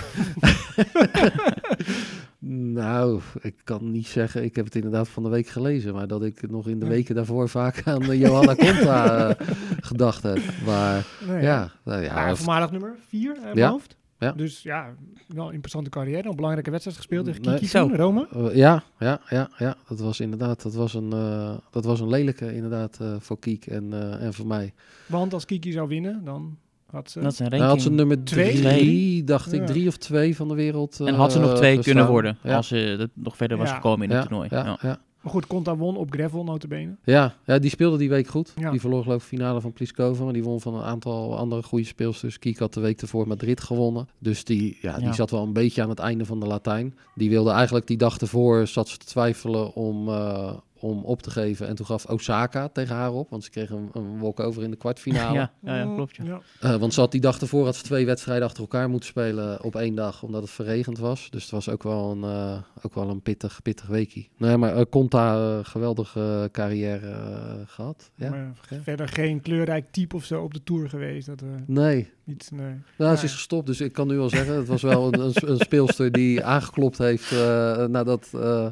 Nou, 2.45 3.19
ik 3.41 3.55
kan 3.63 3.91
niet 3.91 4.07
zeggen, 4.07 4.43
ik 4.43 4.55
heb 4.55 4.65
het 4.65 4.75
inderdaad 4.75 5.09
van 5.09 5.23
de 5.23 5.29
week 5.29 5.47
gelezen, 5.47 5.93
maar 5.93 6.07
dat 6.07 6.23
ik 6.23 6.49
nog 6.49 6.67
in 6.67 6.79
de 6.79 6.87
weken 6.87 7.15
daarvoor 7.15 7.49
vaak 7.49 7.81
aan 7.87 8.01
eh, 8.03 8.19
Johanna 8.19 8.55
Conta 8.55 9.27
eh, 9.29 9.47
gedacht 9.81 10.23
heb. 10.23 10.39
Maar 10.65 11.05
Nee. 11.27 11.41
ja, 11.41 11.71
nou 11.83 12.01
ja, 12.01 12.25
Ja, 12.25 12.31
of- 12.31 12.37
voormalig 12.37 12.71
nummer 12.71 12.95
vier 13.07 13.35
in 13.35 13.41
mijn 13.41 13.57
Ja. 13.57 13.69
hoofd. 13.69 13.95
Ja. 14.19 14.31
Dus 14.31 14.61
ja, 14.61 14.93
wel 15.27 15.45
een 15.47 15.51
interessante 15.53 15.89
carrière. 15.89 16.29
Een 16.29 16.35
belangrijke 16.35 16.69
wedstrijd 16.69 16.97
gespeeld 16.97 17.25
tegen 17.25 17.41
Nee. 17.41 17.53
Kiki 17.53 17.67
Zo. 17.67 17.87
toen, 17.87 17.95
Rome. 17.95 18.27
eh, 18.33 18.55
ja, 18.55 18.83
ja, 18.99 19.21
ja, 19.29 19.49
ja, 19.57 19.75
dat 19.87 19.99
was 19.99 20.19
inderdaad, 20.19 20.61
dat 20.63 20.73
was 20.73 20.93
een, 20.93 21.11
eh, 21.13 21.53
dat 21.71 21.85
was 21.85 21.99
een 21.99 22.09
lelijke 22.09 22.53
inderdaad 22.53 22.97
eh, 23.01 23.15
voor 23.19 23.39
Kiek 23.39 23.65
en, 23.67 23.93
eh, 23.93 24.23
en 24.25 24.33
voor 24.33 24.47
mij. 24.47 24.73
Want 25.05 25.33
als 25.33 25.45
Kiki 25.45 25.71
zou 25.71 25.87
winnen, 25.87 26.21
dan 26.25 26.57
had 26.93 27.11
ze... 27.11 27.19
Dat 27.21 27.31
is 27.31 27.39
een 27.39 27.45
Hij 27.49 27.57
ranking. 27.59 27.79
had 27.81 27.87
ze 27.91 27.91
nummer 27.95 28.23
Twee? 28.23 28.61
drie, 28.61 29.23
dacht 29.23 29.53
ik, 29.53 29.59
Ja. 29.59 29.65
drie 29.65 29.87
of 29.87 29.97
twee 29.97 30.35
van 30.35 30.47
de 30.47 30.55
wereld. 30.55 30.99
en 30.99 31.13
had 31.13 31.31
ze 31.31 31.39
nog 31.39 31.49
eh, 31.51 31.55
twee 31.55 31.79
kunnen 31.79 32.07
worden. 32.07 32.37
Ja. 32.43 32.55
Als 32.55 32.67
ze 32.67 32.95
dat 32.97 33.09
nog 33.13 33.37
verder 33.37 33.57
was 33.57 33.69
Ja. 33.69 33.75
gekomen 33.75 34.05
in 34.05 34.09
ja, 34.13 34.19
het 34.19 34.27
toernooi. 34.27 34.47
Ja, 34.51 34.63
Ja. 34.65 34.77
ja. 34.81 34.99
Maar 35.21 35.31
goed, 35.31 35.47
Conta 35.47 35.75
won 35.75 35.97
op 35.97 36.11
gravel 36.11 36.43
notabene. 36.43 36.95
Ja, 37.03 37.33
ja, 37.45 37.59
die 37.59 37.69
speelde 37.69 37.97
die 37.97 38.09
week 38.09 38.27
goed. 38.27 38.53
Ja. 38.55 38.71
Die 38.71 38.79
verloor 38.79 39.03
geloof 39.03 39.21
ik 39.21 39.27
finale 39.27 39.61
van 39.61 39.73
Pliskova. 39.73 40.23
Maar 40.23 40.33
die 40.33 40.43
won 40.43 40.61
van 40.61 40.75
een 40.75 40.83
aantal 40.83 41.37
andere 41.37 41.63
goede 41.63 41.85
speelsters. 41.85 42.39
Kiek 42.39 42.59
had 42.59 42.73
de 42.73 42.79
week 42.81 43.01
ervoor 43.01 43.27
Madrid 43.27 43.61
gewonnen. 43.61 44.07
Dus 44.19 44.43
die, 44.43 44.77
ja, 44.81 44.95
die 44.95 45.05
Ja. 45.05 45.13
zat 45.13 45.31
wel 45.31 45.43
een 45.43 45.53
beetje 45.53 45.81
aan 45.81 45.89
het 45.89 45.99
einde 45.99 46.25
van 46.25 46.39
de 46.39 46.45
Latijn. 46.47 46.95
Die 47.15 47.29
wilde 47.29 47.51
eigenlijk 47.51 47.87
die 47.87 47.97
dag 47.97 48.17
ervoor, 48.17 48.67
zat 48.67 48.87
ze 48.89 48.97
te 48.97 49.05
twijfelen 49.05 49.73
om, 49.75 50.07
eh, 50.09 50.53
om 50.83 51.03
op 51.03 51.21
te 51.21 51.31
geven. 51.31 51.67
En 51.67 51.75
toen 51.75 51.85
gaf 51.85 52.05
Osaka 52.05 52.67
tegen 52.67 52.95
haar 52.95 53.11
op. 53.11 53.29
Want 53.29 53.43
ze 53.43 53.49
kreeg 53.49 53.69
een, 53.69 53.89
een 53.93 54.19
walk-over 54.19 54.63
in 54.63 54.71
de 54.71 54.77
kwartfinale. 54.77 55.33
Ja, 55.33 55.51
ja, 55.61 55.77
ja, 55.77 55.93
klopt. 55.95 56.15
Ja. 56.15 56.23
Ja. 56.23 56.41
Eh, 56.59 56.75
want 56.75 56.93
ze 56.93 56.99
had 56.99 57.11
die 57.11 57.21
dag 57.21 57.41
ervoor 57.41 57.65
had 57.65 57.75
ze 57.75 57.83
twee 57.83 58.05
wedstrijden 58.05 58.45
achter 58.45 58.61
elkaar 58.61 58.89
moeten 58.89 59.09
spelen 59.09 59.63
op 59.63 59.75
één 59.75 59.95
dag, 59.95 60.23
omdat 60.23 60.41
het 60.41 60.51
verregend 60.51 60.97
was. 60.97 61.29
Dus 61.29 61.41
het 61.41 61.51
was 61.51 61.69
ook 61.69 61.83
wel 61.83 62.11
een, 62.11 62.23
eh, 62.23 62.57
ook 62.81 62.93
wel 62.93 63.09
een 63.09 63.21
pittig, 63.21 63.61
pittig 63.61 63.87
weekie. 63.87 64.29
Nee, 64.37 64.57
maar 64.57 64.77
uh, 64.77 64.81
Conta, 64.89 65.63
geweldige 65.63 66.49
carrière 66.51 67.09
eh, 67.09 67.53
gehad. 67.65 68.11
Ja. 68.15 68.29
Maar 68.29 68.51
verder 68.81 69.07
geen 69.07 69.41
kleurrijk 69.41 69.91
type 69.91 70.15
of 70.15 70.25
zo 70.25 70.43
op 70.43 70.53
de 70.53 70.63
Tour 70.63 70.89
geweest. 70.89 71.25
Dat, 71.27 71.41
eh 71.41 71.47
Nee, 71.65 72.11
iets, 72.25 72.49
nee. 72.49 72.73
nou, 72.97 73.15
ze 73.15 73.25
is 73.25 73.33
gestopt, 73.33 73.67
dus 73.67 73.81
ik 73.81 73.93
kan 73.93 74.07
nu 74.07 74.15
wel 74.15 74.29
zeggen, 74.29 74.55
het 74.55 74.67
was 74.67 74.81
wel 74.81 75.13
een, 75.13 75.19
een, 75.19 75.33
een 75.49 75.57
speelster 75.57 76.11
die 76.11 76.43
aangeklopt 76.43 76.97
heeft 76.97 77.31
eh, 77.31 77.85
nadat, 77.85 78.29
eh, 78.33 78.67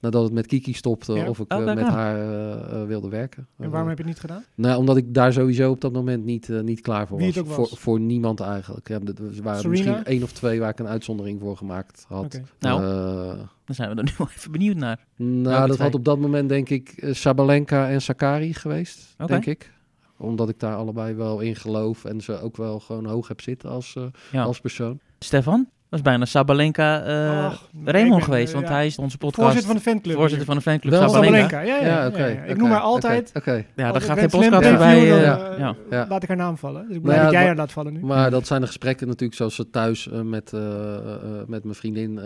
nadat 0.00 0.22
het 0.22 0.32
met 0.32 0.46
Kiki 0.46 0.72
stopte, 0.72 1.12
Ja. 1.12 1.28
of 1.28 1.38
ik 1.38 1.52
Oh, 1.52 1.58
eh, 1.58 1.74
met 1.74 1.84
haar 1.86 2.16
eh, 2.20 2.52
eh, 2.80 2.86
wilde 2.86 3.08
werken. 3.08 3.46
En 3.58 3.70
waarom 3.70 3.88
heb 3.88 3.98
je 3.98 4.04
het 4.04 4.12
niet 4.12 4.20
gedaan? 4.22 4.44
Nou, 4.54 4.78
omdat 4.78 4.96
ik 4.96 5.14
daar 5.14 5.32
sowieso 5.32 5.70
op 5.70 5.80
dat 5.80 5.92
moment 5.92 6.24
niet, 6.24 6.48
niet 6.48 6.80
klaar 6.80 7.06
voor 7.06 7.16
Wie 7.18 7.26
was. 7.26 7.34
het 7.36 7.44
ook 7.46 7.50
Voor, 7.52 7.68
was. 7.68 7.78
voor 7.78 8.00
niemand 8.00 8.40
eigenlijk. 8.40 8.88
Ja, 8.88 8.94
er 8.94 9.02
waren 9.42 9.60
Serena? 9.60 9.68
misschien 9.68 10.04
één 10.04 10.22
of 10.22 10.32
twee 10.32 10.60
waar 10.60 10.70
ik 10.70 10.78
een 10.78 10.88
uitzondering 10.88 11.40
voor 11.40 11.56
gemaakt 11.56 12.04
had. 12.08 12.24
Oké. 12.24 12.42
Nou. 12.60 12.82
Eh, 12.84 13.38
Dan 13.64 13.74
zijn 13.74 13.90
we 13.90 13.96
er 13.96 14.04
nu 14.04 14.10
wel 14.18 14.28
even 14.36 14.52
benieuwd 14.52 14.76
naar. 14.76 15.04
nou, 15.16 15.66
dat 15.66 15.76
twee? 15.76 15.86
had 15.86 15.94
op 15.96 16.04
dat 16.04 16.18
moment 16.18 16.48
denk 16.48 16.68
ik 16.68 17.08
Sabalenka 17.10 17.88
en 17.88 18.02
Sakari 18.02 18.54
geweest, 18.54 19.14
denk 19.26 19.46
ik. 19.46 19.74
Omdat 20.18 20.48
ik 20.48 20.60
daar 20.60 20.74
allebei 20.76 21.14
wel 21.14 21.40
in 21.40 21.56
geloof 21.56 22.04
en 22.04 22.20
ze 22.20 22.40
ook 22.40 22.56
wel 22.56 22.80
gewoon 22.80 23.06
hoog 23.06 23.28
heb 23.28 23.40
zitten 23.40 23.70
als, 23.70 23.96
Ja. 24.32 24.42
als 24.42 24.60
persoon. 24.60 24.98
Stefan? 25.18 25.68
Dat 25.88 25.98
is 25.98 26.04
bijna 26.04 26.24
Sabalenka 26.24 27.02
eh 27.02 27.44
Ach, 27.44 27.68
Raymond 27.84 28.14
ben, 28.14 28.22
geweest, 28.24 28.52
want 28.52 28.66
ja, 28.68 28.72
hij 28.72 28.86
is 28.86 28.98
onze 28.98 29.18
podcast 29.18 29.42
Voorzitter 29.42 29.66
van 29.66 29.76
de 29.76 29.90
fanclub. 29.90 30.16
voorzitter 30.16 30.46
van 30.46 30.56
de 30.56 30.62
fanclub 30.62 30.92
Wel 30.92 31.08
Sabalenka. 31.08 31.48
Sabalenka. 31.48 31.60
Ja, 31.60 32.10
ja, 32.16 32.26
ja. 32.28 32.42
Ik 32.42 32.56
noem 32.56 32.68
haar 32.70 32.78
oké, 32.78 32.86
altijd. 32.88 33.30
Oké. 33.34 33.64
Ja, 33.76 33.92
dan 33.92 34.00
gaat 34.00 34.18
geen 34.18 34.28
podcast 34.30 34.62
eh, 34.62 35.02
eh, 35.02 35.22
ja. 35.58 35.76
Ja. 35.90 36.06
Laat 36.08 36.22
ik 36.22 36.28
haar 36.28 36.36
naam 36.36 36.56
vallen. 36.56 36.86
Dus 36.88 36.96
ik 36.96 37.02
ben 37.02 37.10
Nou 37.10 37.14
blij 37.14 37.16
ja, 37.18 37.22
dat 37.24 37.32
jij 37.32 37.46
haar 37.46 37.56
laat 37.56 37.72
vallen 37.72 37.92
nu. 37.92 38.00
Maar 38.00 38.30
dat 38.30 38.46
zijn 38.46 38.60
de 38.60 38.66
gesprekken 38.66 39.06
natuurlijk 39.06 39.34
zoals 39.38 39.54
ze 39.54 39.70
thuis 39.70 40.08
met, 40.24 40.52
eh, 40.52 40.60
eh, 40.60 40.96
eh, 41.14 41.46
met 41.46 41.62
mijn 41.64 41.74
vriendin, 41.74 42.20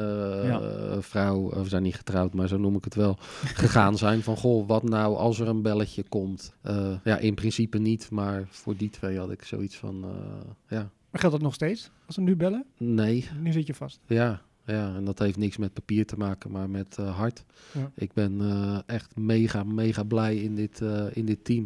Ja. 0.44 0.60
vrouw, 1.00 1.50
we 1.62 1.68
zijn 1.68 1.82
niet 1.82 1.96
getrouwd, 1.96 2.34
maar 2.34 2.48
zo 2.48 2.56
noem 2.58 2.76
ik 2.76 2.84
het 2.84 2.94
wel, 2.94 3.16
gegaan 3.54 3.98
zijn. 3.98 4.22
Van 4.22 4.36
goh, 4.36 4.68
wat 4.68 4.82
nou 4.82 5.16
als 5.16 5.40
er 5.40 5.48
een 5.48 5.62
belletje 5.62 6.04
komt? 6.08 6.54
Eh, 6.62 6.76
ja, 7.04 7.16
in 7.18 7.34
principe 7.34 7.78
niet, 7.78 8.10
maar 8.10 8.44
voor 8.50 8.76
die 8.76 8.90
twee 8.90 9.18
had 9.18 9.30
ik 9.30 9.42
zoiets 9.44 9.76
van, 9.76 10.04
eh, 10.04 10.78
ja, 10.78 10.88
Maar 11.10 11.20
geldt 11.20 11.36
dat 11.36 11.44
nog 11.44 11.54
steeds? 11.54 11.90
Als 12.06 12.14
ze 12.14 12.20
nu 12.20 12.36
bellen? 12.36 12.64
nee, 12.78 13.28
Nu 13.42 13.52
zit 13.52 13.66
je 13.66 13.74
vast. 13.74 14.00
ja. 14.06 14.42
Ja, 14.66 14.94
en 14.94 15.04
dat 15.04 15.18
heeft 15.18 15.36
niks 15.36 15.56
met 15.56 15.72
papier 15.72 16.06
te 16.06 16.16
maken, 16.16 16.50
maar 16.50 16.70
met 16.70 16.96
eh, 16.98 17.16
hart. 17.16 17.44
Ja. 17.72 17.90
Ik 17.94 18.12
ben 18.12 18.40
eh, 18.40 18.78
echt 18.86 19.16
mega, 19.16 19.64
mega 19.64 20.02
blij 20.04 20.36
in 20.36 20.54
dit, 20.54 20.80
eh, 20.80 21.04
in 21.12 21.24
dit 21.26 21.44
team. 21.44 21.64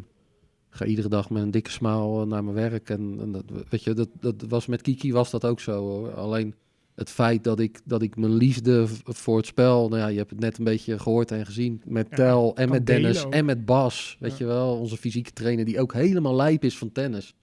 Ik 0.71 0.77
ga 0.77 0.85
iedere 0.85 1.09
dag 1.09 1.31
met 1.31 1.43
een 1.43 1.51
dikke 1.51 1.71
eh, 1.83 2.23
naar 2.23 2.45
mijn 2.45 2.55
werk. 2.57 2.91
En, 2.91 3.17
en 3.21 3.33
dat, 3.33 3.45
weet 3.69 3.83
je, 3.85 3.93
dat, 3.95 4.09
dat 4.21 4.45
was 4.49 4.67
met 4.67 4.83
Kiki 4.83 5.13
was 5.13 5.31
dat 5.31 5.45
ook 5.45 5.61
zo. 5.61 5.81
Hoor. 5.81 6.13
Alleen 6.15 6.55
het 6.95 7.11
feit 7.11 7.45
dat 7.45 7.61
ik, 7.61 7.81
dat 7.85 8.03
ik 8.03 8.17
mijn 8.17 8.35
liefde 8.35 8.87
voor 9.05 9.37
het 9.37 9.47
spel... 9.47 9.89
Nou 9.89 10.01
ja, 10.01 10.07
je 10.09 10.19
hebt 10.19 10.31
het 10.31 10.41
net 10.41 10.59
een 10.59 10.65
beetje 10.65 10.99
gehoord 10.99 11.31
en 11.31 11.47
gezien. 11.47 11.83
Met 11.85 12.07
Ja, 12.11 12.17
Tel 12.17 12.57
en 12.57 12.69
met 12.69 12.87
Dennis 12.87 13.25
ook. 13.25 13.33
en 13.33 13.45
met 13.45 13.65
Bas. 13.65 14.17
Weet 14.21 14.31
Ja. 14.31 14.37
je 14.39 14.45
wel, 14.45 14.79
onze 14.79 14.97
fysieke 14.97 15.33
trainer 15.33 15.65
die 15.65 15.81
ook 15.81 15.93
helemaal 15.93 16.35
lijp 16.35 16.65
is 16.65 16.79
van 16.79 16.93
tennis. 16.93 17.35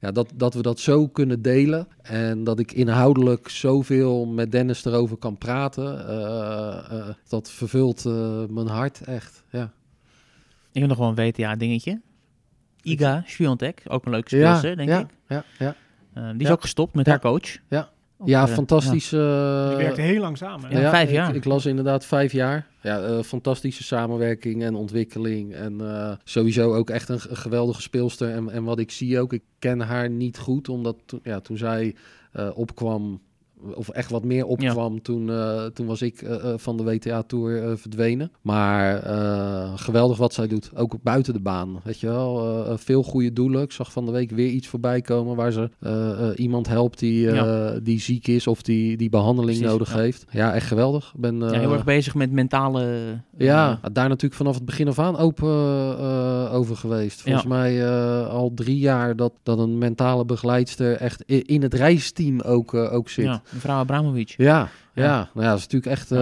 Ja, 0.00 0.12
dat, 0.12 0.32
dat 0.34 0.54
we 0.54 0.62
dat 0.62 0.80
zo 0.80 1.08
kunnen 1.08 1.42
delen. 1.42 1.88
En 2.02 2.44
dat 2.44 2.58
ik 2.58 2.72
inhoudelijk 2.72 3.48
zoveel 3.48 4.26
met 4.26 4.52
Dennis 4.52 4.84
erover 4.84 5.16
kan 5.16 5.38
praten. 5.38 6.08
eh, 6.08 6.98
eh, 6.98 7.14
dat 7.28 7.50
vervult 7.50 8.04
eh, 8.04 8.44
mijn 8.48 8.66
hart 8.66 9.00
echt. 9.00 9.44
Ja, 9.50 9.72
Ik 10.72 10.80
heb 10.80 10.88
nog 10.88 10.98
wel 10.98 11.08
een 11.08 11.14
WTA-dingetje. 11.14 12.00
Iga 12.82 13.22
Swiatek, 13.26 13.82
ook 13.88 14.04
een 14.04 14.10
leuke 14.10 14.28
speelster, 14.28 14.76
denk 14.76 14.88
ja, 14.88 15.00
ik. 15.00 15.08
Ja, 15.28 15.44
ja. 15.58 15.74
Die 16.32 16.46
is 16.46 16.50
ook 16.50 16.60
gestopt 16.60 16.94
met 16.94 17.06
haar 17.06 17.20
coach. 17.20 17.56
Ja. 17.68 17.90
Ja 18.24 18.46
eh, 18.46 18.52
fantastisch. 18.54 19.12
eh, 19.12 19.68
Die 19.68 19.76
werkte 19.76 20.00
heel 20.00 20.20
lang 20.20 20.36
samen. 20.36 20.70
Ja, 20.70 20.90
vijf 20.90 21.10
jaar. 21.10 21.28
Ik, 21.28 21.34
ik 21.34 21.44
las 21.44 21.66
inderdaad 21.66 22.04
vijf 22.04 22.32
jaar. 22.32 22.66
Ja, 22.82 23.00
eh, 23.02 23.22
fantastische 23.22 23.82
samenwerking 23.82 24.62
en 24.62 24.74
ontwikkeling. 24.74 25.54
En 25.54 25.80
eh, 25.80 26.12
sowieso 26.24 26.74
ook 26.74 26.90
echt 26.90 27.08
een, 27.08 27.20
een 27.28 27.36
geweldige 27.36 27.80
speelster. 27.82 28.30
En, 28.30 28.50
en 28.50 28.64
wat 28.64 28.78
ik 28.78 28.90
zie 28.90 29.20
ook, 29.20 29.32
ik 29.32 29.42
ken 29.58 29.80
haar 29.80 30.10
niet 30.10 30.38
goed. 30.38 30.68
Omdat 30.68 30.96
to- 31.06 31.20
ja, 31.22 31.40
toen 31.40 31.56
zij 31.56 31.94
eh, 32.32 32.48
opkwam, 32.54 33.20
of 33.74 33.88
echt 33.88 34.10
wat 34.10 34.24
meer 34.24 34.46
opkwam, 34.46 35.02
toen, 35.02 35.30
eh, 35.30 35.64
toen 35.64 35.86
was 35.86 36.02
ik 36.02 36.22
eh, 36.22 36.34
eh, 36.34 36.58
van 36.58 36.76
de 36.76 36.82
WTA-tour 36.82 37.78
verdwenen. 37.78 38.30
Maar 38.40 39.02
geweldig 39.76 40.18
wat 40.18 40.34
zij 40.34 40.46
doet. 40.46 40.70
Ook 40.74 41.02
buiten 41.02 41.32
de 41.32 41.40
baan, 41.40 41.80
weet 41.84 42.00
je 42.00 42.06
wel. 42.06 42.78
Veel 42.78 43.02
goede 43.02 43.32
doelen. 43.32 43.62
Ik 43.62 43.72
zag 43.72 43.92
van 43.92 44.04
de 44.04 44.12
week 44.12 44.30
weer 44.30 44.48
iets 44.48 44.66
voorbij 44.68 45.00
komen 45.00 45.36
waar 45.36 45.52
ze 45.52 45.70
iemand 46.36 46.68
helpt 46.68 46.98
die, 46.98 47.30
die 47.82 48.00
ziek 48.00 48.26
is 48.26 48.46
of 48.46 48.62
die, 48.62 48.96
die 48.96 49.08
behandeling 49.08 49.58
Precies, 49.58 49.72
nodig 49.72 49.92
ja. 49.92 49.98
heeft. 49.98 50.24
Ja, 50.30 50.54
echt 50.54 50.66
geweldig. 50.66 51.12
Ik 51.14 51.20
Ben, 51.20 51.38
ja, 51.38 51.58
heel 51.58 51.72
erg 51.72 51.84
bezig 51.84 52.14
met 52.14 52.32
mentale... 52.32 52.84
ja, 53.36 53.80
daar 53.92 54.08
natuurlijk 54.08 54.34
vanaf 54.34 54.54
het 54.54 54.64
begin 54.64 54.88
af 54.88 54.98
aan 54.98 55.16
open 55.16 55.48
over 56.50 56.76
geweest. 56.76 57.20
Volgens 57.20 57.46
mij 57.46 57.88
al 58.24 58.52
drie 58.54 58.78
jaar 58.78 59.16
dat, 59.16 59.32
dat 59.42 59.58
een 59.58 59.78
mentale 59.78 60.24
begeleidster 60.24 60.96
echt 60.96 61.22
in 61.22 61.62
het 61.62 61.74
reisteam 61.74 62.40
ook, 62.40 62.74
ook 62.74 63.08
zit. 63.08 63.24
ja, 63.24 63.42
mevrouw 63.50 63.78
Abramovic. 63.78 64.28
Ja, 64.28 64.68
ja. 64.92 65.04
Ja. 65.04 65.16
Nou 65.34 65.46
ja, 65.46 65.50
dat 65.50 65.58
is 65.58 65.62
natuurlijk 65.68 65.92
echt, 65.92 66.10
eh, 66.12 66.18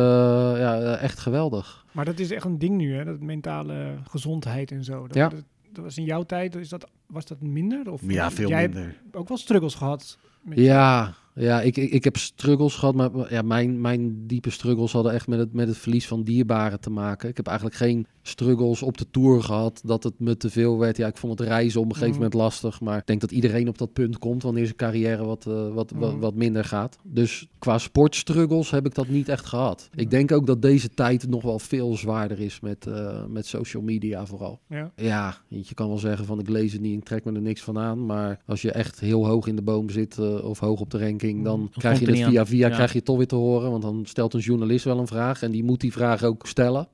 ja, 0.58 0.78
eh, 0.80 1.02
echt 1.02 1.18
geweldig. 1.18 1.84
Maar 1.92 2.04
dat 2.04 2.18
is 2.18 2.30
echt 2.30 2.44
een 2.44 2.58
ding 2.58 2.76
nu, 2.76 2.94
hè? 2.96 3.04
Dat 3.04 3.20
mentale 3.20 3.94
gezondheid 4.08 4.70
en 4.70 4.84
zo. 4.84 5.06
Dat, 5.06 5.16
Ja. 5.16 5.28
dat, 5.28 5.42
dat 5.72 5.84
was 5.84 5.98
in 5.98 6.04
jouw 6.04 6.22
tijd, 6.22 6.54
is 6.54 6.68
dat, 6.68 6.88
was 7.06 7.24
dat 7.24 7.40
minder? 7.40 7.90
Of 7.90 8.00
Ja, 8.06 8.30
veel 8.30 8.48
jij 8.48 8.62
minder. 8.68 8.82
hebt 9.02 9.16
ook 9.16 9.28
wel 9.28 9.36
struggles 9.36 9.74
gehad. 9.74 10.18
Met 10.42 10.58
Ja, 10.58 11.14
ja 11.34 11.60
ik, 11.60 11.76
ik, 11.76 11.90
ik 11.90 12.04
heb 12.04 12.16
struggles 12.16 12.74
gehad, 12.74 12.94
maar 12.94 13.32
ja, 13.32 13.42
mijn, 13.42 13.80
mijn 13.80 14.26
diepe 14.26 14.50
struggles 14.50 14.92
hadden 14.92 15.12
echt 15.12 15.26
met 15.28 15.38
het, 15.38 15.52
met 15.52 15.68
het 15.68 15.76
verlies 15.76 16.06
van 16.06 16.22
dierbaren 16.22 16.80
te 16.80 16.90
maken. 16.90 17.28
Ik 17.28 17.36
heb 17.36 17.46
eigenlijk 17.46 17.76
geen 17.76 18.06
struggles 18.22 18.82
op 18.82 18.98
de 18.98 19.06
tour 19.10 19.42
gehad 19.42 19.80
dat 19.84 20.02
het 20.04 20.14
me 20.18 20.36
te 20.36 20.50
veel 20.50 20.78
werd. 20.78 20.96
Ja, 20.96 21.06
ik 21.06 21.16
vond 21.16 21.38
het 21.38 21.48
reizen 21.48 21.80
op 21.80 21.86
een 21.86 21.92
gegeven 21.92 22.14
Mhm. 22.14 22.22
moment 22.22 22.40
lastig, 22.40 22.80
maar 22.80 22.98
ik 22.98 23.06
denk 23.06 23.20
dat 23.20 23.30
iedereen 23.30 23.68
op 23.68 23.78
dat 23.78 23.92
punt 23.92 24.18
komt 24.18 24.42
wanneer 24.42 24.64
zijn 24.64 24.76
carrière 24.76 25.24
wat, 25.24 25.46
eh, 25.46 25.74
wat, 25.74 25.90
wat, 25.94 26.10
Mhm. 26.10 26.20
wat 26.20 26.34
minder 26.34 26.64
gaat. 26.64 26.98
Dus 27.02 27.48
qua 27.58 27.78
sportstruggles 27.78 28.70
heb 28.70 28.86
ik 28.86 28.94
dat 28.94 29.08
niet 29.08 29.28
echt 29.28 29.46
gehad. 29.46 29.88
Ik 29.94 30.10
denk 30.10 30.32
ook 30.32 30.46
dat 30.46 30.62
deze 30.62 30.88
tijd 30.88 31.28
nog 31.28 31.42
wel 31.42 31.58
veel 31.58 31.96
zwaarder 31.96 32.40
is 32.40 32.60
met, 32.60 32.86
eh, 32.86 33.24
met 33.28 33.46
social 33.46 33.82
media 33.82 34.26
vooral. 34.26 34.60
Ja. 34.68 34.92
Ja, 34.96 35.36
je 35.48 35.74
kan 35.74 35.88
wel 35.88 35.98
zeggen 35.98 36.24
van 36.26 36.38
ik 36.40 36.48
lees 36.48 36.72
het 36.72 36.80
niet, 36.80 36.98
ik 36.98 37.04
trek 37.04 37.24
me 37.24 37.32
er 37.32 37.40
niks 37.42 37.62
van 37.62 37.78
aan. 37.78 38.06
Maar 38.06 38.40
als 38.46 38.62
je 38.62 38.72
echt 38.72 39.00
heel 39.00 39.26
hoog 39.26 39.46
in 39.46 39.56
de 39.56 39.62
boom 39.62 39.90
zit 39.90 40.18
eh, 40.18 40.44
of 40.44 40.58
hoog 40.58 40.80
op 40.80 40.90
de 40.90 40.98
ranking, 40.98 41.22
dan 41.32 41.70
krijg 41.76 42.00
je 42.00 42.06
het 42.06 42.18
via 42.18 42.46
via 42.46 42.68
Ja. 42.68 42.74
krijg 42.74 42.90
je 42.90 42.96
het 42.96 43.06
toch 43.06 43.16
weer 43.16 43.26
te 43.26 43.34
horen. 43.34 43.70
Want 43.70 43.82
dan 43.82 44.02
stelt 44.06 44.34
een 44.34 44.40
journalist 44.40 44.84
wel 44.84 44.98
een 44.98 45.06
vraag 45.06 45.42
en 45.42 45.50
die 45.50 45.64
moet 45.64 45.80
die 45.80 45.92
vraag 45.92 46.22
ook 46.22 46.46
stellen. 46.46 46.88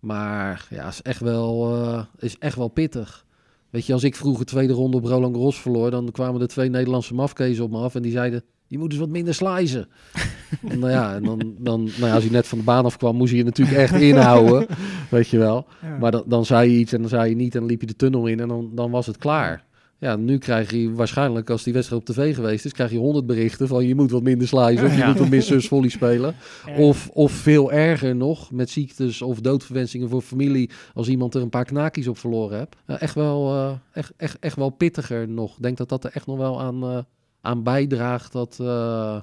Maar 0.00 0.66
ja, 0.70 0.88
is 0.88 1.02
echt 1.02 1.20
wel, 1.20 1.74
eh, 1.74 2.02
is 2.18 2.38
echt 2.38 2.56
wel 2.56 2.68
pittig. 2.68 3.24
Weet 3.70 3.86
je, 3.86 3.92
als 3.92 4.04
ik 4.04 4.16
vroeger 4.16 4.46
tweede 4.46 4.72
ronde 4.72 4.96
op 4.96 5.04
Roland 5.04 5.34
Garros 5.34 5.60
verloor, 5.60 5.90
dan 5.90 6.10
kwamen 6.10 6.40
er 6.40 6.48
twee 6.48 6.70
Nederlandse 6.70 7.14
mafkezen 7.14 7.64
op 7.64 7.70
me 7.70 7.78
af 7.78 7.94
en 7.94 8.02
die 8.02 8.12
zeiden, 8.12 8.42
je 8.66 8.78
moet 8.78 8.90
eens 8.90 9.00
wat 9.00 9.08
minder 9.08 9.34
slicen. 9.34 9.88
en 10.68 10.78
nou 10.78 10.92
ja, 10.92 11.14
en 11.14 11.22
dan, 11.22 11.54
dan, 11.58 11.84
nou 11.84 12.06
ja, 12.06 12.14
als 12.14 12.22
hij 12.22 12.32
net 12.32 12.46
van 12.46 12.58
de 12.58 12.64
baan 12.64 12.84
afkwam, 12.84 13.16
moest 13.16 13.30
hij 13.30 13.38
je 13.38 13.44
natuurlijk 13.44 13.76
echt 13.76 13.94
inhouden, 13.94 14.66
weet 15.10 15.28
je 15.28 15.38
wel. 15.38 15.66
Ja. 15.82 15.96
Maar 15.98 16.10
dan, 16.10 16.22
dan 16.26 16.44
zei 16.44 16.70
je 16.70 16.78
iets 16.78 16.92
en 16.92 17.00
dan 17.00 17.08
zei 17.08 17.28
je 17.28 17.36
niet 17.36 17.54
en 17.54 17.60
dan 17.60 17.68
liep 17.68 17.80
je 17.80 17.86
de 17.86 17.96
tunnel 17.96 18.26
in 18.26 18.40
en 18.40 18.48
dan, 18.48 18.70
dan 18.74 18.90
was 18.90 19.06
het 19.06 19.16
klaar. 19.16 19.64
Ja, 19.98 20.16
nu 20.16 20.38
krijg 20.38 20.70
je 20.70 20.92
waarschijnlijk, 20.92 21.50
als 21.50 21.62
die 21.62 21.72
wedstrijd 21.72 22.00
op 22.08 22.14
tv 22.14 22.34
geweest 22.34 22.64
is, 22.64 22.72
krijg 22.72 22.90
je 22.90 22.98
honderd 22.98 23.26
berichten 23.26 23.68
van 23.68 23.86
je 23.86 23.94
moet 23.94 24.10
wat 24.10 24.22
minder 24.22 24.48
slicen 24.48 24.84
of 24.86 24.92
je 24.92 24.98
Ja. 24.98 25.06
moet 25.08 25.18
wat 25.18 25.28
meer 25.28 25.42
susvolley 25.42 25.88
spelen. 25.88 26.34
Ja. 26.66 26.76
Of, 26.76 27.08
of 27.12 27.32
veel 27.32 27.72
erger 27.72 28.16
nog, 28.16 28.50
met 28.50 28.70
ziektes 28.70 29.22
of 29.22 29.40
doodverwensingen 29.40 30.08
voor 30.08 30.22
familie, 30.22 30.70
als 30.94 31.08
iemand 31.08 31.34
er 31.34 31.42
een 31.42 31.48
paar 31.48 31.64
knaakjes 31.64 32.08
op 32.08 32.18
verloren 32.18 32.58
hebt. 32.58 32.76
Echt, 32.86 33.14
wel, 33.14 33.52
eh, 33.54 33.72
echt, 33.92 34.12
echt, 34.16 34.38
echt 34.40 34.56
wel 34.56 34.70
pittiger 34.70 35.28
nog. 35.28 35.56
Ik 35.56 35.62
denk 35.62 35.76
dat 35.76 35.88
dat 35.88 36.04
er 36.04 36.10
echt 36.14 36.26
nog 36.26 36.36
wel 36.38 36.60
aan, 36.60 36.82
eh, 36.82 36.98
aan 37.40 37.62
bijdraagt 37.62 38.32
dat, 38.32 38.56
eh, 38.60 39.20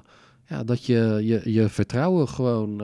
ja, 0.48 0.64
dat 0.64 0.84
je, 0.84 1.20
je, 1.22 1.52
je 1.52 1.68
vertrouwen 1.68 2.28
gewoon 2.28 2.76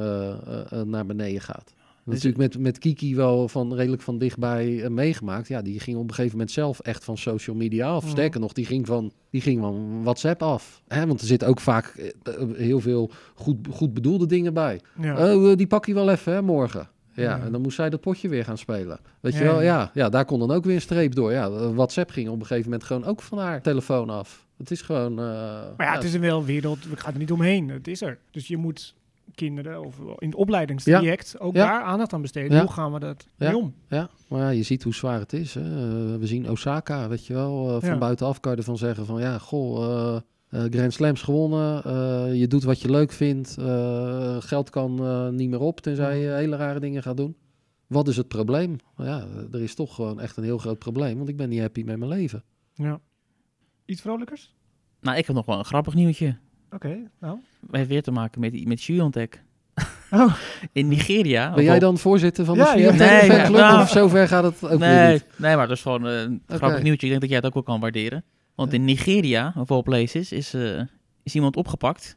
naar 0.85 1.07
beneden 1.07 1.41
gaat. 1.41 1.73
Natuurlijk 2.11 2.37
met, 2.37 2.59
met 2.59 2.79
Kiki 2.79 3.17
wel 3.17 3.49
van 3.49 3.75
redelijk 3.75 4.03
van 4.03 4.19
dichtbij 4.19 4.83
eh, 4.83 4.91
meegemaakt. 4.91 5.49
Ja, 5.49 5.63
die 5.63 5.81
ging 5.81 5.97
op 5.97 6.09
een 6.09 6.15
gegeven 6.15 6.37
moment 6.37 6.51
zelf 6.51 6.81
echt 6.81 7.05
van 7.05 7.19
social 7.19 7.57
media 7.57 7.89
af. 7.89 8.03
Mhm. 8.03 8.11
Sterker 8.11 8.41
nog, 8.41 8.53
die 8.53 8.67
ging 8.67 8.87
van, 8.87 9.13
die 9.31 9.41
ging 9.41 9.61
van 9.61 10.03
WhatsApp 10.03 10.43
af. 10.43 10.83
Hè, 10.89 11.07
want 11.07 11.21
er 11.21 11.27
zitten 11.27 11.49
ook 11.49 11.61
vaak 11.61 11.87
eh, 11.87 12.07
eh, 12.35 12.49
heel 12.57 12.81
veel 12.81 13.11
goed, 13.35 13.57
goed 13.71 13.95
bedoelde 13.95 14.27
dingen 14.27 14.55
bij. 14.55 14.81
Ja. 15.01 15.35
Oh, 15.35 15.57
die 15.57 15.67
pak 15.67 15.87
je 15.87 15.95
wel 15.95 16.11
even, 16.11 16.33
hè, 16.33 16.43
morgen. 16.43 16.89
Ja, 17.15 17.23
Ja. 17.23 17.41
en 17.45 17.53
dan 17.53 17.61
moest 17.61 17.77
zij 17.77 17.91
dat 17.91 18.01
potje 18.01 18.29
weer 18.29 18.45
gaan 18.45 18.59
spelen. 18.59 19.01
Weet 19.21 19.35
je 19.35 19.45
wel, 19.45 19.63
ja. 19.63 19.91
ja, 19.95 20.09
daar 20.09 20.25
kon 20.25 20.39
dan 20.39 20.51
ook 20.51 20.65
weer 20.65 20.75
een 20.75 20.81
streep 20.81 21.15
door. 21.15 21.33
Ja, 21.33 21.51
WhatsApp 21.73 22.11
ging 22.11 22.29
op 22.29 22.41
een 22.41 22.47
gegeven 22.47 22.71
moment 22.71 22.85
gewoon 22.85 23.05
ook 23.05 23.23
van 23.23 23.39
haar 23.39 23.63
telefoon 23.63 24.11
af. 24.11 24.47
Het 24.57 24.71
is 24.71 24.83
gewoon... 24.83 25.15
Maar 25.15 25.75
ja, 25.79 25.95
het 25.95 26.05
is 26.05 26.15
een 26.15 26.21
wel 26.21 26.45
wereld, 26.45 26.85
we 26.89 26.97
gaan 26.97 27.13
er 27.13 27.19
niet 27.19 27.33
omheen. 27.33 27.69
Het 27.69 27.89
is 27.89 28.03
er. 28.03 28.19
Dus 28.31 28.49
je 28.49 28.57
moet 28.57 28.95
kinderen 29.35 29.81
of 29.85 29.99
in 30.19 30.29
het 30.29 30.35
opleidingstraject 30.35 31.41
ook 31.41 31.55
Ja. 31.55 31.67
daar 31.67 31.83
aandacht 31.83 32.13
aan 32.13 32.21
besteden. 32.23 32.57
Ja. 32.57 32.63
Hoe 32.63 32.73
gaan 32.73 32.93
we 32.93 32.99
dat 32.99 33.27
Ja. 33.37 33.47
mee 33.51 33.57
om? 33.57 33.75
Ja, 33.89 34.09
maar 34.29 34.41
ja, 34.41 34.49
je 34.49 34.63
ziet 34.63 34.83
hoe 34.83 34.95
zwaar 34.95 35.19
het 35.19 35.33
is. 35.33 35.55
Hè. 35.55 35.61
Eh, 35.61 36.19
we 36.19 36.27
zien 36.27 36.51
Osaka, 36.51 37.09
weet 37.09 37.27
je 37.27 37.33
wel, 37.35 37.69
eh, 37.75 37.81
van 37.81 37.89
Ja. 37.89 37.99
buitenaf 37.99 38.41
kan 38.41 38.53
je 38.53 38.59
ervan 38.59 38.79
zeggen 38.79 39.07
van 39.07 39.21
ja, 39.21 39.39
goh, 39.39 39.85
eh, 39.85 40.17
eh, 40.65 40.71
Grand 40.73 40.93
Slams 40.93 41.23
gewonnen. 41.23 41.85
eh, 41.85 42.35
je 42.35 42.47
doet 42.47 42.63
wat 42.63 42.81
je 42.81 42.91
leuk 42.91 43.13
vindt. 43.13 43.57
eh, 43.59 44.37
geld 44.41 44.71
kan 44.71 44.99
eh, 45.07 45.29
niet 45.29 45.51
meer 45.51 45.61
op, 45.61 45.81
tenzij 45.81 46.19
je 46.19 46.29
hele 46.31 46.57
rare 46.57 46.81
dingen 46.81 47.03
gaat 47.03 47.17
doen. 47.17 47.37
Wat 47.87 48.09
is 48.09 48.17
het 48.17 48.29
probleem? 48.29 48.77
Nou 48.97 49.09
ja, 49.09 49.27
er 49.53 49.61
is 49.63 49.75
toch 49.75 49.95
gewoon 49.95 50.21
echt 50.21 50.37
een 50.37 50.45
heel 50.45 50.59
groot 50.59 50.79
probleem, 50.79 51.17
want 51.17 51.29
ik 51.29 51.37
ben 51.37 51.49
niet 51.49 51.61
happy 51.61 51.83
met 51.83 51.97
mijn 51.99 52.11
leven. 52.11 52.45
Ja. 52.75 53.01
Iets 53.85 54.01
vrolijkers? 54.01 54.55
Nou, 55.01 55.17
ik 55.19 55.27
heb 55.27 55.37
nog 55.37 55.47
wel 55.47 55.59
een 55.59 55.65
grappig 55.65 55.95
nieuwtje. 55.95 56.37
Oké, 56.73 56.97
nou. 57.21 57.39
Wij 57.61 57.79
heeft 57.79 57.89
weer 57.91 58.03
te 58.03 58.11
maken 58.11 58.41
met, 58.41 58.67
met. 58.67 58.89
Oh. 60.11 60.35
In 60.73 60.89
Nigeria. 60.89 61.53
Ben 61.55 61.65
jij 61.65 61.79
dan 61.79 61.99
voorzitter 61.99 62.45
van 62.45 62.55
de 62.59 62.61
Ja, 62.61 62.75
ja. 62.75 62.93
Nee, 62.93 63.31
fanclub? 63.31 63.57
ja, 63.61 63.71
nou- 63.71 63.83
of 63.83 63.89
zover 63.91 64.29
gaat 64.29 64.45
het 64.45 64.63
ook 64.63 64.69
weer 64.71 64.79
Nee, 64.79 65.13
niet? 65.13 65.25
nee, 65.37 65.57
maar 65.57 65.67
dat 65.69 65.77
is 65.77 65.83
gewoon 65.83 66.07
eh, 66.09 66.21
een 66.21 66.43
Oké. 66.47 66.57
grappig 66.57 66.83
nieuwtje. 66.83 67.05
Ik 67.07 67.09
denk 67.09 67.21
dat 67.21 67.31
jij 67.31 67.39
het 67.39 67.47
ook 67.47 67.55
wel 67.55 67.63
kan 67.63 67.81
waarderen. 67.81 68.25
Want 68.55 68.71
Ja. 68.73 68.79
in 68.79 68.85
Nigeria, 68.85 69.53
of 69.57 69.71
all 69.71 69.83
places, 69.83 70.33
is, 70.33 70.55
eh, 70.55 70.81
is 71.23 71.35
iemand 71.35 71.57
opgepakt 71.57 72.17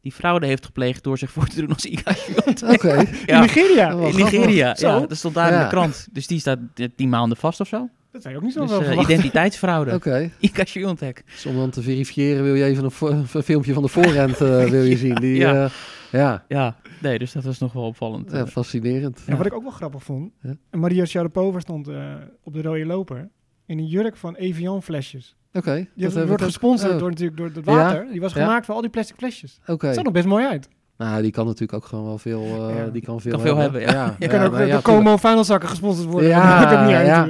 die 0.00 0.12
fraude 0.12 0.46
heeft 0.46 0.64
gepleegd 0.66 1.02
door 1.04 1.18
zich 1.18 1.30
voor 1.30 1.46
te 1.46 1.60
doen 1.60 1.72
als 1.72 1.84
Iga. 1.84 2.10
Oké. 2.74 2.94
In 2.98 3.08
Ja, 3.26 3.40
Nigeria? 3.40 3.96
Oh, 3.96 4.08
in 4.08 4.16
Nigeria. 4.16 4.74
Ja, 4.78 5.00
dat 5.00 5.16
stond 5.16 5.34
daar 5.34 5.52
in 5.52 5.58
de 5.58 5.66
krant. 5.66 6.08
Dus 6.12 6.26
die 6.26 6.38
staat 6.38 6.58
tien 6.96 7.08
maanden 7.08 7.36
vast 7.38 7.60
of 7.60 7.68
zo. 7.68 7.88
Dat 8.22 8.22
je 8.32 8.36
ook 8.36 8.42
niet 8.42 8.52
zo 8.52 8.60
Dus 8.60 8.70
wel 8.70 8.80
eh, 8.80 8.86
verwachten. 8.86 9.14
identiteitsfraude. 9.14 9.94
Oké. 9.98 10.30
Iga 10.38 10.64
Swiatek. 10.64 11.22
Dus 11.26 11.46
om 11.46 11.56
dan 11.56 11.70
te 11.70 11.82
verifiëren 11.82 12.44
wil 12.44 12.54
je 12.54 12.64
even 12.64 12.84
een, 13.00 13.26
filmpje 13.42 13.72
van 13.72 13.82
de 13.82 13.88
voorhand 13.88 14.40
eh, 14.40 14.64
wil 14.74 14.82
je 14.82 14.96
zien. 14.96 15.14
Die, 15.14 15.36
Ja. 15.36 15.52
ja. 15.54 15.68
ja, 16.10 16.44
Ja, 16.48 16.76
nee, 17.02 17.18
dus 17.18 17.32
dat 17.32 17.44
was 17.44 17.58
nog 17.58 17.72
wel 17.72 17.82
opvallend. 17.82 18.30
ja, 18.30 18.38
Eh, 18.38 18.46
fascinerend. 18.46 19.20
En 19.26 19.36
wat 19.36 19.46
ik 19.46 19.54
ook 19.54 19.62
wel 19.62 19.70
grappig 19.70 20.02
vond, 20.02 20.32
Ja. 20.42 20.56
Maria 20.70 21.04
Sharapova 21.04 21.60
stond 21.60 21.88
eh, 21.88 22.14
op 22.42 22.52
de 22.54 22.62
rode 22.62 22.86
loper 22.86 23.28
in 23.66 23.78
een 23.78 23.86
jurk 23.86 24.16
van 24.16 24.34
Evian 24.34 24.82
flesjes. 24.82 25.36
Oké. 25.52 25.86
Die 25.94 26.08
dat 26.08 26.26
wordt 26.28 26.42
gesponsord 26.42 26.92
oh, 26.92 26.98
door 26.98 27.08
natuurlijk 27.10 27.36
door 27.36 27.46
het 27.46 27.56
Ja. 27.64 27.72
water. 27.74 28.06
Die 28.10 28.20
was 28.20 28.32
Ja. 28.32 28.40
gemaakt 28.44 28.66
van 28.66 28.74
al 28.74 28.80
die 28.80 28.90
plastic 28.90 29.16
flesjes. 29.16 29.58
Oké. 29.66 29.86
Het 29.86 29.94
zag 29.94 30.04
er 30.04 30.12
best 30.12 30.26
mooi 30.26 30.44
uit. 30.46 30.68
Nou, 30.98 31.22
die 31.22 31.30
kan 31.30 31.44
natuurlijk 31.46 31.72
ook 31.72 31.84
gewoon 31.84 32.04
wel 32.04 32.18
veel. 32.18 32.42
eh, 32.42 32.76
Ja. 32.76 32.86
Die 32.86 33.02
kan 33.02 33.20
veel, 33.20 33.30
Kan 33.32 33.40
veel 33.40 33.56
hebben, 33.56 33.80
ja. 33.80 34.16
Je 34.18 34.26
kan 34.26 34.42
ook 34.42 34.58
ja, 34.58 34.66
door 34.66 34.82
Como 34.82 35.16
vuilniszakken 35.16 35.68
gesponsord 35.68 36.08
worden. 36.10 36.28
Ja, 36.30 36.60
dat 36.70 36.86
niet 36.86 36.94
uit 36.96 37.06
ja, 37.06 37.28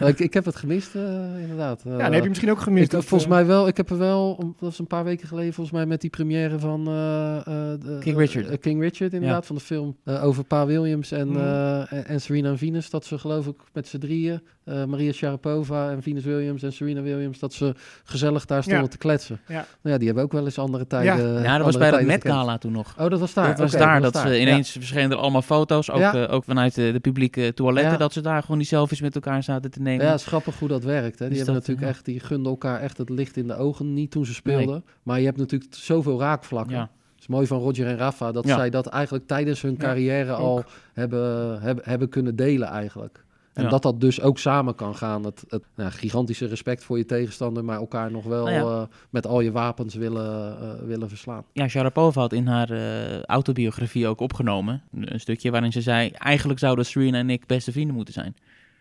ja. 0.00 0.06
Ik, 0.06 0.18
ik 0.20 0.34
heb 0.34 0.44
het 0.44 0.56
gemist, 0.56 0.94
eh, 0.94 1.02
inderdaad. 1.40 1.80
Ja, 1.84 1.96
dan 1.98 2.12
heb 2.12 2.22
je 2.22 2.28
misschien 2.28 2.50
ook 2.50 2.56
Ik, 2.56 2.62
gemist. 2.62 2.90
dat, 2.90 3.04
volgens 3.04 3.30
mij 3.30 3.46
wel, 3.46 3.66
ik 3.68 3.76
heb 3.76 3.90
er 3.90 3.98
wel, 3.98 4.36
dat 4.36 4.46
was 4.58 4.78
een 4.78 4.86
paar 4.86 5.04
weken 5.04 5.28
geleden, 5.28 5.52
volgens 5.52 5.76
mij 5.76 5.86
met 5.86 6.00
die 6.00 6.10
première 6.10 6.58
van 6.58 6.86
eh, 6.88 7.36
eh, 7.36 7.44
de- 7.80 7.96
King 8.00 8.16
Richard. 8.16 8.58
King 8.58 8.80
Richard, 8.80 9.12
inderdaad, 9.12 9.40
Ja. 9.40 9.46
van 9.46 9.56
de 9.56 9.62
film 9.62 9.96
eh, 10.04 10.24
over 10.24 10.44
Pa 10.44 10.66
Williams 10.66 11.12
en, 11.12 11.28
Mhm. 11.28 11.38
eh, 11.38 11.92
en, 11.92 12.06
en 12.06 12.20
Serena 12.20 12.48
en 12.48 12.58
Venus. 12.58 12.90
Dat 12.90 13.04
ze 13.04 13.18
geloof 13.18 13.46
ik 13.46 13.56
met 13.72 13.88
z'n 13.88 13.98
drieën, 13.98 14.42
eh, 14.64 14.84
Maria 14.84 15.12
Sharapova 15.12 15.90
en 15.90 16.02
Venus 16.02 16.24
Williams 16.24 16.62
en 16.62 16.72
Serena 16.72 17.02
Williams, 17.02 17.38
dat 17.38 17.52
ze 17.52 17.74
gezellig 18.04 18.44
daar 18.44 18.62
stonden 18.62 18.82
Ja. 18.82 18.88
te 18.88 18.98
kletsen. 18.98 19.40
Ja. 19.46 19.54
Nou 19.54 19.66
ja, 19.82 19.96
die 19.96 20.06
hebben 20.06 20.24
ook 20.24 20.32
wel 20.32 20.44
eens 20.44 20.58
andere 20.58 20.86
tijden. 20.86 21.32
Ja. 21.32 21.42
ja, 21.42 21.56
dat 21.56 21.66
was 21.66 21.76
bij 21.78 21.90
dat 21.90 22.02
Met. 22.02 22.24
Gala 22.26 22.58
toen 22.58 22.72
nog. 22.72 22.94
Oh, 23.04 23.10
dat 23.10 23.20
was 23.20 23.34
daar. 23.34 23.48
dat 23.48 23.58
was 23.58 23.70
daar. 23.72 24.00
was 24.00 24.02
Dat 24.02 24.12
daar. 24.12 24.32
ze 24.32 24.34
Ja. 24.34 24.40
ineens 24.40 24.70
verschenen 24.70 25.10
er 25.10 25.16
allemaal 25.16 25.42
foto's, 25.42 25.90
ook, 25.90 25.98
Ja. 25.98 26.26
ook 26.26 26.44
vanuit 26.44 26.74
de, 26.74 26.92
de 26.92 27.00
publieke 27.00 27.54
toiletten, 27.54 27.92
Ja. 27.92 27.98
dat 27.98 28.12
ze 28.12 28.20
daar 28.20 28.40
gewoon 28.42 28.58
die 28.58 28.66
selfies 28.66 29.00
met 29.00 29.14
elkaar 29.14 29.42
zaten 29.42 29.70
te 29.70 29.80
nemen. 29.80 30.04
Ja, 30.04 30.10
het 30.10 30.20
is 30.20 30.26
grappig 30.26 30.58
hoe 30.58 30.68
dat 30.68 30.84
werkt. 30.84 31.18
Hè. 31.18 31.28
Die, 31.28 31.36
hebben 31.36 31.54
dat, 31.54 31.66
natuurlijk 31.66 31.96
echt, 31.96 32.04
die 32.04 32.20
gunden 32.20 32.50
elkaar 32.52 32.80
echt 32.80 32.98
het 32.98 33.08
licht 33.08 33.36
in 33.36 33.46
de 33.46 33.56
ogen. 33.56 33.94
Niet 33.94 34.10
toen 34.10 34.26
ze 34.26 34.34
speelden. 34.34 34.84
Maar 35.02 35.18
je 35.18 35.24
hebt 35.24 35.38
natuurlijk 35.38 35.74
zoveel 35.74 36.20
raakvlakken. 36.20 36.76
Ja. 36.76 36.80
Het 37.14 37.22
is 37.22 37.26
mooi 37.26 37.46
van 37.46 37.58
Roger 37.58 37.86
en 37.86 37.96
Rafa 37.96 38.32
dat 38.32 38.46
zij 38.46 38.70
dat 38.70 38.86
eigenlijk 38.86 39.26
tijdens 39.26 39.62
hun 39.62 39.76
carrière 39.76 40.32
al 40.32 40.64
hebben, 40.92 41.60
hebben, 41.62 41.84
hebben 41.86 42.08
kunnen 42.08 42.36
delen 42.36 42.68
eigenlijk. 42.68 43.23
En 43.54 43.62
Ja. 43.62 43.68
dat 43.68 43.82
dat 43.82 44.00
dus 44.00 44.20
ook 44.20 44.38
samen 44.38 44.74
kan 44.74 44.94
gaan. 44.96 45.24
Het, 45.24 45.44
het 45.48 45.62
nou, 45.74 45.90
gigantische 45.90 46.46
respect 46.46 46.84
voor 46.84 46.98
je 46.98 47.04
tegenstander, 47.04 47.64
maar 47.64 47.76
elkaar 47.76 48.10
nog 48.10 48.24
wel 48.24 48.44
Nou 48.44 48.56
ja. 48.56 48.80
eh, 48.80 48.86
met 49.10 49.26
al 49.26 49.40
je 49.40 49.52
wapens 49.52 49.94
willen, 49.94 50.58
eh, 50.60 50.86
willen 50.86 51.08
verslaan. 51.08 51.44
Ja, 51.52 51.68
Sharapova 51.68 52.20
had 52.20 52.32
in 52.32 52.46
haar 52.46 52.70
eh, 52.70 53.22
autobiografie 53.22 54.06
ook 54.06 54.20
opgenomen. 54.20 54.82
Een 54.92 55.20
stukje 55.20 55.50
waarin 55.50 55.72
ze 55.72 55.80
zei: 55.80 56.08
Eigenlijk 56.10 56.58
zouden 56.58 56.86
Serena 56.86 57.18
en 57.18 57.30
ik 57.30 57.46
beste 57.46 57.72
vrienden 57.72 57.94
moeten 57.94 58.14
zijn. 58.14 58.36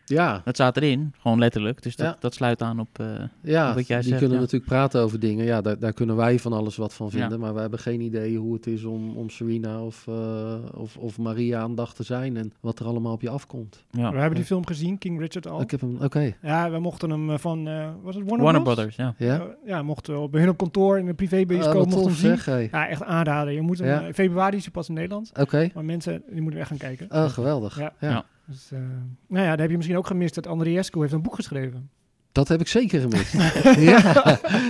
Ja, 0.06 0.42
Dat 0.46 0.54
staat 0.56 0.78
erin, 0.78 1.14
gewoon 1.20 1.40
letterlijk. 1.40 1.82
Dus 1.84 1.96
dat, 1.96 2.08
Ja. 2.08 2.16
dat 2.20 2.34
sluit 2.34 2.62
aan 2.62 2.80
op. 2.80 3.00
eh, 3.00 3.06
ja 3.42 3.74
Wat 3.74 3.88
jij 3.88 3.98
die 4.00 4.08
zegt, 4.08 4.20
kunnen 4.20 4.38
ja. 4.38 4.44
natuurlijk 4.44 4.72
praten 4.72 5.02
over 5.02 5.20
dingen. 5.20 5.46
Ja, 5.46 5.62
daar, 5.62 5.80
daar 5.80 5.94
kunnen 5.94 6.16
wij 6.16 6.40
van 6.40 6.54
alles 6.54 6.76
wat 6.76 6.94
van 6.94 7.10
Ja. 7.12 7.20
vinden. 7.20 7.40
Maar 7.40 7.54
we 7.54 7.60
hebben 7.60 7.80
geen 7.80 8.02
idee 8.02 8.38
hoe 8.38 8.54
het 8.54 8.68
is 8.68 8.84
om, 8.84 9.18
om 9.18 9.30
Serena 9.30 9.82
of, 9.84 10.08
eh, 10.08 10.56
of, 10.74 10.98
of 10.98 11.18
Maria 11.18 11.62
aan 11.62 11.70
de 11.70 11.76
dag 11.76 11.94
te 11.94 12.04
zijn. 12.04 12.38
En 12.38 12.54
wat 12.60 12.80
er 12.80 12.86
allemaal 12.86 13.14
op 13.14 13.22
je 13.22 13.30
afkomt. 13.30 13.84
ja. 13.92 14.12
We 14.12 14.18
hebben 14.18 14.36
die 14.36 14.46
film 14.46 14.66
gezien, 14.66 14.98
King 14.98 15.20
Richard 15.20 15.48
al. 15.48 15.62
Ik 15.62 15.72
heb 15.72 15.82
hem, 15.82 15.98
oké. 16.02 16.34
Ja, 16.42 16.72
we 16.72 16.80
mochten 16.80 17.10
hem 17.10 17.30
eh, 17.30 17.38
van, 17.38 17.68
eh, 17.68 17.90
was 18.02 18.16
het 18.16 18.24
Warner, 18.24 18.44
Warner? 18.44 18.62
Brothers, 18.62 18.96
ja. 18.96 19.14
Ja? 19.18 19.48
Ja, 19.66 19.82
mochten 19.84 20.14
we 20.14 20.20
op- 20.20 20.32
bij 20.32 20.40
hun 20.42 20.50
op 20.50 20.58
kantoor 20.58 20.98
in 20.98 21.08
Ah, 21.10 21.74
wat 21.74 21.76
mochten 21.76 21.90
tof 21.92 22.04
hem 22.04 22.14
zien. 22.14 22.30
zeg, 22.30 22.46
hey. 22.46 22.68
Ja, 22.72 22.88
echt 22.88 23.04
aanraden. 23.04 23.54
Je 23.54 23.62
moet 23.62 23.80
hem, 23.80 24.14
februari 24.14 24.56
is 24.58 24.64
hij 24.64 24.72
pas 24.72 24.88
in 24.88 24.94
Nederland. 24.94 25.32
Oké. 25.40 25.70
Maar 25.74 25.86
mensen, 25.86 26.24
die 26.32 26.42
moeten 26.42 26.60
echt 26.60 26.70
gaan 26.70 26.78
kijken. 26.78 27.08
Oh, 27.12 27.30
geweldig. 27.30 27.80
Ja. 28.00 28.26
Dus, 28.48 28.72
eh, 28.72 28.80
nou 29.28 29.44
ja, 29.44 29.50
daar 29.50 29.58
heb 29.60 29.70
je 29.70 29.76
misschien 29.76 29.98
ook 29.98 30.08
gemist 30.08 30.36
dat 30.36 30.48
Andriescu 30.48 31.00
heeft 31.00 31.14
een 31.14 31.22
boek 31.22 31.36
geschreven. 31.36 31.90
Dat 32.32 32.48
heb 32.48 32.60
ik 32.62 32.68
zeker 32.68 33.02
gemist. 33.02 33.34
ja, 33.92 34.14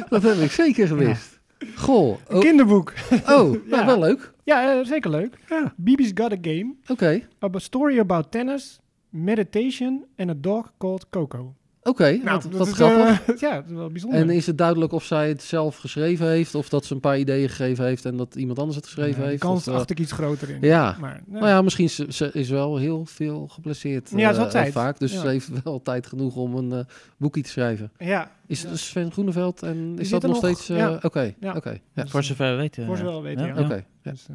dat 0.10 0.24
heb 0.24 0.36
ik 0.38 0.52
zeker 0.52 0.88
gemist. 0.88 1.42
Goh. 1.76 2.18
Een 2.28 2.36
Oh, 2.36 2.42
kinderboek. 2.42 2.94
oh 3.12 3.18
nou, 3.28 3.60
Ja. 3.70 3.86
wel 3.86 4.00
leuk. 4.00 4.34
Ja, 4.44 4.80
eh, 4.80 4.86
zeker 4.86 5.10
leuk. 5.12 5.38
Ja. 5.50 5.74
Bibi's 5.78 6.12
Got 6.14 6.32
a 6.32 6.38
Game. 6.42 6.74
Oké. 6.88 7.22
A 7.44 7.50
story 7.60 8.00
about 8.00 8.32
tennis, 8.32 8.80
meditation 9.10 10.06
and 10.18 10.30
a 10.30 10.34
dog 10.38 10.72
called 10.78 11.10
Coco. 11.10 11.56
Oké, 11.84 12.10
Nou, 12.12 12.24
wat, 12.24 12.42
dat 12.44 12.52
wat 12.54 12.68
is, 12.68 12.74
grappig. 12.74 13.28
eh, 13.28 13.38
ja, 13.50 13.56
dat 13.56 13.66
is 13.66 13.72
wel 13.76 13.90
bijzonder. 13.90 14.20
En 14.20 14.30
is 14.30 14.46
het 14.46 14.58
duidelijk 14.58 14.92
of 14.92 15.04
zij 15.04 15.28
het 15.28 15.42
zelf 15.44 15.78
geschreven 15.78 16.28
heeft, 16.30 16.56
of 16.56 16.70
dat 16.70 16.86
ze 16.86 16.94
een 16.94 17.00
paar 17.00 17.20
ideeën 17.20 17.50
gegeven 17.50 17.86
heeft 17.86 18.06
en 18.06 18.18
dat 18.18 18.36
iemand 18.36 18.60
anders 18.60 18.76
het 18.78 18.86
geschreven 18.86 19.18
Ja, 19.18 19.24
de 19.24 19.30
heeft? 19.30 19.42
kans 19.42 19.68
of, 19.68 19.74
eh, 19.74 19.80
acht 19.80 19.90
ik 19.90 20.00
iets 20.00 20.12
groter 20.12 20.50
in. 20.50 20.58
ja. 20.62 20.98
Maar, 21.00 21.22
Nou 21.28 21.48
ja, 21.48 21.62
misschien 21.62 21.90
ze, 21.90 22.06
ze 22.10 22.30
is 22.34 22.50
wel 22.50 22.78
heel 22.78 23.06
veel 23.06 23.48
geblesseerd. 23.48 24.10
Ja, 24.16 24.30
eh, 24.30 24.34
ze 24.36 24.40
had 24.42 24.52
tijd. 24.52 24.72
vaak. 24.74 25.00
Dus 25.00 25.14
Ja. 25.14 25.20
ze 25.22 25.28
heeft 25.28 25.64
wel 25.64 25.82
tijd 25.82 26.08
genoeg 26.08 26.36
om 26.36 26.56
een 26.56 26.72
eh, 26.72 26.86
boekje 27.18 27.42
te 27.42 27.50
schrijven. 27.50 27.92
ja. 27.98 28.32
Is 28.48 28.62
Ja. 28.62 28.70
het 28.70 28.80
Sven 28.80 29.12
Groeneveld 29.12 29.64
en 29.64 29.96
is 30.00 30.10
dat 30.10 30.22
nog 30.22 30.32
nog, 30.32 30.40
steeds... 30.40 30.70
eh, 30.70 30.78
ja. 30.78 31.00
Oké, 31.02 31.34
Ja. 31.40 31.54
oké. 31.56 31.70
ja. 31.94 32.02
Dus, 32.02 32.12
Voor 32.12 32.24
zover 32.24 32.52
we 32.52 32.58
weten. 32.58 32.86
Voor 32.86 32.98
zover 32.98 33.16
we 33.16 33.22
weten, 33.22 33.46
ja. 33.46 33.60
Oké, 33.62 33.84
ja. 34.02 34.12
Dus, 34.12 34.28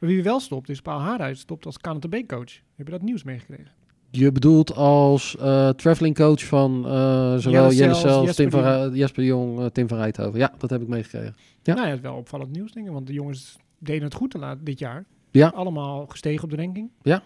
maar 0.00 0.08
wie 0.10 0.22
wel 0.22 0.40
stopt, 0.40 0.68
is 0.68 0.80
Paul 0.82 0.98
Haarhuis. 1.00 1.40
Stopt 1.40 1.66
als 1.66 1.78
KNTB-coach. 1.78 2.52
Heb 2.76 2.86
je 2.86 2.92
dat 2.92 3.02
nieuws 3.02 3.22
meegekregen? 3.22 3.68
Je 4.16 4.32
bedoelt 4.32 4.74
als 4.74 5.36
eh 5.36 5.68
traveling 5.68 6.14
coach 6.14 6.44
van 6.44 6.86
eh, 6.86 7.36
zowel 7.36 7.72
Jelle 7.72 8.32
Tim 8.34 8.50
van 8.50 8.94
Jesper 8.94 9.24
Jong, 9.24 9.60
eh, 9.60 9.66
Tim 9.66 9.88
van 9.88 9.98
Rijthoven. 9.98 10.38
Ja, 10.38 10.52
dat 10.58 10.70
heb 10.70 10.82
ik 10.82 10.88
meegekregen. 10.88 11.34
Ja. 11.62 11.74
Nou 11.74 11.86
ja, 11.86 11.92
het 11.92 12.02
is 12.02 12.08
wel 12.08 12.16
opvallend 12.16 12.50
nieuws, 12.52 12.72
denk 12.72 12.86
ik. 12.86 12.92
Want 12.92 13.06
de 13.06 13.12
jongens 13.12 13.58
deden 13.78 14.02
het 14.02 14.14
goed 14.14 14.36
dit 14.62 14.78
jaar. 14.78 15.04
Ja. 15.30 15.48
Allemaal 15.48 16.06
gestegen 16.06 16.44
op 16.44 16.50
de 16.50 16.56
ranking. 16.56 16.90
Ja. 17.02 17.22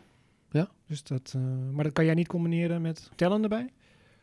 Ja. 0.51 0.69
Dus 0.87 1.03
dat, 1.03 1.35
maar 1.73 1.85
dat 1.85 1.93
kan 1.93 2.05
jij 2.05 2.15
niet 2.15 2.29
combineren 2.29 2.83
met 2.83 3.11
tellen 3.17 3.43
erbij? 3.43 3.69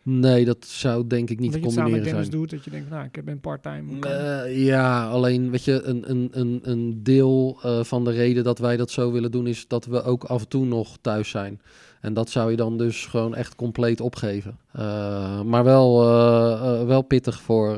Nee, 0.03 0.45
dat 0.45 0.65
zou 0.65 1.07
denk 1.07 1.29
ik 1.29 1.39
niet 1.39 1.51
dat 1.51 1.61
te 1.61 1.67
je 1.67 1.73
het 1.73 1.73
samen 1.73 1.91
met 1.91 2.01
combineren 2.01 2.27
Dennis 2.27 2.27
zijn. 2.27 2.39
doet, 2.39 2.49
dat 2.49 2.63
je 2.63 2.71
denkt, 2.71 2.89
nou, 2.89 3.07
ik 3.11 3.25
ben 3.25 3.39
part-time. 3.39 4.09
ja, 4.49 5.07
alleen 5.07 5.51
weet 5.51 5.63
je, 5.63 5.81
een, 5.81 6.09
een, 6.09 6.29
een, 6.31 6.59
een 6.63 7.03
deel 7.03 7.59
van 7.83 8.03
de 8.03 8.11
reden 8.11 8.43
dat 8.43 8.59
wij 8.59 8.77
dat 8.77 8.91
zo 8.91 9.11
willen 9.11 9.31
doen 9.31 9.47
is 9.47 9.67
dat 9.67 9.85
we 9.85 10.03
ook 10.03 10.23
af 10.23 10.41
en 10.41 10.47
toe 10.47 10.65
nog 10.65 10.97
thuis 11.01 11.29
zijn. 11.29 11.61
En 12.01 12.13
dat 12.13 12.29
zou 12.29 12.51
je 12.51 12.57
dan 12.57 12.77
dus 12.77 13.05
gewoon 13.05 13.35
echt 13.35 13.55
compleet 13.55 14.01
opgeven. 14.01 14.57
Eh, 14.71 15.41
maar 15.41 15.63
wel, 15.63 16.03
eh, 16.03 16.79
eh, 16.81 16.87
wel 16.87 17.01
pittig 17.01 17.41
voor, 17.41 17.77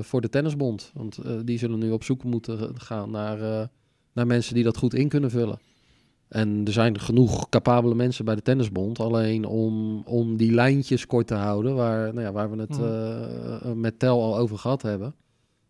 voor 0.00 0.20
de 0.20 0.28
tennisbond. 0.28 0.90
Want 0.94 1.18
die 1.44 1.58
zullen 1.58 1.78
nu 1.78 1.90
op 1.90 2.04
zoek 2.04 2.24
moeten 2.24 2.80
gaan 2.80 3.10
naar, 3.10 3.68
naar 4.12 4.26
mensen 4.26 4.54
die 4.54 4.64
dat 4.64 4.76
goed 4.76 4.94
in 4.94 5.08
kunnen 5.08 5.30
vullen. 5.30 5.58
En 6.28 6.62
er 6.64 6.72
zijn 6.72 7.00
genoeg 7.00 7.48
capabele 7.48 7.94
mensen 7.94 8.24
bij 8.24 8.34
de 8.34 8.42
tennisbond. 8.42 9.00
Alleen 9.00 9.44
om, 9.44 10.02
om 10.04 10.36
die 10.36 10.52
lijntjes 10.52 11.06
kort 11.06 11.26
te 11.26 11.34
houden, 11.34 11.74
waar, 11.74 12.14
nou 12.14 12.26
ja, 12.26 12.32
waar 12.32 12.50
we 12.50 12.60
het 12.60 12.76
Hmm. 12.76 13.80
met 13.80 13.98
Tel 13.98 14.22
al 14.22 14.38
over 14.38 14.58
gehad 14.58 14.82
hebben. 14.82 15.14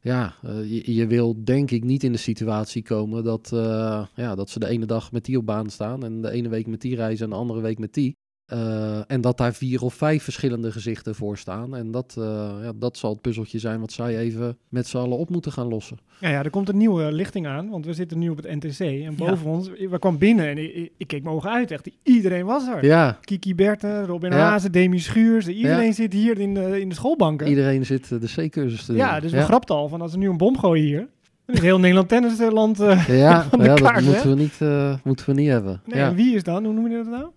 Ja, 0.04 0.34
eh, 0.42 0.86
je, 0.96 1.06
wil 1.06 1.44
denk 1.44 1.70
ik 1.70 1.84
niet 1.84 2.02
in 2.02 2.12
de 2.12 2.18
situatie 2.18 2.82
komen 2.82 3.24
dat, 3.24 3.52
eh, 3.52 4.06
ja, 4.14 4.34
dat 4.34 4.50
ze 4.50 4.58
de 4.58 4.66
ene 4.66 4.86
dag 4.86 5.12
met 5.12 5.24
die 5.24 5.36
op 5.36 5.46
baan 5.46 5.70
staan 5.70 6.04
en 6.04 6.20
de 6.20 6.30
ene 6.30 6.48
week 6.48 6.66
met 6.66 6.80
die 6.80 6.94
reizen 6.94 7.24
en 7.24 7.30
de 7.30 7.36
andere 7.36 7.60
week 7.60 7.78
met 7.78 7.94
die. 7.94 8.16
Eh, 8.52 9.00
en 9.06 9.20
dat 9.20 9.36
daar 9.36 9.54
vier 9.54 9.82
of 9.82 9.94
vijf 9.94 10.22
verschillende 10.22 10.72
gezichten 10.72 11.14
voor 11.14 11.38
staan. 11.38 11.76
En 11.76 11.90
dat, 11.90 12.14
eh, 12.18 12.24
ja, 12.62 12.72
dat 12.74 12.96
zal 12.96 13.10
het 13.10 13.20
puzzeltje 13.20 13.58
zijn 13.58 13.80
wat 13.80 13.92
zij 13.92 14.18
even 14.18 14.56
met 14.68 14.86
z'n 14.86 14.96
allen 14.96 15.18
op 15.18 15.30
moeten 15.30 15.52
gaan 15.52 15.68
lossen. 15.68 15.98
Ja, 16.20 16.28
ja, 16.28 16.42
er 16.42 16.50
komt 16.50 16.68
een 16.68 16.76
nieuwe 16.76 17.12
lichting 17.12 17.46
aan, 17.46 17.70
want 17.70 17.86
we 17.86 17.92
zitten 17.92 18.18
nu 18.18 18.28
op 18.28 18.36
het 18.36 18.62
NTC. 18.62 18.80
En 18.80 19.16
boven 19.16 19.46
ons, 19.46 19.68
we 19.68 19.98
kwamen 19.98 20.18
binnen 20.18 20.46
en 20.46 20.58
ik, 20.58 20.90
ik, 20.96 21.06
keek 21.06 21.22
mijn 21.22 21.34
ogen 21.34 21.50
uit. 21.50 21.70
Echt, 21.70 21.90
iedereen 22.02 22.44
was 22.44 22.68
er. 22.68 22.84
Ja, 22.84 23.18
Kiki 23.20 23.54
Berten, 23.54 24.06
Robin. 24.06 24.32
Hazen, 24.32 24.72
Demi 24.72 24.98
Schuurs. 24.98 25.48
Iedereen 25.48 25.94
zit 25.94 26.12
hier 26.12 26.38
in 26.38 26.54
de, 26.54 26.80
in 26.80 26.88
de 26.88 26.94
schoolbanken. 26.94 27.48
iedereen 27.48 27.86
zit 27.86 28.12
eh, 28.12 28.20
de 28.20 28.48
C-cursus 28.48 28.84
te 28.84 28.92
ja, 28.92 29.20
dus 29.20 29.32
we 29.32 29.40
grapten 29.40 29.74
al 29.74 29.88
van 29.88 30.00
als 30.00 30.12
we 30.12 30.18
nu 30.18 30.28
een 30.28 30.36
bom 30.36 30.58
gooien 30.58 30.84
hier, 30.84 31.08
dan 31.46 31.54
is 31.56 31.62
heel 31.62 31.78
Nederland 31.78 32.08
tennisland. 32.08 32.78
Ja, 33.06 33.42
van 33.50 33.58
de 33.58 33.64
ja 33.64 33.74
dat 33.74 34.00
moeten 34.00 34.22
hè? 34.22 34.28
we, 34.28 34.34
niet, 34.34 35.04
moeten 35.04 35.26
we 35.26 35.32
niet 35.32 35.48
hebben. 35.48 35.80
nee, 35.86 35.98
ja. 35.98 36.08
en 36.08 36.14
wie 36.14 36.34
is 36.34 36.42
dan? 36.42 36.64
Hoe 36.64 36.74
noem 36.74 36.88
je 36.88 36.96
dat 36.96 37.06
nou? 37.06 37.30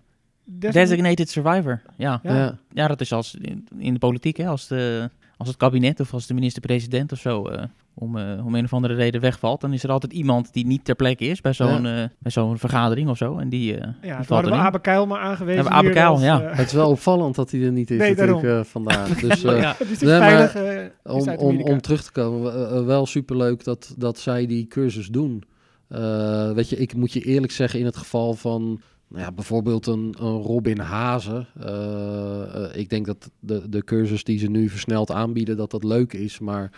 Design- 0.45 0.79
Designated 0.79 1.29
Survivor, 1.29 1.81
ja. 1.97 2.19
Ja. 2.23 2.35
Ja. 2.35 2.57
Ja, 2.73 2.87
dat 2.87 3.01
is 3.01 3.13
als 3.13 3.35
in, 3.41 3.67
in 3.77 3.93
de 3.93 3.99
politiek, 3.99 4.37
hè, 4.37 4.47
als, 4.47 4.67
de, 4.67 5.09
als 5.37 5.47
het 5.47 5.57
kabinet 5.57 5.99
of 5.99 6.13
als 6.13 6.27
de 6.27 6.33
minister-president 6.33 7.11
of 7.11 7.19
zo 7.19 7.47
eh, 7.47 7.63
om, 7.93 8.17
eh, 8.17 8.45
om 8.45 8.55
een 8.55 8.63
of 8.63 8.73
andere 8.73 8.93
reden 8.93 9.21
wegvalt, 9.21 9.61
dan 9.61 9.73
is 9.73 9.83
er 9.83 9.91
altijd 9.91 10.13
iemand 10.13 10.53
die 10.53 10.65
niet 10.65 10.85
ter 10.85 10.95
plekke 10.95 11.25
is 11.25 11.41
bij 11.41 11.53
zo'n 11.53 11.85
eh, 11.85 12.03
bij 12.19 12.31
zo'n 12.31 12.57
vergadering 12.57 13.09
of 13.09 13.17
zo. 13.17 13.37
En 13.37 13.49
die, 13.49 13.77
eh, 13.77 13.87
die 14.01 14.09
Ja, 14.09 14.15
valt 14.15 14.27
hadden 14.27 14.51
we. 14.51 14.57
Abe 14.67 14.79
Kuil 14.79 15.05
maar 15.07 15.19
aangewezen. 15.19 15.53
Hebben 15.63 15.71
we 15.71 15.77
Abe 15.77 15.85
hier 15.87 15.95
Kuil, 15.95 16.11
als, 16.11 16.21
ja. 16.21 16.41
Het 16.41 16.65
is 16.67 16.73
wel 16.73 16.89
opvallend 16.89 17.35
dat 17.35 17.51
hij 17.51 17.61
er 17.61 17.71
niet 17.71 17.91
is 17.91 17.97
Nee, 17.97 18.15
natuurlijk 18.15 18.43
eh, 18.43 18.63
vandaag. 18.63 19.07
Dus 19.19 19.43
eh, 19.43 19.59
Ja. 19.61 19.75
die 19.79 20.07
Nee, 20.07 20.19
maar 20.19 20.49
veilig 20.49 20.91
om, 21.03 21.29
om, 21.29 21.61
om 21.61 21.81
terug 21.81 22.03
te 22.03 22.11
komen, 22.11 22.85
wel 22.85 23.05
superleuk 23.05 23.63
dat, 23.63 23.93
dat 23.97 24.19
zij 24.19 24.45
die 24.45 24.67
cursus 24.67 25.07
doen. 25.07 25.43
Eh, 25.87 26.51
weet 26.51 26.69
je, 26.69 26.75
ik 26.77 26.95
moet 26.95 27.13
je 27.13 27.21
eerlijk 27.21 27.51
zeggen, 27.51 27.79
in 27.79 27.85
het 27.85 27.97
geval 27.97 28.33
van 28.33 28.81
nou 29.15 29.27
ja, 29.27 29.33
bijvoorbeeld 29.33 29.87
een, 29.87 30.15
een 30.19 30.41
Robin 30.41 30.79
Hazen. 30.79 31.47
eh, 31.59 32.63
eh, 32.63 32.75
ik 32.75 32.89
denk 32.89 33.05
dat 33.05 33.31
de, 33.39 33.69
de 33.69 33.83
cursus 33.83 34.23
die 34.23 34.39
ze 34.39 34.47
nu 34.47 34.69
versneld 34.69 35.11
aanbieden, 35.11 35.57
dat 35.57 35.71
dat 35.71 35.83
leuk 35.83 36.13
is. 36.13 36.39
Maar 36.39 36.71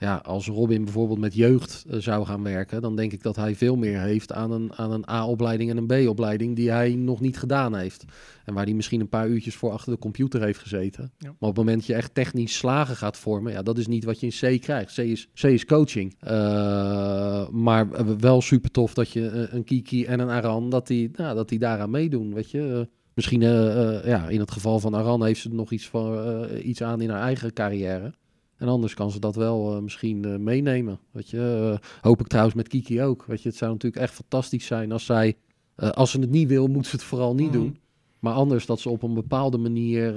ja, 0.00 0.16
als 0.16 0.46
Robin 0.46 0.84
bijvoorbeeld 0.84 1.18
met 1.18 1.34
jeugd 1.34 1.84
eh, 1.88 1.98
zou 1.98 2.24
gaan 2.24 2.42
werken, 2.42 2.82
dan 2.82 2.96
denk 2.96 3.12
ik 3.12 3.22
dat 3.22 3.36
hij 3.36 3.54
veel 3.54 3.76
meer 3.76 4.00
heeft 4.00 4.32
aan 4.32 4.50
een, 4.50 4.72
aan 4.74 4.92
een 4.92 5.08
A-opleiding 5.10 5.70
en 5.70 5.76
een 5.76 5.86
B-opleiding 5.86 6.56
die 6.56 6.70
hij 6.70 6.94
nog 6.94 7.20
niet 7.20 7.38
gedaan 7.38 7.74
heeft. 7.74 8.04
En 8.44 8.54
waar 8.54 8.64
hij 8.64 8.74
misschien 8.74 9.00
een 9.00 9.08
paar 9.08 9.28
uurtjes 9.28 9.54
voor 9.54 9.70
achter 9.70 9.92
de 9.92 9.98
computer 9.98 10.42
heeft 10.42 10.58
gezeten. 10.58 11.12
Ja. 11.18 11.26
Maar 11.26 11.48
op 11.48 11.56
het 11.56 11.56
moment 11.56 11.76
dat 11.76 11.86
je 11.86 11.94
echt 11.94 12.14
technisch 12.14 12.56
slagen 12.56 12.96
gaat 12.96 13.16
vormen, 13.16 13.52
ja, 13.52 13.62
dat 13.62 13.78
is 13.78 13.86
niet 13.86 14.04
wat 14.04 14.20
je 14.20 14.26
in 14.26 14.58
C 14.58 14.60
krijgt. 14.60 14.94
C 14.94 14.98
is, 14.98 15.28
C 15.34 15.44
is 15.44 15.64
coaching. 15.64 16.14
Eh, 16.18 17.48
maar 17.48 17.88
wel 18.18 18.40
super 18.40 18.70
tof 18.70 18.94
dat 18.94 19.10
je 19.10 19.28
eh, 19.28 19.54
een 19.54 19.64
Kiki 19.64 20.04
en 20.04 20.20
een 20.20 20.28
Aran, 20.28 20.70
dat 20.70 20.86
die, 20.86 21.10
nou, 21.12 21.34
dat 21.34 21.48
die 21.48 21.58
daaraan 21.58 21.90
meedoen, 21.90 22.34
weet 22.34 22.50
je. 22.50 22.88
Misschien, 23.14 23.40
ja, 23.40 24.28
in 24.28 24.40
het 24.40 24.50
geval 24.50 24.78
van 24.78 24.94
Aran 24.94 25.24
heeft 25.24 25.40
ze 25.40 25.48
nog 25.48 25.72
iets, 25.72 25.88
van, 25.88 26.46
iets 26.62 26.82
aan 26.82 27.00
in 27.00 27.10
haar 27.10 27.22
eigen 27.22 27.52
carrière. 27.52 28.12
En 28.60 28.68
anders 28.68 28.94
kan 28.94 29.10
ze 29.10 29.20
dat 29.20 29.34
wel 29.36 29.74
eh, 29.76 29.82
misschien 29.82 30.24
eh, 30.24 30.36
meenemen. 30.36 30.98
Weet 31.10 31.30
je, 31.30 31.78
Eh, 31.80 31.88
hoop 32.00 32.20
ik 32.20 32.26
trouwens 32.26 32.56
met 32.56 32.68
Kiki 32.68 33.02
ook. 33.02 33.24
Weet 33.26 33.42
je, 33.42 33.48
het 33.48 33.58
zou 33.58 33.72
natuurlijk 33.72 34.02
echt 34.02 34.14
fantastisch 34.14 34.66
zijn 34.66 34.92
als 34.92 35.04
zij, 35.04 35.36
als 35.76 36.10
ze 36.10 36.20
het 36.20 36.30
niet 36.30 36.48
wil, 36.48 36.66
moet 36.66 36.86
ze 36.86 36.96
het 36.96 37.04
vooral 37.04 37.34
niet 37.34 37.50
Mhm. 37.50 37.58
doen. 37.58 37.78
Maar 38.18 38.32
anders 38.32 38.66
dat 38.66 38.80
ze 38.80 38.88
op 38.88 39.02
een 39.02 39.14
bepaalde 39.14 39.58
manier 39.58 40.12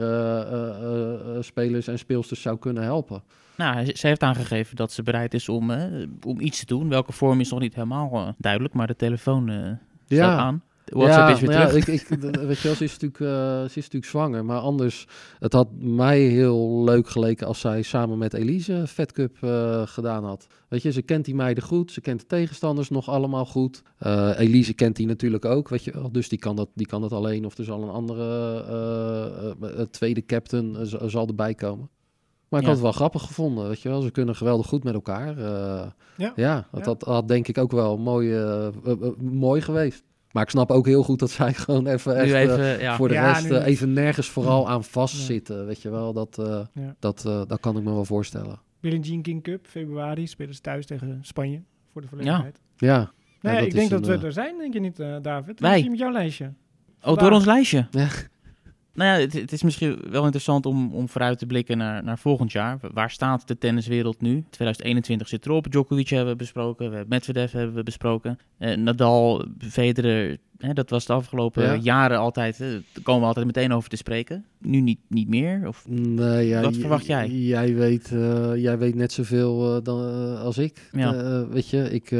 spelers 1.40 1.88
en 1.88 2.00
speelsters 2.00 2.42
zou 2.42 2.58
kunnen 2.58 2.84
helpen. 2.84 3.24
Nou, 3.58 3.86
ze 3.96 4.08
heeft 4.08 4.22
aangegeven 4.24 4.76
dat 4.76 4.92
ze 4.92 5.04
bereid 5.04 5.34
is 5.34 5.50
om, 5.50 5.72
om 6.26 6.40
iets 6.40 6.60
te 6.60 6.66
doen. 6.66 6.90
Welke 6.90 7.12
vorm 7.12 7.40
is 7.40 7.50
nog 7.50 7.60
niet 7.60 7.76
helemaal 7.76 8.36
duidelijk, 8.38 8.74
maar 8.74 8.88
de 8.88 8.96
telefoon 8.96 9.44
staat 9.50 9.80
Ja, 10.08 10.38
aan. 10.38 10.64
WhatsApp 10.86 11.30
is 11.34 11.40
weer 11.40 11.50
nou 11.50 11.68
terug. 11.68 11.86
Ja, 11.86 11.94
ik, 11.94 12.02
ik, 12.02 12.08
weet 12.40 12.60
je 12.60 12.68
wel, 12.68 12.76
ze 12.76 12.84
is, 12.84 12.92
natuurlijk, 13.00 13.20
eh, 13.20 13.60
ze 13.62 13.66
is 13.66 13.76
natuurlijk 13.76 14.06
zwanger. 14.06 14.46
Maar 14.46 14.60
anders, 14.60 15.08
het 15.40 15.54
had 15.54 15.68
mij 15.80 16.20
heel 16.20 16.84
leuk 16.84 17.10
geleken 17.10 17.48
als 17.48 17.60
zij 17.60 17.82
samen 17.82 18.18
met 18.18 18.34
Elise 18.34 18.84
Fed 18.88 19.12
Cup 19.12 19.38
eh, 19.42 19.82
gedaan 19.86 20.24
had. 20.24 20.48
Weet 20.70 20.82
je, 20.82 20.92
ze 20.92 21.02
kent 21.02 21.26
die 21.26 21.36
meiden 21.36 21.64
goed. 21.64 21.92
Ze 21.92 22.02
kent 22.02 22.20
de 22.20 22.26
tegenstanders 22.26 22.90
nog 22.90 23.10
allemaal 23.10 23.46
goed. 23.46 23.82
Eh, 23.98 24.32
Elise 24.38 24.74
kent 24.74 24.96
die 24.96 25.08
natuurlijk 25.08 25.46
ook, 25.46 25.70
weet 25.70 25.84
je 25.84 25.92
wel. 25.94 26.12
Dus 26.12 26.30
die 26.30 26.40
kan 26.40 26.56
dat, 26.56 26.70
die 26.74 26.88
kan 26.88 27.02
dat 27.02 27.12
alleen. 27.12 27.46
Of 27.46 27.58
er 27.58 27.64
zal 27.64 27.84
een 27.84 27.90
andere 27.90 29.88
tweede 29.92 30.26
captain 30.26 30.78
zal 31.10 31.28
erbij 31.28 31.54
komen. 31.54 31.90
Maar 32.50 32.62
ik 32.62 32.68
Ja. 32.68 32.74
had 32.74 32.84
het 32.84 32.92
wel 32.92 32.92
grappig 33.08 33.22
gevonden, 33.28 33.68
weet 33.68 33.82
je 33.82 33.90
wel. 33.90 34.02
Ze 34.02 34.12
kunnen 34.12 34.36
geweldig 34.36 34.68
goed 34.68 34.84
met 34.84 34.94
elkaar. 34.94 35.38
eh, 35.38 35.88
Ja. 36.18 36.34
ja, 36.36 36.68
dat 36.72 36.80
Ja. 36.80 36.86
had, 36.88 37.02
had 37.02 37.28
denk 37.28 37.48
ik 37.48 37.58
ook 37.58 37.72
wel 37.72 37.98
mooi, 37.98 38.44
mooi 39.20 39.62
geweest. 39.62 40.04
Maar 40.34 40.44
ik 40.44 40.50
snap 40.50 40.72
ook 40.72 40.86
heel 40.86 41.04
goed 41.04 41.20
dat 41.20 41.32
zij 41.32 41.54
gewoon 41.64 41.88
even, 41.88 42.16
echt, 42.16 42.50
eh, 42.58 42.82
ja. 42.82 42.96
voor 42.96 43.08
de 43.08 43.14
Ja, 43.14 43.32
rest 43.32 43.50
nu- 43.50 43.56
eh, 43.56 43.66
even 43.66 43.94
nergens 43.94 44.30
vooral 44.30 44.70
aan 44.70 44.84
vastzitten. 44.84 45.66
Weet 45.66 45.82
je 45.82 45.90
wel, 45.90 46.14
dat, 46.14 46.38
eh, 46.40 46.60
Ja. 46.74 46.96
dat, 47.00 47.26
eh, 47.26 47.42
dat 47.48 47.60
kan 47.60 47.78
ik 47.78 47.84
me 47.84 47.92
wel 47.94 48.06
voorstellen. 48.06 48.60
Billie 48.80 49.00
Jean 49.00 49.22
King 49.22 49.44
Cup, 49.44 49.66
februari, 49.68 50.28
spelen 50.28 50.54
ze 50.56 50.62
thuis 50.62 50.86
tegen 50.86 51.20
Spanje. 51.22 51.62
Voor 51.92 52.02
de 52.02 52.08
volledigheid. 52.08 52.60
Ja, 52.78 53.12
Nee, 53.42 53.54
Ja, 53.56 53.60
ik 53.60 53.72
denk 53.74 53.90
dat 53.90 54.06
we 54.06 54.18
er 54.18 54.32
zijn, 54.32 54.58
denk 54.58 54.74
je 54.74 54.80
niet, 54.80 55.00
eh, 55.00 55.16
David? 55.22 55.60
Wij. 55.60 55.70
Misschien 55.70 55.92
met 55.92 56.00
jouw 56.00 56.12
lijstje. 56.12 56.54
Oh, 57.04 57.18
door 57.18 57.32
ons 57.32 57.46
lijstje. 57.46 57.88
Ja. 57.92 58.08
Nou 58.94 59.10
ja, 59.16 59.26
het, 59.26 59.34
het 59.34 59.52
is 59.52 59.64
misschien 59.64 59.98
wel 60.10 60.24
interessant 60.24 60.66
om, 60.66 60.94
om 60.94 61.10
vooruit 61.10 61.40
te 61.40 61.46
blikken 61.46 61.78
naar, 61.78 62.04
naar 62.04 62.18
volgend 62.20 62.52
jaar. 62.52 62.80
Waar 62.94 63.10
staat 63.12 63.48
de 63.48 63.58
tenniswereld 63.58 64.22
nu? 64.22 64.44
2021 64.50 65.28
zit 65.28 65.46
erop. 65.46 65.72
Djokovic 65.72 66.08
hebben 66.10 66.32
we 66.32 66.36
besproken. 66.38 66.90
We 66.90 66.96
hebben 66.96 67.10
Medvedev 67.10 67.52
hebben 67.52 67.76
we 67.76 67.84
besproken. 67.84 68.38
Eh, 68.58 68.78
Nadal, 68.78 69.46
Federer, 69.60 70.38
hè, 70.58 70.74
dat 70.74 70.90
was 70.90 71.06
de 71.06 71.14
afgelopen 71.14 71.64
Ja. 71.64 71.76
jaren 71.76 72.18
altijd. 72.18 72.60
eh, 72.62 72.68
daar 72.68 73.04
komen 73.04 73.22
we 73.22 73.28
altijd 73.28 73.46
meteen 73.46 73.72
over 73.74 73.90
te 73.90 73.96
spreken. 73.96 74.46
Nu 74.60 74.80
niet, 74.82 75.00
niet 75.08 75.28
meer? 75.28 75.68
Of, 75.68 75.86
Nee, 75.90 76.48
ja, 76.48 76.62
Wat 76.62 76.78
verwacht 76.78 77.06
jij? 77.06 77.28
Jij 77.30 77.76
weet, 77.76 78.12
eh, 78.12 78.52
jij 78.56 78.78
weet 78.78 78.96
net 78.96 79.12
zoveel 79.12 79.76
eh, 79.76 79.84
dan, 79.84 80.00
als 80.38 80.58
ik. 80.58 80.90
Ja. 80.92 81.48
Weet 81.48 81.70
je, 81.70 81.90
ik, 81.90 82.12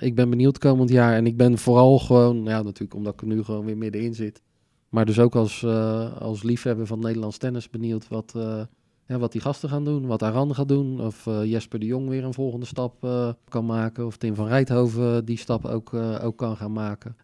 ik 0.00 0.14
ben 0.14 0.30
benieuwd 0.30 0.58
komend 0.58 0.90
jaar. 0.90 1.14
En 1.14 1.26
ik 1.26 1.36
ben 1.36 1.58
vooral 1.58 1.98
gewoon, 1.98 2.44
ja, 2.44 2.62
natuurlijk 2.62 2.94
omdat 2.94 3.12
ik 3.12 3.20
er 3.20 3.26
nu 3.26 3.42
gewoon 3.42 3.64
weer 3.64 3.76
middenin 3.76 4.14
zit. 4.14 4.42
Maar 4.88 5.06
dus 5.06 5.18
ook 5.18 5.34
als, 5.34 5.62
eh, 5.62 6.16
als 6.16 6.42
liefhebber 6.42 6.86
van 6.86 6.98
Nederlands 6.98 7.38
tennis 7.38 7.70
benieuwd 7.70 8.08
wat, 8.08 8.32
eh, 8.36 9.16
wat 9.16 9.32
die 9.32 9.40
gasten 9.40 9.68
gaan 9.68 9.84
doen. 9.84 10.06
Wat 10.06 10.22
Aran 10.22 10.54
gaat 10.54 10.68
doen. 10.68 11.00
Of 11.00 11.26
eh, 11.26 11.44
Jesper 11.44 11.78
de 11.78 11.86
Jong 11.86 12.08
weer 12.08 12.24
een 12.24 12.34
volgende 12.34 12.66
stap 12.66 13.06
kan 13.48 13.66
maken. 13.66 14.06
Of 14.06 14.16
Tim 14.16 14.34
van 14.34 14.46
Rijthoven 14.46 15.24
die 15.24 15.38
stap 15.38 15.64
ook, 15.64 15.94
ook 16.22 16.36
kan 16.36 16.56
gaan 16.56 16.72
maken. 16.72 17.16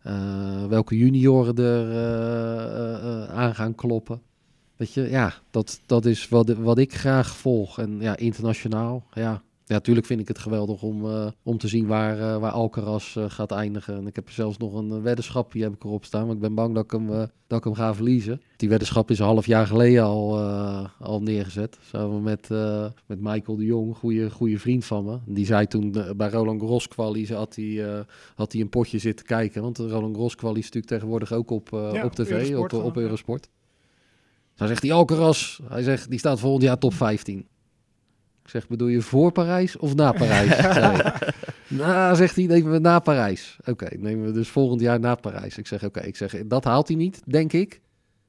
Welke 0.69 0.99
junioren 0.99 1.57
er 1.57 3.29
aan 3.31 3.55
gaan 3.55 3.75
kloppen. 3.75 4.23
Weet 4.77 4.93
je, 4.93 5.11
ja, 5.11 5.33
dat, 5.51 5.81
dat 5.87 6.05
is 6.05 6.29
wat, 6.29 6.49
wat 6.49 6.79
ik 6.79 6.95
graag 6.95 7.37
volg. 7.37 7.79
En 7.79 8.01
ja, 8.01 8.17
internationaal, 8.17 9.05
ja. 9.13 9.43
Ja, 9.67 9.75
natuurlijk 9.75 10.07
vind 10.07 10.21
ik 10.21 10.29
het 10.29 10.39
geweldig 10.39 10.83
om, 10.83 11.11
eh, 11.11 11.27
om 11.43 11.59
te 11.59 11.69
zien 11.69 11.87
waar, 11.87 12.19
eh, 12.19 12.41
waar 12.41 12.51
Alcaraz 12.51 13.17
eh, 13.17 13.25
gaat 13.29 13.51
eindigen. 13.51 13.97
En 13.97 14.07
ik 14.07 14.15
heb 14.15 14.31
zelfs 14.31 14.57
nog 14.57 14.75
een 14.75 15.03
weddenschap, 15.03 15.53
die 15.53 15.63
heb 15.63 15.75
ik 15.75 15.85
erop 15.85 16.05
staan. 16.05 16.27
Maar 16.27 16.35
ik 16.35 16.41
ben 16.41 16.55
bang 16.55 16.75
dat 16.75 16.85
ik 16.85 16.91
hem, 16.91 17.07
dat 17.47 17.59
ik 17.59 17.65
hem 17.65 17.75
ga 17.75 17.95
verliezen. 17.95 18.41
Die 18.57 18.69
weddenschap 18.69 19.11
is 19.11 19.19
een 19.19 19.25
half 19.25 19.47
jaar 19.47 19.67
geleden 19.67 20.03
al, 20.03 20.39
al 20.99 21.23
neergezet. 21.23 21.79
Samen 21.83 22.23
met, 22.23 22.49
met 23.07 23.21
Michael 23.21 23.57
de 23.57 23.65
Jong, 23.65 23.97
goede 23.97 24.31
goede 24.31 24.59
vriend 24.59 24.85
van 24.85 25.05
me. 25.05 25.19
Die 25.27 25.47
zei 25.47 25.67
toen 25.67 25.97
bij 26.17 26.31
Roland 26.31 26.61
Garros 26.61 26.89
had 27.29 27.55
hij, 27.57 28.05
had 28.35 28.53
hij 28.53 28.61
een 28.61 28.69
potje 28.69 28.99
zitten 28.99 29.27
kijken. 29.27 29.63
Want 29.63 29.79
Roland 29.79 30.15
Garros 30.15 30.35
quali 30.37 30.59
is 30.59 30.65
natuurlijk 30.65 30.93
tegenwoordig 30.93 31.33
ook 31.33 31.51
op, 31.51 31.69
Ja, 31.71 32.05
op 32.05 32.15
tv, 32.15 32.33
op, 32.33 32.51
Eurosport 32.51 32.73
op. 32.73 32.97
Eurosport. 32.97 33.49
Dan 34.57 34.69
zegt 34.69 34.83
hij 34.83 34.93
Alcaraz, 34.93 35.61
hij 35.69 35.83
zegt, 35.83 36.11
die 36.11 36.19
staat 36.19 36.41
volgend 36.41 36.63
jaar 36.63 36.79
top 36.79 36.95
15. 36.95 37.47
Ik 38.45 38.51
zeg, 38.51 38.69
bedoel 38.69 38.89
je 38.89 39.03
voor 39.03 39.33
Parijs 39.33 39.77
of 39.77 39.95
na 39.95 40.13
Parijs? 40.13 40.57
Nou, 41.69 42.17
zegt 42.17 42.37
hij, 42.37 42.47
nemen 42.47 42.73
we 42.73 42.79
na 42.79 42.99
Parijs. 42.99 43.57
Oké, 43.65 43.89
nemen 43.99 44.27
we 44.27 44.33
dus 44.33 44.49
volgend 44.49 44.81
jaar 44.81 45.01
na 45.01 45.15
Parijs. 45.15 45.59
Ik 45.59 45.67
zeg, 45.67 45.85
oké, 45.85 46.01
ik 46.01 46.17
zeg, 46.17 46.47
dat 46.47 46.65
haalt 46.65 46.89
hij 46.89 46.97
niet, 46.97 47.23
denk 47.27 47.53
ik. 47.53 47.75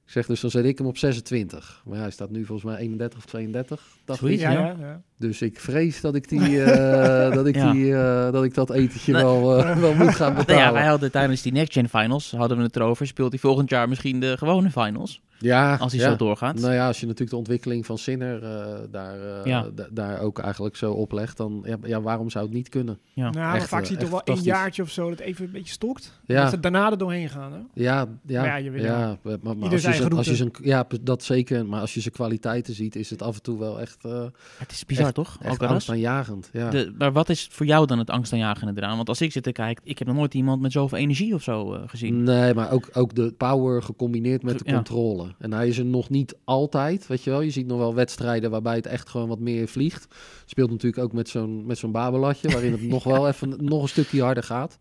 Ik 0.06 0.12
zeg, 0.12 0.26
dus 0.26 0.40
dan 0.40 0.50
zet 0.50 0.66
ik 0.66 0.78
hem 0.78 0.88
op 0.88 0.98
26. 0.98 1.82
Maar 1.86 1.96
ja, 1.96 2.02
hij 2.02 2.12
staat 2.12 2.30
nu 2.30 2.46
volgens 2.46 2.72
mij 2.72 2.78
31 2.82 3.20
of 3.20 3.26
32, 3.26 3.98
dacht 4.06 4.20
Zoiets, 4.20 4.42
ik. 4.42 4.50
Ja, 4.50 4.54
ja. 4.54 4.60
ja, 4.60 4.76
ja. 4.80 5.02
Dus 5.18 5.42
ik 5.42 5.60
vrees 5.60 6.02
dat 6.02 6.16
ik, 6.16 6.30
die, 6.30 6.64
eh, 6.64 7.34
dat, 7.34 7.48
ik 7.48 7.56
Ja. 7.56 7.72
die, 7.72 7.96
eh, 7.96 8.32
dat 8.32 8.44
ik 8.44 8.54
dat 8.54 8.70
etentje 8.72 9.12
wel, 9.12 9.58
eh, 9.58 9.78
wel 9.80 9.94
moet 9.94 10.16
gaan 10.16 10.34
nou 10.34 10.46
betalen. 10.46 10.64
ja, 10.64 10.74
wij 10.74 10.86
hadden 10.86 11.12
tijdens 11.12 11.42
die 11.42 11.52
Next 11.52 11.74
Gen 11.74 11.90
Finals, 11.90 12.32
hadden 12.32 12.58
we 12.58 12.64
het 12.64 12.76
erover, 12.76 13.08
speelt 13.08 13.32
hij 13.32 13.40
volgend 13.40 13.70
jaar 13.70 13.90
misschien 13.90 14.20
de 14.20 14.38
gewone 14.38 14.72
finals. 14.72 15.24
Ja, 15.40 15.76
Als 15.76 15.92
hij 15.92 16.02
ja. 16.02 16.10
zo 16.10 16.16
doorgaat. 16.16 16.60
Nou 16.60 16.74
ja, 16.74 16.88
als 16.88 17.00
je 17.00 17.04
natuurlijk 17.06 17.32
de 17.32 17.38
ontwikkeling 17.38 17.86
van 17.86 17.98
Sinner 17.98 18.44
eh, 18.44 18.76
daar, 18.92 19.42
eh, 19.44 19.64
daar 19.92 20.20
ook 20.20 20.40
eigenlijk 20.40 20.76
zo 20.76 20.92
oplegt, 20.92 21.38
dan 21.38 21.62
ja, 21.66 21.78
ja, 21.84 22.02
waarom 22.02 22.30
zou 22.30 22.46
het 22.46 22.54
niet 22.54 22.70
kunnen? 22.70 23.00
Ja. 23.14 23.30
Nou, 23.30 23.56
Echt, 23.56 23.68
vaak 23.68 23.82
eh, 23.82 23.88
zie 23.88 23.96
je 23.96 24.02
toch 24.02 24.10
wel 24.26 24.36
een 24.36 24.44
jaartje 24.44 24.82
of 24.82 24.90
zo 24.90 25.10
dat 25.10 25.20
even 25.20 25.46
een 25.46 25.52
beetje 25.52 25.74
stokt. 25.74 26.20
Ja. 26.26 26.42
Dat 26.42 26.50
ze 26.52 26.60
daarna 26.60 26.92
er 26.92 26.98
doorheen 26.98 27.30
gaan. 27.30 27.54
Hè? 27.54 27.60
Ja, 27.74 28.08
ja, 28.26 28.40
Maar 28.42 28.50
ja, 28.50 28.56
je 28.56 28.70
weet 28.70 28.82
ja, 28.84 29.18
maar, 29.24 29.56
als 29.60 29.72
je 29.72 29.80
zijn 29.94 30.14
als 30.14 30.26
je 30.28 30.36
zijn, 30.36 30.52
ja, 30.62 30.88
dat 31.02 31.24
zeker. 31.24 31.66
Maar 31.66 31.82
als 31.82 31.94
je 31.94 32.00
zijn 32.02 32.14
kwaliteiten 32.14 32.74
ziet, 32.74 32.96
is 32.96 33.10
het 33.10 33.22
af 33.22 33.36
en 33.36 33.42
toe 33.42 33.60
wel 33.60 33.80
echt, 33.82 34.06
eh 34.06 34.24
Het 34.58 34.72
is 34.72 34.86
bizar, 34.86 35.06
Echt- 35.06 35.15
toch? 35.16 35.38
echt 35.40 35.50
Alcaraz? 35.50 35.72
angstaanjagend. 35.74 36.50
Ja. 36.54 36.70
De, 36.70 36.94
maar 36.98 37.12
wat 37.12 37.30
is 37.30 37.48
voor 37.52 37.66
jou 37.66 37.86
dan 37.86 38.00
het 38.00 38.10
angstaanjagende 38.10 38.74
eraan? 38.82 38.96
Want 38.96 39.10
als 39.10 39.22
ik 39.22 39.32
zit 39.32 39.44
te 39.44 39.52
kijken, 39.52 39.84
ik 39.86 39.98
heb 40.00 40.08
nog 40.08 40.18
nooit 40.18 40.34
iemand 40.34 40.62
met 40.62 40.72
zoveel 40.72 40.98
energie 40.98 41.34
of 41.34 41.44
zo 41.44 41.74
eh, 41.74 41.82
gezien. 41.86 42.24
Nee, 42.24 42.54
maar 42.54 42.72
ook, 42.72 42.90
ook 42.94 43.16
de 43.16 43.34
power 43.38 43.84
gecombineerd 43.84 44.44
met 44.44 44.60
de 44.60 44.66
Ja. 44.70 44.74
controle. 44.74 45.36
En 45.40 45.54
hij 45.54 45.68
is 45.68 45.78
er 45.78 45.86
nog 45.86 46.10
niet 46.10 46.36
altijd, 46.44 47.08
weet 47.08 47.24
je 47.24 47.30
wel. 47.30 47.42
Je 47.42 47.50
ziet 47.52 47.68
nog 47.68 47.78
wel 47.78 47.96
wedstrijden 47.96 48.52
waarbij 48.52 48.76
het 48.76 48.86
echt 48.88 49.10
gewoon 49.10 49.28
wat 49.28 49.40
meer 49.40 49.68
vliegt. 49.68 50.08
Speelt 50.46 50.70
natuurlijk 50.72 51.04
ook 51.04 51.14
met 51.14 51.30
zo'n, 51.30 51.66
met 51.66 51.78
zo'n 51.78 51.92
babelatje, 51.92 52.50
waarin 52.50 52.72
het 52.72 52.88
nog 52.96 53.04
wel 53.04 53.28
even 53.28 53.56
nog 53.66 53.82
een 53.82 53.88
stukje 53.90 54.22
harder 54.22 54.44
gaat. 54.44 54.80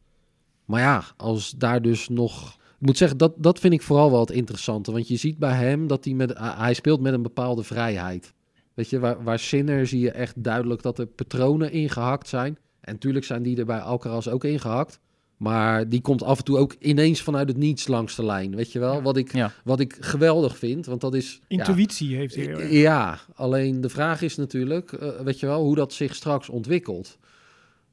Maar 0.65 0.81
ja, 0.81 1.03
als 1.17 1.51
daar 1.51 1.83
dus 1.83 2.09
nog... 2.09 2.57
Ik 2.81 2.87
moet 2.91 2.97
zeggen, 2.99 3.19
dat, 3.19 3.33
dat 3.37 3.59
vind 3.59 3.73
ik 3.73 3.83
vooral 3.83 4.11
wel 4.11 4.21
het 4.21 4.31
interessante. 4.31 4.93
Want 4.93 5.09
je 5.09 5.17
ziet 5.17 5.39
bij 5.39 5.53
hem 5.55 5.87
dat 5.87 6.05
hij 6.05 6.15
met... 6.15 6.39
Hij 6.39 6.75
speelt 6.75 7.01
met 7.01 7.13
een 7.13 7.23
bepaalde 7.23 7.63
vrijheid. 7.63 8.33
Weet 8.75 8.91
je, 8.91 8.99
waar, 8.99 9.23
waar 9.23 9.39
Sinner 9.39 9.87
zie 9.87 10.01
je 10.01 10.11
echt 10.11 10.43
duidelijk 10.43 10.83
dat 10.83 10.99
er 10.99 11.07
patronen 11.07 11.73
ingehakt 11.73 12.29
zijn. 12.29 12.59
En 12.81 12.93
natuurlijk 12.93 13.25
zijn 13.25 13.43
die 13.43 13.57
er 13.59 13.65
bij 13.67 13.81
Alcaraz 13.81 14.27
ook 14.29 14.45
ingehakt. 14.45 15.01
Maar 15.37 15.89
die 15.89 16.01
komt 16.01 16.23
af 16.23 16.39
en 16.39 16.45
toe 16.45 16.59
ook 16.59 16.75
ineens 16.79 17.23
vanuit 17.23 17.49
het 17.49 17.57
niets 17.57 17.87
langs 17.87 18.17
de 18.17 18.25
lijn. 18.25 18.57
Weet 18.57 18.73
je 18.73 18.79
wel? 18.79 18.95
Ja. 18.95 19.03
Wat, 19.03 19.17
ik, 19.17 19.33
Ja. 19.33 19.53
wat 19.65 19.81
ik 19.81 19.97
geweldig 20.01 20.59
vind. 20.59 20.87
Want 20.87 21.01
dat 21.01 21.15
is. 21.15 21.41
ja, 21.49 21.57
Intuïtie 21.59 22.17
heeft 22.17 22.35
hij 22.35 22.71
ja, 22.71 23.19
alleen 23.35 23.81
de 23.81 23.89
vraag 23.89 24.23
is 24.23 24.37
natuurlijk, 24.37 24.93
eh, 24.93 25.09
weet 25.21 25.41
je 25.41 25.47
wel, 25.47 25.63
hoe 25.65 25.75
dat 25.75 25.93
zich 25.93 26.15
straks 26.15 26.49
ontwikkelt. 26.49 27.19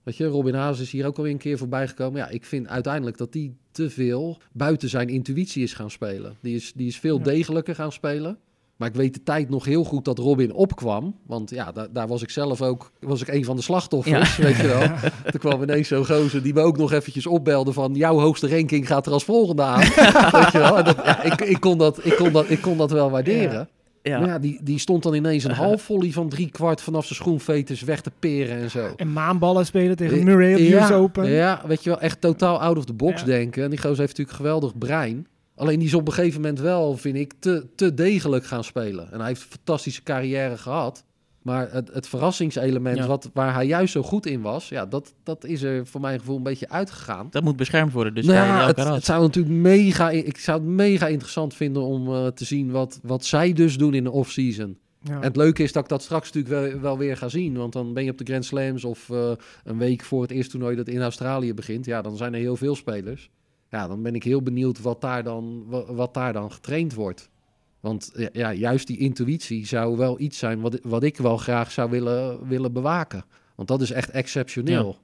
Weet 0.04 0.18
je, 0.18 0.26
Robin 0.26 0.54
Haas 0.54 0.80
is 0.80 0.92
hier 0.92 1.06
ook 1.06 1.18
alweer 1.18 1.32
een 1.32 1.38
keer 1.38 1.58
voorbij 1.58 1.88
gekomen. 1.88 2.20
Ja, 2.20 2.30
ik 2.30 2.46
vind 2.46 2.68
uiteindelijk 2.68 3.18
dat 3.18 3.32
die 3.32 3.56
te 3.72 3.90
veel 3.90 4.38
buiten 4.52 4.90
zijn 4.90 5.10
intuïtie 5.10 5.64
is 5.64 5.74
gaan 5.74 5.92
spelen. 5.92 6.36
Die 6.42 6.56
is, 6.56 6.74
die 6.76 6.88
is 6.88 7.00
veel 7.00 7.18
Ja. 7.18 7.24
degelijker 7.24 7.76
gaan 7.76 7.92
spelen. 7.92 8.38
Maar 8.82 8.90
ik 8.90 8.96
weet 8.96 9.14
de 9.14 9.24
tijd 9.24 9.50
nog 9.50 9.66
heel 9.66 9.84
goed 9.84 10.06
dat 10.06 10.18
Robin 10.18 10.54
opkwam. 10.54 11.16
Want 11.28 11.50
ja, 11.50 11.72
daar, 11.72 11.88
daar 11.94 12.08
was 12.08 12.22
ik 12.22 12.30
zelf 12.30 12.62
ook 12.62 12.92
was 13.00 13.22
ik 13.22 13.28
een 13.28 13.46
van 13.46 13.56
de 13.56 13.62
slachtoffers, 13.62 14.38
weet 14.38 14.56
je 14.56 14.68
wel. 14.68 14.82
Toen 15.32 15.40
kwam 15.40 15.62
ineens 15.62 15.88
zo'n 15.88 16.06
gozer 16.06 16.44
die 16.44 16.54
me 16.54 16.62
ook 16.62 16.78
nog 16.78 16.92
eventjes 16.92 17.26
opbelde 17.28 17.74
van... 17.74 17.94
jouw 17.94 18.20
hoogste 18.20 18.50
ranking 18.50 18.88
gaat 18.88 19.06
er 19.06 19.12
als 19.12 19.24
volgende 19.24 19.62
aan. 19.62 19.80
weet 20.40 20.52
je 20.52 20.58
wel. 20.58 20.78
En 20.78 20.84
dat, 20.84 20.96
ja, 21.06 21.24
ik, 21.24 21.42
ik, 21.42 21.60
kon 21.60 21.78
dat, 21.78 22.06
ik, 22.06 22.16
kon 22.16 22.32
dat, 22.32 22.50
ik 22.50 22.62
kon 22.62 22.78
dat 22.78 22.92
wel 22.92 23.10
waarderen. 23.12 23.70
Ja. 24.02 24.20
Maar 24.20 24.28
ja, 24.28 24.40
die, 24.40 24.60
die 24.64 24.80
stond 24.80 25.04
dan 25.04 25.14
ineens 25.14 25.44
een 25.44 25.52
half 25.52 25.82
volley 25.82 26.12
van 26.12 26.30
drie 26.30 26.50
kwart 26.52 26.82
vanaf 26.82 27.06
zijn 27.06 27.16
schoenveters 27.20 27.82
weg 27.82 28.02
te 28.02 28.12
peren 28.20 28.58
en 28.58 28.70
zo. 28.70 28.94
En 28.96 29.14
maanballen 29.14 29.66
spelen 29.66 29.96
tegen 29.96 30.18
Eh, 30.18 30.24
Murray 30.24 30.54
op 30.54 30.60
ja, 30.60 30.94
Open. 30.94 31.30
Ja, 31.30 31.62
weet 31.68 31.84
je 31.84 31.90
wel, 31.90 32.00
echt 32.00 32.22
totaal 32.22 32.62
out 32.62 32.78
of 32.78 32.86
the 32.86 32.94
box 32.94 33.20
Ja. 33.20 33.26
denken. 33.26 33.64
En 33.64 33.70
die 33.70 33.80
gozer 33.80 33.98
heeft 33.98 34.10
natuurlijk 34.18 34.38
geweldig 34.38 34.78
brein. 34.78 35.28
Alleen 35.62 35.80
die 35.80 35.88
is 35.88 35.93
op 35.93 36.07
een 36.07 36.14
gegeven 36.14 36.41
moment 36.41 36.59
wel, 36.59 36.97
vind 36.97 37.16
ik, 37.16 37.34
te, 37.39 37.66
te 37.76 37.93
degelijk 37.93 38.45
gaan 38.45 38.64
spelen. 38.64 39.12
En 39.12 39.20
hij 39.20 39.28
heeft 39.28 39.41
een 39.41 39.49
fantastische 39.49 40.03
carrière 40.03 40.57
gehad. 40.57 41.03
Maar 41.41 41.72
het, 41.72 41.93
het 41.93 42.07
verrassingselement 42.07 42.97
Ja. 42.97 43.07
wat, 43.07 43.30
waar 43.34 43.53
hij 43.53 43.66
juist 43.66 43.91
zo 43.91 44.03
goed 44.03 44.26
in 44.26 44.41
was... 44.41 44.70
Ja, 44.70 44.86
dat, 44.86 45.14
dat 45.24 45.45
is 45.45 45.62
er 45.62 45.88
voor 45.88 46.01
mijn 46.01 46.20
gevoel 46.20 46.38
een 46.38 46.43
beetje 46.43 46.70
uitgegaan. 46.70 47.28
Dat 47.30 47.43
moet 47.43 47.55
beschermd 47.55 47.93
worden, 47.93 48.16
dus 48.16 48.26
Nou 48.26 48.38
ja, 48.38 48.68
het, 48.68 48.84
het 48.84 49.05
zou 49.05 49.22
natuurlijk 49.22 49.55
mega, 49.55 50.09
ik 50.09 50.38
zou 50.38 50.59
het 50.59 50.68
mega 50.68 51.07
interessant 51.07 51.53
vinden 51.53 51.84
om 51.84 52.07
eh, 52.07 52.28
te 52.28 52.45
zien 52.45 52.72
wat, 52.72 52.99
wat 53.03 53.26
zij 53.26 53.53
dus 53.53 53.78
doen 53.78 53.93
in 53.93 54.03
de 54.03 54.12
off-season. 54.12 54.78
Ja. 55.03 55.16
En 55.16 55.22
het 55.22 55.36
leuke 55.36 55.64
is 55.64 55.72
dat 55.72 55.84
ik 55.84 55.89
dat 55.89 56.01
straks 56.01 56.32
natuurlijk 56.32 56.72
wel, 56.72 56.82
wel 56.82 56.97
weer 56.97 57.18
ga 57.18 57.30
zien. 57.30 57.57
Want 57.57 57.74
dan 57.74 57.93
ben 57.93 58.03
je 58.03 58.11
op 58.11 58.18
de 58.18 58.26
Grand 58.26 58.45
Slams 58.45 58.84
of 58.84 59.10
eh, 59.10 59.31
een 59.64 59.77
week 59.77 60.03
voor 60.03 60.22
het 60.22 60.31
eerste 60.31 60.52
toernooi 60.52 60.76
dat 60.76 60.88
in 60.88 61.02
Australië 61.02 61.53
begint. 61.53 61.86
Ja, 61.86 62.02
dan 62.02 62.18
zijn 62.18 62.34
er 62.34 62.40
heel 62.40 62.57
veel 62.57 62.76
spelers. 62.76 63.30
Ja, 63.72 63.88
dan 63.88 64.02
ben 64.02 64.15
ik 64.15 64.23
heel 64.23 64.41
benieuwd 64.41 64.81
wat 64.81 65.02
daar 65.02 65.23
dan, 65.23 65.64
wa- 65.68 65.93
wat, 65.93 66.14
daar 66.14 66.34
dan 66.34 66.52
getraind 66.52 66.93
wordt. 66.93 67.30
Want 67.80 68.11
ja, 68.34 68.53
juist 68.53 68.88
die 68.88 68.98
intuïtie 68.98 69.65
zou 69.68 69.98
wel 69.98 70.19
iets 70.19 70.38
zijn 70.38 70.61
wat, 70.61 70.80
wat 70.84 71.03
ik 71.03 71.18
wel 71.18 71.38
graag 71.38 71.72
zou 71.72 71.89
willen, 71.89 72.48
willen 72.48 72.73
bewaken. 72.73 73.23
Want 73.56 73.68
dat 73.68 73.81
is 73.81 73.91
echt 73.91 74.10
exceptioneel. 74.10 74.98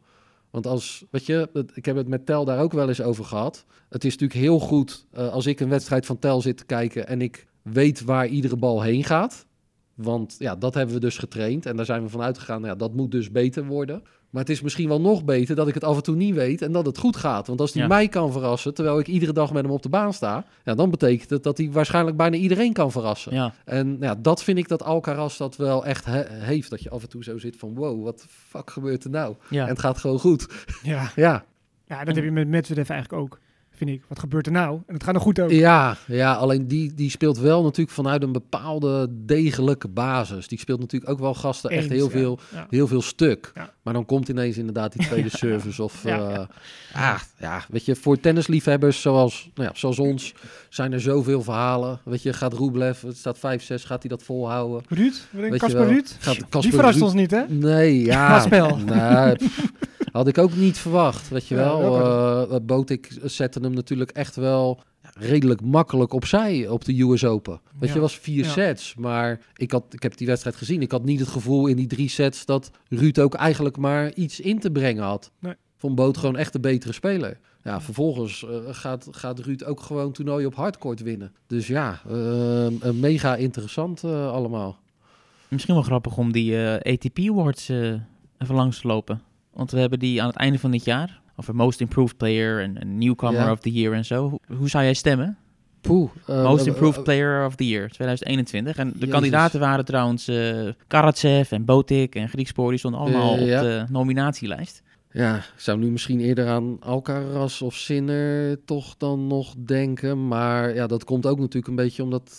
Want 0.49 0.68
als, 0.68 1.06
weet 1.11 1.26
je, 1.26 1.68
ik 1.73 1.85
heb 1.85 1.95
het 1.95 2.07
met 2.07 2.26
Tel 2.26 2.45
daar 2.45 2.60
ook 2.61 2.73
wel 2.73 2.88
eens 2.88 3.02
over 3.02 3.26
gehad. 3.26 3.65
Het 3.89 4.03
is 4.06 4.11
natuurlijk 4.11 4.39
heel 4.39 4.60
goed 4.60 5.06
eh, 5.11 5.30
als 5.30 5.45
ik 5.45 5.60
een 5.60 5.69
wedstrijd 5.69 6.06
van 6.06 6.19
Tel 6.19 6.41
zit 6.41 6.57
te 6.57 6.65
kijken 6.65 7.07
en 7.07 7.22
ik 7.22 7.48
weet 7.61 8.02
waar 8.03 8.27
iedere 8.27 8.56
bal 8.57 8.81
heen 8.81 9.03
gaat. 9.03 9.45
Want 9.94 10.35
ja, 10.39 10.56
dat 10.56 10.73
hebben 10.73 10.95
we 10.95 11.02
dus 11.02 11.18
getraind 11.18 11.65
en 11.65 11.76
daar 11.76 11.85
zijn 11.85 12.03
we 12.03 12.10
van 12.10 12.22
uitgegaan. 12.22 12.61
Ja, 12.64 12.76
dat 12.76 12.94
moet 12.94 13.11
dus 13.11 13.31
beter 13.31 13.65
worden. 13.65 14.02
Maar 14.30 14.41
het 14.41 14.52
is 14.52 14.62
misschien 14.62 14.88
wel 14.88 15.02
nog 15.02 15.26
beter 15.26 15.56
dat 15.56 15.68
ik 15.68 15.74
het 15.74 15.84
af 15.84 15.95
en 15.95 16.04
toe 16.04 16.16
niet 16.16 16.34
weet 16.36 16.62
en 16.62 16.72
dat 16.72 16.86
het 16.86 16.98
goed 16.98 17.16
gaat. 17.16 17.48
Want 17.48 17.62
als 17.62 17.74
hij 17.74 17.82
Ja. 17.82 17.88
mij 17.88 18.08
kan 18.08 18.32
verrassen, 18.32 18.74
terwijl 18.74 18.99
ik 18.99 19.08
iedere 19.08 19.34
dag 19.34 19.54
met 19.54 19.64
hem 19.64 19.72
op 19.72 19.82
de 19.82 19.90
baan 19.90 20.14
sta, 20.14 20.45
ja, 20.64 20.76
dan 20.76 20.90
betekent 20.90 21.30
het 21.30 21.44
dat 21.44 21.58
hij 21.58 21.72
waarschijnlijk 21.72 22.18
bijna 22.18 22.36
iedereen 22.36 22.74
kan 22.74 22.91
verrassen. 22.91 23.34
Ja, 23.34 23.54
En 23.66 23.98
ja, 23.99 24.16
dat 24.16 24.44
vind 24.44 24.58
ik 24.58 24.68
dat 24.68 24.84
Alcaraz 24.84 25.38
dat 25.38 25.56
wel 25.56 25.86
echt 25.86 26.06
he- 26.06 26.26
heeft. 26.30 26.70
Dat 26.70 26.84
je 26.84 26.90
af 26.90 27.02
en 27.02 27.10
toe 27.10 27.24
zo 27.24 27.38
zit 27.38 27.56
van, 27.58 27.76
wow, 27.76 28.04
wat 28.04 28.20
de 28.20 28.26
fuck 28.30 28.70
gebeurt 28.72 29.04
er 29.04 29.10
nou? 29.10 29.36
ja. 29.49 29.64
En 29.64 29.70
het 29.70 29.80
gaat 29.80 29.98
gewoon 29.98 30.20
goed. 30.20 30.48
Ja. 30.84 31.12
Ja, 31.16 31.45
ja, 31.88 32.04
dat 32.04 32.16
heb 32.16 32.24
je 32.24 32.32
met 32.32 32.48
Medvedev 32.48 32.90
eigenlijk 32.90 33.22
ook, 33.24 33.40
vind 33.78 33.90
ik. 33.90 34.04
Wat 34.08 34.20
gebeurt 34.20 34.45
er 34.45 34.52
nou? 34.52 34.80
En 34.88 34.94
het 34.94 35.04
gaat 35.04 35.14
nog 35.14 35.24
goed 35.24 35.40
ook. 35.40 35.49
ja, 35.52 35.98
ja 36.08 36.34
alleen 36.34 36.68
die, 36.68 36.94
die 36.94 37.10
speelt 37.10 37.38
wel 37.38 37.64
natuurlijk 37.64 37.95
vanuit 37.95 38.24
een 38.24 38.32
bepaalde 38.32 39.08
degelijke 39.26 39.88
basis. 39.88 40.48
Die 40.48 40.60
speelt 40.60 40.80
natuurlijk 40.80 41.12
ook 41.12 41.20
wel 41.20 41.34
gasten 41.34 41.70
echt 41.70 41.90
heel 41.90 42.06
ja. 42.06 42.12
veel, 42.12 42.40
Ja. 42.54 42.68
heel 42.70 42.88
veel 42.88 43.02
stuk. 43.02 43.52
Ja. 43.56 43.70
Maar 43.82 43.94
dan 43.94 44.06
komt 44.06 44.30
ineens 44.30 44.58
inderdaad 44.58 44.94
die 44.94 45.06
tweede 45.08 45.30
service. 45.44 45.84
Of, 45.84 46.04
ja. 46.04 46.48
Ah, 46.94 47.20
ja, 47.40 47.62
weet 47.70 47.86
je, 47.86 47.95
voor 47.95 48.20
tennisliefhebbers 48.20 49.02
zoals, 49.02 49.49
nou 49.56 49.68
ja, 49.68 49.76
zoals 49.80 49.99
ons 49.99 50.34
zijn 50.70 50.94
er 50.94 51.02
zoveel 51.02 51.41
verhalen. 51.44 51.99
Weet 52.04 52.22
je, 52.22 52.34
gaat 52.34 52.54
Rublev, 52.54 53.02
het 53.02 53.18
staat 53.18 53.38
5-6, 53.38 53.40
gaat 53.86 54.02
hij 54.02 54.10
dat 54.10 54.24
volhouden? 54.24 54.84
Ruud? 54.90 55.14
Wel, 55.32 55.41
Ruud? 55.86 56.16
gaat 56.20 56.36
Die 56.36 56.45
Casper 56.49 56.74
verrast 56.74 56.94
Ruud- 56.94 57.04
ons 57.06 57.14
niet, 57.14 57.32
hè? 57.32 57.44
Nee, 57.49 58.02
ja. 58.06 58.45
Nee, 58.86 59.36
pff, 59.36 59.72
had 60.18 60.27
ik 60.27 60.38
ook 60.38 60.56
niet 60.56 60.77
verwacht, 60.77 61.30
weet 61.30 61.48
je 61.48 61.56
Ja, 61.56 61.61
wel. 61.61 61.80
welke? 61.91 62.53
Eh 62.53 62.60
Botik 62.65 63.11
zette 63.23 63.60
hem 63.60 63.73
natuurlijk 63.73 64.11
echt 64.11 64.35
wel 64.35 64.80
redelijk 65.14 65.61
makkelijk 65.61 66.14
opzij 66.14 66.68
op 66.68 66.85
de 66.85 67.02
US 67.02 67.23
Open. 67.26 67.60
Weet 67.80 67.89
Ja. 67.89 67.95
je, 67.95 68.02
was 68.02 68.18
vier 68.18 68.44
Ja. 68.44 68.52
sets. 68.52 68.95
Maar 68.95 69.39
ik, 69.56 69.72
had, 69.72 69.84
ik 69.89 70.03
heb 70.03 70.18
die 70.18 70.27
wedstrijd 70.27 70.56
gezien. 70.56 70.81
Ik 70.81 70.91
had 70.91 71.03
niet 71.03 71.19
het 71.19 71.30
gevoel 71.30 71.68
in 71.68 71.76
die 71.76 71.88
drie 71.88 72.10
sets 72.10 72.45
dat 72.45 72.72
Ruud 72.89 73.19
ook 73.19 73.34
eigenlijk 73.34 73.77
maar 73.77 74.14
iets 74.14 74.39
in 74.39 74.60
te 74.60 74.72
brengen 74.72 75.03
had. 75.03 75.31
Nee. 75.39 75.53
Vond 75.77 75.95
Boot 75.95 76.18
gewoon 76.18 76.35
echt 76.38 76.53
de 76.53 76.60
betere 76.60 76.94
speler. 76.94 77.39
Ja, 77.64 77.81
vervolgens 77.81 78.45
eh, 78.45 78.56
gaat, 78.69 79.07
gaat 79.11 79.39
Ruud 79.39 79.64
ook 79.64 79.81
gewoon 79.81 80.11
toernooi 80.11 80.45
op 80.45 80.56
hardcourt 80.56 81.02
winnen. 81.02 81.31
Dus 81.48 81.68
ja, 81.68 81.99
eh, 82.10 82.14
een 82.80 82.99
mega 82.99 83.35
interessant 83.35 84.03
eh, 84.03 84.31
allemaal. 84.31 84.80
Misschien 85.48 85.73
wel 85.73 85.84
grappig 85.84 86.18
om 86.18 86.31
die 86.31 86.64
eh, 86.65 86.94
ATP 86.94 87.19
Awards 87.19 87.69
even 87.69 88.56
langs 88.56 88.81
te 88.81 88.88
lopen. 88.88 89.22
Want 89.58 89.72
we 89.72 89.80
hebben 89.80 90.00
die 90.00 90.22
aan 90.22 90.28
het 90.28 90.36
einde 90.38 90.60
van 90.60 90.72
dit 90.72 90.86
jaar. 90.86 91.22
Over 91.36 91.56
Most 91.56 91.82
Improved 91.82 92.18
Player 92.18 92.62
en, 92.62 92.98
Newcomer 92.98 93.40
Ja. 93.42 93.52
of 93.52 93.60
the 93.60 93.72
Year 93.72 93.94
en 93.94 94.06
zo. 94.06 94.30
Hoe, 94.30 94.40
hoe 94.58 94.70
zou 94.70 94.84
jij 94.84 94.94
stemmen? 94.94 95.38
Poeh. 95.82 96.10
eh, 96.26 96.44
Most 96.44 96.62
eh, 96.66 96.68
Improved 96.68 96.98
eh, 96.98 97.04
Player 97.04 97.46
of 97.46 97.56
the 97.56 97.68
Year 97.68 97.90
2021. 97.90 98.78
En 98.78 98.88
de 98.88 98.94
Jezus. 98.94 99.10
kandidaten 99.10 99.60
waren 99.60 99.86
trouwens 99.86 100.32
Karatsev 100.88 101.52
en 101.52 101.66
Botik 101.66 102.16
en 102.16 102.30
Griekspoor. 102.30 102.70
Die 102.70 102.80
stonden 102.80 103.00
allemaal 103.00 103.38
ja. 103.38 103.58
op 103.58 103.64
de 103.64 103.86
nominatielijst. 103.90 104.82
Ja, 105.12 105.36
ik 105.36 105.44
zou 105.56 105.78
nu 105.80 105.92
misschien 105.92 106.20
eerder 106.20 106.48
aan 106.48 106.78
Alcaraz 106.80 107.62
of 107.62 107.76
Sinner 107.76 108.58
toch 108.66 108.96
dan 108.98 109.28
nog 109.28 109.54
denken. 109.58 110.28
Maar 110.28 110.76
ja, 110.76 110.88
dat 110.88 111.04
komt 111.04 111.26
ook 111.26 111.38
natuurlijk 111.40 111.68
een 111.68 111.76
beetje 111.76 112.04
omdat 112.04 112.32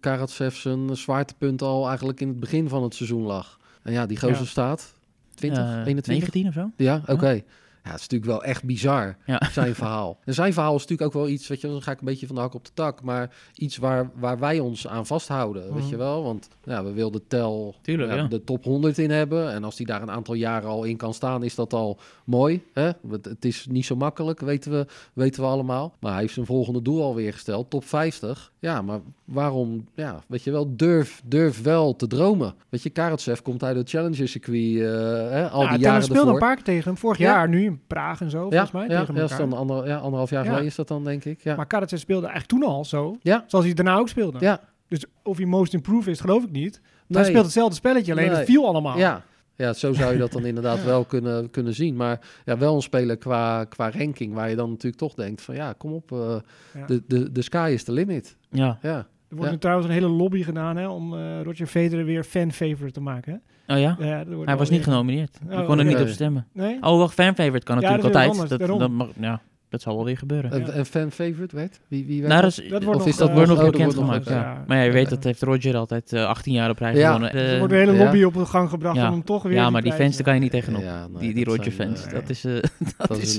Karatsev 0.00 0.54
zijn 0.56 0.96
zwaartepunt 0.96 1.62
al 1.62 1.86
eigenlijk 1.88 2.20
in 2.20 2.28
het 2.28 2.40
begin 2.40 2.68
van 2.68 2.82
het 2.82 2.94
seizoen 2.94 3.22
lag. 3.22 3.58
En 3.82 3.92
ja, 3.92 4.06
die 4.06 4.18
gozer 4.18 4.38
Ja. 4.38 4.44
staat 4.44 4.94
20, 5.36 5.58
Eh, 5.58 5.84
21? 5.84 6.20
19 6.20 6.48
of 6.48 6.54
zo? 6.54 6.70
Ja, 6.84 7.02
oké. 7.06 7.42
Ja, 7.86 7.92
het 7.92 8.00
is 8.00 8.08
natuurlijk 8.08 8.30
wel 8.40 8.44
echt 8.50 8.64
bizar, 8.64 9.16
Ja. 9.26 9.42
zijn 9.52 9.74
verhaal. 9.74 10.18
En 10.24 10.34
zijn 10.34 10.52
verhaal 10.52 10.74
is 10.74 10.80
natuurlijk 10.80 11.08
ook 11.16 11.22
wel 11.22 11.28
iets, 11.32 11.48
weet 11.48 11.60
je, 11.60 11.66
dan 11.68 11.82
ga 11.82 11.90
ik 11.90 11.98
een 11.98 12.04
beetje 12.06 12.26
van 12.26 12.34
de 12.34 12.40
hak 12.42 12.54
op 12.54 12.64
de 12.64 12.70
tak, 12.74 13.02
maar 13.02 13.34
iets 13.54 13.76
waar, 13.76 14.10
waar 14.14 14.38
wij 14.38 14.58
ons 14.58 14.86
aan 14.88 15.06
vasthouden, 15.06 15.62
weet 15.62 15.82
Mhm. 15.82 15.90
je 15.90 15.96
wel? 15.96 16.22
Want 16.22 16.48
ja, 16.64 16.84
we 16.84 16.92
wilden 16.92 17.26
Tel 17.26 17.74
Tuurlijk, 17.82 18.12
ja. 18.14 18.22
de 18.26 18.44
top 18.44 18.64
100 18.64 18.98
in 18.98 19.10
hebben. 19.10 19.52
En 19.52 19.64
als 19.64 19.76
die 19.76 19.86
daar 19.86 20.02
een 20.02 20.10
aantal 20.10 20.34
jaren 20.34 20.68
al 20.68 20.84
in 20.84 20.96
kan 20.96 21.14
staan, 21.14 21.42
is 21.42 21.54
dat 21.54 21.72
al 21.72 21.98
mooi. 22.24 22.62
Hè? 22.72 22.90
Want 23.00 23.24
Het 23.24 23.44
is 23.44 23.66
niet 23.70 23.84
zo 23.86 23.96
makkelijk, 23.96 24.40
weten 24.40 24.70
we, 24.72 24.86
weten 25.12 25.42
we 25.42 25.48
allemaal. 25.48 25.94
Maar 26.00 26.12
hij 26.12 26.20
heeft 26.20 26.34
zijn 26.34 26.46
volgende 26.46 26.82
doel 26.82 27.02
alweer 27.02 27.32
gesteld, 27.32 27.70
top 27.70 27.84
50. 27.84 28.52
Ja, 28.58 28.82
maar 28.82 29.00
waarom, 29.24 29.86
ja, 29.94 30.20
weet 30.28 30.42
je 30.42 30.50
wel, 30.50 30.76
durf, 30.76 31.22
durf 31.24 31.62
wel 31.62 31.96
te 31.96 32.06
dromen. 32.06 32.54
Weet 32.68 32.82
je, 32.82 32.90
Karatsev 32.90 33.40
komt 33.40 33.62
uit 33.62 33.76
het 33.76 33.90
Challenger 33.90 34.28
circuit 34.28 34.76
eh, 34.76 34.82
hè, 35.30 35.48
al 35.48 35.62
ja, 35.62 35.70
die 35.70 35.78
jaren 35.78 36.02
speelde 36.02 36.20
ervoor. 36.20 36.32
een 36.34 36.38
paar 36.46 36.54
keer 36.54 36.64
tegen 36.64 36.84
hem. 36.84 36.96
Vorig 36.96 37.18
Ja. 37.18 37.24
jaar, 37.32 37.48
nu 37.48 37.75
in 37.76 37.82
Praag 37.86 38.20
en 38.20 38.30
zo, 38.30 38.38
Ja, 38.42 38.48
volgens 38.50 38.70
mij. 38.70 38.88
ja, 38.88 39.00
tegen 39.00 39.14
ja, 39.14 39.22
is 39.24 39.36
dan 39.36 39.52
ander, 39.52 39.86
ja, 39.86 39.96
anderhalf 39.96 40.30
jaar 40.30 40.42
Ja. 40.42 40.48
geleden 40.48 40.66
is 40.68 40.74
dat 40.74 40.88
dan, 40.88 41.04
denk 41.04 41.24
ik. 41.24 41.40
Ja, 41.42 41.56
Maar 41.56 41.66
Karatsev 41.66 41.98
speelde 42.00 42.26
eigenlijk 42.26 42.60
toen 42.62 42.70
al 42.72 42.84
zo. 42.84 43.16
Ja. 43.22 43.44
Zoals 43.46 43.64
hij 43.64 43.74
daarna 43.74 43.96
ook 43.96 44.08
speelde. 44.08 44.38
ja. 44.40 44.60
Dus 44.88 45.04
of 45.22 45.36
hij 45.36 45.46
most 45.46 45.74
improved 45.74 46.06
is, 46.06 46.20
geloof 46.20 46.42
ik 46.44 46.50
niet. 46.50 46.80
Nee. 47.06 47.18
Hij 47.20 47.30
speelt 47.30 47.44
hetzelfde 47.44 47.74
spelletje, 47.74 48.12
alleen 48.12 48.26
Nee. 48.28 48.36
het 48.36 48.46
viel 48.46 48.66
allemaal. 48.66 48.98
Ja. 48.98 49.22
Ja, 49.54 49.72
zo 49.72 49.92
zou 49.92 50.12
je 50.12 50.18
dat 50.18 50.32
dan 50.32 50.44
inderdaad 50.52 50.84
wel 50.84 51.04
kunnen, 51.04 51.50
kunnen 51.50 51.74
zien. 51.74 51.96
Maar 51.96 52.20
ja, 52.44 52.58
wel 52.58 52.74
een 52.74 52.82
speler 52.82 53.16
qua, 53.16 53.64
qua 53.64 53.90
ranking 53.90 54.34
waar 54.34 54.50
je 54.50 54.56
dan 54.56 54.68
natuurlijk 54.70 54.96
toch 55.02 55.14
denkt 55.14 55.42
van 55.42 55.54
ja, 55.54 55.72
kom 55.78 55.92
op, 55.92 56.12
eh, 56.12 56.36
Ja. 56.74 56.86
de, 56.86 57.02
de, 57.06 57.32
de 57.32 57.42
sky 57.42 57.70
is 57.72 57.84
the 57.84 57.92
limit. 57.92 58.36
Ja. 58.50 58.78
Ja, 58.82 59.06
wordt 59.36 59.44
Ja. 59.44 59.50
nu 59.50 59.58
trouwens 59.58 59.88
een 59.88 59.94
hele 59.94 60.08
lobby 60.08 60.42
gedaan 60.42 60.76
hè, 60.76 60.88
om 60.88 61.14
eh, 61.14 61.42
Roger 61.42 61.66
Federer 61.66 62.04
weer 62.04 62.24
fan-favorite 62.24 62.90
te 62.92 63.00
maken. 63.00 63.32
Hè? 63.66 63.74
Oh 63.74 63.80
ja? 63.80 63.96
Ja, 63.98 64.18
er 64.18 64.34
wordt 64.34 64.48
Hij 64.48 64.56
was 64.58 64.70
niet 64.70 64.82
genomineerd. 64.82 65.38
Je 65.48 65.56
Oh, 65.56 65.66
kon 65.66 65.78
er 65.78 65.84
niet 65.84 66.00
op 66.00 66.08
stemmen. 66.08 66.46
Nee? 66.52 66.76
Oh, 66.80 66.98
wacht, 66.98 67.14
fanfavorite 67.14 67.64
kan 67.66 67.80
Ja, 67.80 67.90
natuurlijk 67.90 68.12
dat 68.14 68.26
altijd. 68.38 68.58
Dat, 68.68 68.78
dat, 68.78 68.90
mag, 68.90 69.08
ja, 69.20 69.40
dat 69.68 69.82
zal 69.82 69.94
wel 69.96 70.04
weer 70.04 70.18
gebeuren. 70.18 70.54
Een, 70.54 70.78
een 70.78 70.84
fan 70.84 71.10
favorite 71.10 71.56
werd? 71.56 71.80
Wie, 71.88 72.06
wie 72.06 72.16
werd 72.20 72.28
Nou, 72.32 72.42
dat? 72.42 72.50
is, 72.50 72.56
Dat 72.56 72.82
wordt 72.82 72.86
Of 72.86 72.94
nog, 73.04 73.06
is 73.06 73.16
dat 73.16 73.28
eh, 73.28 73.34
wordt 73.34 73.48
nog 73.50 73.58
oh, 73.58 73.64
dat 73.64 73.72
bekend 73.72 73.94
wordt 73.94 74.08
nog 74.08 74.22
gemaakt. 74.22 74.24
bekend. 74.28 74.44
Ja. 74.44 74.52
Ja. 74.60 74.64
Maar 74.66 74.76
ja, 74.76 74.82
je 74.82 74.90
weet, 74.90 75.08
dat 75.10 75.24
heeft 75.24 75.42
Roger 75.42 75.76
altijd 75.76 76.12
eh 76.12 76.24
18 76.26 76.52
jaar 76.52 76.70
op 76.70 76.78
rij 76.78 76.94
Ja. 76.96 77.06
gewonnen. 77.06 77.32
er 77.32 77.52
Eh, 77.52 77.58
wordt 77.58 77.72
een 77.72 77.78
hele 77.78 77.92
ja. 77.92 78.04
lobby 78.04 78.22
op 78.22 78.34
de 78.34 78.44
gang 78.46 78.68
gebracht 78.68 78.96
Ja. 78.96 79.06
om 79.06 79.12
hem 79.12 79.24
toch 79.24 79.42
weer 79.42 79.52
ja, 79.52 79.70
maar 79.70 79.82
die 79.82 79.92
fans, 79.92 80.14
daar 80.14 80.24
kan 80.24 80.34
je 80.34 80.40
niet 80.40 80.50
tegenop. 80.50 80.82
Die 81.18 81.34
die 81.34 81.44
dat 81.44 81.56
Roger 81.56 81.72
zijn, 81.72 81.88
fans. 81.88 82.06
eh, 82.06 82.12
dat 82.12 82.28
is, 82.30 82.44
eh, 82.44 82.52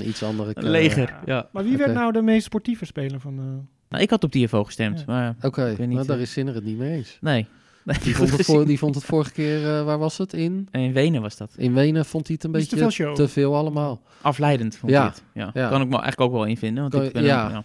een 0.02 0.08
iets 0.08 0.22
andere... 0.22 0.50
een 0.54 0.70
leger. 0.70 1.14
Ja. 1.24 1.48
Maar 1.52 1.64
wie 1.64 1.76
werd 1.76 1.94
nou 1.94 2.12
de 2.12 2.22
meest 2.22 2.44
sportieve 2.44 2.84
speler 2.84 3.20
van... 3.20 3.66
Nou, 3.88 4.02
ik 4.02 4.10
had 4.10 4.24
op 4.24 4.30
TFO 4.30 4.64
gestemd, 4.64 4.98
Ja. 4.98 5.04
maar 5.06 5.36
Oké, 5.42 5.64
weet 5.64 5.78
niet, 5.78 5.88
nou, 5.90 6.06
daar 6.06 6.16
eh, 6.16 6.22
is 6.22 6.32
Sinner 6.32 6.54
het 6.54 6.64
niet 6.64 6.78
mee 6.78 6.96
eens. 6.96 7.18
nee. 7.20 7.46
nee. 7.84 7.98
Die 8.02 8.14
vond 8.18 8.30
het, 8.30 8.44
voor, 8.44 8.66
die 8.66 8.78
vond 8.78 8.94
het 8.94 9.04
vorige 9.04 9.32
keer, 9.32 9.76
eh, 9.78 9.84
waar 9.84 9.98
was 9.98 10.18
het? 10.18 10.32
In, 10.32 10.68
in 10.70 10.92
Wenen 10.92 11.22
was 11.22 11.36
dat. 11.36 11.52
in 11.56 11.74
Wenen 11.74 12.04
vond 12.04 12.26
hij 12.26 12.36
het 12.40 12.44
een 12.54 12.60
Is 12.60 12.68
te 12.68 12.74
beetje 12.76 12.92
veel 12.94 13.06
show. 13.06 13.14
te 13.14 13.28
veel 13.28 13.56
allemaal. 13.56 14.00
Afleidend 14.20 14.76
vond 14.76 14.92
Ja. 14.92 15.02
ik 15.06 15.10
het. 15.14 15.22
Ja. 15.34 15.50
Ja. 15.54 15.68
Kan 15.68 15.80
ik 15.80 15.86
me 15.88 15.92
eigenlijk 15.98 16.20
ook 16.20 16.32
wel 16.32 16.44
invinden, 16.44 16.82
want 16.82 16.94
Kan 16.94 17.04
ik 17.04 17.12
ben 17.12 17.22
ja. 17.22 17.46
een- 17.46 17.52
ja. 17.52 17.64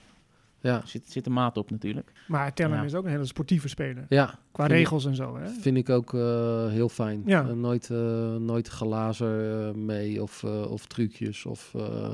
Ja, 0.62 0.76
Er 0.82 0.88
zit, 0.88 1.12
zit 1.12 1.26
een 1.26 1.34
maat 1.34 1.58
op 1.58 1.72
natuurlijk. 1.72 2.12
Maar 2.28 2.54
Tellen 2.54 2.78
Ja. 2.78 2.84
is 2.84 2.94
ook 2.94 3.04
een 3.06 3.10
hele 3.12 3.26
sportieve 3.26 3.68
speler. 3.68 4.06
ja 4.10 4.40
Qua 4.52 4.64
ik- 4.66 4.72
regels 4.72 5.06
en 5.06 5.16
zo. 5.16 5.38
Hè? 5.38 5.50
vind 5.50 5.78
ik 5.78 5.90
ook 5.90 6.14
eh, 6.14 6.68
heel 6.70 6.90
fijn. 6.90 7.22
Ja. 7.26 7.41
Nooit, 7.41 7.90
eh, 7.90 8.36
nooit 8.36 8.68
glazer 8.68 9.68
eh, 9.68 9.74
mee 9.74 10.22
of, 10.22 10.44
eh, 10.44 10.72
of 10.72 10.86
trucjes 10.88 11.45
of... 11.45 11.74
eh, 11.76 12.10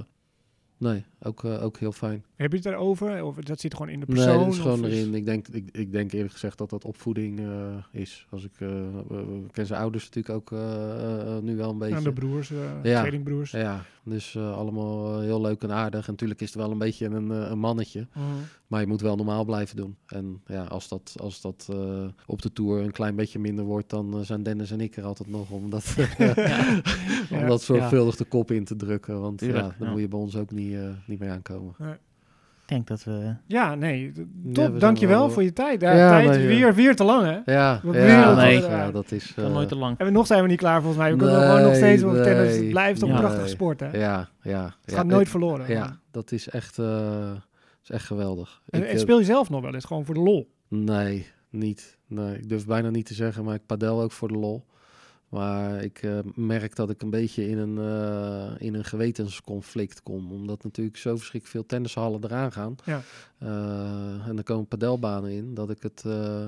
nee, 0.78 1.04
ook, 1.24 1.44
eh, 1.44 1.64
ook 1.64 1.78
heel 1.80 1.92
fijn. 1.92 2.24
Heb 2.36 2.50
je 2.50 2.56
het 2.58 2.66
daarover? 2.66 3.24
Of 3.24 3.36
dat 3.36 3.60
zit 3.60 3.74
gewoon 3.76 3.90
in 3.92 4.00
de 4.00 4.06
persoon? 4.06 4.28
Nee, 4.36 4.38
dat 4.46 4.54
is 4.54 4.60
gewoon 4.60 4.84
erin. 4.86 5.14
Ik 5.14 5.26
denk, 5.26 5.48
ik, 5.48 5.70
ik 5.72 5.92
denk 5.92 6.12
eerlijk 6.12 6.34
gezegd 6.34 6.58
dat 6.58 6.70
dat 6.70 6.86
opvoeding 6.86 7.40
eh, 7.40 8.02
is. 8.02 8.28
Als 8.30 8.44
ik, 8.44 8.52
eh, 8.60 8.68
we- 9.08 9.42
ik 9.46 9.52
ken 9.52 9.66
zijn 9.66 9.80
ouders 9.82 10.04
natuurlijk 10.06 10.36
ook 10.36 10.52
eh, 10.52 11.36
eh, 11.38 11.44
nu 11.44 11.56
wel 11.56 11.70
een 11.70 11.78
beetje. 11.78 11.96
Aan 11.96 12.04
de 12.04 12.14
broers, 12.14 12.52
eh 12.52 12.58
Ja. 12.84 13.00
tweelingbroers. 13.00 13.52
Ja, 13.52 13.84
dus 14.04 14.36
eh, 14.36 14.58
allemaal 14.58 15.16
eh, 15.18 15.22
heel 15.24 15.42
leuk 15.42 15.62
en 15.64 15.72
aardig. 15.72 16.06
En 16.06 16.12
natuurlijk 16.12 16.42
is 16.42 16.48
het 16.48 16.56
wel 16.58 16.72
een 16.72 16.78
beetje 16.78 17.06
een, 17.06 17.32
eh, 17.32 17.50
een 17.50 17.60
mannetje. 17.60 18.08
Mhm. 18.14 18.26
Maar 18.68 18.82
je 18.82 18.88
moet 18.88 19.02
wel 19.02 19.16
normaal 19.16 19.46
blijven 19.46 19.76
doen. 19.76 19.96
En 20.08 20.42
ja, 20.46 20.64
als 20.64 20.88
dat, 20.88 21.16
als 21.20 21.42
dat 21.42 21.68
eh, 21.72 22.06
op 22.26 22.42
de 22.42 22.54
Tour 22.54 22.82
een 22.84 22.92
klein 22.92 23.16
beetje 23.16 23.40
minder 23.40 23.66
wordt... 23.66 23.90
dan 23.90 24.14
eh, 24.14 24.20
zijn 24.26 24.44
Dennis 24.44 24.72
en 24.72 24.82
ik 24.82 24.96
er 24.98 25.04
altijd 25.04 25.30
nog 25.30 25.50
om 25.52 25.70
dat, 25.70 25.96
om 27.32 27.38
Ja. 27.40 27.46
dat 27.48 27.62
zorgvuldig 27.62 28.16
de 28.16 28.26
kop 28.26 28.52
in 28.52 28.64
te 28.64 28.76
drukken. 28.76 29.22
Want 29.22 29.38
Tuurlijk, 29.38 29.66
ja, 29.66 29.76
dan 29.78 29.88
ja. 29.88 29.94
moet 29.94 30.02
je 30.02 30.08
bij 30.08 30.20
ons 30.20 30.36
ook 30.36 30.52
niet, 30.52 30.74
eh, 30.74 30.90
niet 31.10 31.20
mee 31.20 31.30
aankomen. 31.30 31.76
Ik 32.62 32.76
denk 32.76 32.88
dat 32.88 33.04
we... 33.04 33.36
Ja, 33.46 33.76
nee. 33.76 34.12
Top, 34.12 34.26
zijn 34.54 34.80
dankjewel 34.80 35.20
wel- 35.20 35.30
voor 35.30 35.44
je 35.44 35.54
tijd. 35.54 35.82
Ja, 35.82 35.94
Ja, 35.96 36.10
tijd 36.10 36.28
nee, 36.30 36.38
is 36.38 36.42
ja. 36.44 36.48
weer, 36.48 36.76
weer 36.76 36.96
te 36.96 37.04
lang, 37.04 37.24
hè? 37.24 37.54
Ja, 37.54 37.82
ja, 37.94 38.36
nee. 38.36 38.62
ja, 38.62 38.92
dat 38.92 39.12
is... 39.12 39.34
eh, 39.36 39.52
nooit 39.52 39.68
te 39.68 39.76
lang. 39.76 39.98
En 39.98 40.14
nog 40.14 40.28
zijn 40.28 40.42
we 40.42 40.48
niet 40.48 40.58
klaar 40.58 40.82
volgens 40.82 41.02
mij. 41.02 41.12
We 41.12 41.18
kunnen 41.18 41.42
gewoon 41.42 41.56
nog 41.62 41.66
Nee, 41.72 41.76
steeds 41.76 42.04
over 42.04 42.24
tennis. 42.24 42.52
Het 42.52 42.62
nee. 42.62 42.70
blijft 42.70 43.00
toch 43.00 43.10
een 43.10 43.16
Ja. 43.16 43.20
prachtige 43.22 43.44
Nee. 43.46 43.54
sport, 43.54 43.80
hè? 43.80 43.92
Ja, 43.98 44.30
ja. 44.42 44.64
Het 44.64 44.74
ja, 44.92 44.96
gaat 44.96 45.06
nooit 45.06 45.30
verloren. 45.30 45.68
Ja, 45.70 46.00
dat 46.12 46.32
is 46.32 46.50
echt, 46.50 46.78
eh, 46.80 47.32
is 47.84 47.90
echt 47.90 48.06
geweldig. 48.06 48.62
En, 48.70 48.80
Ik, 48.82 48.88
en 48.88 48.94
eh, 48.94 49.00
speel 49.00 49.20
je 49.20 49.26
zelf 49.26 49.50
nog 49.50 49.62
wel 49.62 49.74
eens, 49.74 49.86
gewoon 49.86 50.06
voor 50.06 50.16
de 50.16 50.22
lol? 50.22 50.52
Nee, 50.68 51.28
niet. 51.50 51.98
Nee, 52.08 52.36
ik 52.38 52.50
durf 52.50 52.66
bijna 52.66 52.90
niet 52.90 53.06
te 53.06 53.14
zeggen, 53.14 53.44
maar 53.44 53.56
ik 53.56 53.66
padel 53.66 54.02
ook 54.02 54.12
voor 54.12 54.28
de 54.28 54.38
lol. 54.38 54.66
Maar 55.30 55.84
ik 55.84 56.02
eh, 56.02 56.20
merk 56.36 56.76
dat 56.76 56.90
ik 56.90 57.02
een 57.02 57.10
beetje 57.10 57.48
in 57.50 57.58
een, 57.58 57.78
eh, 57.78 58.52
in 58.68 58.74
een 58.74 58.84
gewetensconflict 58.86 60.04
kom. 60.04 60.32
Omdat 60.32 60.64
natuurlijk 60.64 60.98
zo 60.98 61.10
verschrikkelijk 61.10 61.50
veel 61.50 61.66
tennishallen 61.66 62.24
eraan 62.24 62.52
gaan. 62.52 62.76
Ja. 62.86 63.02
Eh, 63.38 64.28
en 64.28 64.38
er 64.38 64.44
komen 64.44 64.68
padelbanen 64.68 65.32
in. 65.32 65.54
Dat 65.54 65.70
ik 65.70 65.84
het, 65.84 66.04
eh, 66.06 66.46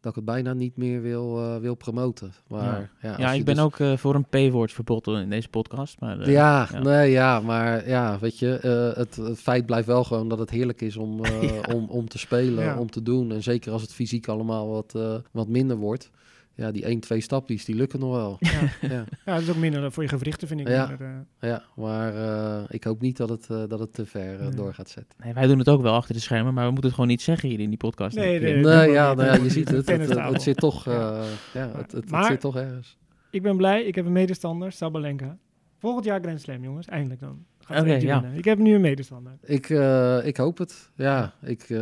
dat 0.00 0.10
ik 0.10 0.14
het 0.16 0.24
bijna 0.24 0.52
niet 0.52 0.76
meer 0.76 1.02
wil, 1.02 1.38
eh, 1.38 1.56
wil 1.56 1.74
promoten. 1.74 2.32
Maar 2.48 2.90
ja, 3.02 3.08
als 3.10 3.18
Ja, 3.20 3.32
ik 3.32 3.44
ben 3.44 3.54
dus- 3.54 3.64
ook 3.64 3.78
eh, 3.78 3.96
voor 3.96 4.14
een 4.14 4.48
P-woordverbod 4.50 5.06
in 5.06 5.30
deze 5.30 5.48
podcast. 5.48 6.00
Maar, 6.00 6.20
eh, 6.20 6.32
ja, 6.32 6.68
ja. 6.72 6.78
nee, 6.78 7.10
ja, 7.10 7.40
maar 7.40 7.88
ja, 7.88 8.18
weet 8.18 8.38
je, 8.38 8.56
eh, 8.56 8.96
het, 8.98 9.16
het 9.16 9.38
feit 9.38 9.66
blijft 9.66 9.86
wel 9.86 10.04
gewoon 10.04 10.28
dat 10.28 10.38
het 10.38 10.50
heerlijk 10.50 10.80
is 10.80 10.96
om, 10.96 11.20
eh, 11.24 11.42
Ja. 11.42 11.74
om, 11.74 11.84
om 11.88 12.08
te 12.08 12.18
spelen, 12.18 12.64
Ja. 12.64 12.78
om 12.78 12.90
te 12.90 13.02
doen. 13.02 13.32
En 13.32 13.42
zeker 13.42 13.72
als 13.72 13.82
het 13.82 13.92
fysiek 13.92 14.28
allemaal 14.28 14.68
wat, 14.68 14.94
eh, 14.94 15.14
wat 15.30 15.48
minder 15.48 15.76
wordt. 15.76 16.10
Ja, 16.54 16.70
die 16.70 16.84
1, 16.84 17.00
2 17.00 17.20
stapjes, 17.20 17.64
die 17.64 17.74
lukken 17.74 18.00
nog 18.00 18.12
wel. 18.14 18.36
Ja. 18.40 18.50
ja, 18.88 19.04
ja, 19.24 19.32
dat 19.34 19.40
is 19.40 19.50
ook 19.50 19.56
minder 19.56 19.92
voor 19.92 20.02
je 20.02 20.08
gewrichten, 20.08 20.48
vind 20.48 20.60
ik. 20.60 20.68
Ja. 20.68 20.86
minder, 20.88 21.24
eh, 21.38 21.48
ja, 21.50 21.62
maar 21.76 22.14
eh, 22.14 22.64
ik 22.68 22.84
hoop 22.84 23.00
niet 23.00 23.16
dat 23.16 23.28
het, 23.28 23.46
eh, 23.50 23.62
dat 23.68 23.78
het 23.78 23.92
te 23.94 24.06
ver 24.06 24.40
Nee. 24.40 24.50
door 24.50 24.74
gaat 24.74 24.88
zetten. 24.90 25.18
Nee, 25.24 25.32
wij 25.34 25.46
doen 25.46 25.58
het 25.58 25.68
ook 25.68 25.82
wel 25.82 25.94
achter 25.94 26.14
de 26.14 26.20
schermen, 26.20 26.54
maar 26.54 26.64
we 26.64 26.70
moeten 26.70 26.86
het 26.86 26.94
gewoon 26.94 27.10
niet 27.10 27.22
zeggen 27.22 27.48
hier 27.48 27.60
in 27.60 27.68
die 27.68 27.78
podcast. 27.78 28.16
Nee, 28.16 28.40
nee. 28.40 28.54
Nee, 28.54 28.90
ja, 28.90 29.14
nou 29.14 29.26
ja, 29.28 29.34
je 29.42 29.50
ziet 29.50 29.68
het. 29.68 29.86
Het, 29.92 30.14
het, 30.14 30.42
zit 30.42 30.56
toch, 30.56 30.84
Ja. 30.84 30.92
eh, 31.20 31.24
ja, 31.54 31.66
het, 31.68 31.76
het, 31.76 31.92
het 31.92 32.10
Maar- 32.10 32.24
zit 32.26 32.40
toch 32.40 32.56
ergens. 32.56 32.98
Ik 33.30 33.42
ben 33.42 33.56
blij, 33.56 33.82
ik 33.84 33.94
heb 33.94 34.06
een 34.06 34.12
medestander, 34.12 34.72
Sabalenka. 34.72 35.38
Volgend 35.78 36.04
jaar 36.04 36.20
Grand 36.20 36.40
Slam, 36.40 36.62
jongens. 36.62 36.86
Eindelijk 36.86 37.20
dan. 37.20 37.44
Oké, 37.68 37.92
ja. 37.94 38.24
Ik 38.24 38.44
heb 38.44 38.58
nu 38.58 38.74
een 38.74 38.80
medestander. 38.80 39.32
Ik, 39.42 39.70
eh, 39.70 40.26
ik 40.26 40.36
hoop 40.36 40.58
het. 40.58 40.90
Ja, 40.94 41.32
ik, 41.42 41.62
eh, 41.62 41.78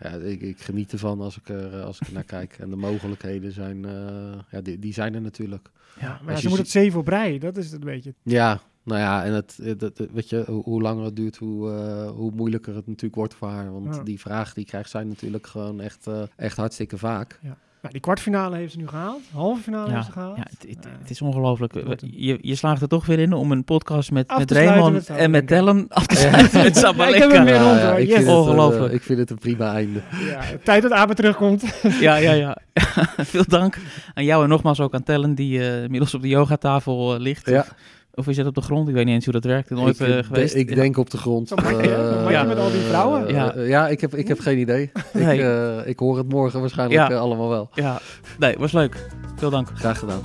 ja 0.00 0.10
ik, 0.22 0.40
ik 0.40 0.60
geniet 0.60 0.92
ervan 0.92 1.20
als 1.20 1.36
ik 1.36 1.48
er, 1.48 1.78
eh, 1.78 1.84
als 1.84 2.00
ik 2.00 2.06
er 2.06 2.12
naar 2.12 2.24
kijk. 2.24 2.56
En 2.60 2.70
de 2.70 2.76
mogelijkheden 2.76 3.52
zijn, 3.52 3.84
eh, 3.84 4.38
ja, 4.50 4.60
die, 4.60 4.78
die 4.78 4.92
zijn 4.92 5.14
er 5.14 5.20
natuurlijk. 5.20 5.70
Ja, 6.00 6.20
maar 6.24 6.36
ze 6.36 6.42
je 6.42 6.48
moet 6.48 6.58
het 6.58 6.70
zeven 6.70 7.00
op 7.00 7.08
rij. 7.08 7.38
Dat 7.38 7.56
is 7.56 7.64
het 7.64 7.74
een 7.80 7.86
beetje. 7.86 8.14
Ja, 8.22 8.60
nou 8.82 9.00
ja, 9.00 9.24
en 9.24 9.32
het, 9.32 9.58
het, 9.62 9.80
het- 9.80 10.12
weet 10.12 10.28
je, 10.28 10.44
hoe, 10.46 10.62
hoe 10.62 10.82
langer 10.82 11.04
het 11.04 11.16
duurt, 11.16 11.36
hoe, 11.36 11.70
eh, 11.70 12.10
hoe 12.10 12.30
moeilijker 12.34 12.74
het 12.74 12.86
natuurlijk 12.86 13.14
wordt 13.14 13.34
voor 13.34 13.48
haar. 13.48 13.72
Want 13.72 13.94
Ja. 13.94 14.02
die 14.02 14.20
vragen 14.20 14.54
die 14.54 14.64
krijgt 14.64 14.90
zij 14.90 15.04
natuurlijk 15.04 15.46
gewoon 15.46 15.80
echt, 15.80 16.06
eh, 16.06 16.22
echt 16.36 16.56
hartstikke 16.56 16.98
vaak. 16.98 17.40
Nou, 17.82 17.94
die 17.94 18.02
kwartfinale 18.02 18.56
heeft 18.56 18.72
ze 18.72 18.78
nu 18.78 18.88
gehaald. 18.88 19.20
Halve 19.32 19.62
finale 19.62 19.88
Ja, 19.88 19.94
heeft 19.94 20.06
ze 20.06 20.12
gehaald. 20.12 20.36
Ja, 20.36 20.42
het, 20.50 20.66
het- 21.00 21.10
is 21.10 21.22
ongelooflijk. 21.22 21.72
Je, 22.00 22.38
je 22.40 22.54
slaagt 22.54 22.82
er 22.82 22.88
toch 22.88 23.06
weer 23.06 23.18
in 23.18 23.32
om 23.32 23.52
een 23.52 23.64
podcast 23.64 24.10
met, 24.10 24.36
met 24.38 24.50
Raymond 24.50 24.92
met 24.92 25.08
en 25.08 25.30
met. 25.30 25.46
Tellen 25.46 25.86
af 25.88 26.06
te 26.06 26.16
sluiten 26.16 26.62
met 26.62 26.76
ik 26.76 26.82
heb 26.82 26.84
hem 26.84 26.96
Sabalenka. 26.96 27.44
weer 27.44 27.58
rond, 27.58 27.78
ja, 27.80 27.90
hoor. 27.90 27.98
ik, 27.98 28.06
Yes. 28.06 28.14
vind 28.16 28.26
het, 28.26 28.36
een, 28.36 28.42
eh, 28.42 28.48
Ongelooflijk. 28.48 28.92
ik 28.92 29.02
vind 29.02 29.18
het 29.18 29.30
een 29.30 29.38
prima 29.38 29.72
einde. 29.74 30.00
Ja, 30.28 30.40
tijd 30.64 30.82
dat 30.82 30.92
Abe 30.92 31.14
terugkomt. 31.14 31.64
Ja, 32.00 32.16
ja, 32.16 32.32
ja. 32.32 32.56
Veel 33.32 33.44
dank 33.46 33.76
aan 34.14 34.24
jou 34.24 34.42
en 34.42 34.48
nogmaals 34.48 34.80
ook 34.80 34.94
aan 34.94 35.02
Tellen, 35.02 35.34
die 35.34 35.58
eh, 35.60 35.82
inmiddels 35.82 36.14
op 36.14 36.22
de 36.22 36.28
yogatafel 36.28 37.14
eh, 37.14 37.20
ligt. 37.20 37.46
Ja. 37.50 37.66
Of, 38.14 38.28
is 38.28 38.36
het 38.36 38.46
op 38.46 38.54
de 38.54 38.60
grond? 38.60 38.88
Ik 38.88 38.94
weet 38.94 39.04
niet 39.04 39.14
eens 39.14 39.24
hoe 39.24 39.32
dat 39.32 39.44
werkt. 39.44 39.70
Nooit 39.70 40.00
ik, 40.00 40.06
eh, 40.08 40.18
geweest. 40.24 40.54
ik 40.54 40.68
Ja. 40.68 40.74
denk 40.74 40.96
op 40.96 41.10
de 41.10 41.16
grond. 41.18 41.48
Zo'n 41.48 41.58
Eh, 41.58 42.30
Ja. 42.30 42.42
met 42.42 42.58
al 42.58 42.70
die 42.70 42.80
vrouwen. 42.80 43.26
eh, 43.26 43.32
Ja. 43.34 43.52
ja, 43.56 43.88
ik 43.88 44.00
heb, 44.00 44.14
ik 44.14 44.28
heb 44.28 44.38
geen 44.40 44.58
idee. 44.58 44.90
Nee. 45.12 45.38
Ik, 45.38 45.40
eh, 45.44 45.86
ik 45.86 45.98
hoor 45.98 46.16
het 46.16 46.28
morgen 46.28 46.60
waarschijnlijk 46.60 47.08
Ja. 47.10 47.16
allemaal 47.16 47.48
wel. 47.48 47.70
Ja, 47.74 48.00
nee, 48.38 48.54
was 48.58 48.72
leuk. 48.72 49.06
Veel 49.36 49.50
dank. 49.50 49.68
Graag 49.74 49.98
gedaan. 49.98 50.20